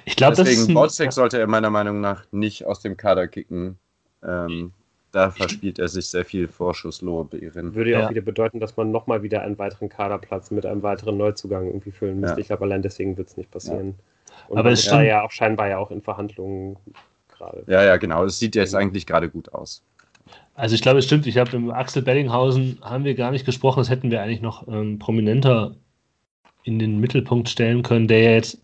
ich 0.05 0.15
glaube, 0.15 0.35
deswegen 0.35 0.73
Bolzek 0.73 1.13
sollte 1.13 1.39
er 1.39 1.47
meiner 1.47 1.69
Meinung 1.69 2.01
nach 2.01 2.25
nicht 2.31 2.65
aus 2.65 2.81
dem 2.81 2.97
Kader 2.97 3.27
kicken. 3.27 3.77
Ähm, 4.23 4.73
da 5.11 5.31
verspielt 5.31 5.79
er 5.79 5.87
sich 5.87 6.07
sehr 6.07 6.25
viel 6.25 6.47
Vorschusslorbeeren. 6.47 7.73
Würde 7.73 7.91
ja 7.91 8.05
auch 8.05 8.09
wieder 8.11 8.21
bedeuten, 8.21 8.59
dass 8.59 8.77
man 8.77 8.91
nochmal 8.91 9.23
wieder 9.23 9.41
einen 9.41 9.57
weiteren 9.57 9.89
Kaderplatz 9.89 10.51
mit 10.51 10.65
einem 10.65 10.83
weiteren 10.83 11.17
Neuzugang 11.17 11.65
irgendwie 11.67 11.91
füllen 11.91 12.19
müsste. 12.19 12.35
Ja. 12.35 12.41
Ich 12.41 12.47
glaube, 12.47 12.65
allein 12.65 12.81
deswegen 12.81 13.17
wird 13.17 13.29
es 13.29 13.37
nicht 13.37 13.49
passieren. 13.49 13.95
Ja. 13.97 14.35
Und 14.49 14.57
aber 14.57 14.71
es 14.71 14.89
war 14.91 15.03
ja 15.03 15.23
auch 15.23 15.31
scheinbar 15.31 15.67
ja 15.67 15.77
auch 15.77 15.91
in 15.91 16.01
Verhandlungen 16.01 16.77
gerade. 17.39 17.63
Ja, 17.67 17.83
ja, 17.83 17.97
genau. 17.97 18.25
Es 18.25 18.37
sieht 18.37 18.55
jetzt 18.55 18.75
eigentlich 18.75 19.07
gerade 19.07 19.29
gut 19.29 19.51
aus. 19.53 19.83
Also 20.53 20.75
ich 20.75 20.81
glaube, 20.81 20.99
es 20.99 21.05
stimmt. 21.05 21.25
Ich 21.25 21.37
habe 21.37 21.55
im 21.55 21.71
Axel 21.71 22.01
Bellinghausen 22.01 22.79
haben 22.81 23.05
wir 23.05 23.15
gar 23.15 23.31
nicht 23.31 23.45
gesprochen. 23.45 23.79
Das 23.79 23.89
hätten 23.89 24.11
wir 24.11 24.21
eigentlich 24.21 24.41
noch 24.41 24.67
ähm, 24.67 24.99
prominenter 24.99 25.75
in 26.63 26.77
den 26.77 26.99
Mittelpunkt 26.99 27.49
stellen 27.49 27.81
können, 27.81 28.07
der 28.07 28.21
ja 28.21 28.31
jetzt 28.31 28.61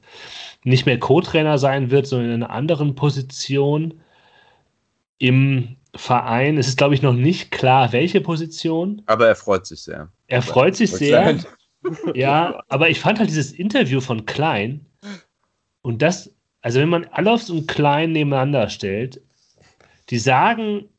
nicht 0.64 0.86
mehr 0.86 1.00
Co-Trainer 1.00 1.58
sein 1.58 1.92
wird, 1.92 2.06
sondern 2.06 2.30
in 2.30 2.44
einer 2.44 2.52
anderen 2.52 2.96
Position 2.96 4.02
im 5.18 5.78
Verein. 5.96 6.58
Es 6.58 6.68
ist, 6.68 6.78
glaube 6.78 6.96
ich, 6.96 7.02
noch 7.02 7.14
nicht 7.14 7.52
klar, 7.52 7.94
welche 7.94 8.20
Position. 8.20 9.02
Aber 9.06 9.28
er 9.28 9.36
freut 9.36 9.66
sich 9.66 9.82
sehr. 9.82 10.10
Er 10.28 10.42
freut 10.42 10.76
sich 10.76 10.92
sehr. 10.92 11.40
Ja, 12.14 12.64
aber 12.68 12.90
ich 12.90 13.00
fand 13.00 13.20
halt 13.20 13.30
dieses 13.30 13.52
Interview 13.52 14.02
von 14.02 14.26
Klein 14.26 14.86
und 15.82 16.02
das, 16.02 16.35
also 16.66 16.80
wenn 16.80 16.90
man 16.90 17.06
Alofs 17.06 17.52
und 17.52 17.68
Klein 17.68 18.12
nebeneinander 18.12 18.70
stellt, 18.70 19.22
die 20.10 20.18
sagen 20.18 20.90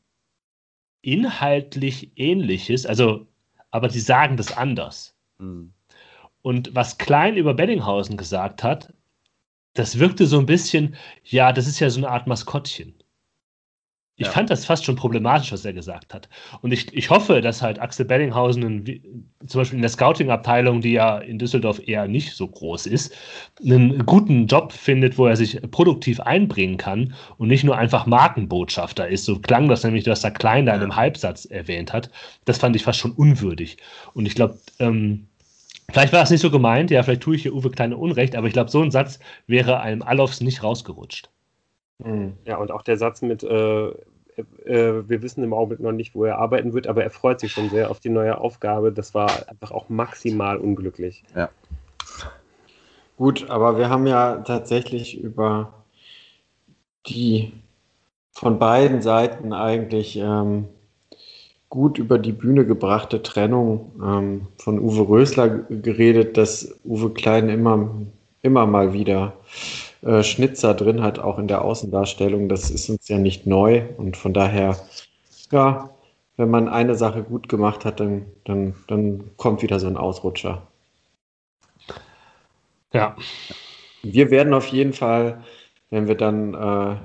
inhaltlich 1.03 2.13
ähnliches, 2.15 2.87
also, 2.87 3.27
aber 3.73 3.89
die 3.89 3.99
sagen 3.99 4.37
das 4.37 4.57
anders. 4.57 5.17
Mhm. 5.39 5.73
Und 6.41 6.77
was 6.77 6.99
Klein 6.99 7.37
über 7.37 7.53
Bedinghausen 7.53 8.17
gesagt 8.17 8.63
hat, 8.63 8.95
das 9.75 9.99
wirkte 9.99 10.27
so 10.27 10.39
ein 10.39 10.47
bisschen, 10.47 10.95
ja, 11.25 11.53
das 11.53 11.67
ist 11.67 11.81
ja 11.81 11.91
so 11.91 11.99
eine 11.99 12.11
Art 12.11 12.29
Maskottchen. 12.29 12.96
Ich 14.19 14.27
ja. 14.27 14.33
fand 14.33 14.49
das 14.49 14.65
fast 14.65 14.87
schon 14.87 14.97
problematisch, 14.97 15.53
was 15.53 15.65
er 15.67 15.75
gesagt 15.75 16.15
hat. 16.15 16.29
Und 16.63 16.73
ich, 16.73 16.93
ich 16.95 17.11
hoffe, 17.11 17.43
dass 17.43 17.61
halt 17.61 17.79
Axel 17.79 18.07
Bellinghausen 18.07 18.63
in, 18.63 19.29
zum 19.47 19.61
Beispiel 19.61 19.77
in 19.77 19.83
der 19.83 19.91
Scouting-Abteilung, 19.91 20.81
die 20.81 20.93
ja 20.93 21.19
in 21.19 21.39
Düsseldorf 21.39 21.87
eher 21.87 22.09
nicht 22.09 22.33
so 22.33 22.49
groß 22.49 22.87
ist, 22.87 23.15
einen 23.63 24.07
guten 24.07 24.47
Job 24.47 24.73
findet, 24.73 25.19
wo 25.19 25.27
er 25.27 25.37
sich 25.37 25.61
produktiv 25.71 26.21
einbringen 26.21 26.79
kann 26.79 27.13
und 27.37 27.49
nicht 27.49 27.63
nur 27.63 27.77
einfach 27.77 28.07
Markenbotschafter 28.07 29.07
ist. 29.07 29.27
So 29.27 29.39
klang 29.39 29.69
das 29.69 29.85
nämlich, 29.85 30.05
dass 30.05 30.25
er 30.25 30.31
Klein 30.31 30.65
da 30.65 30.75
in 30.75 30.81
einem 30.81 30.97
Halbsatz 30.97 31.45
erwähnt 31.45 31.93
hat. 31.93 32.11
Das 32.47 32.57
fand 32.57 32.75
ich 32.75 32.85
fast 32.85 32.99
schon 32.99 33.13
unwürdig. 33.13 33.77
Und 34.15 34.27
ich 34.27 34.35
glaube, 34.35 34.59
ähm, 34.79 35.27
Vielleicht 35.93 36.13
war 36.13 36.25
es 36.25 36.31
nicht 36.31 36.41
so 36.41 36.51
gemeint, 36.51 36.91
ja, 36.91 37.01
vielleicht 37.05 37.23
tue 37.23 37.37
ich 37.37 37.43
hier 37.43 37.55
Uwe 37.55 37.71
Kleine 37.71 37.97
Unrecht, 37.97 38.35
aber 38.35 38.49
ich 38.49 38.53
glaube, 38.53 38.71
so 38.71 38.83
ein 38.83 38.91
Satz 38.91 39.21
wäre 39.47 39.79
einem 39.79 40.03
Allofs 40.03 40.41
nicht 40.41 40.65
rausgerutscht. 40.65 41.31
Mhm. 41.99 42.35
Ja, 42.45 42.57
und 42.59 42.71
auch 42.71 42.83
der 42.83 42.97
Satz 42.97 43.23
mit, 43.23 43.43
äh, 43.43 43.89
äh, 43.89 45.09
wir 45.09 45.23
wissen 45.23 45.43
im 45.43 45.53
Augenblick 45.53 45.81
noch 45.81 45.93
nicht, 45.93 46.15
wo 46.15 46.25
er 46.25 46.39
arbeiten 46.39 46.73
wird, 46.73 46.87
aber 46.87 47.03
er 47.03 47.11
freut 47.11 47.41
sich 47.41 47.53
schon 47.53 47.71
sehr 47.71 47.91
auf 47.91 48.01
die 48.01 48.11
neue 48.11 48.39
Aufgabe. 48.39 48.93
Das 48.93 49.15
war 49.15 49.49
einfach 49.49 49.71
auch 49.71 49.89
maximal 49.89 50.59
unglücklich. 50.59 51.25
Ja. 51.35 51.49
Gut, 53.17 53.49
aber 53.49 53.79
wir 53.79 53.89
haben 53.89 54.07
ja 54.07 54.37
tatsächlich 54.39 55.19
über 55.19 55.73
die 57.07 57.53
von 58.33 58.59
beiden 58.59 59.01
Seiten 59.01 59.55
eigentlich 59.55 60.17
ähm, 60.17 60.69
gut 61.71 61.99
über 61.99 62.19
die 62.19 62.33
Bühne 62.33 62.67
gebrachte 62.67 63.23
Trennung 63.23 63.93
ähm, 64.03 64.49
von 64.59 64.79
Uwe 64.79 65.09
Rösler 65.09 65.49
geredet, 65.49 66.37
dass 66.37 66.79
Uwe 66.85 67.11
Klein 67.11 67.49
immer, 67.49 67.91
immer 68.43 68.67
mal 68.67 68.93
wieder 68.93 69.33
äh, 70.07 70.23
Schnitzer 70.23 70.75
drin 70.75 71.03
hat, 71.03 71.19
auch 71.19 71.39
in 71.39 71.49
der 71.49 71.63
Außendarstellung. 71.63 72.49
Das 72.49 72.71
ist 72.71 72.89
uns 72.89 73.09
ja 73.09 73.19
nicht 73.19 73.47
neu 73.47 73.83
und 73.97 74.17
von 74.17 74.33
daher, 74.33 74.77
ja, 75.51 75.91
wenn 76.37 76.51
man 76.51 76.69
eine 76.69 76.95
Sache 76.95 77.23
gut 77.23 77.49
gemacht 77.49 77.85
hat, 77.85 78.01
dann, 78.01 78.27
dann, 78.45 78.75
dann 78.89 79.31
kommt 79.37 79.63
wieder 79.63 79.81
so 79.81 79.87
ein 79.87 79.97
Ausrutscher. 79.97 80.63
Ja. 82.93 83.17
Wir 84.03 84.31
werden 84.31 84.55
auf 84.55 84.69
jeden 84.69 84.93
Fall, 84.93 85.43
wenn 85.91 86.07
wir 86.07 86.15
dann 86.15 86.55
äh, 86.55 86.97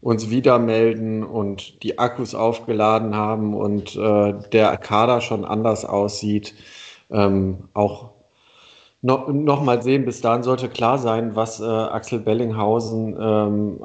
uns 0.00 0.30
wieder 0.30 0.58
melden 0.58 1.24
und 1.24 1.82
die 1.82 1.98
Akkus 1.98 2.34
aufgeladen 2.34 3.14
haben 3.14 3.54
und 3.54 3.96
äh, 3.96 4.34
der 4.52 4.76
Kader 4.78 5.20
schon 5.20 5.44
anders 5.44 5.84
aussieht, 5.84 6.54
ähm, 7.10 7.68
auch 7.74 8.15
noch, 9.06 9.28
noch 9.28 9.62
mal 9.62 9.82
sehen, 9.82 10.04
bis 10.04 10.20
dahin 10.20 10.42
sollte 10.42 10.68
klar 10.68 10.98
sein, 10.98 11.36
was 11.36 11.60
äh, 11.60 11.64
Axel 11.64 12.18
Bellinghausen 12.18 13.16
ähm, 13.18 13.80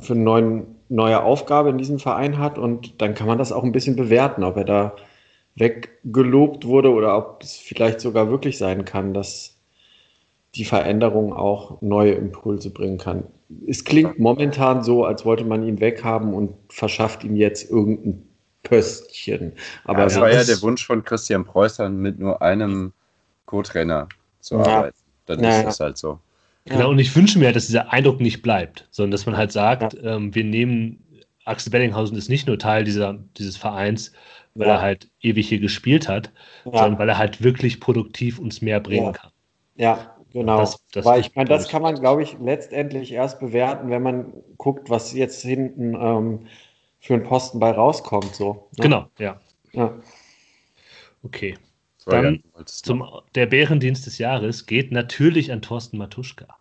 für 0.00 0.14
eine 0.14 0.22
neuen, 0.22 0.66
neue 0.88 1.22
Aufgabe 1.22 1.68
in 1.68 1.76
diesem 1.76 1.98
Verein 1.98 2.38
hat. 2.38 2.58
Und 2.58 3.00
dann 3.02 3.14
kann 3.14 3.26
man 3.26 3.36
das 3.36 3.52
auch 3.52 3.64
ein 3.64 3.72
bisschen 3.72 3.96
bewerten, 3.96 4.42
ob 4.44 4.56
er 4.56 4.64
da 4.64 4.96
weggelobt 5.56 6.64
wurde 6.64 6.90
oder 6.90 7.16
ob 7.18 7.42
es 7.42 7.56
vielleicht 7.56 8.00
sogar 8.00 8.30
wirklich 8.30 8.56
sein 8.56 8.86
kann, 8.86 9.12
dass 9.12 9.58
die 10.54 10.64
Veränderung 10.64 11.34
auch 11.34 11.82
neue 11.82 12.12
Impulse 12.12 12.70
bringen 12.70 12.96
kann. 12.96 13.24
Es 13.66 13.84
klingt 13.84 14.18
momentan 14.18 14.82
so, 14.82 15.04
als 15.04 15.26
wollte 15.26 15.44
man 15.44 15.62
ihn 15.62 15.80
weghaben 15.80 16.32
und 16.32 16.54
verschafft 16.70 17.24
ihm 17.24 17.36
jetzt 17.36 17.70
irgendein 17.70 18.26
Pöstchen. 18.62 19.52
Aber 19.84 19.98
ja, 19.98 20.04
das 20.06 20.18
war 20.18 20.32
ja 20.32 20.44
der 20.44 20.62
Wunsch 20.62 20.86
von 20.86 21.04
Christian 21.04 21.44
Preußer 21.44 21.90
mit 21.90 22.18
nur 22.18 22.40
einem 22.40 22.92
Co-Trainer 23.44 24.08
zu 24.42 24.56
ja. 24.56 24.64
arbeiten. 24.64 24.96
Dann 25.26 25.42
ja, 25.42 25.60
ist 25.60 25.74
es 25.74 25.80
halt 25.80 25.96
so. 25.96 26.18
Genau, 26.64 26.90
und 26.90 26.98
ich 26.98 27.14
wünsche 27.16 27.38
mir, 27.38 27.52
dass 27.52 27.66
dieser 27.66 27.92
Eindruck 27.92 28.20
nicht 28.20 28.42
bleibt, 28.42 28.86
sondern 28.90 29.12
dass 29.12 29.26
man 29.26 29.36
halt 29.36 29.50
sagt, 29.50 29.96
ähm, 30.02 30.34
wir 30.34 30.44
nehmen, 30.44 31.02
Axel 31.44 31.70
Bellinghausen 31.72 32.16
ist 32.16 32.28
nicht 32.28 32.46
nur 32.46 32.58
Teil 32.58 32.84
dieser, 32.84 33.18
dieses 33.36 33.56
Vereins, 33.56 34.12
weil 34.54 34.68
er 34.68 34.80
halt 34.80 35.08
ewig 35.22 35.48
hier 35.48 35.58
gespielt 35.58 36.08
hat, 36.08 36.30
sondern 36.64 36.98
weil 36.98 37.08
er 37.08 37.18
halt 37.18 37.42
wirklich 37.42 37.80
produktiv 37.80 38.38
uns 38.38 38.60
mehr 38.60 38.80
bringen 38.80 39.12
kann. 39.12 39.30
Ja, 39.76 40.14
genau. 40.32 40.58
Das, 40.58 40.78
das 40.92 41.04
weil 41.04 41.20
ich 41.20 41.34
meine, 41.34 41.48
das 41.48 41.68
kann 41.68 41.82
man, 41.82 41.94
glaube 41.96 42.22
ich, 42.22 42.36
letztendlich 42.38 43.12
erst 43.12 43.40
bewerten, 43.40 43.90
wenn 43.90 44.02
man 44.02 44.32
guckt, 44.58 44.90
was 44.90 45.12
jetzt 45.14 45.42
hinten 45.42 45.94
ähm, 45.94 46.46
für 47.00 47.14
einen 47.14 47.24
Posten 47.24 47.58
bei 47.58 47.72
rauskommt. 47.72 48.34
So, 48.34 48.68
ne? 48.76 48.82
Genau, 48.82 49.06
ja. 49.18 49.40
ja. 49.72 49.94
Okay. 51.24 51.56
Dann 52.06 52.42
zum, 52.66 53.04
der 53.34 53.46
Bärendienst 53.46 54.06
des 54.06 54.18
Jahres 54.18 54.66
geht 54.66 54.92
natürlich 54.92 55.52
an 55.52 55.62
Thorsten 55.62 55.98
Matuschka. 55.98 56.56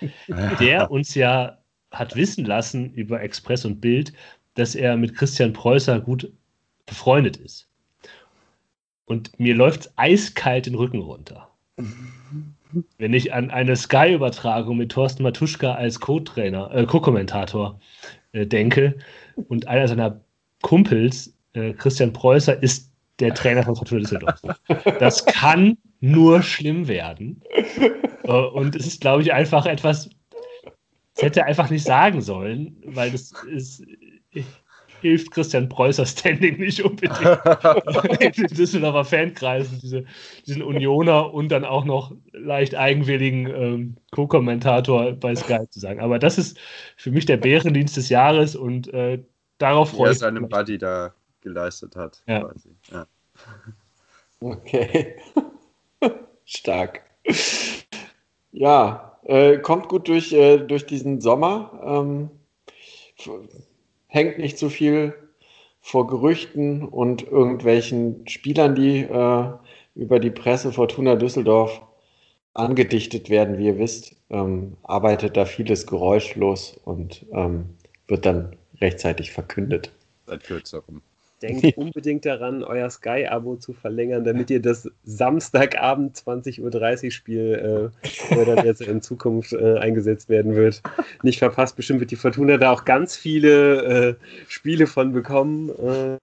der 0.60 0.90
uns 0.90 1.14
ja 1.14 1.58
hat 1.92 2.16
wissen 2.16 2.44
lassen 2.44 2.92
über 2.94 3.20
Express 3.20 3.64
und 3.64 3.80
Bild, 3.80 4.12
dass 4.54 4.74
er 4.74 4.96
mit 4.96 5.14
Christian 5.14 5.52
Preußer 5.52 6.00
gut 6.00 6.32
befreundet 6.86 7.36
ist. 7.36 7.68
Und 9.04 9.38
mir 9.38 9.54
läuft 9.54 9.92
eiskalt 9.96 10.66
den 10.66 10.74
Rücken 10.74 11.00
runter. 11.00 11.48
Wenn 12.96 13.12
ich 13.12 13.34
an 13.34 13.50
eine 13.50 13.76
Sky-Übertragung 13.76 14.78
mit 14.78 14.92
Thorsten 14.92 15.22
Matuschka 15.22 15.74
als 15.74 16.00
Co-Trainer, 16.00 16.70
äh, 16.72 16.86
Co-Kommentator 16.86 17.78
äh, 18.32 18.46
denke 18.46 18.96
und 19.48 19.68
einer 19.68 19.88
seiner 19.88 20.20
Kumpels, 20.62 21.34
äh, 21.52 21.74
Christian 21.74 22.14
Preußer, 22.14 22.62
ist 22.62 22.91
der 23.22 23.34
Trainer 23.34 23.62
von 23.62 23.76
Fortuna 23.76 24.00
Düsseldorf. 24.00 24.42
Das 24.98 25.24
kann 25.24 25.78
nur 26.00 26.42
schlimm 26.42 26.88
werden. 26.88 27.42
Äh, 28.24 28.32
und 28.32 28.76
es 28.76 28.86
ist, 28.86 29.00
glaube 29.00 29.22
ich, 29.22 29.32
einfach 29.32 29.66
etwas, 29.66 30.10
das 31.14 31.24
hätte 31.24 31.40
er 31.40 31.46
einfach 31.46 31.70
nicht 31.70 31.84
sagen 31.84 32.20
sollen, 32.20 32.76
weil 32.84 33.10
das 33.10 33.32
ist, 33.48 33.84
hilft 35.02 35.32
Christian 35.32 35.68
Preußer 35.68 36.06
Standing 36.06 36.58
nicht 36.58 36.82
unbedingt 36.82 37.18
in 37.20 38.46
den 38.46 38.56
Düsseldorfer 38.56 39.04
Fankreisen, 39.04 39.78
diese, 39.80 40.04
diesen 40.46 40.62
Unioner 40.62 41.34
und 41.34 41.50
dann 41.50 41.64
auch 41.64 41.84
noch 41.84 42.14
leicht 42.32 42.74
eigenwilligen 42.74 43.46
ähm, 43.46 43.96
Co-Kommentator 44.12 45.12
bei 45.12 45.34
Sky 45.34 45.68
zu 45.68 45.80
sagen. 45.80 46.00
Aber 46.00 46.18
das 46.18 46.38
ist 46.38 46.58
für 46.96 47.10
mich 47.10 47.26
der 47.26 47.36
Bärendienst 47.36 47.96
des 47.96 48.08
Jahres 48.08 48.56
und 48.56 48.92
äh, 48.94 49.22
darauf 49.58 49.90
freue 49.90 50.12
ich 50.12 50.16
mich. 50.16 50.22
Er 50.22 50.32
seinem 50.32 50.48
Buddy 50.48 50.78
da 50.78 51.12
geleistet 51.40 51.96
hat. 51.96 52.22
Ja. 52.26 52.48
ja. 52.90 53.06
Okay. 54.42 55.16
Stark. 56.44 57.02
Ja, 58.50 59.18
äh, 59.24 59.58
kommt 59.58 59.88
gut 59.88 60.08
durch, 60.08 60.32
äh, 60.32 60.58
durch 60.58 60.84
diesen 60.86 61.20
Sommer. 61.20 61.80
Ähm, 61.84 62.30
hängt 64.08 64.38
nicht 64.38 64.58
zu 64.58 64.68
viel 64.68 65.14
vor 65.80 66.06
Gerüchten 66.06 66.84
und 66.84 67.22
irgendwelchen 67.22 68.26
Spielern, 68.28 68.74
die 68.74 69.00
äh, 69.00 69.52
über 69.94 70.18
die 70.20 70.30
Presse 70.30 70.72
Fortuna 70.72 71.16
Düsseldorf 71.16 71.80
angedichtet 72.54 73.30
werden, 73.30 73.58
wie 73.58 73.66
ihr 73.66 73.78
wisst, 73.78 74.16
ähm, 74.30 74.76
arbeitet 74.82 75.36
da 75.36 75.44
vieles 75.44 75.86
geräuschlos 75.86 76.78
und 76.84 77.24
ähm, 77.32 77.76
wird 78.08 78.26
dann 78.26 78.56
rechtzeitig 78.80 79.32
verkündet. 79.32 79.92
Seit 80.26 80.44
kürzerem. 80.44 81.02
Denkt 81.42 81.76
unbedingt 81.76 82.24
daran, 82.24 82.62
euer 82.62 82.88
Sky-Abo 82.88 83.56
zu 83.56 83.72
verlängern, 83.72 84.24
damit 84.24 84.50
ihr 84.50 84.62
das 84.62 84.88
Samstagabend 85.04 86.16
20.30 86.16 87.04
Uhr 87.04 87.10
Spiel, 87.10 87.90
äh, 88.30 88.44
das 88.44 88.64
jetzt 88.64 88.80
in 88.82 89.02
Zukunft 89.02 89.52
äh, 89.52 89.78
eingesetzt 89.78 90.28
werden 90.28 90.54
wird, 90.54 90.82
nicht 91.22 91.40
verpasst. 91.40 91.76
Bestimmt 91.76 92.00
wird 92.00 92.10
die 92.12 92.16
Fortuna 92.16 92.56
da 92.58 92.70
auch 92.70 92.84
ganz 92.84 93.16
viele 93.16 94.10
äh, 94.10 94.14
Spiele 94.46 94.86
von 94.86 95.12
bekommen. 95.12 95.70
Äh, 95.70 96.18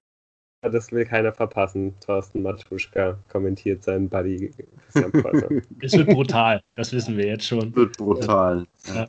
das 0.61 0.91
will 0.91 1.05
keiner 1.05 1.31
verpassen. 1.31 1.93
Thorsten 2.05 2.41
Matuschka 2.41 3.17
kommentiert 3.29 3.83
seinen 3.83 4.09
Buddy 4.09 4.51
Christian 4.91 5.11
Preußer. 5.11 5.49
Es 5.81 5.93
wird 5.93 6.09
brutal, 6.09 6.61
das 6.75 6.91
wissen 6.91 7.17
wir 7.17 7.27
jetzt 7.27 7.45
schon. 7.45 7.75
Wird 7.75 7.97
brutal. 7.97 8.65
Ja. 8.87 9.07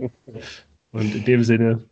Und 0.93 1.15
in 1.15 1.25
dem 1.25 1.45
Sinne. 1.45 1.83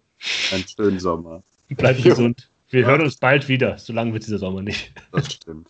Einen 0.52 0.64
schönen 0.66 0.98
Sommer. 0.98 1.42
Bleibt 1.68 2.02
gesund. 2.02 2.47
Wir 2.70 2.86
hören 2.86 3.00
uns 3.00 3.16
bald 3.16 3.48
wieder. 3.48 3.78
So 3.78 3.92
lange 3.92 4.12
wird 4.12 4.26
dieser 4.26 4.38
Sommer 4.38 4.62
nicht. 4.62 4.92
Das 5.12 5.32
stimmt. 5.32 5.68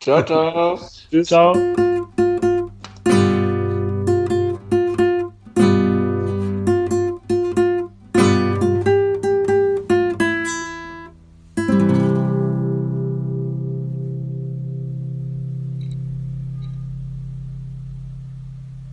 Ciao, 0.00 0.22
ciao. 0.24 0.80
Tschüss. 1.10 1.28
Ciao. 1.28 1.54